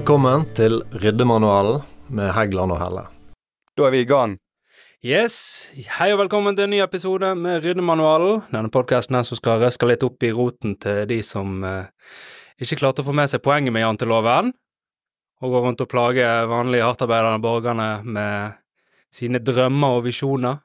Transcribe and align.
Velkommen 0.00 0.46
til 0.56 0.78
Ryddemanualen 0.96 1.82
med 2.08 2.30
Heggland 2.32 2.72
og 2.72 2.78
Helle. 2.80 3.02
Da 3.76 3.84
er 3.84 3.92
vi 3.92 3.98
i 4.00 4.06
gang. 4.08 4.38
Yes, 5.04 5.34
hei 5.98 6.06
og 6.14 6.22
velkommen 6.22 6.56
til 6.56 6.64
en 6.64 6.72
ny 6.72 6.78
episode 6.80 7.34
med 7.36 7.60
Ryddemanualen. 7.66 8.40
Denne 8.48 8.70
podkasten 8.72 9.18
som 9.28 9.36
skal 9.36 9.60
røske 9.60 9.84
litt 9.90 10.06
opp 10.06 10.24
i 10.24 10.30
roten 10.32 10.78
til 10.80 11.02
de 11.10 11.18
som 11.20 11.60
eh, 11.68 11.90
ikke 12.64 12.78
klarte 12.80 13.04
å 13.04 13.08
få 13.10 13.12
med 13.18 13.28
seg 13.28 13.42
poenget 13.44 13.76
med 13.76 13.84
janteloven, 13.84 14.48
og 15.44 15.52
går 15.52 15.66
rundt 15.66 15.84
og 15.84 15.90
plager 15.92 16.48
vanlige 16.48 16.88
hardtarbeidende 16.88 17.44
borgerne 17.44 17.90
med 18.00 18.56
sine 19.12 19.44
drømmer 19.44 19.98
og 19.98 20.08
visjoner. 20.08 20.64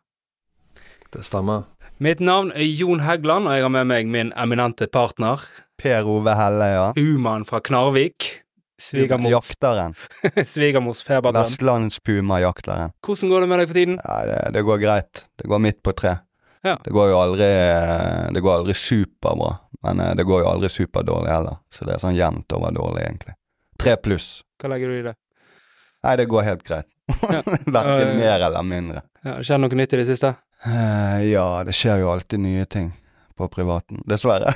Det 1.11 1.27
stemmer. 1.27 1.67
Mitt 1.99 2.23
navn 2.23 2.55
er 2.55 2.63
Jon 2.71 3.03
Heggland 3.03 3.51
og 3.51 3.59
jeg 3.59 3.67
har 3.67 3.75
med 3.81 3.91
meg 3.91 4.07
min 4.15 4.31
eminente 4.39 4.87
partner, 4.87 5.43
Per 5.75 6.07
Ove 6.07 6.39
Helle, 6.39 6.71
ja. 6.71 6.89
Uman 6.95 7.43
fra 7.43 7.59
Knarvik. 7.59 8.44
Svigermors, 8.81 9.31
Jakteren. 9.31 9.93
svigermors. 10.45 10.99
Vestlandspuma-jakteren. 11.09 12.91
Hvordan 13.05 13.29
går 13.31 13.41
det 13.45 13.49
med 13.49 13.59
deg 13.61 13.69
for 13.69 13.77
tiden? 13.79 13.99
Ja, 14.03 14.15
det, 14.27 14.39
det 14.57 14.63
går 14.67 14.77
greit. 14.81 15.21
Det 15.39 15.47
går 15.47 15.61
midt 15.63 15.79
på 15.83 15.93
tre. 15.95 16.17
Ja. 16.65 16.73
Det 16.83 16.91
går 16.91 17.11
jo 17.11 17.17
aldri 17.21 17.47
Det 18.33 18.41
går 18.41 18.55
aldri 18.59 18.73
superbra, 18.73 19.51
men 19.85 19.99
eh, 20.01 20.15
det 20.17 20.25
går 20.25 20.41
jo 20.43 20.49
aldri 20.49 20.69
superdårlig 20.73 21.29
heller. 21.31 21.59
Så 21.71 21.85
det 21.87 21.95
er 21.95 22.01
sånn 22.03 22.17
jevnt 22.17 22.51
over 22.57 22.73
dårlig, 22.75 23.03
egentlig. 23.05 23.35
Tre 23.79 23.95
pluss. 24.01 24.41
Hva 24.61 24.71
legger 24.73 24.91
du 24.91 24.97
i 24.99 25.05
det? 25.05 25.15
Nei, 26.05 26.15
det 26.19 26.25
går 26.31 26.45
helt 26.47 26.63
greit. 26.67 26.89
Ja. 27.21 27.41
Verken 27.77 28.09
Øh. 28.11 28.17
mer 28.17 28.39
eller 28.49 28.63
mindre. 28.65 29.01
Ja, 29.25 29.37
Skjer 29.45 29.61
noe 29.61 29.77
nytt 29.77 29.93
i 29.93 30.01
det 30.01 30.07
siste? 30.09 30.33
Eh, 30.65 31.21
ja, 31.31 31.47
det 31.67 31.75
skjer 31.77 32.01
jo 32.01 32.09
alltid 32.11 32.41
nye 32.41 32.65
ting 32.65 32.91
på 33.37 33.47
privaten. 33.51 34.01
Dessverre. 34.09 34.53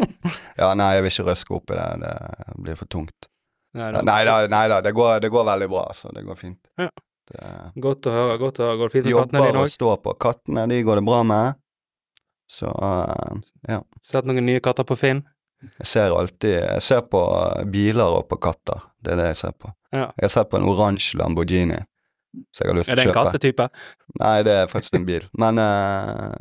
ja, 0.60 0.72
nei, 0.76 0.92
jeg 0.98 1.04
vil 1.06 1.12
ikke 1.14 1.26
røske 1.30 1.54
opp 1.56 1.72
i 1.72 1.78
det. 1.78 1.88
Det 2.04 2.14
blir 2.66 2.76
for 2.78 2.90
tungt. 2.90 3.27
Nei, 3.76 4.24
da, 4.24 4.80
det, 4.80 4.92
går, 4.96 5.20
det 5.20 5.28
går 5.32 5.44
veldig 5.44 5.68
bra, 5.68 5.84
altså. 5.92 6.12
Det 6.14 6.24
går 6.24 6.38
fint. 6.38 6.60
Ja. 6.80 6.88
Det, 7.28 7.48
Godt 7.84 8.06
å 8.08 8.12
høre. 8.14 8.36
godt 8.40 8.60
å 8.60 8.68
høre. 8.68 8.78
Går 8.80 8.88
det 8.88 8.96
fint 8.96 9.08
med 9.08 9.16
kattene 9.18 9.42
jobber 9.44 9.60
og 9.60 9.72
står 9.72 9.98
på. 10.04 10.14
Kattene, 10.24 10.64
de 10.70 10.78
går 10.86 11.00
det 11.00 11.04
bra 11.08 11.18
med. 11.28 11.58
Så 12.48 12.70
uh, 12.72 13.34
ja. 13.68 13.82
Sett 14.06 14.28
noen 14.28 14.46
nye 14.46 14.62
katter 14.64 14.86
på 14.88 14.96
Finn? 14.96 15.20
Jeg 15.82 15.88
ser 15.90 16.14
alltid 16.14 16.54
Jeg 16.54 16.82
ser 16.86 17.02
på 17.10 17.20
biler 17.68 18.20
og 18.20 18.28
på 18.30 18.38
katter. 18.40 18.86
Det 19.04 19.12
er 19.12 19.20
det 19.20 19.26
jeg 19.34 19.40
ser 19.42 19.56
på. 19.58 19.72
Ja. 19.92 20.06
Jeg 20.16 20.28
har 20.28 20.32
sett 20.32 20.50
på 20.52 20.56
en 20.60 20.68
oransje 20.68 21.18
Lamborghini, 21.20 21.78
så 22.54 22.64
jeg 22.64 22.70
har 22.70 22.78
lyst 22.78 22.92
Er 22.92 23.00
det 23.00 23.06
en 23.08 23.16
kattetype? 23.16 23.68
Nei, 24.22 24.36
det 24.48 24.54
er 24.62 24.72
faktisk 24.72 24.96
en 24.96 25.04
bil. 25.08 25.28
Men, 25.36 25.60
uh, 25.60 26.32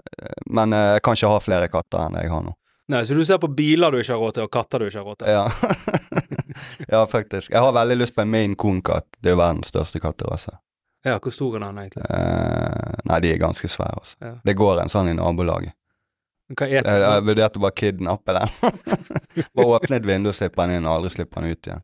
men 0.47 0.75
uh, 0.75 0.85
jeg 0.95 1.03
kan 1.03 1.19
ikke 1.19 1.33
ha 1.33 1.43
flere 1.43 1.69
katter 1.73 2.07
enn 2.07 2.17
jeg 2.21 2.31
har 2.31 2.47
nå. 2.47 2.55
Nei, 2.87 3.03
Så 3.03 3.17
du 3.17 3.25
ser 3.27 3.39
på 3.43 3.49
biler 3.51 3.91
du 3.91 3.99
ikke 3.99 4.15
har 4.15 4.23
råd 4.23 4.37
til, 4.37 4.47
og 4.47 4.53
katter 4.53 4.79
du 4.79 4.87
ikke 4.87 5.01
har 5.01 5.09
råd 5.11 5.19
til? 5.19 5.27
Ja. 5.35 6.23
ja, 6.93 7.01
faktisk. 7.09 7.51
Jeg 7.51 7.63
har 7.63 7.73
veldig 7.75 7.97
lyst 7.97 8.15
på 8.15 8.23
en 8.23 8.31
Maine 8.31 8.55
Coon-katt. 8.59 9.07
Det 9.19 9.31
er 9.31 9.37
jo 9.37 9.41
verdens 9.41 9.71
største 9.73 10.01
katterase. 10.03 10.57
Ja, 11.05 11.19
Hvor 11.23 11.31
stor 11.31 11.55
er 11.55 11.63
den 11.63 11.77
egentlig? 11.83 12.03
Eh, 12.09 13.01
nei, 13.07 13.19
de 13.23 13.31
er 13.31 13.41
ganske 13.41 13.69
svære, 13.71 13.99
altså. 14.01 14.17
Ja. 14.23 14.33
Det 14.43 14.55
går 14.59 14.81
en 14.83 14.91
sånn 14.91 15.11
i 15.11 15.15
nabolaget. 15.17 15.75
Jeg, 16.57 16.79
jeg 16.79 17.23
vurderte 17.27 17.59
bare 17.59 17.75
å 17.75 17.75
kidnappe 17.75 18.35
den. 18.37 18.53
bare 19.57 19.67
åpne 19.77 19.99
et 19.99 20.05
vindu 20.07 20.31
og 20.31 20.35
slippe 20.37 20.63
den 20.63 20.77
inn, 20.77 20.87
og 20.87 20.99
aldri 21.01 21.11
slippe 21.17 21.41
den 21.41 21.51
ut 21.51 21.69
igjen. 21.69 21.83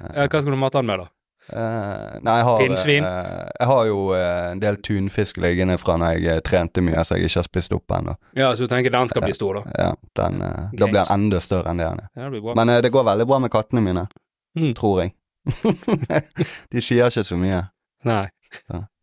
ja, 0.00 0.24
Hva 0.26 0.40
skal 0.40 0.54
du 0.54 0.60
mate 0.60 0.80
den 0.80 0.88
med, 0.88 1.04
da? 1.04 1.10
Eh, 1.52 2.18
nei, 2.24 2.36
jeg 2.38 2.44
har, 2.48 2.58
Pinnsvin? 2.62 3.04
eh, 3.04 3.48
jeg 3.60 3.68
har 3.68 3.84
jo 3.86 3.98
uh, 4.14 4.50
en 4.52 4.60
del 4.62 4.76
tunfisk 4.82 5.36
liggende 5.42 5.76
fra 5.78 5.96
når 6.00 6.20
jeg 6.24 6.42
trente 6.48 6.80
mye, 6.84 7.04
så 7.04 7.18
jeg 7.18 7.28
ikke 7.28 7.38
har 7.42 7.48
spist 7.48 7.72
opp 7.76 7.94
ennå. 7.98 8.14
Ja, 8.38 8.50
Så 8.56 8.64
du 8.66 8.72
tenker 8.72 8.90
den 8.94 9.08
skal 9.12 9.22
bli 9.26 9.34
stor, 9.36 9.60
da? 9.60 9.62
Ja, 9.78 9.90
den, 10.22 10.38
da 10.40 10.86
blir 10.88 11.02
den 11.02 11.12
enda 11.16 11.40
større 11.44 11.70
enn 11.74 11.82
det 11.82 11.88
den 11.90 12.00
er. 12.06 12.08
Ja. 12.16 12.54
Men 12.56 12.74
det 12.82 12.92
går 12.94 13.04
veldig 13.12 13.26
bra 13.28 13.38
med 13.44 13.50
kattene 13.52 13.84
mine, 13.84 14.08
Mm. 14.56 14.74
tror 14.76 14.98
jeg. 15.02 15.14
De 16.72 16.80
sier 16.84 17.08
ikke 17.08 17.24
så 17.24 17.36
mye. 17.40 17.62
Nei. 18.04 18.26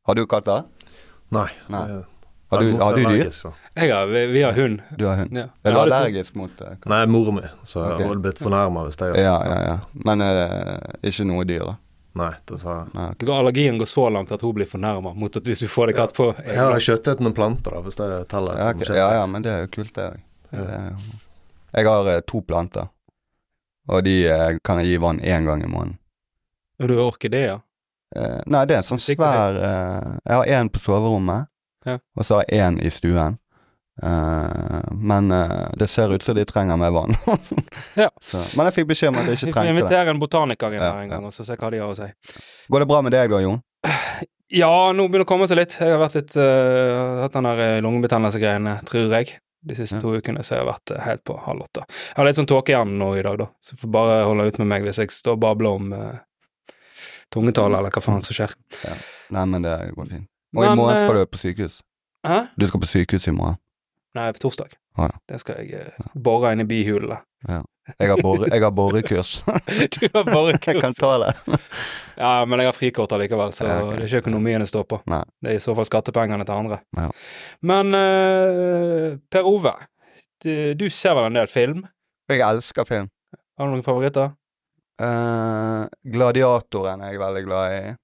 Har 0.07 0.15
du 0.17 0.25
katter? 0.29 0.63
Nei. 1.33 1.47
Nei. 1.69 1.83
Har 2.49 2.63
du, 2.65 2.69
har 2.81 2.95
du 2.97 3.03
dyr? 3.05 3.27
Jeg 3.77 3.91
har, 3.93 4.07
vi, 4.09 4.21
vi 4.33 4.41
har 4.41 4.53
hund. 4.57 4.79
Du 4.97 5.05
har 5.05 5.19
hund. 5.21 5.35
Ja. 5.37 5.43
Er 5.63 5.75
du 5.75 5.79
allergisk 5.83 6.35
mot 6.39 6.53
katter? 6.57 6.89
Nei, 6.89 7.03
mora 7.05 7.33
mi, 7.35 7.43
så 7.63 7.83
jeg 7.83 7.97
Ok. 7.99 8.01
hadde 8.07 8.23
blitt 8.25 8.41
fornærma 8.41 8.85
hvis 8.87 8.97
jeg 9.01 9.19
Ja, 9.21 9.35
ja, 9.45 9.59
ja. 9.67 9.75
Men 9.93 10.23
ikke 11.05 11.27
noe 11.29 11.45
dyr, 11.45 11.65
da? 11.69 11.75
Nei, 12.19 12.33
dessverre. 12.49 12.87
Nei. 12.93 13.07
Allergien 13.35 13.77
går 13.79 13.87
så 13.87 14.05
langt 14.11 14.31
at 14.35 14.41
hun 14.43 14.53
blir 14.57 14.67
fornærma 14.67 15.13
mot 15.15 15.37
at 15.39 15.45
hvis 15.47 15.61
du 15.63 15.67
får 15.71 15.91
deg 15.91 15.95
katt 16.01 16.13
på 16.17 16.25
Jeg 16.41 16.57
har 16.59 16.79
kjøttet 16.83 17.21
noen 17.23 17.35
planter, 17.37 17.71
da, 17.77 17.81
hvis 17.85 17.95
det 17.99 18.09
teller. 18.31 18.57
Ja, 18.59 18.71
som 18.73 18.81
ok. 18.83 18.91
ja, 18.97 19.07
ja, 19.19 19.25
men 19.29 19.45
det 19.45 19.53
er 19.53 19.61
jo 19.65 19.71
kult, 19.77 19.93
det 19.95 20.07
òg. 20.09 20.19
Jeg 21.77 21.85
har 21.85 22.07
eh, 22.09 22.21
to 22.25 22.41
planter, 22.41 22.87
og 23.87 24.03
de 24.07 24.15
eh, 24.27 24.57
kan 24.65 24.79
jeg 24.81 24.87
gi 24.95 25.01
vann 25.03 25.19
én 25.21 25.45
gang 25.45 25.61
i 25.63 25.69
måneden. 25.69 25.97
Og 26.81 26.87
du 26.89 26.95
har 26.97 27.05
orkideer? 27.11 27.59
Eh, 28.15 28.39
nei, 28.49 28.63
det 28.65 28.73
er 28.77 28.81
en 28.81 28.87
sånn 28.87 29.01
svær 29.03 29.59
Jeg 29.59 30.33
har 30.39 30.49
én 30.59 30.69
på 30.73 30.81
soverommet, 30.81 31.45
Ja. 31.85 31.99
og 32.17 32.25
så 32.25 32.39
har 32.39 32.45
jeg 32.49 32.59
én 32.65 32.79
i 32.83 32.89
stuen. 32.91 33.37
Eh, 34.03 34.81
men 34.95 35.31
uh, 35.31 35.69
det 35.77 35.87
ser 35.91 36.13
ut 36.15 36.23
som 36.23 36.35
de 36.37 36.45
trenger 36.47 36.77
mer 36.79 36.91
vann. 36.95 37.15
Ja. 37.99 38.09
så, 38.21 38.39
men 38.55 38.69
jeg 38.69 38.73
fikk 38.79 38.87
beskjed 38.93 39.09
om 39.11 39.17
at 39.19 39.25
jeg 39.27 39.31
Vi 39.31 39.35
ikke 39.35 39.47
får 39.49 39.53
trengte 39.57 39.65
det. 39.67 39.75
invitere 39.75 40.13
en 40.13 40.19
botaniker 40.21 40.71
inn 40.75 40.79
Ja, 40.83 40.91
her 40.93 41.03
en 41.03 41.09
ja. 41.09 41.15
gang 41.17 41.25
og 41.27 41.33
så 41.35 41.43
se 41.47 41.57
hva 41.59 41.69
de 41.73 41.81
har 41.83 41.91
å 41.91 41.97
si. 41.97 42.07
Går 42.71 42.83
det 42.85 42.87
bra 42.91 43.01
med 43.03 43.11
deg 43.15 43.31
da, 43.33 43.41
Jon? 43.43 43.59
Ja, 44.49 44.69
nå 44.95 45.05
begynner 45.09 45.25
det 45.25 45.27
å 45.27 45.29
komme 45.29 45.47
seg 45.51 45.59
litt. 45.59 45.75
Jeg 45.77 45.91
har 45.93 45.99
vært 46.01 46.15
litt 46.17 46.37
uh, 46.39 47.19
hatt 47.25 47.35
den 47.35 47.45
der 47.49 47.81
lungebetennelsegreiene, 47.85 48.77
tror 48.89 49.11
jeg. 49.19 49.35
De 49.69 49.75
siste 49.75 49.97
Ja. 49.97 50.01
to 50.01 50.13
ukene 50.15 50.39
så 50.47 50.55
jeg 50.55 50.63
har 50.63 50.69
vært 50.71 50.93
helt 51.03 51.23
på 51.27 51.35
halv 51.43 51.65
åtte. 51.67 51.83
Jeg 51.91 52.15
har 52.21 52.25
litt 52.29 52.37
sånn 52.39 52.47
tåke 52.47 52.71
igjen 52.71 52.95
nå 53.01 53.11
i 53.19 53.23
dag, 53.25 53.35
da, 53.41 53.49
så 53.59 53.75
får 53.81 53.91
bare 53.91 54.17
holde 54.23 54.47
ut 54.47 54.57
med 54.63 54.69
meg 54.71 54.87
hvis 54.87 55.01
jeg 55.03 55.11
står 55.11 55.35
og 55.35 55.41
babler 55.43 55.75
om 55.75 55.91
uh, 55.91 56.15
tungetale 57.35 57.77
eller 57.81 57.91
hva 57.93 58.01
faen 58.03 58.23
som 58.25 58.37
skjer. 58.37 58.55
Nei, 59.35 59.45
men 59.51 59.65
det 59.67 59.75
går 59.97 60.07
fint. 60.15 60.27
Og 60.55 60.63
i 60.65 60.71
morgen 60.79 60.97
skal 61.03 61.19
du 61.19 61.25
på 61.29 61.37
sykehus. 61.43 61.81
Hæ? 62.25 62.39
Du 62.57 62.65
skal 62.67 62.81
på 62.81 62.87
sykehus 62.89 63.27
i 63.29 63.35
morgen. 63.35 63.59
Nei, 64.19 64.29
på 64.35 64.41
torsdag. 64.43 64.73
Ah, 64.99 65.07
ja. 65.07 65.19
Det 65.31 65.39
skal 65.39 65.61
jeg 65.63 65.83
uh, 65.87 66.07
bore 66.15 66.51
inn 66.51 66.63
i 66.63 66.67
bihulene. 66.67 67.21
Jeg 67.47 68.09
har, 68.11 68.19
bore, 68.21 68.49
jeg 68.51 68.61
har 68.61 68.73
borekurs. 68.75 69.29
du 69.95 70.01
har 70.13 70.25
borekurs. 70.27 70.73
jeg 70.73 70.81
kan 70.81 70.95
ta 70.97 71.15
det. 71.23 71.33
Ja, 72.19 72.43
men 72.43 72.59
jeg 72.59 72.67
har 72.67 72.75
frikort 72.75 73.13
allikevel, 73.15 73.53
så 73.55 73.63
Ja, 73.63 73.77
okay. 73.79 73.95
det 73.95 74.03
er 74.03 74.09
ikke 74.09 74.25
økonomien 74.25 74.59
det 74.59 74.67
står 74.67 74.83
på. 74.91 74.97
Nei. 75.07 75.21
Det 75.39 75.53
er 75.53 75.55
i 75.55 75.61
så 75.63 75.71
fall 75.77 75.87
skattepengene 75.87 76.43
til 76.43 76.51
andre. 76.57 76.81
Ja. 76.99 77.05
Men 77.71 77.95
uh, 77.95 79.15
Per 79.31 79.47
Ove, 79.47 79.71
du, 80.43 80.51
du 80.75 80.83
ser 80.91 81.15
vel 81.15 81.29
en 81.29 81.39
del 81.39 81.47
film? 81.47 81.85
Jeg 82.27 82.43
elsker 82.43 82.89
film. 82.89 83.07
Har 83.55 83.69
du 83.69 83.77
noen 83.77 83.87
favoritter? 83.87 84.33
Uh, 84.99 85.87
Gladiatoren 86.11 87.07
er 87.07 87.15
jeg 87.15 87.23
veldig 87.23 87.45
glad 87.47 87.77
i. 87.77 87.95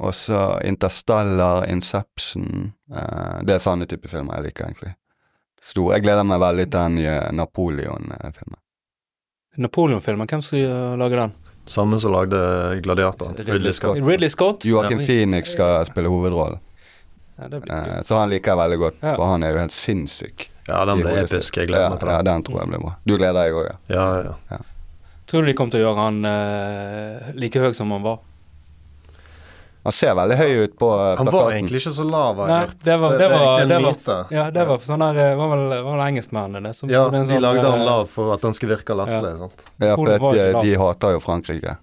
Og 0.00 0.14
så 0.16 0.42
Interstellar, 0.64 1.68
Inception 1.70 2.72
uh, 2.90 3.38
Det 3.46 3.54
er 3.54 3.62
sånne 3.62 3.86
type 3.86 4.10
filmer 4.10 4.40
jeg 4.40 4.48
liker, 4.48 4.72
egentlig. 4.72 4.96
Stor. 5.62 5.92
Jeg 5.94 6.04
gleder 6.06 6.24
meg 6.24 6.40
veldig 6.40 6.64
til 6.70 6.78
den 6.78 6.94
nye 7.00 7.16
Napoleon-filmen. 7.36 8.58
Napoleon-filmen, 9.60 10.28
hvem 10.30 10.42
skal 10.44 10.98
lage 11.00 11.18
den? 11.18 11.32
Samme 11.68 11.98
som 12.00 12.14
lagde 12.14 12.38
Gladiator. 12.82 13.34
Ridley 13.36 13.72
Scott. 13.76 13.98
Ridley 14.06 14.28
Scott? 14.32 14.64
Joakim 14.64 15.00
Ja. 15.00 15.06
Phoenix 15.06 15.52
skal 15.52 15.86
spille 15.86 16.08
hovedrollen, 16.08 16.58
Ja, 17.40 17.48
det 17.48 17.60
blir 17.62 17.72
eh, 17.72 18.02
så 18.04 18.18
han 18.20 18.28
liker 18.30 18.52
jeg 18.52 18.58
veldig 18.58 18.78
godt. 18.78 18.96
Ja. 19.00 19.14
For 19.16 19.24
han 19.30 19.42
er 19.42 19.54
jo 19.54 19.60
helt 19.62 19.72
sinnssyk. 19.72 20.50
Ja, 20.68 20.84
den 20.84 20.98
sitt. 21.00 21.32
episk. 21.32 21.56
Jeg 21.56 21.68
gleder 21.70 21.90
meg 21.90 22.00
til 22.00 22.08
den. 22.08 22.16
ja, 22.16 22.22
den. 22.22 22.34
den 22.34 22.42
tror 22.44 22.58
jeg 22.60 22.68
blir 22.68 22.82
bra. 22.84 22.90
Du 23.04 23.14
gleder 23.16 23.38
deg 23.38 23.54
òg, 23.56 23.64
ja? 23.70 23.76
Ja, 23.88 24.06
ja. 24.26 24.34
ja. 24.50 24.58
Tror 25.26 25.42
du 25.42 25.48
de 25.48 25.54
kommer 25.56 25.72
til 25.72 25.80
å 25.80 25.86
gjøre 25.88 26.04
han 26.04 26.18
uh, 26.26 27.30
like 27.38 27.62
høy 27.62 27.72
som 27.76 27.90
han 27.94 28.02
var? 28.04 28.18
Han 29.84 29.92
ser 29.96 30.14
veldig 30.14 30.36
høy 30.36 30.50
ut 30.66 30.72
på 30.76 30.88
plakaten. 30.92 31.20
Han 31.20 31.32
var 31.32 31.52
egentlig 31.56 31.78
ikke 31.80 31.92
så 31.96 32.04
lav, 32.04 32.40
Nei, 32.50 32.58
det 32.84 32.96
var, 33.00 33.14
det 33.16 33.28
var, 33.32 33.44
det 33.64 33.78
var, 33.80 33.94
det 33.96 34.06
var, 34.06 34.26
ja, 34.36 34.42
det 34.52 34.64
var 34.68 34.82
sånn 34.84 35.00
der 35.06 35.20
eh, 35.22 35.30
var 35.38 35.52
vel, 35.54 35.62
var 35.72 35.94
vel 35.94 36.02
engelskmennene 36.04 36.60
det 36.68 36.74
som 36.76 36.90
Ja, 36.92 37.06
gjorde 37.06 37.22
de 37.22 37.30
sånn, 37.30 37.40
lagde 37.46 37.64
han 37.64 37.80
eh, 37.80 37.86
lav 37.88 38.10
for 38.12 38.34
at 38.34 38.44
han 38.44 38.56
skulle 38.58 38.76
virke 38.76 38.96
latterlig. 38.98 39.30
sant? 39.40 39.64
Ja, 39.80 39.94
for 39.96 40.12
de, 40.36 40.44
de 40.60 40.74
hater 40.82 41.14
jo 41.16 41.22
Frankrike. 41.24 41.76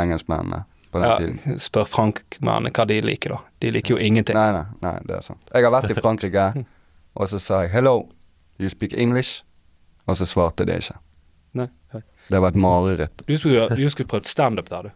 Engelskmennene 0.00 0.62
på 0.90 1.02
den 1.02 1.16
tiden. 1.20 1.58
Spør 1.60 1.84
frankmennene 1.92 2.72
hva 2.74 2.86
de 2.88 2.96
liker, 3.04 3.36
da. 3.36 3.42
De 3.62 3.74
liker 3.76 3.94
jo 3.94 4.00
ingenting. 4.00 4.38
Nei, 4.38 4.48
nei, 4.56 4.64
nei, 4.80 4.94
det 5.06 5.18
er 5.20 5.26
sant. 5.26 5.42
Jeg 5.52 5.66
har 5.68 5.74
vært 5.76 5.92
i 5.92 5.98
Frankrike, 6.00 6.46
og 7.20 7.28
så 7.30 7.38
sa 7.42 7.62
jeg 7.66 7.74
'hello, 7.74 8.08
you 8.58 8.72
speak 8.72 8.96
English', 8.96 9.42
og 10.08 10.16
så 10.16 10.24
svarte 10.26 10.64
de 10.64 10.80
ikke. 10.80 10.96
Nei. 11.60 11.68
Det 12.30 12.38
var 12.40 12.48
et 12.54 12.56
mareritt. 12.62 13.22
Du 13.26 13.36
skulle, 13.36 13.68
du 13.74 13.88
skulle 13.90 14.08
prøvd 14.08 14.26
standup 14.30 14.70
der, 14.70 14.82
du. 14.88 14.90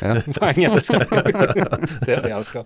Ja. 0.00 0.14
På 0.38 0.46
engelsk. 0.48 0.92
det 2.06 2.16
er 2.16 2.22
det 2.22 2.30
jeg 2.30 2.36
elsker. 2.38 2.64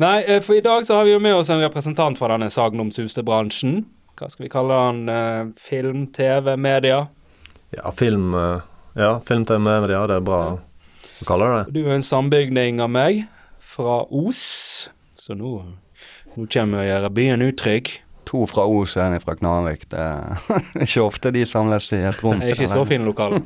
Nei, 0.00 0.18
eh, 0.22 0.42
for 0.44 0.54
i 0.58 0.64
dag 0.64 0.86
så 0.86 1.00
har 1.00 1.08
vi 1.08 1.14
jo 1.14 1.22
med 1.22 1.34
oss 1.34 1.50
en 1.50 1.62
representant 1.62 2.18
fra 2.18 2.28
denne 2.34 2.50
sagnomsuste 2.52 3.24
bransjen. 3.26 3.84
Hva 4.20 4.28
skal 4.30 4.46
vi 4.46 4.52
kalle 4.52 4.76
han? 4.76 5.00
Eh, 5.08 5.46
Film, 5.58 6.06
TV, 6.14 6.54
media. 6.60 7.06
Ja, 7.74 7.90
film 7.94 8.34
eh, 8.34 8.60
Ja, 8.98 9.20
film 9.26 9.44
TV, 9.46 9.58
media, 9.58 10.04
det 10.10 10.18
er 10.18 10.26
bra 10.26 10.42
å 10.58 11.26
kalle 11.28 11.48
det 11.50 11.58
det. 11.58 11.74
Du 11.78 11.88
er 11.88 11.96
en 11.98 12.06
sambygning 12.06 12.80
av 12.82 12.90
meg, 12.92 13.24
fra 13.62 14.02
Os. 14.10 14.90
Så 15.20 15.36
nå, 15.38 15.56
nå 16.34 16.46
kommer 16.50 16.82
jeg 16.82 16.88
å 16.88 16.94
gjøre 16.94 17.12
byen 17.16 17.44
utrygg. 17.46 17.92
To 18.30 18.44
fra 18.46 18.62
Os 18.70 18.96
og 18.98 19.02
en 19.04 19.20
fra 19.22 19.34
Knarvik. 19.38 19.88
Det 19.90 19.98
er 19.98 20.38
ikke 20.86 21.02
ofte 21.06 21.32
de 21.34 21.44
samles 21.48 21.90
i 21.96 22.02
et 22.06 22.22
rom. 22.22 22.42
Jeg 22.42 22.54
er 22.54 22.58
ikke 22.60 22.72
så 22.74 22.86
fin 22.86 23.06
lokal. 23.06 23.40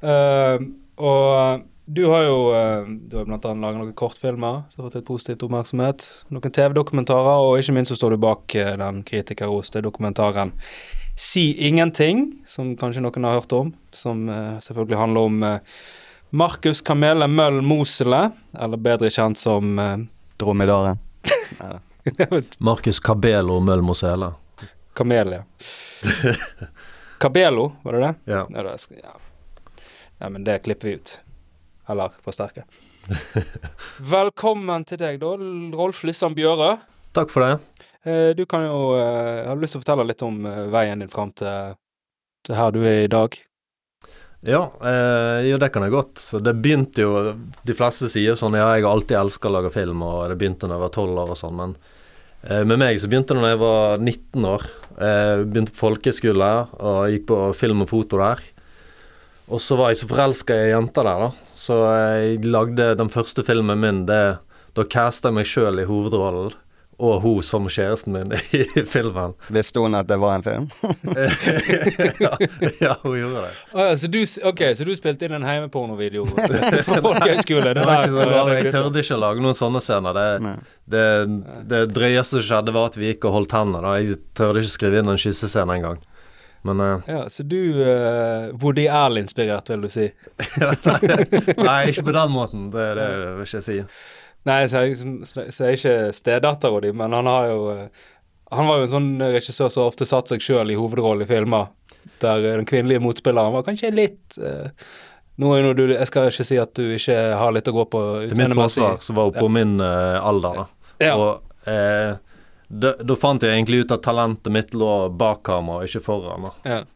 Eh, 0.00 0.66
og 0.96 1.64
du 1.86 2.02
har 2.10 2.22
jo 2.26 2.38
eh, 2.56 2.88
Du 3.08 3.16
har 3.16 3.26
blant 3.28 3.44
annet 3.46 3.62
laget 3.62 3.80
noen 3.80 3.96
kortfilmer 3.96 4.64
som 4.68 4.82
har 4.82 4.88
fått 4.88 4.98
litt 5.00 5.08
positivt 5.08 5.44
oppmerksomhet. 5.46 6.06
Noen 6.34 6.54
TV-dokumentarer, 6.58 7.42
og 7.46 7.60
ikke 7.60 7.76
minst 7.76 7.94
så 7.94 7.98
står 8.00 8.16
du 8.16 8.22
bak 8.26 8.56
eh, 8.58 8.74
den 8.80 9.02
kritikerroste 9.06 9.84
dokumentaren 9.86 10.54
Si 11.16 11.54
ingenting, 11.64 12.26
som 12.44 12.74
kanskje 12.76 13.00
noen 13.00 13.24
har 13.24 13.38
hørt 13.38 13.52
om. 13.56 13.70
Som 13.88 14.26
selvfølgelig 14.60 14.98
handler 15.00 15.30
om 15.30 15.38
Markus 16.36 16.82
Kamele 16.84 17.24
Møll 17.24 17.62
Mosele, 17.64 18.34
eller 18.52 18.76
bedre 18.76 19.08
kjent 19.08 19.40
som 19.40 19.78
Dromedaren. 20.36 21.00
Markus 22.58 23.00
Cabelo 23.00 23.60
Møllmosele. 23.60 24.32
Kamel, 24.92 25.32
ja. 25.32 25.42
Cabelo, 27.18 27.72
var 27.82 27.92
det 27.92 28.00
det? 28.00 28.14
Ja. 28.24 28.46
Ja, 28.50 28.78
skal, 28.78 28.96
ja. 30.18 30.28
men 30.28 30.44
det 30.44 30.58
klipper 30.64 30.88
vi 30.88 30.94
ut. 30.98 31.20
Eller 31.88 32.12
forsterker. 32.24 32.64
Velkommen 34.16 34.84
til 34.88 34.98
deg, 34.98 35.20
da, 35.22 35.34
Rolf 35.78 36.02
Lissan 36.06 36.34
Bjøre. 36.36 36.76
Takk 37.16 37.30
for 37.32 37.44
det. 37.46 37.82
Eh, 38.06 38.30
Du 38.38 38.44
kan 38.46 38.64
jo 38.66 38.96
jeg 38.98 39.46
Har 39.46 39.54
du 39.56 39.62
lyst 39.62 39.76
til 39.76 39.80
å 39.80 39.84
fortelle 39.84 40.06
litt 40.08 40.24
om 40.26 40.40
eh, 40.46 40.64
veien 40.72 41.02
din 41.02 41.12
fram 41.12 41.30
til, 41.38 41.76
til 42.46 42.58
her 42.58 42.74
du 42.74 42.80
er 42.84 43.04
i 43.04 43.12
dag? 43.12 43.36
Ja, 44.46 44.64
eh, 44.84 45.46
jo 45.48 45.58
det 45.58 45.70
kan 45.74 45.82
jeg 45.86 45.94
godt. 45.94 46.22
Det 46.44 46.52
begynte 46.62 47.02
jo 47.06 47.12
De 47.66 47.74
fleste 47.78 48.10
sier 48.12 48.36
sånn 48.38 48.54
ja, 48.58 48.68
jeg 48.76 48.84
har 48.84 48.92
alltid 48.92 49.16
elska 49.18 49.48
å 49.50 49.54
lage 49.56 49.72
film, 49.74 50.02
og 50.06 50.26
det 50.30 50.36
begynte 50.38 50.68
da 50.68 50.76
jeg 50.76 50.84
var 50.84 50.92
tolv 50.94 51.22
år 51.22 51.32
og 51.34 51.40
sånn, 51.40 51.56
men 51.58 51.72
eh, 52.42 52.62
med 52.66 52.78
meg 52.82 53.00
så 53.00 53.10
begynte 53.10 53.34
det 53.38 53.42
da 53.46 53.54
jeg 53.54 53.62
var 53.62 53.96
19 54.02 54.50
år. 54.50 54.66
Eh, 54.96 55.32
begynte 55.46 55.74
på 55.74 55.82
folkehøyskole 55.86 56.50
og 56.78 57.00
gikk 57.14 57.26
på 57.30 57.40
film 57.58 57.82
og 57.86 57.90
foto 57.94 58.20
der. 58.22 58.44
Og 59.46 59.60
så 59.62 59.76
var 59.78 59.92
jeg 59.92 60.02
så 60.02 60.10
forelska 60.10 60.54
i 60.56 60.68
ei 60.68 60.70
jente 60.74 61.02
der, 61.06 61.26
da. 61.26 61.30
Så 61.54 61.80
jeg 61.86 62.44
lagde 62.46 62.94
den 62.98 63.10
første 63.12 63.44
filmen 63.46 63.78
min. 63.82 64.06
Det, 64.08 64.38
da 64.74 64.84
casta 64.90 65.30
jeg 65.30 65.38
meg 65.38 65.46
sjøl 65.48 65.78
i 65.80 65.86
hovedrollen, 65.86 66.56
og 66.96 67.20
hun 67.20 67.44
som 67.44 67.68
kjæresten 67.70 68.14
min 68.16 68.32
i 68.58 68.82
filmen. 68.88 69.36
Visste 69.52 69.84
hun 69.84 69.94
at 69.94 70.08
det 70.10 70.18
var 70.18 70.40
en 70.40 70.44
film? 70.46 70.66
ja, 72.24 72.32
ja, 72.80 72.96
hun 73.04 73.14
gjorde 73.20 73.44
det. 73.44 73.52
Oh, 73.70 73.84
ja, 73.84 73.94
så 74.00 74.10
du, 74.10 74.18
ok, 74.50 74.64
så 74.74 74.88
du 74.88 74.92
spilte 74.98 75.28
inn 75.28 75.36
en 75.38 75.46
heimepornovideo 75.46 76.26
fra 76.88 76.98
folkehøyskole? 77.04 77.76
Jeg 77.76 78.74
tørde 78.74 79.04
ikke 79.04 79.20
å 79.20 79.22
lage 79.28 79.46
noen 79.46 79.58
sånne 79.60 79.84
scener. 79.84 80.18
Det, 80.18 80.56
det, 80.96 81.06
det 81.70 81.84
drøyeste 81.94 82.40
som 82.40 82.48
skjedde, 82.50 82.74
var 82.74 82.90
at 82.90 82.98
vi 82.98 83.12
gikk 83.12 83.28
og 83.30 83.38
holdt 83.38 83.54
hender. 83.60 83.86
Da. 83.86 83.96
Jeg 84.02 84.18
tørde 84.34 84.64
ikke 84.64 84.74
skrive 84.74 85.04
inn 85.04 85.14
en 85.14 85.22
kyssescene 85.28 85.78
engang. 85.78 86.02
Men 86.66 86.82
uh, 86.82 87.08
Ja, 87.08 87.22
så 87.32 87.44
du 87.46 87.58
uh, 87.78 88.50
Woody 88.62 88.86
Allen-inspirert, 88.90 89.70
vil 89.72 89.86
du 89.86 89.90
si? 89.92 90.08
Nei, 91.68 91.80
ikke 91.92 92.06
på 92.08 92.14
den 92.16 92.34
måten. 92.34 92.68
Det, 92.74 92.86
det 92.98 93.08
vil 93.38 93.46
ikke 93.46 93.60
jeg 93.60 93.66
si. 93.68 93.78
Nei, 94.46 94.60
jeg 94.64 94.72
sier- 94.74 95.50
sier 95.54 95.74
ikke 95.74 95.96
stedattera 96.14 96.82
di, 96.84 96.92
men 96.94 97.14
han 97.16 97.26
har 97.26 97.48
jo 97.50 97.64
eh, 97.72 98.04
Han 98.54 98.68
var 98.68 98.78
jo 98.78 98.86
en 98.86 98.92
sånn 98.92 99.08
regissør 99.24 99.72
som 99.74 99.88
ofte 99.90 100.06
satte 100.06 100.36
seg 100.36 100.44
sjøl 100.44 100.70
i 100.70 100.76
hovedrollen 100.78 101.24
i 101.24 101.26
filmer, 101.26 101.72
der 102.22 102.44
den 102.44 102.68
kvinnelige 102.68 103.02
motspilleren 103.02 103.56
var 103.56 103.64
kanskje 103.66 103.90
litt 103.90 104.36
nå 105.36 105.50
er 105.56 105.66
du, 105.76 105.82
Jeg 105.92 106.08
skal 106.08 106.30
ikke 106.30 106.46
si 106.48 106.56
at 106.60 106.72
du 106.78 106.94
ikke 106.96 107.16
har 107.36 107.52
litt 107.52 107.68
å 107.68 107.74
gå 107.76 107.84
på 107.92 108.02
Til 108.30 108.38
mitt 108.40 108.54
forsvar 108.56 109.02
så 109.04 109.16
var 109.16 109.28
hun 109.28 109.36
på 109.36 109.50
min 109.52 109.74
uh, 109.82 110.16
alder, 110.24 110.62
da. 110.62 110.66
Ja. 111.02 111.12
Og 111.20 111.68
eh, 111.68 112.16
da, 112.68 112.94
da 112.98 113.16
fant 113.16 113.42
jeg 113.42 113.54
egentlig 113.54 113.84
ut 113.84 113.94
at 113.94 114.02
talentet 114.02 114.52
mitt 114.52 114.74
lå 114.74 115.08
bak 115.14 115.44
kamera, 115.46 115.86
ikke 115.86 116.04
foran. 116.04 116.50
ja. 116.66 116.82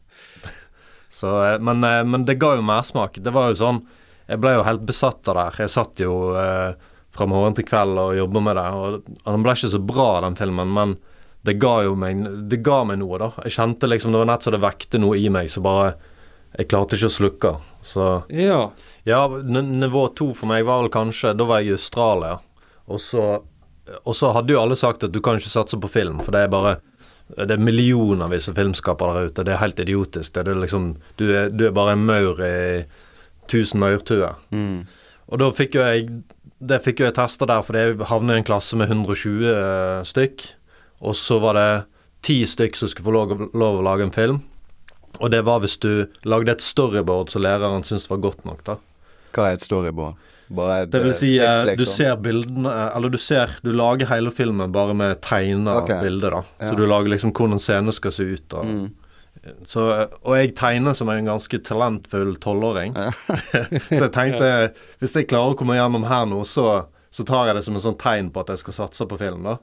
Så, 1.10 1.42
eh, 1.42 1.58
men, 1.58 1.84
eh, 1.84 2.04
men 2.04 2.24
det 2.24 2.38
ga 2.38 2.54
jo 2.54 2.62
mersmak. 2.62 3.18
Det 3.18 3.32
var 3.34 3.50
jo 3.50 3.58
sånn 3.58 3.80
Jeg 4.30 4.38
ble 4.38 4.52
jo 4.54 4.62
helt 4.62 4.84
besatt 4.86 5.26
av 5.26 5.34
det. 5.34 5.42
her. 5.42 5.56
Jeg 5.64 5.72
satt 5.74 6.00
jo 6.04 6.12
eh, 6.38 6.76
fra 7.10 7.26
morgen 7.26 7.56
til 7.58 7.66
kveld 7.66 7.98
og 7.98 8.12
jobba 8.14 8.42
med 8.46 8.56
det. 8.56 8.66
Og 8.78 9.08
Den 9.26 9.42
ble 9.42 9.54
ikke 9.56 9.72
så 9.72 9.80
bra, 9.82 10.20
den 10.22 10.38
filmen, 10.38 10.70
men 10.70 10.94
det 11.42 11.56
ga 11.58 11.80
jo 11.82 11.96
meg 11.98 12.22
Det 12.50 12.60
ga 12.62 12.84
meg 12.84 13.00
noe, 13.00 13.18
da. 13.18 13.32
Jeg 13.42 13.56
kjente 13.56 13.90
liksom 13.90 14.12
Det 14.12 14.22
var 14.22 14.30
nett 14.30 14.46
så 14.46 14.54
det 14.54 14.62
vekte 14.62 15.00
noe 15.02 15.18
i 15.18 15.26
meg 15.32 15.50
så 15.50 15.62
bare 15.64 15.96
Jeg 16.54 16.70
klarte 16.70 16.94
ikke 16.94 17.10
å 17.10 17.16
slukke. 17.16 17.52
Så 17.82 18.06
ja. 18.30 18.60
ja, 19.02 19.20
nivå 19.26 20.06
to 20.14 20.30
for 20.36 20.46
meg 20.50 20.62
var 20.68 20.84
vel 20.84 20.94
kanskje 20.94 21.34
Da 21.34 21.46
var 21.48 21.62
jeg 21.62 21.72
i 21.72 21.78
Australia, 21.78 22.38
og 22.86 23.02
så 23.02 23.40
Og 24.04 24.14
så 24.16 24.30
hadde 24.36 24.54
jo 24.54 24.60
alle 24.62 24.78
sagt 24.78 25.04
at 25.06 25.12
du 25.14 25.20
kan 25.24 25.38
ikke 25.40 25.52
satse 25.52 25.78
på 25.80 25.90
film, 25.90 26.22
for 26.24 26.36
det 26.36 26.44
er 26.44 26.52
bare 26.52 26.78
det 27.30 27.54
er 27.54 27.62
millionervis 27.62 28.48
av 28.50 28.56
filmskapere 28.58 29.14
der 29.14 29.30
ute. 29.30 29.44
Det 29.46 29.52
er 29.54 29.62
helt 29.62 29.80
idiotisk. 29.82 30.32
Det 30.34 30.50
er 30.50 30.58
liksom, 30.58 30.94
du, 31.20 31.28
er, 31.30 31.52
du 31.54 31.68
er 31.68 31.76
bare 31.76 31.94
en 31.94 32.02
maur 32.08 32.40
i 32.42 32.82
tusen 33.50 33.78
maurtuer. 33.82 34.34
Mm. 34.50 34.88
Og 35.30 35.42
da 35.42 35.50
fikk 35.54 35.78
jo 35.78 35.86
jeg 35.86 36.08
Det 36.60 36.80
fikk 36.84 37.00
jo 37.00 37.06
jeg 37.06 37.16
testa 37.16 37.46
der, 37.48 37.62
fordi 37.64 37.78
jeg 37.80 38.08
havnet 38.10 38.36
i 38.36 38.40
en 38.42 38.44
klasse 38.44 38.76
med 38.76 38.90
120 38.90 39.46
eh, 39.48 40.02
stykk. 40.04 40.42
Og 41.00 41.14
så 41.16 41.38
var 41.40 41.56
det 41.56 41.70
ti 42.26 42.42
stykk 42.44 42.76
som 42.76 42.90
skulle 42.90 43.06
få 43.06 43.14
lov, 43.14 43.32
lov 43.56 43.78
å 43.78 43.86
lage 43.86 44.04
en 44.04 44.12
film. 44.12 44.42
Og 45.18 45.30
det 45.32 45.40
var 45.46 45.62
hvis 45.62 45.78
du 45.80 46.04
lagde 46.28 46.52
et 46.52 46.64
storyboard 46.64 47.32
som 47.32 47.46
læreren 47.46 47.86
syntes 47.86 48.10
var 48.10 48.20
godt 48.20 48.44
nok, 48.44 48.60
da. 48.66 48.76
Hva 49.32 49.48
er 49.48 49.56
et 49.56 49.64
storyboard? 49.64 50.20
Bare 50.50 50.86
Det 50.90 50.98
vil 51.04 51.12
eh, 51.12 51.14
si, 51.14 51.28
skript, 51.38 51.66
liksom. 51.68 51.78
du 51.78 51.90
ser 51.90 52.16
bildene 52.24 52.70
eh, 52.72 52.96
Eller 52.96 53.12
du 53.14 53.18
ser 53.22 53.52
Du 53.62 53.70
lager 53.70 54.08
hele 54.10 54.32
filmen 54.34 54.72
bare 54.74 54.96
med 54.98 55.20
tegna 55.22 55.76
okay. 55.78 56.00
bilder, 56.02 56.30
da. 56.40 56.42
Ja. 56.58 56.70
Så 56.72 56.78
du 56.80 56.86
lager 56.90 57.12
liksom 57.12 57.30
hvordan 57.36 57.62
scenen 57.62 57.94
skal 57.94 58.14
se 58.16 58.26
ut. 58.32 58.56
Og, 58.58 58.66
Mm. 58.66 58.90
så, 59.64 59.84
eh, 59.94 60.16
og 60.26 60.34
jeg 60.36 60.54
tegner 60.58 60.92
som 60.98 61.08
en 61.08 61.24
ganske 61.30 61.58
talentfull 61.64 62.34
tolvåring. 62.42 62.92
så 63.88 64.02
jeg 64.02 64.12
tenkte 64.12 64.50
Hvis 64.98 65.14
jeg 65.14 65.28
klarer 65.30 65.54
å 65.54 65.58
komme 65.58 65.78
gjennom 65.78 66.04
her 66.10 66.26
nå, 66.26 66.42
så, 66.44 66.86
så 67.14 67.24
tar 67.24 67.46
jeg 67.48 67.60
det 67.60 67.64
som 67.68 67.78
en 67.78 67.86
sånn 67.86 67.98
tegn 68.00 68.32
på 68.34 68.42
at 68.42 68.50
jeg 68.52 68.64
skal 68.66 68.78
satse 68.82 69.06
på 69.06 69.18
film, 69.22 69.46
da. 69.46 69.56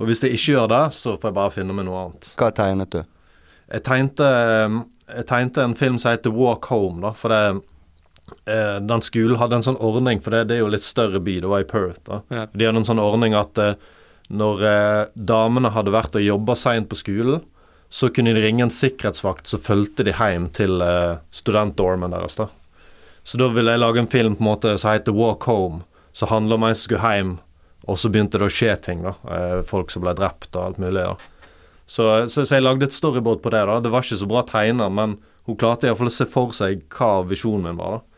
Og 0.00 0.08
hvis 0.10 0.24
jeg 0.24 0.34
ikke 0.34 0.56
gjør 0.56 0.68
det, 0.72 0.84
så 0.98 1.14
får 1.14 1.30
jeg 1.30 1.38
bare 1.38 1.54
finne 1.54 1.74
meg 1.76 1.86
noe 1.86 2.02
annet. 2.08 2.32
Hva 2.40 2.50
tegnet 2.56 2.90
du? 2.90 3.02
Jeg 3.72 3.84
tegnte, 3.86 4.28
jeg 5.06 5.26
tegnte 5.30 5.62
en 5.64 5.76
film 5.78 5.98
som 6.02 6.10
heter 6.12 6.34
Walk 6.34 6.66
Home, 6.72 7.00
da, 7.04 7.12
for 7.16 7.32
det 7.32 7.62
eh, 8.48 8.78
Den 8.82 9.02
skolen 9.04 9.38
hadde 9.40 9.58
en 9.58 9.66
sånn 9.66 9.80
ordning, 9.82 10.20
for 10.22 10.34
det, 10.34 10.46
det 10.50 10.58
er 10.58 10.64
jo 10.64 10.70
litt 10.72 10.86
større 10.86 11.20
by, 11.22 11.40
det 11.42 11.50
var 11.50 11.64
i 11.64 11.68
Perth, 11.68 12.02
da. 12.08 12.22
Ja. 12.32 12.46
De 12.52 12.68
hadde 12.68 12.82
en 12.82 12.88
sånn 12.88 13.02
ordning 13.02 13.36
at 13.38 13.58
eh, 13.60 13.74
når 14.32 14.64
eh, 14.64 15.02
damene 15.14 15.72
hadde 15.74 15.92
vært 15.92 16.16
og 16.16 16.24
jobba 16.24 16.56
seint 16.56 16.88
på 16.90 16.98
skolen, 16.98 17.42
så 17.92 18.08
kunne 18.08 18.32
de 18.32 18.40
ringe 18.40 18.64
en 18.64 18.72
sikkerhetsvakt, 18.72 19.50
så 19.50 19.60
fulgte 19.60 20.06
de 20.08 20.14
hjem 20.16 20.48
til 20.56 20.80
eh, 20.80 21.18
studentdormen 21.34 22.14
deres, 22.14 22.38
da. 22.40 22.48
Så 23.22 23.38
da 23.38 23.50
ville 23.52 23.74
jeg 23.74 23.82
lage 23.82 24.00
en 24.02 24.10
film 24.10 24.34
på 24.38 24.42
en 24.42 24.48
måte 24.48 24.70
som 24.80 24.94
heter 24.94 25.14
Walk 25.14 25.44
Home, 25.46 25.82
som 26.16 26.30
handler 26.32 26.58
om 26.58 26.64
en 26.66 26.74
som 26.74 26.86
skulle 26.86 27.12
hjem, 27.12 27.34
og 27.84 27.98
så 27.98 28.08
begynte 28.14 28.40
det 28.40 28.48
å 28.48 28.54
skje 28.54 28.76
ting, 28.86 29.04
da. 29.04 29.12
Eh, 29.28 29.58
folk 29.68 29.92
som 29.92 30.06
ble 30.06 30.14
drept 30.16 30.56
og 30.56 30.64
alt 30.64 30.80
mulig, 30.82 31.04
da. 31.04 31.52
Så, 31.84 32.06
så, 32.32 32.46
så 32.46 32.56
jeg 32.56 32.64
lagde 32.64 32.88
et 32.88 32.96
storyboard 32.96 33.42
på 33.44 33.52
det. 33.52 33.66
da 33.68 33.80
Det 33.84 33.90
var 33.92 34.06
ikke 34.06 34.22
så 34.22 34.30
bra 34.30 34.40
tegna, 34.48 34.88
men 34.88 35.18
hun 35.44 35.58
klarte 35.60 35.90
iallfall 35.90 36.08
å 36.08 36.14
se 36.14 36.24
for 36.30 36.54
seg 36.56 36.86
hva 36.94 37.18
visjonen 37.28 37.68
min 37.68 37.80
var. 37.80 37.98
da 37.98 38.11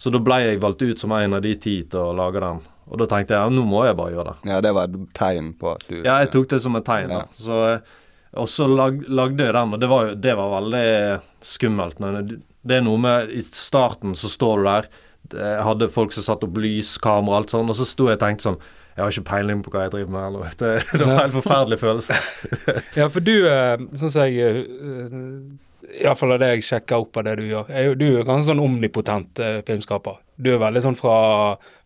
Så 0.00 0.10
da 0.14 0.20
ble 0.24 0.38
jeg 0.46 0.60
valgt 0.62 0.82
ut 0.82 1.00
som 1.02 1.12
en 1.12 1.34
av 1.36 1.42
de 1.44 1.54
ti 1.60 1.74
til 1.84 2.00
å 2.00 2.12
lage 2.16 2.40
den. 2.40 2.60
Og 2.90 2.98
da 2.98 3.06
tenkte 3.06 3.36
jeg 3.36 3.44
ja, 3.44 3.50
nå 3.52 3.62
må 3.68 3.82
jeg 3.86 3.96
bare 3.98 4.14
gjøre 4.14 4.32
det. 4.32 4.50
Ja, 4.50 4.60
det 4.64 4.72
var 4.74 4.88
et 4.88 5.10
tegn 5.14 5.52
på 5.60 5.74
at 5.76 5.84
du 5.86 5.98
Ja, 6.00 6.16
jeg 6.24 6.30
tok 6.32 6.48
det 6.50 6.60
som 6.64 6.78
et 6.78 6.86
tegn. 6.88 7.12
Ja. 7.12 7.20
da 7.28 7.44
Så, 7.44 7.58
eh, 7.74 7.98
Og 8.40 8.46
så 8.48 8.66
lag, 8.70 8.98
lagde 9.10 9.44
jeg 9.44 9.52
den, 9.54 9.74
og 9.74 9.80
det 9.82 9.88
var, 9.90 10.14
det 10.14 10.34
var 10.38 10.52
veldig 10.60 11.20
skummelt. 11.42 12.00
Men 12.00 12.26
det- 12.26 12.76
er 12.76 12.82
noe 12.82 12.98
med 12.98 13.30
I 13.30 13.40
starten 13.42 14.12
så 14.14 14.28
står 14.30 14.56
du 14.58 14.64
der. 14.64 14.88
Jeg 15.30 15.62
hadde 15.64 15.88
folk 15.90 16.12
som 16.12 16.22
satte 16.22 16.44
opp 16.48 16.56
lys, 16.56 16.96
kamera 16.98 17.36
og 17.36 17.36
alt 17.42 17.50
sånn, 17.50 17.68
og 17.68 17.74
så 17.76 17.84
sto 17.86 18.06
jeg 18.08 18.18
og 18.18 18.20
tenkte 18.20 18.42
sånn 18.48 18.58
Jeg 18.96 19.04
har 19.04 19.10
ikke 19.10 19.30
peiling 19.30 19.62
på 19.62 19.70
hva 19.70 19.82
jeg 19.86 19.90
driver 19.92 20.10
med. 20.10 20.26
Eller. 20.26 20.50
Det, 20.58 20.84
det 20.98 21.06
var 21.06 21.12
en 21.12 21.30
helt 21.30 21.42
forferdelig 21.42 21.78
følelse. 21.78 22.14
Ja, 22.96 23.08
for 23.08 23.20
du, 23.20 23.46
eh, 23.48 23.76
sånn 23.94 24.10
som 24.10 24.22
jeg 24.26 24.66
uh, 24.66 25.56
Iallfall 25.98 26.36
av 26.36 26.42
det 26.42 26.50
jeg 26.54 26.66
sjekker 26.68 27.02
opp 27.02 27.18
av 27.18 27.26
det 27.26 27.36
du 27.40 27.46
gjør, 27.48 27.70
du 27.98 28.06
er 28.08 28.26
ganske 28.26 28.50
sånn 28.50 28.62
omnipotent 28.62 29.40
eh, 29.42 29.60
filmskaper. 29.66 30.20
Du 30.40 30.52
er 30.54 30.60
veldig 30.62 30.82
sånn 30.84 30.98
fra, 30.98 31.16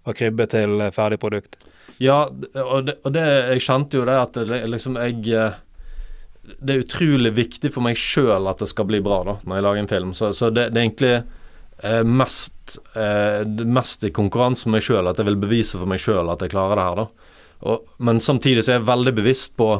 fra 0.04 0.14
krybbe 0.16 0.46
til 0.52 0.76
eh, 0.84 0.92
ferdig 0.94 1.20
produkt. 1.22 1.56
Ja, 2.02 2.24
og 2.26 2.88
det, 2.88 2.96
og 3.06 3.12
det 3.14 3.22
Jeg 3.22 3.62
kjente 3.68 4.00
jo 4.00 4.06
det 4.08 4.16
at 4.18 4.34
det, 4.34 4.58
liksom 4.66 4.96
jeg 4.98 5.28
eh, 5.30 5.60
Det 6.42 6.74
er 6.74 6.82
utrolig 6.82 7.30
viktig 7.36 7.70
for 7.74 7.86
meg 7.86 7.98
sjøl 8.00 8.48
at 8.50 8.62
det 8.62 8.68
skal 8.72 8.88
bli 8.88 8.98
bra 9.04 9.20
da 9.28 9.36
når 9.44 9.56
jeg 9.56 9.66
lager 9.68 9.84
en 9.84 9.92
film. 9.92 10.14
Så, 10.18 10.32
så 10.36 10.50
det, 10.50 10.68
det 10.74 10.80
er 10.80 10.88
egentlig 10.88 11.14
eh, 11.16 12.02
mest 12.04 12.78
eh, 12.98 13.44
mest 13.46 14.04
i 14.04 14.12
konkurranse 14.14 14.68
med 14.68 14.78
meg 14.78 14.88
sjøl 14.88 15.10
at 15.10 15.20
jeg 15.20 15.30
vil 15.30 15.40
bevise 15.40 15.78
for 15.78 15.90
meg 15.90 16.02
sjøl 16.02 16.32
at 16.32 16.42
jeg 16.42 16.52
klarer 16.54 16.80
det 16.80 16.88
her. 16.88 17.02
da 17.04 17.70
og, 17.70 17.88
Men 17.98 18.20
samtidig 18.20 18.64
så 18.64 18.74
er 18.74 18.80
jeg 18.80 18.90
veldig 18.90 19.14
bevisst 19.16 19.54
på 19.56 19.70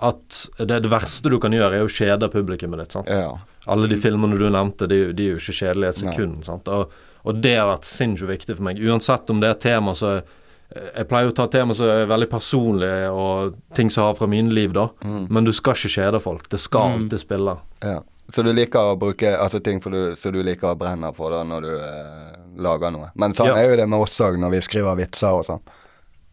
at 0.00 0.48
det, 0.58 0.82
det 0.84 0.90
verste 0.90 1.30
du 1.30 1.38
kan 1.42 1.52
gjøre, 1.52 1.80
er 1.80 1.84
å 1.86 1.90
kjede 1.90 2.28
publikummet 2.30 2.78
ditt. 2.84 2.92
sant? 2.92 3.08
Ja. 3.10 3.32
Alle 3.66 3.88
de 3.90 3.96
filmene 4.00 4.38
du 4.38 4.48
nevnte, 4.50 4.86
de, 4.88 5.12
de 5.12 5.24
er 5.26 5.32
jo 5.36 5.40
ikke 5.42 5.56
kjedelige 5.58 5.88
et 5.88 6.02
sekund. 6.04 6.44
Sant? 6.46 6.68
Og, 6.68 6.92
og 7.24 7.40
det 7.42 7.56
har 7.58 7.66
vært 7.68 7.84
sinnssykt 7.88 8.30
viktig 8.30 8.56
for 8.56 8.64
meg. 8.68 8.78
Uansett 8.80 9.30
om 9.30 9.40
det 9.42 9.50
er 9.50 9.58
tema 9.60 9.94
så 9.98 10.20
Jeg 10.68 11.08
pleier 11.08 11.30
å 11.30 11.34
ta 11.34 11.46
tema 11.48 11.72
som 11.74 11.88
er 11.88 12.06
veldig 12.10 12.26
personlige, 12.28 13.08
og 13.10 13.54
ting 13.74 13.88
som 13.90 14.04
har 14.04 14.14
fra 14.18 14.26
mine 14.28 14.52
liv, 14.52 14.72
da. 14.76 14.88
Mm. 15.02 15.22
Men 15.32 15.44
du 15.46 15.52
skal 15.56 15.72
ikke 15.78 15.88
kjede 15.94 16.20
folk. 16.20 16.48
Det 16.52 16.60
skal 16.60 16.90
Mm. 16.92 17.02
alltid 17.02 17.20
spille. 17.24 17.56
ja. 17.82 18.00
Så 18.30 18.42
du 18.44 18.50
liker 18.52 18.78
å 18.92 18.98
bruke 19.00 19.30
altså 19.40 19.56
ting 19.64 19.80
for 19.80 19.88
du, 19.90 20.14
så 20.14 20.28
du 20.30 20.42
liker 20.44 20.68
å 20.68 20.76
brenne 20.76 21.08
for 21.16 21.30
da 21.32 21.38
når 21.48 21.62
du 21.64 21.70
eh, 21.80 22.34
lager 22.60 22.90
noe. 22.92 23.06
Men 23.16 23.32
sånn 23.32 23.46
Ja. 23.48 23.54
er 23.56 23.70
jo 23.70 23.76
det 23.76 23.86
med 23.88 23.98
oss 24.04 24.18
òg 24.20 24.36
når 24.36 24.50
vi 24.50 24.60
skriver 24.60 24.96
vitser 25.00 25.32
og 25.32 25.46
sånn. 25.48 25.60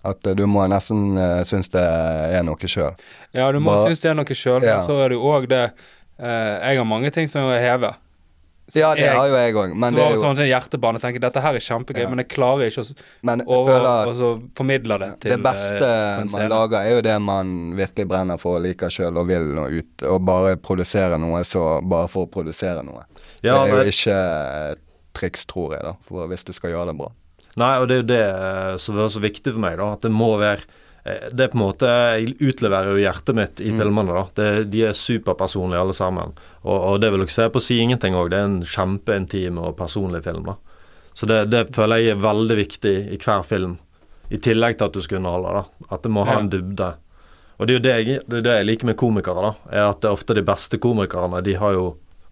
At 0.06 0.22
du 0.38 0.46
må 0.48 0.64
nesten 0.72 1.18
uh, 1.18 1.42
synes 1.48 1.70
det 1.74 1.82
er 1.84 2.44
noe 2.46 2.70
sjøl. 2.70 2.94
Ja, 3.34 3.50
du 3.52 3.60
må 3.60 3.74
Bare- 3.74 3.90
synes 3.90 4.02
det 4.06 4.12
er 4.14 4.18
noe 4.22 4.36
sjøl, 4.38 4.64
Ja. 4.64 4.82
så 4.86 5.00
er 5.04 5.10
det 5.10 5.18
jo 5.20 5.28
òg 5.34 5.48
det 5.50 5.64
uh, 5.72 6.26
Jeg 6.26 6.78
har 6.78 6.86
mange 6.86 7.12
ting 7.16 7.28
som 7.32 7.48
jeg 7.50 7.62
hever. 7.66 7.96
Så 8.68 8.80
Ja, 8.80 8.96
det 8.96 9.04
jeg, 9.04 9.14
har 9.14 9.28
jo 9.30 9.36
jeg 9.38 9.54
òg, 9.54 9.74
men 9.78 9.92
så 9.94 9.96
det 9.96 10.04
er 10.04 10.14
jo 10.16 10.22
sånn 10.24 10.40
en 10.42 10.48
hjertebane 10.50 10.98
tenker 11.02 11.22
dette 11.22 11.42
her 11.44 11.54
er 11.54 11.62
kjempegøy, 11.62 12.02
Ja. 12.02 12.10
men 12.10 12.18
jeg 12.24 12.30
klarer 12.34 12.66
ikke 12.66 12.82
å 12.82 12.96
Men 13.30 13.44
over, 13.46 13.70
føler 13.76 14.08
og 14.10 14.16
så 14.18 14.30
formidle 14.58 14.98
det 15.04 15.10
til 15.22 15.36
det 15.36 15.44
beste 15.46 15.90
uh, 15.92 16.24
man 16.34 16.50
lager, 16.50 16.80
er 16.82 16.96
jo 16.96 17.02
det 17.06 17.18
man 17.22 17.52
virkelig 17.78 18.08
brenner 18.10 18.38
for 18.42 18.58
og 18.58 18.64
liker 18.66 18.90
sjøl 18.90 19.20
og 19.22 19.28
vil 19.30 19.52
og 19.62 19.70
ut. 19.70 20.08
Og 20.10 20.26
bare 20.26 20.56
produsere 20.58 21.20
noe 21.22 21.44
så 21.46 21.66
bare 21.86 22.08
for 22.10 22.26
å 22.26 22.32
produsere 22.32 22.82
noe. 22.82 23.06
Ja, 23.44 23.60
det 23.66 23.76
er 23.76 23.84
jo 23.86 23.94
ikke 23.94 24.18
triks, 25.14 25.46
tror 25.46 25.76
jeg, 25.78 25.84
da, 25.86 25.94
for 26.02 26.26
hvis 26.28 26.44
du 26.44 26.52
skal 26.58 26.74
gjøre 26.74 26.90
det 26.90 26.98
bra. 26.98 27.12
Nei, 27.56 27.74
og 27.80 27.88
det 27.88 27.96
er 27.96 28.02
jo 28.02 28.08
det 28.10 28.24
eh, 28.26 28.78
som 28.84 28.98
er 29.00 29.08
så 29.14 29.22
viktig 29.24 29.54
for 29.56 29.62
meg, 29.64 29.78
da. 29.80 29.94
At 29.96 30.02
det 30.04 30.12
må 30.12 30.34
være 30.42 30.60
eh, 31.06 31.30
Det 31.32 31.46
er 31.46 31.52
på 31.54 31.56
en 31.60 31.64
måte 31.64 31.92
Jeg 32.20 32.34
utleverer 32.44 32.92
jo 32.92 33.00
hjertet 33.04 33.36
mitt 33.38 33.62
i 33.64 33.72
Mm. 33.72 33.80
filmene, 33.80 34.14
da. 34.18 34.24
Det, 34.36 34.48
de 34.74 34.82
er 34.90 34.98
superpersonlige 34.98 35.80
alle 35.86 35.94
sammen. 35.96 36.34
Og, 36.66 36.76
og 36.92 37.00
det 37.02 37.12
vil 37.14 37.24
dere 37.24 37.36
se 37.38 37.48
på 37.54 37.62
Si 37.64 37.78
ingenting 37.80 38.14
òg. 38.20 38.30
Det 38.34 38.40
er 38.42 38.50
en 38.50 38.60
kjempeintim 38.64 39.58
og 39.64 39.78
personlig 39.80 40.24
film, 40.28 40.44
da. 40.52 40.58
Så 41.16 41.26
det, 41.32 41.46
det 41.54 41.70
føler 41.76 42.02
jeg 42.04 42.18
er 42.18 42.24
veldig 42.26 42.58
viktig 42.60 42.96
i 43.16 43.18
hver 43.24 43.46
film. 43.48 43.78
I 44.34 44.38
tillegg 44.42 44.76
til 44.80 44.90
at 44.90 44.94
du 44.98 45.02
skal 45.06 45.22
underholde, 45.22 45.62
da. 45.62 45.88
At 45.96 46.02
det 46.04 46.12
må 46.12 46.26
ha 46.28 46.34
Ja. 46.34 46.40
en 46.44 46.50
dybde. 46.52 46.94
Og 47.56 47.68
det 47.68 47.72
er 47.72 47.78
jo 47.78 47.84
det 47.86 47.94
jeg, 47.96 48.22
det 48.28 48.42
det 48.44 48.56
jeg 48.58 48.66
liker 48.68 48.86
med 48.90 48.98
komikere, 49.00 49.42
da. 49.46 49.54
Er 49.72 49.86
at 49.94 50.02
det 50.04 50.10
er 50.10 50.18
ofte 50.18 50.36
de 50.36 50.42
beste 50.44 50.76
komikerne, 50.84 51.40
de 51.46 51.54
har 51.56 51.72
jo 51.78 51.86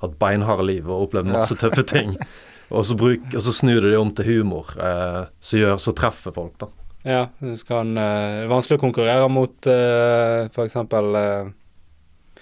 hatt 0.03 0.17
beinharde 0.19 0.65
liv 0.67 0.89
og 0.91 1.05
opplevd 1.07 1.31
masse 1.31 1.55
tøffe 1.55 1.85
ting. 1.87 2.17
Og 2.73 2.85
så, 2.89 2.95
bruk, 2.97 3.25
og 3.37 3.41
så 3.45 3.53
snur 3.53 3.81
de 3.85 3.91
det 3.93 3.99
om 4.01 4.09
til 4.17 4.25
humor, 4.31 4.71
eh, 4.81 5.19
som 5.39 5.59
gjør, 5.59 5.75
så 5.79 5.93
treffer 5.93 6.33
folk, 6.33 6.55
da. 6.63 6.67
Ja, 7.05 7.25
det 7.43 7.57
skal 7.59 7.81
han 7.81 7.97
eh, 7.99 8.45
Vanskelig 8.47 8.77
å 8.79 8.81
konkurrere 8.85 9.27
mot 9.29 9.67
uh, 9.67 10.47
for 10.55 10.63
eksempel 10.63 11.09
eh, 11.19 11.49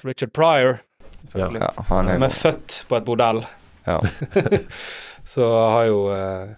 Richard 0.06 0.32
Pryor, 0.38 0.80
Ja. 1.34 1.48
Ja, 1.56 1.70
han 1.90 2.08
er 2.10 2.14
som 2.18 2.24
er 2.28 2.34
født 2.36 2.76
på 2.90 2.98
et 3.00 3.06
bordell. 3.08 3.44
ja. 3.88 4.00
Så 5.32 5.46
har 5.48 5.86
jo 5.88 6.00
eh, 6.12 6.50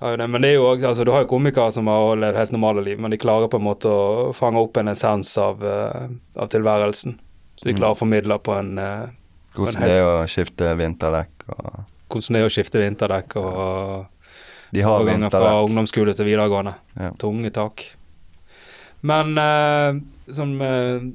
har 0.00 0.10
jo 0.14 0.16
det. 0.20 0.26
Men 0.30 0.42
det 0.44 0.50
er 0.52 0.54
jo 0.58 0.66
også, 0.70 0.86
altså, 0.88 1.04
du 1.04 1.10
har 1.12 1.24
jo 1.24 1.30
komikere 1.32 1.72
som 1.74 1.88
har 1.90 2.16
levd 2.20 2.38
helt 2.38 2.52
normale 2.54 2.84
liv, 2.86 3.00
men 3.00 3.10
de 3.12 3.18
klarer 3.20 3.50
på 3.50 3.58
en 3.58 3.64
måte 3.66 3.90
å 3.90 4.30
fange 4.36 4.60
opp 4.62 4.76
en 4.80 4.88
essens 4.92 5.32
av, 5.40 5.64
eh, 5.66 6.06
av 6.40 6.48
tilværelsen. 6.52 7.16
Så 7.58 7.64
de 7.66 7.72
Mm. 7.74 7.80
klarer 7.80 7.96
å 7.96 7.98
formidle 8.00 8.38
på 8.38 8.54
en 8.58 8.78
eh, 8.78 9.08
Hvordan 9.56 9.82
det 9.82 9.96
er 9.98 10.04
å 10.06 10.26
skifte 10.30 10.70
vinterdekk 10.78 11.48
og 11.56 11.80
hvordan 12.10 12.36
det 12.36 12.42
er 12.42 12.50
å 12.50 12.52
skifte 12.52 12.82
vinterdekk 12.82 13.38
og 13.40 14.28
De 14.74 14.84
har 14.86 15.00
overganger 15.00 15.32
fra 15.34 15.56
ungdomsskole 15.64 16.14
til 16.14 16.28
videregående. 16.28 16.76
Ja. 16.98 17.10
Tunge 17.18 17.50
tak. 17.54 17.86
Men 19.00 19.38
eh, 19.38 19.96
som 20.34 20.54
eh, 20.62 21.08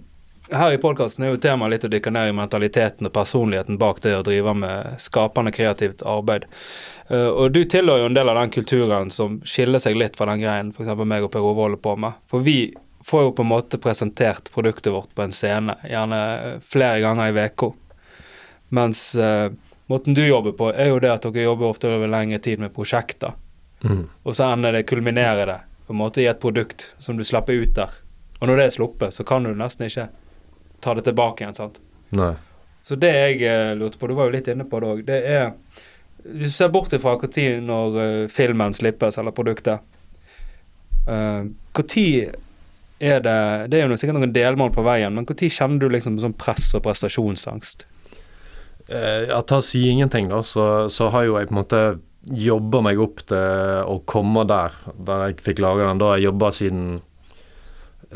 her 0.51 0.73
i 0.73 0.77
podkasten 0.77 1.25
er 1.25 1.33
jo 1.33 1.41
temaet 1.41 1.73
litt 1.73 1.85
å 1.87 1.91
dykke 1.91 2.11
ned 2.13 2.29
i 2.29 2.35
mentaliteten 2.37 3.07
og 3.07 3.13
personligheten 3.15 3.79
bak 3.81 4.01
det 4.03 4.13
å 4.17 4.23
drive 4.25 4.53
med 4.57 4.99
skapende 5.01 5.53
kreativt 5.55 6.03
arbeid. 6.05 6.45
Uh, 7.09 7.29
og 7.29 7.53
du 7.53 7.63
tilhører 7.69 8.03
jo 8.03 8.09
en 8.09 8.17
del 8.17 8.29
av 8.29 8.39
den 8.39 8.53
kulturen 8.53 9.11
som 9.13 9.39
skiller 9.45 9.81
seg 9.81 9.97
litt 9.97 10.17
fra 10.17 10.29
den 10.31 10.41
greien 10.41 10.71
f.eks. 10.73 10.91
meg 11.05 11.25
og 11.25 11.31
Per 11.33 11.45
Ove 11.45 11.65
holder 11.65 11.81
på 11.81 11.95
med. 12.01 12.17
For 12.29 12.45
vi 12.45 12.73
får 13.05 13.27
jo 13.27 13.33
på 13.37 13.45
en 13.45 13.51
måte 13.51 13.81
presentert 13.81 14.49
produktet 14.53 14.93
vårt 14.93 15.11
på 15.17 15.25
en 15.25 15.33
scene, 15.33 15.77
gjerne 15.85 16.21
flere 16.65 17.01
ganger 17.03 17.29
i 17.29 17.45
uka. 17.45 17.71
Mens 18.73 19.01
eh, 19.21 19.51
måten 19.91 20.13
du 20.13 20.23
jobber 20.27 20.51
på, 20.57 20.71
er 20.73 20.89
jo 20.89 20.99
det 20.99 21.11
at 21.13 21.27
dere 21.27 21.45
jobber 21.45 21.69
ofte 21.69 21.89
over 21.91 22.09
lengre 22.09 22.39
tid 22.39 22.59
med 22.59 22.73
prosjekter. 22.73 23.35
Mm. 23.85 24.07
Og 24.23 24.35
så 24.35 24.49
ender 24.49 24.73
det, 24.73 24.87
kulminerer 24.89 25.45
det 25.45 25.59
på 25.85 25.93
en 25.93 25.99
måte 25.99 26.21
i 26.23 26.27
et 26.29 26.41
produkt 26.41 26.89
som 26.97 27.17
du 27.17 27.23
slipper 27.23 27.53
ut 27.53 27.75
der. 27.77 27.93
Og 28.39 28.49
når 28.49 28.57
det 28.57 28.65
er 28.65 28.75
sluppet, 28.79 29.13
så 29.13 29.23
kan 29.23 29.45
du 29.45 29.53
nesten 29.53 29.85
ikke 29.85 30.07
ta 30.81 30.95
det 30.97 31.05
tilbake 31.05 31.43
igjen. 31.43 31.55
sant? 31.55 31.79
Nei. 32.09 32.33
Så 32.85 32.97
det 33.01 33.13
jeg 33.13 33.41
eh, 33.49 33.75
lurte 33.77 33.97
på, 33.97 34.07
du 34.07 34.13
var 34.17 34.29
jo 34.29 34.35
litt 34.35 34.49
inne 34.51 34.65
på 34.69 34.81
det 34.81 34.89
òg, 34.89 35.03
det 35.07 35.21
er 35.25 35.53
Hvis 36.25 36.53
du 36.53 36.57
ser 36.57 36.69
bort 36.73 36.93
ifra 36.93 37.15
når 37.17 37.61
når 37.65 37.99
eh, 38.01 38.27
filmen 38.29 38.73
slippes, 38.73 39.17
eller 39.17 39.31
produktet 39.31 39.79
Når 41.05 42.31
er 42.99 43.19
det 43.21 43.67
Det 43.69 43.79
er 43.79 43.89
jo 43.89 43.97
sikkert 43.97 44.19
noen 44.19 44.33
delmål 44.33 44.71
på 44.73 44.85
veien, 44.85 45.13
men 45.13 45.25
når 45.25 45.49
kjenner 45.49 45.79
du 45.79 45.89
liksom 45.89 46.19
sånn 46.19 46.33
press 46.33 46.73
og 46.75 46.83
prestasjonsangst? 46.83 47.85
Eh, 48.87 49.25
ja, 49.29 49.41
ta 49.41 49.61
si 49.65 49.87
ingenting, 49.89 50.29
da, 50.29 50.43
så, 50.45 50.89
så 50.93 51.09
har 51.13 51.25
jo 51.25 51.39
jeg 51.39 51.49
på 51.49 51.55
en 51.55 51.61
måte 51.63 51.81
jobba 52.25 52.81
meg 52.85 53.01
opp 53.01 53.21
til 53.29 53.85
å 53.85 53.99
komme 54.09 54.45
der, 54.49 54.73
der 55.07 55.27
jeg 55.27 55.43
fikk 55.45 55.61
lage 55.61 55.85
den. 55.85 56.01
Da 56.01 56.11
har 56.11 56.21
jeg 56.21 56.29
jobba 56.29 56.51
siden 56.53 56.87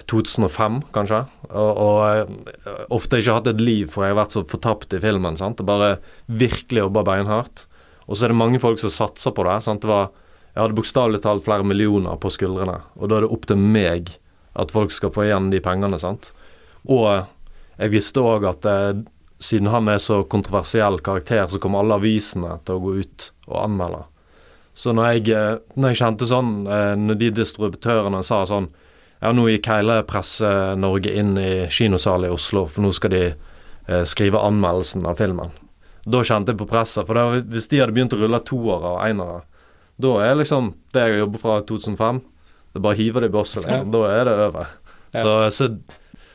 2005, 0.09 0.79
kanskje. 0.95 1.23
Og, 1.49 1.81
og 1.81 2.93
ofte 2.93 3.19
ikke 3.19 3.35
hatt 3.37 3.49
et 3.51 3.61
liv, 3.61 3.89
for 3.91 4.05
jeg 4.05 4.13
har 4.13 4.21
vært 4.21 4.37
så 4.37 4.45
fortapt 4.49 4.95
i 4.97 5.01
filmen. 5.03 5.37
sant? 5.37 5.61
Og 5.61 5.69
bare 5.69 5.97
virkelig 6.25 6.85
jobba 6.85 7.05
beinhardt. 7.07 7.67
Og 8.07 8.17
så 8.17 8.25
er 8.25 8.33
det 8.33 8.41
mange 8.41 8.61
folk 8.61 8.81
som 8.81 8.93
satser 8.93 9.33
på 9.35 9.45
det. 9.45 9.59
sant? 9.65 9.83
Det 9.85 9.89
var, 9.89 10.09
jeg 10.53 10.63
hadde 10.63 10.77
bokstavelig 10.79 11.21
talt 11.25 11.45
flere 11.45 11.67
millioner 11.67 12.17
på 12.21 12.31
skuldrene, 12.33 12.79
og 12.97 13.09
da 13.09 13.19
er 13.19 13.25
det 13.25 13.33
opp 13.35 13.45
til 13.49 13.59
meg 13.61 14.09
at 14.59 14.73
folk 14.73 14.91
skal 14.91 15.13
få 15.13 15.27
igjen 15.27 15.51
de 15.53 15.61
pengene. 15.63 15.99
sant? 16.01 16.31
Og 16.89 17.05
jeg 17.77 17.93
visste 17.93 18.23
òg 18.25 18.47
at 18.49 18.65
eh, 18.67 19.03
siden 19.39 19.71
han 19.71 19.87
er 19.87 20.01
så 20.03 20.23
kontroversiell 20.27 20.99
karakter, 21.03 21.47
så 21.47 21.59
kommer 21.59 21.83
alle 21.83 21.99
avisene 21.99 22.57
til 22.67 22.75
å 22.75 22.83
gå 22.83 22.95
ut 22.99 23.29
og 23.47 23.59
anmelde. 23.63 24.03
Så 24.79 24.93
når 24.95 25.13
jeg, 25.13 25.29
eh, 25.35 25.57
når 25.75 25.93
jeg 25.93 26.01
kjente 26.01 26.27
sånn, 26.27 26.51
eh, 26.67 26.95
når 26.99 27.19
de 27.19 27.31
distributørene 27.41 28.23
sa 28.23 28.45
sånn 28.45 28.69
Ja, 29.19 29.33
nå 29.35 29.49
gikk 29.49 29.65
hele 29.67 29.97
Presse-Norge 30.07 31.11
inn 31.11 31.33
i 31.35 31.67
kinosalen 31.67 32.29
i 32.29 32.31
Oslo, 32.31 32.61
for 32.71 32.85
nå 32.85 32.93
skal 32.95 33.11
de 33.11 33.23
eh, 33.33 34.05
skrive 34.07 34.39
anmeldelsen 34.39 35.03
av 35.03 35.17
filmen. 35.19 35.51
Da 36.07 36.21
kjente 36.23 36.53
jeg 36.53 36.59
på 36.61 36.67
presset. 36.69 37.03
For 37.03 37.19
var, 37.19 37.41
hvis 37.51 37.67
de 37.67 37.81
hadde 37.81 37.91
begynt 37.97 38.15
å 38.15 38.19
rulle 38.21 38.39
toere 38.47 38.93
og 38.93 39.01
einere, 39.03 39.41
da 39.99 40.13
er 40.23 40.39
liksom 40.39 40.71
det 40.95 41.03
jeg 41.03 41.19
jobber 41.19 41.43
fra 41.43 41.57
2005 41.67 42.21
Det 42.71 42.81
bare 42.85 42.95
hiver 42.95 43.25
det 43.25 43.27
i 43.27 43.33
bosset, 43.33 43.65
liksom. 43.65 43.91
Da 43.91 44.05
er 44.07 44.23
det 44.29 44.37
over. 44.45 44.71
Ja. 45.11 45.23
Så, 45.25 45.33
så, 45.51 45.67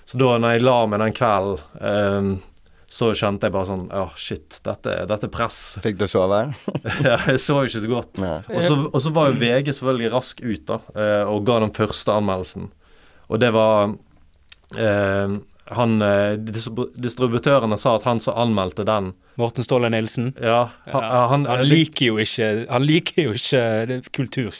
så 0.04 0.20
da 0.20 0.34
når 0.36 0.56
jeg 0.58 0.64
la 0.66 0.78
meg 0.90 1.00
den 1.00 1.16
kvelden, 1.16 1.64
eh, 1.80 2.53
så 2.90 3.10
kjente 3.16 3.48
jeg 3.48 3.54
bare 3.54 3.68
sånn 3.68 3.86
Ja, 3.88 4.04
shit, 4.18 4.58
dette, 4.66 4.96
dette 5.08 5.28
er 5.28 5.32
press. 5.32 5.60
Fikk 5.82 5.98
du 6.00 6.06
sove? 6.10 6.42
ja, 7.06 7.16
jeg 7.26 7.40
så 7.42 7.62
jo 7.62 7.70
ikke 7.70 7.82
så 7.84 7.90
godt. 7.90 8.22
Og 8.92 9.00
så, 9.02 9.14
var 9.14 9.32
jo 9.32 9.40
VG 9.40 9.72
selvfølgelig 9.72 10.12
rask 10.12 10.44
ut 10.44 10.66
da, 10.68 10.78
eh, 10.94 11.24
og 11.24 11.46
ga 11.48 11.60
den 11.64 11.74
første 11.74 12.14
anmeldelsen. 12.14 12.68
Og 13.32 13.40
det 13.40 13.50
var 13.56 13.94
eh, 14.76 15.36
Han 15.74 15.94
eh, 16.04 16.34
Distributørene 16.44 17.78
sa 17.80 17.94
at 17.96 18.04
han 18.04 18.20
som 18.20 18.36
anmeldte 18.36 18.84
den 18.84 19.14
Morten 19.40 19.64
Ståle 19.64 19.88
Nilsen? 19.90 20.34
Ja, 20.38 20.68
han, 20.90 21.08
han, 21.08 21.46
han 21.48 21.64
liker 21.66 22.12
jo 22.12 22.18
ikke 22.22 22.66
Han 22.68 22.84
liker 22.84 23.30
jo 23.30 23.32
ikke 23.38 24.02
kultur. 24.14 24.52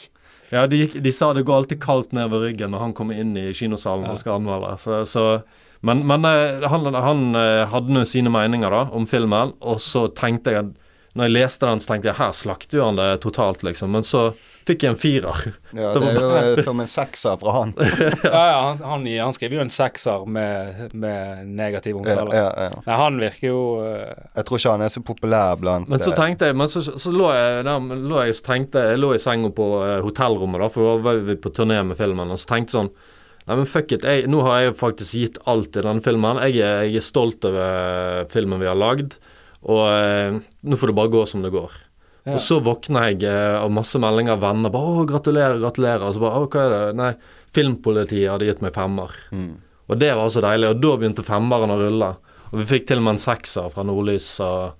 ja 0.49 0.65
de, 0.67 0.87
de 0.89 1.13
sa 1.13 1.31
det 1.33 1.45
går 1.45 1.61
alltid 1.61 1.83
kaldt 1.83 2.17
nedover 2.17 2.47
ryggen 2.49 2.73
når 2.73 2.87
han 2.87 2.97
kommer 2.97 3.21
inn 3.21 3.37
i 3.37 3.51
kinosalen 3.53 4.09
og 4.09 4.19
skal 4.19 4.39
anmelde. 4.39 4.73
Så, 4.81 5.03
så, 5.05 5.27
men 5.85 6.01
men 6.09 6.25
eh, 6.25 6.65
han, 6.71 6.89
han 6.93 7.27
eh, 7.37 7.65
hadde 7.71 7.93
nå 7.93 8.05
sine 8.09 8.33
meninger 8.33 8.73
da 8.73 8.87
om 8.95 9.05
filmen, 9.09 9.53
og 9.61 9.79
så 9.83 10.07
tenkte 10.17 10.55
jeg 10.55 10.73
når 11.15 11.29
jeg 11.29 11.31
leste 11.31 11.67
den, 11.69 11.79
så 11.79 11.93
tenkte 11.93 12.09
jeg 12.09 12.19
her 12.19 12.31
slakter 12.35 12.81
han 12.83 12.97
det 12.99 13.07
totalt, 13.23 13.61
liksom. 13.63 13.93
Men 13.95 14.03
så 14.03 14.33
fikk 14.67 14.83
jeg 14.83 14.91
en 14.91 14.97
firer. 14.99 15.43
Ja, 15.71 15.93
Det 15.95 16.09
det 16.17 16.23
er 16.23 16.49
jo 16.49 16.57
eh, 16.57 16.63
som 16.65 16.81
en 16.83 16.89
sekser 16.91 17.37
fra 17.39 17.53
han. 17.55 17.71
Ja, 18.25 18.41
ja, 18.49 18.57
han, 18.65 18.81
han, 18.83 19.05
han 19.07 19.35
skriver 19.37 19.61
jo 19.61 19.63
en 19.63 19.71
sekser 19.71 20.25
med, 20.27 20.89
med 20.91 21.47
negativ 21.47 22.01
omtale. 22.01 22.35
ja, 22.35 22.49
ja. 22.67 22.83
Nei, 22.83 22.99
han 22.99 23.21
virker 23.21 23.47
jo 23.47 23.63
uh... 23.79 24.11
Jeg 24.35 24.49
tror 24.49 24.59
ikke 24.59 24.75
han 24.75 24.83
er 24.83 24.91
så 24.91 25.05
populær 25.07 25.55
blant 25.61 25.87
Men 25.91 26.03
så 26.03 26.11
tenkte 26.17 26.49
jeg 26.49 26.57
Men 26.59 26.71
så, 26.73 26.83
så 26.83 27.13
lå 27.13 27.31
jeg 27.31 27.63
der 27.69 27.87
lå 27.95 28.23
jeg, 28.25 28.35
tenkte, 28.43 28.83
jeg 28.91 28.99
lå 28.99 29.13
i 29.15 29.21
senga 29.21 29.53
på 29.55 29.69
uh, 29.85 29.97
hotellrommet, 30.03 30.65
da, 30.65 30.71
for 30.73 30.89
da 30.89 31.03
var 31.07 31.23
vi 31.29 31.39
på 31.39 31.55
turné 31.55 31.79
med 31.87 31.95
filmen, 31.99 32.35
og 32.35 32.41
så 32.41 32.51
tenkte 32.57 32.75
jeg 32.75 32.81
sånn 32.81 32.95
Nei, 33.45 33.57
men 33.59 33.67
fuck 33.69 33.91
it. 33.93 34.05
Jeg, 34.05 34.25
nå 34.31 34.41
har 34.47 34.63
jeg 34.63 34.77
faktisk 34.79 35.17
gitt 35.21 35.41
alt 35.49 35.77
i 35.77 35.83
denne 35.85 36.01
filmen. 36.05 36.39
Jeg 36.47 36.63
er, 36.65 36.85
jeg 36.89 37.01
er 37.01 37.05
stolt 37.05 37.45
over 37.45 38.25
filmen 38.31 38.61
vi 38.61 38.69
har 38.69 38.77
lagd, 38.77 39.19
og 39.65 39.83
eh, 39.91 40.39
nå 40.65 40.79
får 40.81 40.91
det 40.91 40.97
bare 40.97 41.13
gå 41.13 41.25
som 41.29 41.45
det 41.45 41.53
går. 41.53 41.75
Ja. 42.25 42.33
Og 42.33 42.41
så 42.41 42.57
våkner 42.65 43.11
jeg 43.11 43.27
eh, 43.29 43.57
av 43.59 43.69
masse 43.73 44.01
meldinger 44.01 44.33
av 44.33 44.41
venner. 44.41 44.73
bare 44.73 44.89
'Å, 44.89 45.05
gratulerer, 45.09 45.61
gratulerer.' 45.61 46.07
Og 46.07 46.15
så 46.15 46.23
bare 46.23 46.41
'Å, 46.41 46.49
hva 46.49 46.63
er 46.63 46.73
det?' 46.73 46.97
Nei, 46.97 47.11
Filmpolitiet 47.53 48.31
hadde 48.31 48.49
gitt 48.49 48.65
meg 48.65 48.73
femmer. 48.73 49.13
mm. 49.31 49.53
Og 49.85 49.99
det 50.01 50.15
var 50.17 50.31
så 50.33 50.41
deilig. 50.41 50.71
Og 50.73 50.81
da 50.81 50.95
begynte 50.97 51.23
femmeren 51.25 51.69
å 51.69 51.77
rulle. 51.77 52.15
Og 52.49 52.57
vi 52.57 52.65
fikk 52.65 52.87
til 52.89 52.97
og 52.97 53.05
med 53.05 53.15
en 53.15 53.21
sekser 53.21 53.69
fra 53.69 53.83
Nordlys. 53.85 54.39
Og, 54.41 54.73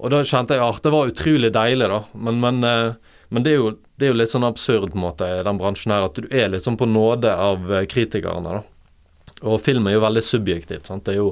og 0.00 0.10
da 0.10 0.24
kjente 0.26 0.58
jeg 0.58 0.64
at 0.66 0.82
det 0.82 0.90
var 0.90 1.12
utrolig 1.12 1.52
deilig, 1.54 1.86
da. 1.92 2.00
Men, 2.18 2.40
men, 2.42 2.64
eh, 2.66 3.09
men 3.30 3.42
det, 3.46 3.50
er 3.54 3.60
jo, 3.60 3.70
det 3.98 4.06
er 4.08 4.12
jo 4.14 4.18
litt 4.20 4.32
sånn 4.32 4.46
absurd 4.48 4.94
måte 4.98 5.26
i 5.38 5.42
den 5.46 5.58
bransjen 5.60 5.92
her, 5.94 6.08
at 6.10 6.18
du 6.18 6.26
er 6.30 6.48
litt 6.52 6.64
sånn 6.66 6.76
på 6.80 6.88
nåde 6.90 7.30
av 7.34 7.70
eh, 7.72 7.86
kritikerne, 7.90 8.58
da. 8.60 8.62
Og 9.46 9.60
film 9.64 9.86
er 9.88 9.94
jo 9.96 10.02
veldig 10.02 10.22
subjektivt. 10.26 10.86
sant? 10.90 11.06
Det 11.06 11.14
er 11.14 11.18
jo 11.22 11.28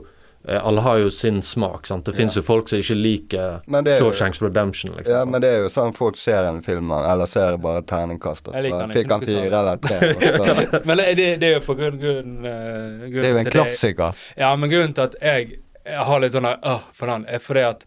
eh, 0.49 0.57
Alle 0.65 0.81
har 0.81 0.97
jo 1.03 1.11
sin 1.13 1.43
smak, 1.45 1.87
sant. 1.91 2.07
Det 2.07 2.15
fins 2.17 2.37
Ja. 2.37 2.41
jo 2.41 2.47
folk 2.47 2.71
som 2.71 2.79
ikke 2.81 2.95
liker 2.97 3.61
det 3.85 3.93
er 3.97 3.99
Shawshanks 4.01 4.41
Redemption, 4.41 4.95
liksom. 4.97 5.13
Ja, 5.13 5.19
sant? 5.25 5.31
men 5.35 5.43
det 5.45 5.51
er 5.51 5.59
jo 5.67 5.69
sånn 5.75 5.93
folk 5.99 6.17
ser 6.17 6.47
en 6.49 6.63
film, 6.65 6.91
eller 6.95 7.27
ser 7.29 7.59
bare 7.61 7.83
terningkast. 7.83 8.49
Fikk 8.95 9.11
han 9.13 9.27
fire 9.27 9.47
eller 9.51 9.77
tre? 9.77 9.99
Men 10.89 10.97
det, 11.03 11.09
det, 11.19 11.27
det 11.43 11.49
er 11.51 11.57
jo 11.59 11.65
på 11.67 11.77
grunn, 11.77 11.99
grunn, 12.01 12.37
eh, 12.47 13.09
grunn 13.11 13.23
Det 13.23 13.27
er 13.27 13.33
jo 13.35 13.41
en 13.43 13.51
til 13.51 13.57
klassiker. 13.59 14.15
Ja, 14.39 14.55
men 14.57 14.71
grunnen 14.73 14.95
til 14.97 15.05
at 15.11 15.19
jeg, 15.21 15.59
jeg 15.85 16.05
har 16.09 16.21
litt 16.23 16.33
sånn 16.39 16.47
der 16.49 16.63
øh, 16.65 16.87
for 16.97 17.11
den, 17.13 17.27
er 17.29 17.43
fordi 17.43 17.67
at 17.75 17.85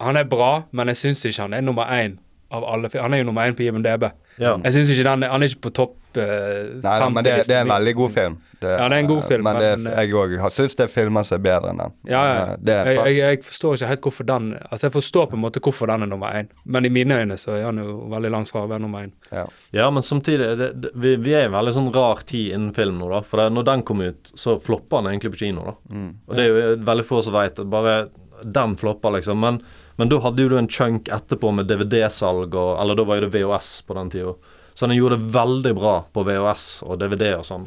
han 0.00 0.16
er 0.16 0.26
bra, 0.30 0.50
men 0.72 0.90
jeg 0.90 0.98
syns 1.04 1.22
ikke 1.28 1.44
han 1.46 1.54
er 1.54 1.62
nummer 1.66 1.86
én 1.90 2.18
av 2.50 2.64
alle. 2.64 2.88
Han 2.96 3.12
er 3.14 3.18
jo 3.22 3.28
nummer 3.28 3.44
én 3.48 3.56
på 3.58 3.66
IMDb. 3.66 4.08
Ja. 4.38 4.54
Jeg 4.62 4.72
synes 4.72 4.90
ikke 4.94 5.04
den, 5.04 5.22
Han 5.26 5.42
er 5.42 5.48
ikke 5.50 5.64
på 5.66 5.70
topp 5.74 6.16
eh, 6.16 6.68
Nei, 6.78 6.92
nei, 7.02 7.08
men 7.10 7.24
det, 7.26 7.32
det 7.48 7.56
er 7.56 7.64
en 7.64 7.72
veldig 7.72 7.94
god 7.98 8.12
film. 8.14 8.36
Ja, 8.62 8.68
det 8.88 8.94
er 8.94 9.02
en 9.02 9.08
god 9.10 9.24
film, 9.26 9.42
Men 9.44 9.56
det, 9.58 9.70
men, 9.82 9.88
er- 9.92 10.06
jeg 10.06 10.14
òg 10.14 10.34
syns 10.54 10.76
det 10.78 10.84
er 10.86 10.92
filmer 10.92 11.26
som 11.26 11.36
er 11.36 11.42
bedre 11.42 11.72
enn 11.72 11.80
den. 11.82 11.96
Ja, 12.06 12.20
ja. 12.24 12.36
Eh, 12.44 12.52
Det 12.62 12.76
Jeg, 12.86 12.96
jeg, 12.96 13.16
jeg 13.18 13.42
forstår 13.48 13.74
ikke 13.76 13.88
helt 13.90 14.06
hvorfor 14.06 14.28
den 14.30 14.46
Altså, 14.70 14.86
jeg 14.86 14.94
forstår 14.94 15.26
på 15.32 15.36
en 15.36 15.42
måte 15.42 15.60
hvorfor 15.66 15.90
den 15.90 16.06
er 16.06 16.10
nummer 16.12 16.38
én, 16.38 16.48
men 16.64 16.86
i 16.86 16.92
mine 16.94 17.18
øyne 17.18 17.36
så 17.38 17.56
er 17.58 17.64
han 17.66 17.82
jo 17.82 17.96
veldig 18.14 18.30
langt 18.36 18.52
fra 18.54 18.62
å 18.62 18.70
være 18.70 18.84
nummer 18.86 19.08
én. 19.08 19.12
ja. 19.34 19.44
Ja, 19.72 19.90
men 19.90 20.02
samtidig 20.06 20.48
det, 20.62 20.70
det, 20.86 20.90
vi, 20.94 21.16
vi 21.20 21.34
er 21.34 21.42
i 21.44 21.50
en 21.50 21.52
veldig 21.58 21.74
sånn 21.74 21.90
rar 21.92 22.22
tid 22.24 22.54
innen 22.54 22.70
film 22.78 22.96
nå, 23.02 23.10
da. 23.12 23.20
For 23.26 23.42
det, 23.42 23.50
når 23.58 23.66
den 23.68 23.82
kom 23.90 24.00
ut, 24.00 24.30
så 24.38 24.56
floppa 24.62 25.02
den 25.02 25.10
egentlig 25.12 25.34
på 25.34 25.42
kino, 25.42 25.66
da. 25.66 25.74
Mm. 25.92 26.08
Og 26.24 26.38
det 26.38 26.46
er 26.46 26.48
jo 26.48 26.70
veldig 26.88 27.04
få 27.10 27.20
som 27.26 27.34
veit. 27.36 27.60
Bare 27.68 27.98
den 28.46 28.76
flopper, 28.80 29.18
liksom. 29.18 29.38
Men, 29.42 29.58
men 29.98 30.10
da 30.10 30.20
hadde 30.22 30.44
jo 30.44 30.52
du 30.52 30.58
en 30.60 30.70
chunk 30.70 31.08
etterpå 31.10 31.50
med 31.56 31.66
DVD-salg 31.66 32.54
og 32.54 32.76
Eller 32.78 32.98
da 32.98 33.04
var 33.06 33.18
jo 33.18 33.26
det 33.26 33.34
VHS 33.34 33.70
på 33.82 33.96
den 33.98 34.12
tida. 34.14 34.36
Så 34.78 34.86
den 34.86 34.94
gjorde 34.94 35.16
det 35.18 35.32
veldig 35.34 35.72
bra 35.74 35.94
på 36.14 36.22
VHS 36.22 36.66
og 36.86 37.00
DVD 37.00 37.32
og 37.34 37.42
sånn. 37.48 37.66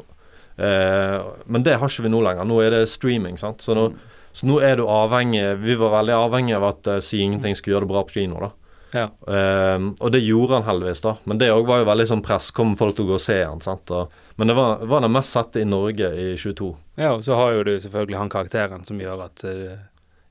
Eh, 0.56 1.18
men 1.44 1.66
det 1.66 1.76
har 1.76 1.92
ikke 1.92 2.06
vi 2.06 2.12
nå 2.12 2.22
lenger. 2.24 2.48
Nå 2.48 2.56
er 2.64 2.72
det 2.72 2.86
streaming, 2.88 3.36
sant. 3.40 3.60
Så 3.60 3.76
nå, 3.76 3.90
så 4.32 4.48
nå 4.48 4.56
er 4.64 4.80
du 4.80 4.86
avhengig 4.88 5.44
Vi 5.60 5.76
var 5.76 5.92
veldig 5.98 6.14
avhengig 6.16 6.56
av 6.56 6.64
at 6.70 6.88
uh, 6.88 6.98
Si 7.04 7.20
Ingenting 7.20 7.56
skulle 7.58 7.76
gjøre 7.76 7.84
det 7.84 7.92
bra 7.92 8.04
på 8.08 8.16
kino, 8.16 8.40
da. 8.40 8.50
Ja. 8.92 9.06
Um, 9.24 9.92
og 10.00 10.12
det 10.12 10.20
gjorde 10.24 10.58
han 10.58 10.66
heldigvis, 10.68 11.04
da. 11.04 11.14
Men 11.28 11.40
det 11.40 11.52
òg 11.52 11.68
var 11.68 11.80
jo 11.82 11.88
veldig 11.88 12.08
sånn 12.14 12.24
press. 12.24 12.50
Kom 12.56 12.72
folk 12.80 12.96
til 12.96 13.06
å 13.06 13.12
gå 13.12 13.20
og 13.20 13.24
se 13.24 13.38
han, 13.44 13.60
sant. 13.64 13.92
Og, 13.92 14.12
men 14.40 14.48
det 14.48 14.56
var, 14.56 14.84
var 14.88 15.04
den 15.04 15.12
mest 15.12 15.36
sette 15.36 15.60
i 15.60 15.68
Norge 15.68 16.12
i 16.16 16.32
22. 16.40 16.72
ja, 17.00 17.12
og 17.12 17.24
så 17.24 17.36
har 17.36 17.56
jo 17.56 17.64
du 17.68 17.74
selvfølgelig 17.76 18.20
han 18.20 18.32
karakteren 18.32 18.84
som 18.88 19.00
gjør 19.00 19.26
at 19.28 19.44
eh, 19.48 19.80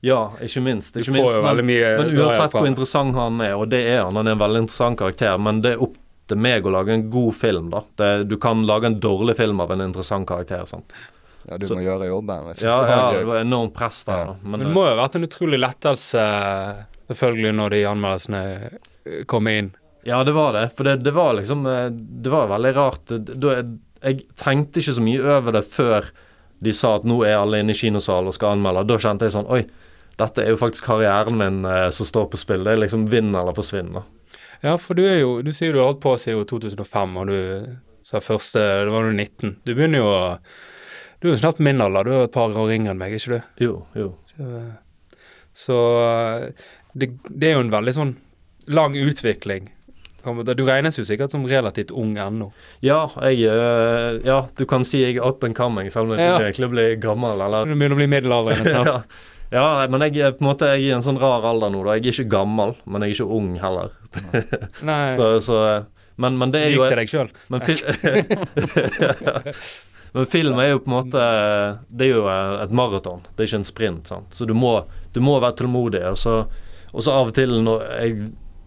Ja, 0.02 0.32
ikke 0.42 0.60
minst. 0.64 0.96
Ikke 0.98 1.12
minst. 1.14 1.36
Men, 1.44 1.60
mye 1.66 1.90
men 2.00 2.08
uansett 2.18 2.54
hvor 2.56 2.66
interessant 2.66 3.14
han 3.14 3.40
er, 3.44 3.52
og 3.54 3.68
det 3.70 3.84
er 3.86 4.00
han, 4.02 4.16
han 4.18 4.26
er 4.26 4.34
en 4.34 4.40
veldig 4.42 4.62
interessant 4.64 4.98
karakter, 4.98 5.36
men 5.38 5.60
det 5.62 5.76
er 5.76 5.84
opp 5.86 5.94
til 6.30 6.38
meg 6.42 6.66
å 6.66 6.72
lage 6.74 6.94
en 6.94 7.04
god 7.10 7.34
film, 7.38 7.68
da. 7.70 7.82
Det, 7.98 8.08
du 8.30 8.36
kan 8.42 8.64
lage 8.66 8.88
en 8.90 8.98
dårlig 9.02 9.36
film 9.38 9.60
av 9.62 9.70
en 9.74 9.84
interessant 9.86 10.26
karakter, 10.26 10.64
sant. 10.66 10.92
ja, 11.48 11.58
du 11.58 11.66
Så- 11.66 11.74
må 11.78 11.82
gjøre 11.86 12.06
jobben. 12.10 12.50
Ja, 12.62 12.76
ja, 12.88 13.12
det 13.18 13.24
var 13.26 13.40
enormt 13.42 13.74
press 13.74 14.02
der, 14.04 14.18
Ja. 14.18 14.24
da. 14.32 14.36
Men 14.42 14.60
det 14.60 14.68
må 14.74 14.84
jo 14.88 14.94
ha 14.96 15.06
vært 15.06 15.16
en 15.16 15.26
utrolig 15.28 15.58
lettelse, 15.60 16.26
selvfølgelig, 17.10 17.54
når 17.58 17.70
de 17.70 17.80
anmeldelsene 17.90 18.42
eh, 19.06 19.24
kom 19.26 19.46
inn. 19.48 19.72
Ja, 20.04 20.24
det 20.24 20.32
var 20.34 20.52
det. 20.52 20.64
For 20.76 20.84
det, 20.84 20.96
det 21.04 21.12
var 21.14 21.34
liksom 21.38 21.66
eh, 21.66 21.88
Det 21.90 22.30
var 22.32 22.48
veldig 22.50 22.74
rart. 22.74 23.12
Jeg 24.02 24.24
tenkte 24.34 24.80
ikke 24.82 24.94
så 24.96 25.02
mye 25.04 25.22
over 25.38 25.52
det 25.52 25.64
før 25.70 26.08
de 26.62 26.72
sa 26.74 26.96
at 26.96 27.04
nå 27.06 27.20
er 27.26 27.36
alle 27.38 27.60
inne 27.62 27.70
i 27.74 27.78
kinosalen 27.78 28.30
og 28.30 28.34
skal 28.34 28.56
anmelde. 28.56 28.86
Da 28.86 28.96
kjente 29.02 29.26
jeg 29.28 29.34
sånn 29.34 29.48
Oi, 29.50 29.64
dette 30.20 30.42
er 30.44 30.50
jo 30.52 30.58
faktisk 30.60 30.84
karrieren 30.84 31.36
min 31.38 31.64
eh, 31.64 31.88
som 31.94 32.06
står 32.06 32.28
på 32.32 32.40
spill. 32.40 32.64
Det 32.66 32.72
er 32.76 32.82
liksom 32.82 33.06
vinn 33.12 33.32
eller 33.34 33.54
forsvinn. 33.56 33.94
Ja, 34.62 34.76
for 34.78 34.94
du 34.94 35.02
er 35.06 35.18
jo 35.22 35.40
Du 35.42 35.50
sier 35.52 35.72
du 35.74 35.80
har 35.80 35.88
holdt 35.92 36.02
på 36.04 36.12
siden 36.22 36.44
2005, 36.46 37.16
og 37.18 37.26
du 37.32 37.76
sa 38.06 38.20
første 38.22 38.58
Det 38.58 38.92
var 38.92 39.08
du 39.08 39.12
19. 39.14 39.56
Du 39.66 39.72
begynner 39.74 39.98
jo 40.02 40.06
å 40.10 40.22
Du 41.22 41.28
er 41.28 41.34
jo 41.34 41.40
snart 41.40 41.58
min 41.62 41.80
alder. 41.80 42.04
Du 42.04 42.10
er 42.12 42.18
jo 42.20 42.28
et 42.28 42.34
par 42.34 42.50
år 42.54 42.70
yngre 42.74 42.90
enn 42.94 42.98
meg, 42.98 43.14
ikke 43.14 43.38
du? 43.38 43.64
Jo, 43.64 43.74
jo. 43.94 44.08
Så, 44.32 44.62
så 45.52 45.76
det, 46.98 47.08
det 47.30 47.50
er 47.50 47.56
jo 47.56 47.64
en 47.66 47.72
veldig 47.72 47.94
sånn 47.96 48.16
lang 48.72 48.94
utvikling. 48.98 49.70
Du 50.22 50.62
regnes 50.68 50.94
jo 50.98 51.02
sikkert 51.06 51.32
som 51.34 51.42
relativt 51.50 51.90
ung 51.98 52.12
ennå. 52.20 52.52
Ja, 52.84 53.08
jeg 53.26 53.42
eh, 53.50 54.20
Ja, 54.26 54.44
du 54.54 54.64
kan 54.70 54.84
si 54.86 55.00
jeg 55.02 55.16
er 55.18 55.26
up 55.26 55.42
and 55.46 55.56
coming, 55.58 55.90
selv 55.90 56.10
om 56.10 56.14
jeg 56.18 56.22
Ja. 56.28 56.36
egentlig 56.38 56.70
blir 56.70 56.96
gammel, 57.02 57.40
eller 57.42 57.66
Du 57.66 57.74
begynner 57.74 57.96
å 57.98 58.02
bli 58.02 58.06
middelaldrende 58.12 58.70
snart. 58.76 58.86
ja, 58.86 59.02
nei, 59.52 59.86
men 59.92 60.00
jeg 60.06 60.16
er 60.24 60.32
på 60.32 60.40
en 60.44 60.48
måte 60.48 60.70
Jeg 60.72 60.80
er 60.80 60.86
i 60.86 60.94
en 60.96 61.04
sånn 61.04 61.20
rar 61.20 61.44
alder 61.44 61.68
nå, 61.72 61.82
da. 61.84 61.98
Jeg 61.98 62.06
er 62.08 62.14
ikke 62.16 62.32
gammel, 62.38 62.70
men 62.88 63.04
jeg 63.04 63.12
er 63.12 63.16
ikke 63.18 63.34
ung 63.36 63.50
heller. 63.60 63.88
Nei, 64.88 65.08
Så, 65.18 65.26
så 65.44 65.56
men, 66.20 66.32
men 66.40 66.48
det 66.52 66.60
er 66.60 66.70
jo 66.74 66.82
lik 66.84 66.92
til 66.92 67.00
deg 67.00 67.10
sjøl. 67.12 67.28
Men, 67.52 67.60
Men 70.12 70.26
film 70.28 70.58
er 70.60 70.74
jo 70.74 70.82
på 70.84 70.90
en 70.90 70.96
måte 70.98 71.20
Det 71.88 72.04
er 72.04 72.10
jo 72.18 72.26
et 72.28 72.74
maraton, 72.76 73.22
det 73.30 73.44
er 73.44 73.48
ikke 73.48 73.60
en 73.62 73.68
sprint. 73.68 74.04
Sant? 74.12 74.28
Så 74.36 74.42
du 74.48 74.54
må, 74.56 74.74
du 75.12 75.20
må 75.24 75.38
være 75.40 75.56
tålmodig. 75.62 76.02
Og 76.10 76.18
så, 76.20 76.34
og 76.92 77.00
så 77.04 77.10
av 77.16 77.32
og 77.32 77.36
til 77.36 77.50
når 77.64 77.78
jeg, 77.96 78.10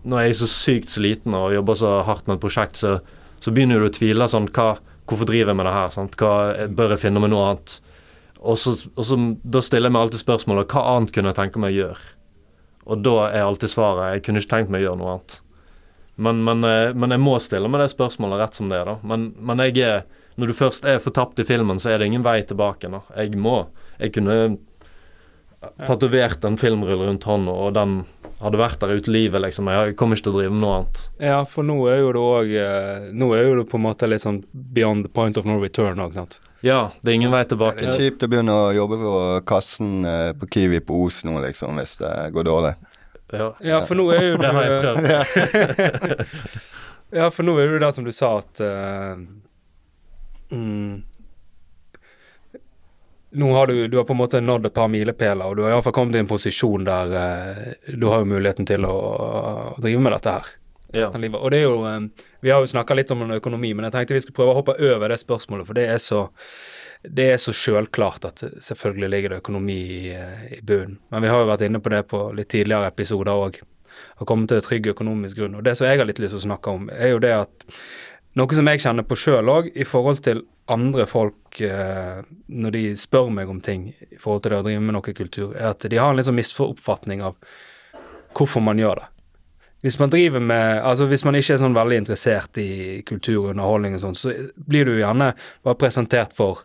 når 0.06 0.24
jeg 0.24 0.30
er 0.34 0.40
så 0.42 0.50
sykt 0.50 0.90
sliten 0.96 1.38
og 1.38 1.54
jobber 1.54 1.76
så 1.78 1.92
hardt 2.08 2.26
med 2.26 2.40
et 2.40 2.46
prosjekt, 2.46 2.76
så, 2.82 2.92
så 3.38 3.54
begynner 3.54 3.82
du 3.82 3.88
å 3.90 3.94
tvile 3.94 4.30
sånn 4.32 4.50
hva, 4.56 4.70
Hvorfor 5.06 5.30
driver 5.30 5.52
jeg 5.54 5.58
med 5.60 5.68
det 5.70 5.76
her? 5.76 5.90
Sant? 5.94 6.14
Hva, 6.18 6.32
bør 6.74 6.96
jeg 6.96 7.04
finne 7.04 7.22
meg 7.22 7.30
noe 7.30 7.46
annet? 7.52 7.70
Og 8.46 8.60
så, 8.62 8.76
og 8.94 9.08
så 9.08 9.18
Da 9.42 9.62
stiller 9.64 9.90
jeg 9.90 9.96
meg 9.96 10.06
alltid 10.06 10.22
spørsmålet 10.22 10.70
hva 10.74 10.84
annet 10.96 11.14
kunne 11.16 11.32
jeg 11.32 11.40
tenke 11.40 11.62
meg 11.62 11.74
å 11.74 11.80
gjøre? 11.80 12.12
Og 12.86 13.02
da 13.02 13.16
er 13.32 13.48
alltid 13.48 13.72
svaret 13.72 14.14
jeg 14.14 14.26
kunne 14.28 14.44
ikke 14.44 14.54
tenkt 14.54 14.74
meg 14.74 14.84
å 14.84 14.90
gjøre 14.90 15.02
noe 15.02 15.16
annet. 15.16 15.40
Men, 16.16 16.44
men, 16.46 16.62
eh, 16.64 16.94
men 16.96 17.12
jeg 17.12 17.24
må 17.24 17.34
stille 17.44 17.72
meg 17.72 17.82
det 17.82 17.90
spørsmålet 17.92 18.40
rett 18.40 18.60
som 18.60 18.70
det 18.72 18.78
er, 18.80 18.92
da. 18.94 19.00
Men, 19.04 19.32
men 19.42 19.64
jeg 19.66 19.82
er 19.84 20.06
Når 20.36 20.52
du 20.52 20.54
først 20.54 20.84
er 20.84 20.98
fortapt 21.00 21.40
i 21.40 21.46
filmen, 21.48 21.80
så 21.80 21.94
er 21.94 22.00
det 22.00 22.10
ingen 22.10 22.24
vei 22.24 22.42
tilbake. 22.44 22.90
Da. 22.92 23.02
Jeg 23.16 23.38
må 23.40 23.70
Jeg 24.00 24.12
kunne 24.18 24.58
tatovert 25.88 26.44
en 26.44 26.58
filmrull 26.60 27.06
rundt 27.08 27.24
hånda, 27.24 27.52
og 27.52 27.74
den 27.74 27.94
hadde 28.42 28.60
vært 28.60 28.82
der 28.84 29.00
ute 29.00 29.10
livet, 29.10 29.42
liksom. 29.42 29.70
Jeg 29.72 29.96
kommer 29.96 30.20
ikke 30.20 30.28
til 30.28 30.36
å 30.36 30.42
drive 30.42 30.52
med 30.52 30.62
noe 30.62 30.74
annet. 30.76 31.00
Ja, 31.24 31.38
for 31.48 31.64
nå 31.64 31.78
er 31.88 32.02
jo 32.04 32.12
det 32.12 32.26
òg 32.26 32.52
Nå 33.16 33.30
er 33.34 33.48
jo 33.48 33.56
det 33.62 33.70
på 33.72 33.80
en 33.80 33.86
måte 33.88 34.10
litt 34.12 34.26
sånn 34.26 34.44
beyond 34.52 35.08
the 35.08 35.14
point 35.16 35.40
of 35.40 35.48
no 35.48 35.56
return 35.62 36.04
òg, 36.04 36.14
sant. 36.20 36.38
Ja, 36.66 36.92
det 37.02 37.12
er 37.12 37.16
ingen 37.20 37.34
vei 37.34 37.44
tilbake. 37.46 37.78
Det 37.78 37.92
er 37.94 38.00
kjipt 38.08 38.24
å 38.26 38.30
begynne 38.32 38.54
å 38.58 38.70
jobbe 38.74 38.98
på 38.98 39.16
kassen 39.46 40.06
eh, 40.10 40.32
på 40.34 40.48
Kiwi 40.50 40.80
på 40.82 40.98
Os 41.06 41.20
nå, 41.28 41.38
liksom, 41.44 41.78
hvis 41.78 42.00
det 42.00 42.14
går 42.34 42.48
dårlig. 42.48 42.72
Ja. 43.34 43.52
Ja, 43.62 43.82
for 43.86 44.00
nå 44.00 44.08
er 44.16 44.32
jo 44.32 44.38
Det 44.42 44.54
har 44.56 44.66
jeg 44.66 44.80
prøvd. 44.86 46.26
Ja, 47.16 47.30
for 47.32 47.46
nå 47.46 47.54
er 47.62 47.68
det 47.70 47.76
jo 47.78 47.82
det 47.84 47.92
som 47.96 48.06
du 48.08 48.10
sa, 48.12 48.32
at 48.42 48.60
uh, 48.66 49.14
mm, 50.52 51.04
Nå 53.40 53.52
har 53.54 53.70
du, 53.70 53.78
du 53.88 53.98
har 54.00 54.08
på 54.10 54.16
en 54.16 54.20
måte 54.20 54.42
nådd 54.42 54.66
et 54.68 54.76
par 54.76 54.90
milepæler, 54.92 55.46
og 55.46 55.56
du 55.56 55.64
har 55.64 55.76
iallfall 55.76 55.94
kommet 55.96 56.18
i 56.18 56.24
en 56.24 56.30
posisjon 56.30 56.88
der 56.88 57.14
uh, 57.14 57.94
du 57.94 58.10
har 58.10 58.24
jo 58.24 58.32
muligheten 58.34 58.68
til 58.68 58.90
å, 58.90 58.96
å 58.98 59.82
drive 59.86 60.02
med 60.02 60.18
dette 60.18 60.34
her. 60.34 60.52
Resten 60.96 61.20
av 61.20 61.26
livet. 61.26 61.42
Og 61.42 61.52
det 61.54 61.60
er 61.62 61.68
jo 61.68 61.84
eh, 61.90 62.26
Vi 62.46 62.54
har 62.54 62.64
jo 62.64 62.72
snakka 62.72 62.98
litt 62.98 63.14
om 63.14 63.26
en 63.26 63.36
økonomi, 63.38 63.74
men 63.76 63.88
jeg 63.88 63.96
tenkte 63.96 64.18
vi 64.18 64.24
skulle 64.26 64.40
prøve 64.40 64.56
å 64.56 64.60
hoppe 64.62 64.80
over 64.80 65.12
det 65.12 65.20
spørsmålet, 65.22 65.68
for 65.68 65.78
det 65.78 65.86
er 65.92 66.02
så 66.02 66.26
det 67.06 67.26
er 67.30 67.38
så 67.38 67.54
sjølklart 67.54 68.26
at 68.26 68.44
selvfølgelig 68.66 69.10
ligger 69.14 69.34
det 69.34 69.42
økonomi 69.44 69.78
i, 69.78 70.02
eh, 70.16 70.46
i 70.58 70.60
bunnen. 70.66 70.98
Men 71.14 71.22
vi 71.22 71.30
har 71.30 71.44
jo 71.44 71.52
vært 71.52 71.66
inne 71.68 71.82
på 71.84 71.92
det 71.94 72.02
på 72.10 72.22
litt 72.34 72.50
tidligere 72.50 72.90
episoder 72.90 73.32
òg. 73.32 73.60
Å 74.20 74.26
kommet 74.28 74.50
til 74.52 74.64
trygg 74.64 74.90
økonomisk 74.92 75.38
grunn. 75.38 75.56
Og 75.56 75.64
det 75.64 75.76
som 75.78 75.88
jeg 75.88 76.00
har 76.00 76.08
litt 76.08 76.20
lyst 76.20 76.36
til 76.36 76.42
å 76.42 76.48
snakke 76.50 76.74
om, 76.74 76.90
er 76.90 77.14
jo 77.14 77.22
det 77.24 77.32
at 77.36 77.66
noe 78.36 78.58
som 78.58 78.68
jeg 78.68 78.82
kjenner 78.84 79.08
på 79.08 79.16
sjøl 79.16 79.52
òg, 79.52 79.70
i 79.76 79.86
forhold 79.88 80.24
til 80.26 80.44
andre 80.68 81.06
folk 81.08 81.62
eh, 81.62 82.24
når 82.48 82.76
de 82.76 82.84
spør 83.00 83.30
meg 83.32 83.50
om 83.52 83.62
ting 83.64 83.92
i 83.94 84.18
forhold 84.20 84.44
til 84.44 84.56
det 84.56 84.60
å 84.60 84.66
drive 84.66 84.84
med 84.84 84.98
noe 84.98 85.16
kultur, 85.16 85.54
er 85.56 85.72
at 85.72 85.86
de 85.88 86.00
har 86.02 86.12
en 86.12 86.20
litt 86.20 86.28
sånn 86.28 86.40
misoppfatning 86.40 87.24
av 87.24 87.38
hvorfor 88.36 88.66
man 88.66 88.82
gjør 88.82 89.04
det. 89.04 89.12
Hvis 89.84 90.00
man 90.00 90.10
driver 90.10 90.40
med 90.40 90.82
Altså 90.82 91.06
hvis 91.06 91.26
man 91.28 91.36
ikke 91.38 91.54
er 91.54 91.62
sånn 91.62 91.76
veldig 91.76 91.98
interessert 92.02 92.58
i 92.62 93.02
kultur 93.06 93.44
og 93.44 93.50
underholdning 93.54 93.98
og 93.98 94.04
sånn, 94.06 94.18
så 94.18 94.34
blir 94.56 94.88
du 94.88 94.96
gjerne 94.98 95.32
bare 95.66 95.80
presentert 95.80 96.34
for 96.38 96.64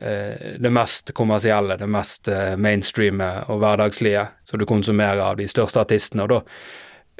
eh, 0.00 0.56
det 0.58 0.72
mest 0.74 1.14
kommersielle, 1.16 1.78
det 1.78 1.90
mest 1.90 2.30
eh, 2.32 2.56
mainstreame 2.58 3.30
og 3.52 3.60
hverdagslige 3.62 4.26
som 4.48 4.58
du 4.58 4.66
konsumerer 4.66 5.22
av 5.28 5.38
de 5.38 5.46
største 5.50 5.84
artistene, 5.84 6.26
og 6.26 6.34
da 6.34 6.40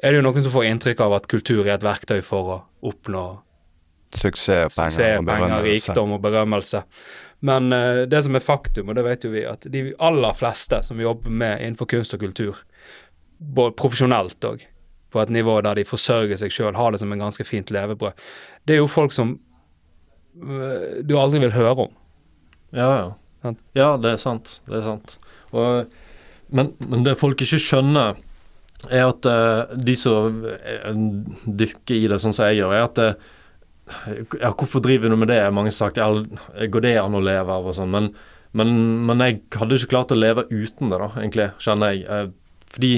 er 0.00 0.12
det 0.12 0.20
jo 0.20 0.24
noen 0.24 0.42
som 0.42 0.54
får 0.54 0.66
inntrykk 0.70 1.04
av 1.04 1.18
at 1.18 1.30
kultur 1.30 1.62
er 1.66 1.76
et 1.76 1.84
verktøy 1.84 2.20
for 2.24 2.56
å 2.56 2.58
oppnå 2.90 3.24
Suksess, 4.10 4.74
penger 4.74 4.90
suksess, 4.90 5.20
og 5.20 5.26
penger, 5.28 5.60
rikdom 5.62 6.16
og 6.16 6.22
berømmelse. 6.24 6.80
Men 7.46 7.72
eh, 7.72 8.02
det 8.10 8.24
som 8.26 8.34
er 8.34 8.42
faktum, 8.44 8.90
og 8.90 8.98
det 8.98 9.04
vet 9.06 9.24
jo 9.24 9.30
vi, 9.30 9.44
at 9.46 9.68
de 9.70 9.84
aller 10.02 10.34
fleste 10.36 10.80
som 10.82 11.00
jobber 11.00 11.30
med 11.30 11.62
innenfor 11.62 11.88
kunst 11.94 12.16
og 12.16 12.24
kultur, 12.24 12.64
både 13.38 13.76
profesjonelt 13.78 14.48
òg, 14.50 14.66
på 15.10 15.22
et 15.22 15.32
nivå 15.34 15.58
der 15.66 15.80
de 15.80 15.86
forsørger 15.88 16.38
seg 16.40 16.54
sjøl, 16.54 16.76
har 16.78 16.92
det 16.92 17.00
som 17.02 17.12
en 17.12 17.24
ganske 17.24 17.46
fint 17.46 17.72
levebrød, 17.74 18.28
det 18.66 18.76
er 18.76 18.82
jo 18.82 18.90
folk 18.90 19.14
som 19.14 19.34
øh, 20.38 21.00
du 21.06 21.16
aldri 21.18 21.42
vil 21.42 21.56
høre 21.56 21.88
om. 21.88 21.96
Ja, 22.70 22.90
ja. 22.94 23.08
Sant. 23.40 23.60
Ja, 23.76 23.94
det 23.96 24.14
er 24.14 24.20
sant. 24.20 24.58
Det 24.68 24.80
er 24.80 24.84
sant. 24.84 25.16
Og, 25.56 25.94
men, 26.54 26.74
men 26.90 27.06
det 27.06 27.18
folk 27.20 27.40
ikke 27.40 27.60
skjønner, 27.62 28.18
er 28.88 29.10
at 29.10 29.26
uh, 29.28 29.72
de 29.76 29.92
som 29.98 30.40
eh, 30.48 30.86
dykker 31.44 31.98
i 31.98 32.06
det 32.08 32.16
sånn 32.22 32.32
som 32.32 32.46
jeg 32.48 32.62
gjør, 32.62 32.72
er 32.72 32.86
at 32.86 33.00
uh, 33.04 33.28
Ja, 34.40 34.52
hvorfor 34.54 34.80
driver 34.80 35.10
du 35.10 35.18
med 35.18 35.28
det? 35.28 35.40
Mange 35.52 35.72
har 35.72 35.76
sagt 35.76 35.98
ja, 36.00 36.06
går 36.08 36.84
det 36.86 36.94
an 37.00 37.16
å 37.18 37.20
leve 37.20 37.52
av 37.52 37.66
og 37.66 37.74
sånn, 37.76 37.90
men, 37.92 38.06
men, 38.56 38.70
men, 39.08 39.24
jeg 39.26 39.40
hadde 39.52 39.76
ikke 39.76 39.90
klart 39.96 40.14
å 40.14 40.18
leve 40.18 40.46
uten 40.48 40.92
det, 40.92 41.00
da, 41.02 41.10
egentlig, 41.18 41.48
kjenner 41.60 41.92
jeg. 41.92 42.06
Uh, 42.06 42.70
fordi 42.70 42.92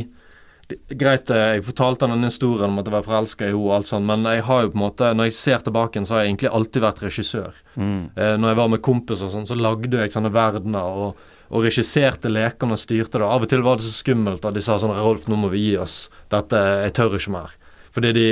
Greit, 0.89 1.31
eh, 1.31 1.57
jeg 1.57 1.65
fortalte 1.67 2.09
denne 2.09 2.29
historien 2.29 2.71
om 2.71 2.81
at 2.81 2.89
jeg 2.89 2.95
var 2.95 3.07
forelska 3.07 3.47
i 3.47 3.51
henne 3.51 3.63
og 3.63 3.75
alt 3.77 3.91
sånt, 3.91 4.09
men 4.09 4.27
jeg 4.29 4.45
har 4.49 4.63
jo 4.63 4.71
på 4.73 4.79
en 4.79 4.85
måte, 4.85 5.11
når 5.17 5.31
jeg 5.31 5.39
ser 5.39 5.67
tilbake, 5.67 6.05
så 6.07 6.17
har 6.17 6.23
jeg 6.23 6.33
egentlig 6.33 6.53
alltid 6.53 6.85
vært 6.85 7.03
regissør. 7.05 7.61
Mm. 7.75 8.01
Eh, 8.17 8.35
når 8.39 8.53
jeg 8.53 8.61
var 8.63 8.73
med 8.73 8.83
kompiser 8.83 9.29
og 9.29 9.35
sånn, 9.35 9.49
så 9.51 9.59
lagde 9.59 10.03
jeg 10.03 10.15
sånne 10.15 10.33
verdener 10.35 11.03
og, 11.05 11.27
og 11.53 11.67
regisserte 11.67 12.33
lekene 12.33 12.79
og 12.79 12.83
styrte 12.83 13.21
det. 13.21 13.29
Av 13.29 13.45
og 13.45 13.51
til 13.51 13.67
var 13.67 13.81
det 13.81 13.89
så 13.89 13.95
skummelt 13.97 14.47
at 14.49 14.57
de 14.57 14.65
sa 14.65 14.79
sånn 14.81 14.95
'Rolf, 14.97 15.29
nå 15.29 15.37
må 15.37 15.53
vi 15.53 15.67
gi 15.67 15.77
oss. 15.83 16.09
Dette 16.33 16.57
Jeg 16.57 16.97
tør 16.97 17.19
ikke 17.19 17.37
mer'. 17.37 17.59
Fordi 17.93 18.13
de 18.13 18.29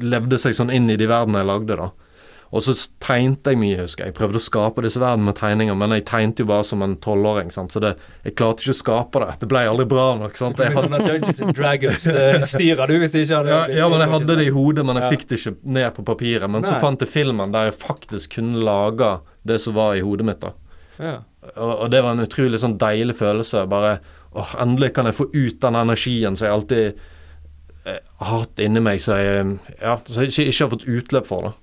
levde 0.00 0.38
seg 0.38 0.56
sånn 0.56 0.72
inn 0.72 0.90
i 0.90 0.96
de 0.96 1.06
verdenene 1.06 1.42
jeg 1.42 1.50
lagde, 1.52 1.76
da. 1.76 1.90
Og 2.52 2.60
så 2.66 2.74
tegnte 3.00 3.54
jeg 3.54 3.58
mye, 3.62 3.78
husker 3.80 4.04
jeg. 4.04 4.12
Jeg 4.12 4.16
prøvde 4.18 4.36
å 4.36 4.44
skape 4.44 4.82
disse 4.84 5.00
verdenene 5.00 5.30
med 5.30 5.38
tegninger, 5.38 5.76
men 5.78 5.94
jeg 5.96 6.04
tegnte 6.10 6.44
jo 6.44 6.50
bare 6.50 6.66
som 6.68 6.82
en 6.84 6.98
tolvåring, 7.00 7.48
så 7.54 7.64
det, 7.80 7.94
jeg 8.26 8.34
klarte 8.36 8.60
ikke 8.66 8.74
å 8.74 8.80
skape 8.80 9.22
det. 9.22 9.36
Det 9.40 9.48
ble 9.48 9.62
aldri 9.70 9.86
bra 9.88 10.04
nok. 10.20 10.36
sant? 10.36 10.60
Jeg 10.60 10.74
hadde, 10.76 11.00
Dungeons 11.08 11.40
and 11.40 11.56
Dragons-styrer 11.56 12.92
du, 12.92 12.98
hvis 13.00 13.16
ikke 13.22 13.38
hadde 13.38 13.54
ja, 13.54 13.62
ja, 13.80 13.86
men 13.88 14.04
jeg 14.04 14.12
hadde 14.12 14.36
det 14.36 14.46
i 14.50 14.52
hodet, 14.52 14.84
men 14.84 15.00
jeg 15.00 15.16
fikk 15.16 15.24
det 15.30 15.38
ikke 15.40 15.54
ned 15.78 15.88
på 15.96 16.04
papiret. 16.12 16.52
Men 16.52 16.68
så 16.68 16.76
fant 16.82 17.00
jeg 17.00 17.12
filmen 17.14 17.56
der 17.56 17.70
jeg 17.70 17.78
faktisk 17.80 18.36
kunne 18.36 18.60
lage 18.68 19.14
det 19.48 19.56
som 19.64 19.78
var 19.80 19.96
i 19.96 20.04
hodet 20.04 20.28
mitt. 20.28 20.44
da. 20.44 20.52
Ja. 21.00 21.16
Og, 21.56 21.72
og 21.72 21.88
det 21.96 22.04
var 22.04 22.18
en 22.18 22.26
utrolig 22.26 22.60
sånn 22.60 22.76
deilig 22.80 23.16
følelse. 23.22 23.64
Bare 23.72 23.96
åh, 24.36 24.52
endelig 24.60 24.92
kan 24.96 25.08
jeg 25.08 25.16
få 25.16 25.30
ut 25.32 25.56
den 25.64 25.80
energien 25.80 26.36
som 26.36 26.50
jeg 26.50 26.58
alltid 26.58 27.02
eh, 27.88 27.98
har 28.20 28.44
hatt 28.44 28.62
inni 28.62 28.84
meg, 28.84 29.00
så 29.00 29.16
jeg, 29.20 29.56
ja, 29.80 29.96
jeg 30.04 30.32
ikke, 30.32 30.48
ikke 30.52 30.66
har 30.66 30.72
fått 30.76 30.88
utløp 31.00 31.32
for. 31.32 31.48
da. 31.48 31.58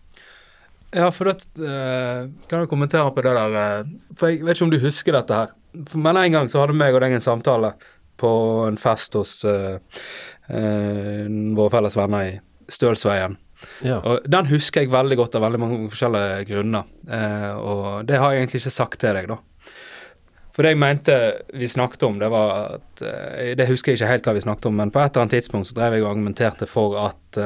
Ja, 0.91 1.11
for 1.11 1.29
det, 1.29 1.45
eh, 1.61 2.29
kan 2.49 2.59
du 2.61 2.67
kommentere 2.67 3.11
på 3.13 3.21
det 3.21 3.33
der 3.37 3.55
eh, 3.61 3.89
For 4.17 4.31
jeg 4.31 4.41
vet 4.45 4.57
ikke 4.57 4.65
om 4.65 4.73
du 4.73 4.81
husker 4.81 5.13
dette 5.13 5.37
her. 5.37 5.51
Men 5.93 6.17
en 6.17 6.33
gang 6.33 6.49
så 6.49 6.63
hadde 6.63 6.77
meg 6.77 6.95
og 6.97 7.03
deg 7.03 7.13
en 7.13 7.23
samtale 7.23 7.75
på 8.19 8.29
en 8.67 8.75
fest 8.75 9.13
hos 9.15 9.45
uh, 9.47 9.77
uh, 10.49 11.27
våre 11.55 11.71
felles 11.71 11.95
venner 11.95 12.25
i 12.25 12.31
Stølsveien. 12.67 13.37
Ja. 13.85 13.99
Og 14.01 14.25
den 14.27 14.49
husker 14.49 14.83
jeg 14.83 14.91
veldig 14.91 15.15
godt 15.21 15.37
av 15.37 15.45
veldig 15.45 15.61
mange 15.61 15.77
forskjellige 15.93 16.41
grunner. 16.49 16.89
Uh, 17.07 17.53
og 17.61 17.85
det 18.09 18.17
har 18.19 18.33
jeg 18.33 18.41
egentlig 18.41 18.59
ikke 18.59 18.73
sagt 18.75 18.99
til 19.05 19.15
deg, 19.15 19.29
da. 19.31 19.37
For 20.51 20.67
det 20.67 20.73
jeg 20.73 20.81
mente 20.81 21.15
vi 21.61 21.69
snakket 21.71 22.03
om, 22.09 22.17
det 22.19 22.27
var 22.33 22.49
at 22.73 23.05
Det 23.55 23.69
husker 23.69 23.93
jeg 23.93 24.01
ikke 24.01 24.09
helt 24.09 24.27
hva 24.27 24.35
vi 24.35 24.43
snakket 24.43 24.67
om, 24.67 24.75
men 24.81 24.91
på 24.91 24.99
et 24.99 25.13
eller 25.13 25.29
annet 25.29 25.37
tidspunkt 25.37 25.69
så 25.69 25.77
drev 25.77 25.95
jeg 25.95 26.03
og 26.03 26.09
argumenterte 26.09 26.67
for 26.67 26.97
at 27.05 27.39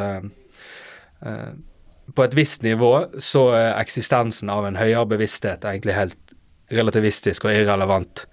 på 2.15 2.23
et 2.23 2.35
visst 2.35 2.63
nivå 2.63 2.91
så 3.19 3.47
er 3.55 3.81
eksistensen 3.81 4.51
av 4.51 4.67
en 4.67 4.77
høyere 4.77 5.07
bevissthet 5.15 5.65
egentlig 5.65 5.95
helt 5.95 6.33
relativistisk 6.73 7.45
og 7.47 7.55
irrelevant. 7.55 8.25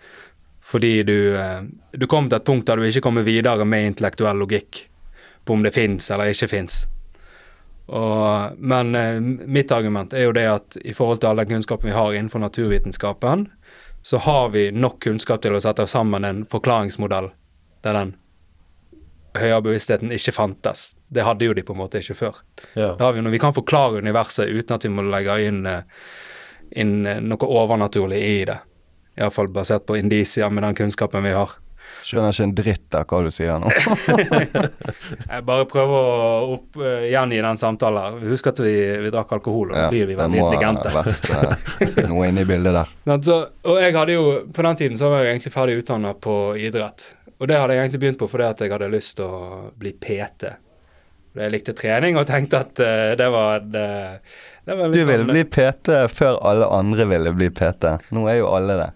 Fordi 0.61 1.03
du, 1.03 1.37
eh, 1.37 1.63
du 1.93 2.07
kommer 2.07 2.31
til 2.31 2.41
et 2.41 2.47
punkt 2.47 2.67
der 2.67 2.77
du 2.77 2.87
ikke 2.87 3.05
kommer 3.05 3.27
videre 3.27 3.65
med 3.65 3.87
intellektuell 3.93 4.39
logikk 4.39 4.87
på 5.45 5.55
om 5.57 5.63
det 5.63 5.75
fins 5.75 6.11
eller 6.11 6.31
ikke 6.31 6.49
fins. 6.51 6.85
Men 8.57 8.95
eh, 8.95 9.21
mitt 9.51 9.73
argument 9.73 10.15
er 10.15 10.29
jo 10.29 10.35
det 10.37 10.47
at 10.47 10.77
i 10.85 10.95
forhold 10.95 11.21
til 11.21 11.31
all 11.31 11.43
den 11.43 11.57
kunnskapen 11.57 11.91
vi 11.91 11.97
har 11.97 12.15
innenfor 12.15 12.39
naturvitenskapen, 12.39 13.49
så 14.03 14.19
har 14.19 14.49
vi 14.55 14.71
nok 14.71 15.01
kunnskap 15.03 15.43
til 15.43 15.57
å 15.57 15.61
sette 15.61 15.87
sammen 15.91 16.25
en 16.25 16.45
forklaringsmodell 16.49 17.33
der 17.85 17.97
den 17.97 18.15
høyere 19.37 19.65
bevisstheten 19.67 20.13
ikke 20.15 20.35
fantes. 20.37 20.95
Det 21.11 21.25
hadde 21.27 21.49
jo 21.49 21.55
de 21.59 21.65
på 21.67 21.75
en 21.75 21.81
måte 21.81 21.99
ikke 21.99 22.15
før. 22.15 22.37
Ja. 22.79 22.93
Da 22.99 23.09
har 23.09 23.17
vi, 23.17 23.23
vi 23.35 23.39
kan 23.43 23.55
forklare 23.57 23.99
universet 23.99 24.49
uten 24.49 24.77
at 24.77 24.85
vi 24.87 24.93
må 24.95 25.03
legge 25.03 25.41
inn, 25.43 25.65
eh, 25.67 26.05
inn 26.79 27.01
eh, 27.07 27.19
noe 27.19 27.49
overnaturlig 27.51 28.21
i 28.23 28.37
det. 28.47 28.61
Iallfall 29.19 29.51
basert 29.51 29.89
på 29.89 29.99
indisier 29.99 30.53
med 30.55 30.63
den 30.69 30.79
kunnskapen 30.79 31.27
vi 31.27 31.35
har. 31.35 31.57
Skjønner 32.07 32.33
ikke 32.33 32.45
en 32.47 32.53
dritt 32.57 32.97
av 32.97 33.09
hva 33.11 33.19
du 33.27 33.31
sier 33.35 33.59
nå. 33.61 33.71
Jeg 35.33 35.45
bare 35.49 35.67
prøver 35.69 35.97
å 35.99 36.55
opp, 36.55 36.79
uh, 36.81 37.03
gjengi 37.11 37.41
den 37.45 37.61
samtalen. 37.61 38.07
her. 38.21 38.31
Husk 38.31 38.49
at 38.53 38.63
vi, 38.63 38.73
vi 39.05 39.11
drakk 39.13 39.35
alkohol, 39.37 39.73
og 39.73 39.77
da 39.77 39.89
Ja, 39.89 39.91
blir 39.93 40.09
vi 40.09 40.17
veldig 40.17 40.41
intelligente. 40.41 40.87
det 40.87 40.95
må 40.95 41.03
ha 41.03 41.11
vært 41.11 41.99
uh, 41.99 42.09
noe 42.15 42.31
inne 42.31 42.47
i 42.47 42.49
bildet 42.49 42.79
der. 42.79 42.95
Så, 43.27 43.37
og 43.67 43.83
jeg 43.83 43.97
hadde 43.99 44.17
jo, 44.17 44.25
På 44.55 44.65
den 44.65 44.81
tiden 44.81 44.97
så 45.01 45.11
var 45.13 45.27
jeg 45.27 45.35
egentlig 45.35 45.53
ferdig 45.59 45.77
utdanna 45.83 46.15
på 46.15 46.39
idrett. 46.57 47.11
Og 47.41 47.49
det 47.51 47.59
hadde 47.61 47.77
jeg 47.77 47.85
egentlig 47.85 48.03
begynt 48.07 48.23
på 48.23 48.29
fordi 48.31 48.49
at 48.49 48.65
jeg 48.65 48.73
hadde 48.73 48.93
lyst 48.95 49.17
til 49.19 49.29
å 49.29 49.45
bli 49.81 49.93
PT. 49.97 50.55
Jeg 51.39 51.53
likte 51.55 51.75
trening 51.79 52.17
og 52.19 52.27
tenkte 52.27 52.65
at 52.65 52.81
uh, 52.83 53.13
det 53.19 53.29
var 53.31 53.61
det, 53.63 53.87
det 54.67 54.75
var 54.79 54.91
Du 54.91 54.99
ville 55.05 55.21
sånn- 55.23 55.31
bli 55.31 55.45
PT 55.47 55.93
før 56.11 56.41
alle 56.51 56.67
andre 56.67 57.07
ville 57.13 57.33
bli 57.37 57.51
PT. 57.55 57.85
Nå 58.17 58.25
er 58.33 58.41
jo 58.41 58.49
alle 58.51 58.79
det. 58.81 58.89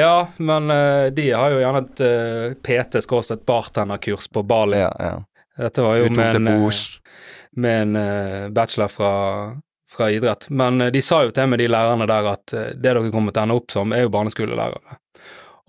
Ja, 0.00 0.26
men 0.42 0.66
uh, 0.70 1.06
de 1.14 1.28
har 1.30 1.54
jo 1.54 1.60
gjerne 1.62 1.84
et 1.84 2.02
uh, 2.02 2.56
PT-skråstrek 2.66 3.44
bartenderkurs 3.46 4.26
på 4.34 4.42
Bali. 4.42 4.80
Ja, 4.82 4.90
ja. 4.98 5.14
Dette 5.56 5.82
var 5.86 5.96
jo 5.96 6.10
med 6.12 6.36
en, 6.36 6.48
eh, 6.48 6.80
med 7.56 7.82
en 7.82 7.96
eh, 7.96 8.48
bachelor 8.52 8.88
fra, 8.92 9.12
fra 9.88 10.10
idrett. 10.12 10.50
Men 10.50 10.80
eh, 10.80 10.90
de 10.92 11.00
sa 11.00 11.22
jo 11.24 11.30
til 11.32 11.48
meg, 11.48 11.62
de 11.62 11.68
lærerne 11.72 12.04
der, 12.10 12.28
at 12.28 12.52
eh, 12.52 12.66
det 12.74 12.82
dere 12.84 13.06
kommer 13.14 13.32
til 13.32 13.40
å 13.40 13.46
ende 13.46 13.56
opp 13.56 13.72
som, 13.72 13.94
er 13.96 14.04
jo 14.04 14.10
barneskolelærere. 14.12 14.98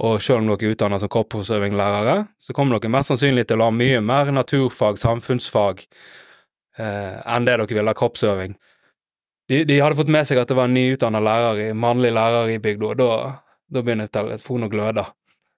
Og 0.06 0.22
selv 0.22 0.44
om 0.44 0.52
dere 0.52 0.70
er 0.70 0.76
utdannet 0.76 1.02
som 1.02 1.10
kroppsøvinglærere, 1.10 2.28
så 2.38 2.54
kommer 2.54 2.78
dere 2.78 2.94
mest 2.94 3.10
sannsynlig 3.10 3.48
til 3.50 3.62
å 3.62 3.70
ha 3.70 3.74
mye 3.74 4.02
mer 4.06 4.30
naturfag, 4.36 5.00
samfunnsfag, 5.02 5.82
eh, 6.78 7.16
enn 7.26 7.48
det 7.48 7.58
dere 7.58 7.80
vil 7.80 7.90
ha 7.90 7.96
kroppsøving. 7.98 8.54
De, 9.50 9.64
de 9.66 9.80
hadde 9.80 9.98
fått 9.98 10.12
med 10.12 10.28
seg 10.28 10.42
at 10.42 10.52
det 10.52 10.58
var 10.60 10.70
en 10.70 10.76
nyutdannet 10.78 11.24
lærer, 11.24 11.74
mannlig 11.74 12.12
lærer 12.14 12.54
i 12.54 12.62
bygda, 12.62 12.92
og 12.92 13.02
da, 13.02 13.12
da 13.74 13.84
begynner 13.84 14.12
telefonen 14.12 14.68
å 14.68 14.72
gløde. 14.72 15.06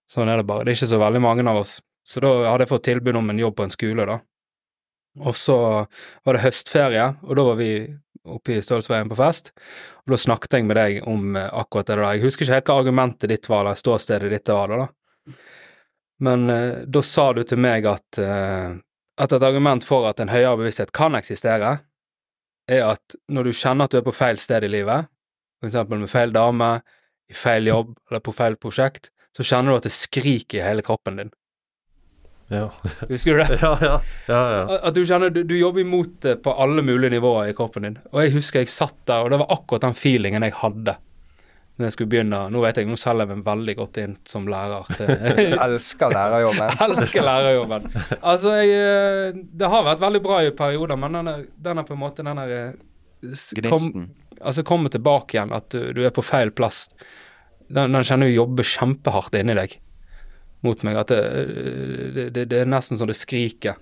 Sånn 0.09 0.29
er 0.31 0.39
det 0.39 0.47
bare. 0.49 0.63
Det 0.65 0.73
er 0.73 0.79
ikke 0.79 0.93
så 0.93 1.01
veldig 1.01 1.21
mange 1.25 1.45
av 1.49 1.59
oss. 1.59 1.79
Så 2.07 2.21
da 2.23 2.31
hadde 2.47 2.63
jeg 2.63 2.71
fått 2.71 2.87
tilbud 2.87 3.19
om 3.19 3.33
en 3.33 3.41
jobb 3.41 3.57
på 3.57 3.65
en 3.65 3.73
skole, 3.73 4.05
da. 4.07 4.19
Og 5.19 5.35
så 5.35 5.57
var 6.23 6.37
det 6.37 6.45
høstferie, 6.45 7.09
og 7.25 7.35
da 7.35 7.45
var 7.49 7.59
vi 7.59 7.71
oppe 8.29 8.55
i 8.55 8.61
Stølsveien 8.63 9.09
på 9.09 9.17
fest. 9.19 9.51
Og 10.05 10.13
da 10.13 10.19
snakket 10.19 10.57
jeg 10.57 10.67
med 10.69 10.79
deg 10.79 11.01
om 11.09 11.35
eh, 11.39 11.49
akkurat 11.49 11.89
det 11.89 11.97
der. 11.97 12.05
Jeg 12.15 12.25
husker 12.27 12.45
ikke 12.45 12.59
helt 12.59 12.71
hva 12.71 12.77
argumentet 12.83 13.33
ditt 13.33 13.49
var, 13.49 13.65
eller 13.65 13.79
ståstedet 13.79 14.31
ditt 14.33 14.53
var 14.53 14.71
det, 14.71 14.79
da. 14.85 15.35
Men 16.25 16.49
eh, 16.53 16.79
da 16.85 17.03
sa 17.05 17.29
du 17.33 17.43
til 17.47 17.61
meg 17.63 17.87
at, 17.89 18.19
eh, 18.21 18.73
at 19.19 19.35
et 19.35 19.47
argument 19.49 19.85
for 19.87 20.09
at 20.09 20.19
en 20.19 20.31
høyere 20.31 20.57
bevissthet 20.59 20.93
kan 20.95 21.17
eksistere, 21.19 21.77
er 22.69 22.85
at 22.85 23.15
når 23.31 23.49
du 23.49 23.55
kjenner 23.55 23.87
at 23.87 23.95
du 23.95 23.99
er 24.01 24.05
på 24.05 24.13
feil 24.13 24.37
sted 24.41 24.67
i 24.67 24.71
livet, 24.71 25.09
for 25.59 25.71
eksempel 25.71 26.01
med 26.01 26.11
feil 26.11 26.33
dame, 26.35 26.77
i 27.29 27.35
feil 27.37 27.69
jobb 27.69 27.95
eller 28.09 28.21
på 28.25 28.33
feil 28.35 28.57
prosjekt, 28.61 29.09
så 29.35 29.45
kjenner 29.45 29.73
du 29.73 29.79
at 29.79 29.87
det 29.87 29.93
skriker 29.93 30.59
i 30.59 30.65
hele 30.65 30.85
kroppen 30.85 31.19
din. 31.19 31.31
Ja. 32.49 32.71
Husker 33.09 33.37
du 33.37 33.43
det? 33.43 33.59
ja, 33.61 33.77
ja, 33.81 33.97
ja, 34.27 34.39
ja. 34.53 34.79
At 34.81 34.95
du 34.97 35.03
kjenner 35.05 35.29
du, 35.33 35.43
du 35.45 35.55
jobber 35.57 35.83
imot 35.83 36.21
det 36.25 36.39
på 36.45 36.53
alle 36.53 36.81
mulige 36.85 37.13
nivåer 37.13 37.51
i 37.51 37.57
kroppen 37.57 37.85
din. 37.85 37.99
Og 38.11 38.23
jeg 38.25 38.33
husker 38.37 38.63
jeg 38.63 38.73
satt 38.73 38.97
der, 39.09 39.25
og 39.25 39.33
det 39.33 39.39
var 39.43 39.53
akkurat 39.53 39.85
den 39.85 39.97
feelingen 39.97 40.45
jeg 40.47 40.57
hadde 40.63 40.97
når 41.79 41.87
jeg 41.87 41.95
skulle 41.95 42.11
begynne. 42.11 42.39
Nå 42.51 42.59
vet 42.59 42.81
jeg, 42.81 42.87
nå 42.89 42.97
selger 42.99 43.23
jeg 43.23 43.37
meg 43.37 43.45
veldig 43.45 43.75
godt 43.79 43.99
inn 44.01 44.15
som 44.27 44.49
lærer. 44.51 44.89
til 44.99 45.11
Elsker 45.65 46.11
lærerjobben. 46.11 46.73
elsker 46.85 47.23
lærerjobben. 47.23 47.85
Altså, 48.19 48.55
jeg, 48.59 48.73
eh, 48.75 49.39
det 49.61 49.69
har 49.71 49.85
vært 49.87 50.03
veldig 50.03 50.21
bra 50.25 50.41
i 50.43 50.51
perioder, 50.57 50.99
men 50.99 51.15
den 51.15 51.31
er, 51.31 51.45
den 51.69 51.79
er 51.79 51.87
på 51.87 51.95
en 51.95 52.01
måte 52.01 52.25
den 52.27 52.41
der 52.41 52.51
eh, 52.57 52.73
kom, 53.23 53.85
Gnisten. 53.87 54.09
Altså 54.39 54.65
komme 54.67 54.91
tilbake 54.91 55.37
igjen, 55.37 55.55
at 55.55 55.71
du, 55.71 55.93
du 55.95 56.03
er 56.03 56.11
på 56.15 56.25
feil 56.25 56.51
plass. 56.51 56.89
Den, 57.69 57.95
den 57.95 58.03
kjenner 58.03 58.27
du 58.27 58.35
jobber 58.35 58.67
kjempehardt 58.67 59.39
inni 59.39 59.55
deg 59.55 59.79
mot 60.65 60.81
meg. 60.83 60.97
At 61.01 61.11
det, 61.13 62.29
det, 62.35 62.45
det, 62.45 62.63
er 62.63 62.69
nesten 62.69 62.99
så 62.99 63.07
det 63.09 63.17
skriker. 63.19 63.79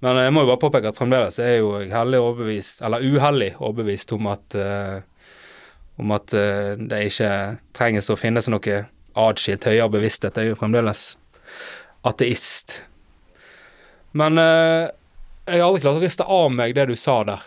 Men 0.00 0.16
jeg 0.22 0.32
må 0.32 0.44
jo 0.44 0.50
bare 0.52 0.62
påpeke 0.62 0.92
at 0.92 0.98
fremdeles 0.98 1.36
er 1.44 1.58
jo 1.60 1.74
hellig 1.90 2.20
overbevist, 2.22 2.80
eller 2.86 3.04
uhellig 3.04 3.52
overbevist 3.58 4.14
om 4.16 4.30
at 4.32 4.56
eh, 4.56 5.00
om 6.00 6.14
at 6.16 6.32
eh, 6.32 6.72
det 6.80 7.02
ikke 7.10 7.32
trenges 7.76 8.08
å 8.08 8.16
finnes 8.16 8.48
noe 8.48 8.76
atskilt 9.20 9.66
høyere 9.68 9.90
bevissthet. 9.92 10.38
Jeg 10.38 10.48
er 10.48 10.54
jo 10.54 10.60
fremdeles 10.60 11.02
ateist. 12.08 12.78
Men 14.16 14.40
eh, 14.40 14.88
jeg 15.50 15.60
har 15.60 15.66
aldri 15.66 15.84
klart 15.84 16.00
å 16.00 16.04
riste 16.04 16.24
av 16.24 16.48
meg 16.54 16.74
det 16.78 16.88
du 16.88 16.96
sa 16.96 17.20
der. 17.28 17.44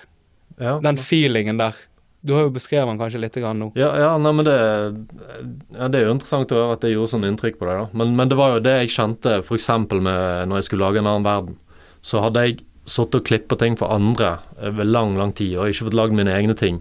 ja. 0.61 0.77
Den 0.83 0.99
feelingen 1.01 1.57
der. 1.61 1.77
Du 2.23 2.31
har 2.31 2.45
jo 2.45 2.53
beskrevet 2.55 2.87
den 2.87 2.99
kanskje 3.01 3.19
litt 3.19 3.35
nå. 3.35 3.69
Ja, 3.75 3.89
ja, 3.99 4.11
nei, 4.17 4.31
men 4.31 4.47
det, 4.47 4.55
ja, 5.75 5.89
det 5.91 5.99
er 5.99 6.05
jo 6.07 6.13
interessant 6.15 6.53
å 6.55 6.59
høre 6.61 6.77
at 6.77 6.85
det 6.85 6.93
gjorde 6.93 7.11
sånn 7.11 7.27
inntrykk 7.27 7.57
på 7.59 7.67
deg, 7.67 7.81
da. 7.81 7.99
Men, 7.99 8.13
men 8.15 8.31
det 8.31 8.37
var 8.39 8.53
jo 8.53 8.61
det 8.63 8.77
jeg 8.77 8.93
kjente 8.95 9.41
f.eks. 9.41 9.67
med 9.91 10.47
når 10.47 10.61
jeg 10.61 10.69
skulle 10.69 10.87
lage 10.87 11.01
en 11.03 11.09
annen 11.11 11.27
verden. 11.27 11.57
Så 11.99 12.23
hadde 12.23 12.45
jeg 12.45 12.61
sittet 12.87 13.19
og 13.19 13.27
klippet 13.27 13.59
ting 13.59 13.75
for 13.79 13.91
andre 13.91 14.37
over 14.63 14.87
lang, 14.87 15.17
lang 15.19 15.35
tid, 15.35 15.57
og 15.57 15.71
ikke 15.71 15.89
fått 15.89 15.99
lagd 15.99 16.15
mine 16.15 16.31
egne 16.31 16.55
ting. 16.55 16.79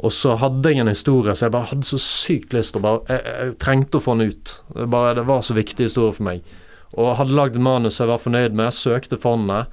Og 0.00 0.14
så 0.14 0.36
hadde 0.40 0.70
jeg 0.70 0.80
en 0.80 0.88
historie 0.88 1.34
så 1.34 1.48
jeg 1.48 1.54
bare 1.58 1.72
hadde 1.74 1.90
så 1.90 1.98
sykt 2.00 2.54
lyst 2.56 2.72
til 2.72 2.80
å 2.80 2.86
bare 2.86 3.02
jeg, 3.10 3.34
jeg 3.42 3.58
trengte 3.60 3.98
å 3.98 4.04
få 4.04 4.16
den 4.16 4.32
ut. 4.32 4.54
Det, 4.70 4.86
bare, 4.94 5.16
det 5.18 5.26
var 5.28 5.42
så 5.44 5.56
viktig 5.58 5.90
historie 5.90 6.14
for 6.16 6.30
meg. 6.30 6.46
Og 6.94 7.16
hadde 7.18 7.36
lagd 7.36 7.58
et 7.58 7.66
manus 7.66 8.00
jeg 8.00 8.10
var 8.10 8.22
fornøyd 8.22 8.56
med, 8.56 8.74
søkte 8.74 9.18
fondet. 9.20 9.70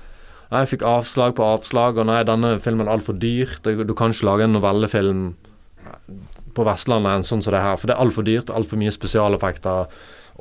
Jeg 0.47 0.69
fikk 0.71 0.83
avslag 0.87 1.35
på 1.35 1.43
avslag, 1.43 1.97
og 1.99 2.07
nei, 2.07 2.21
denne 2.27 2.55
filmen 2.63 2.87
er 2.87 2.95
altfor 2.95 3.17
dyr. 3.19 3.51
Du 3.63 3.93
kan 3.97 4.13
ikke 4.13 4.29
lage 4.29 4.47
en 4.47 4.55
novellefilm 4.55 5.25
på 6.57 6.65
Vestlandet 6.65 7.19
en 7.19 7.25
sånn 7.27 7.43
som 7.45 7.53
det 7.53 7.61
her, 7.61 7.75
for 7.77 7.89
det 7.89 7.97
er 7.97 8.03
altfor 8.05 8.25
dyrt. 8.27 8.53
Altfor 8.53 8.79
mye 8.79 8.93
spesialeffekter, 8.95 9.91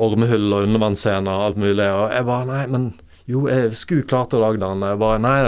ormehull 0.06 0.52
og 0.52 0.68
undervannsscener 0.68 1.32
og 1.32 1.48
alt 1.50 1.60
mulig. 1.60 1.88
Og 1.90 2.14
jeg 2.14 2.28
bare 2.28 2.48
Nei, 2.52 2.64
men 2.72 2.90
jo, 3.26 3.46
jeg 3.50 3.74
skulle 3.78 4.06
klart 4.08 4.36
å 4.36 4.42
lage 4.42 4.62
den. 4.62 4.84
Jeg 4.86 5.02
bare 5.02 5.22
Nei, 5.22 5.38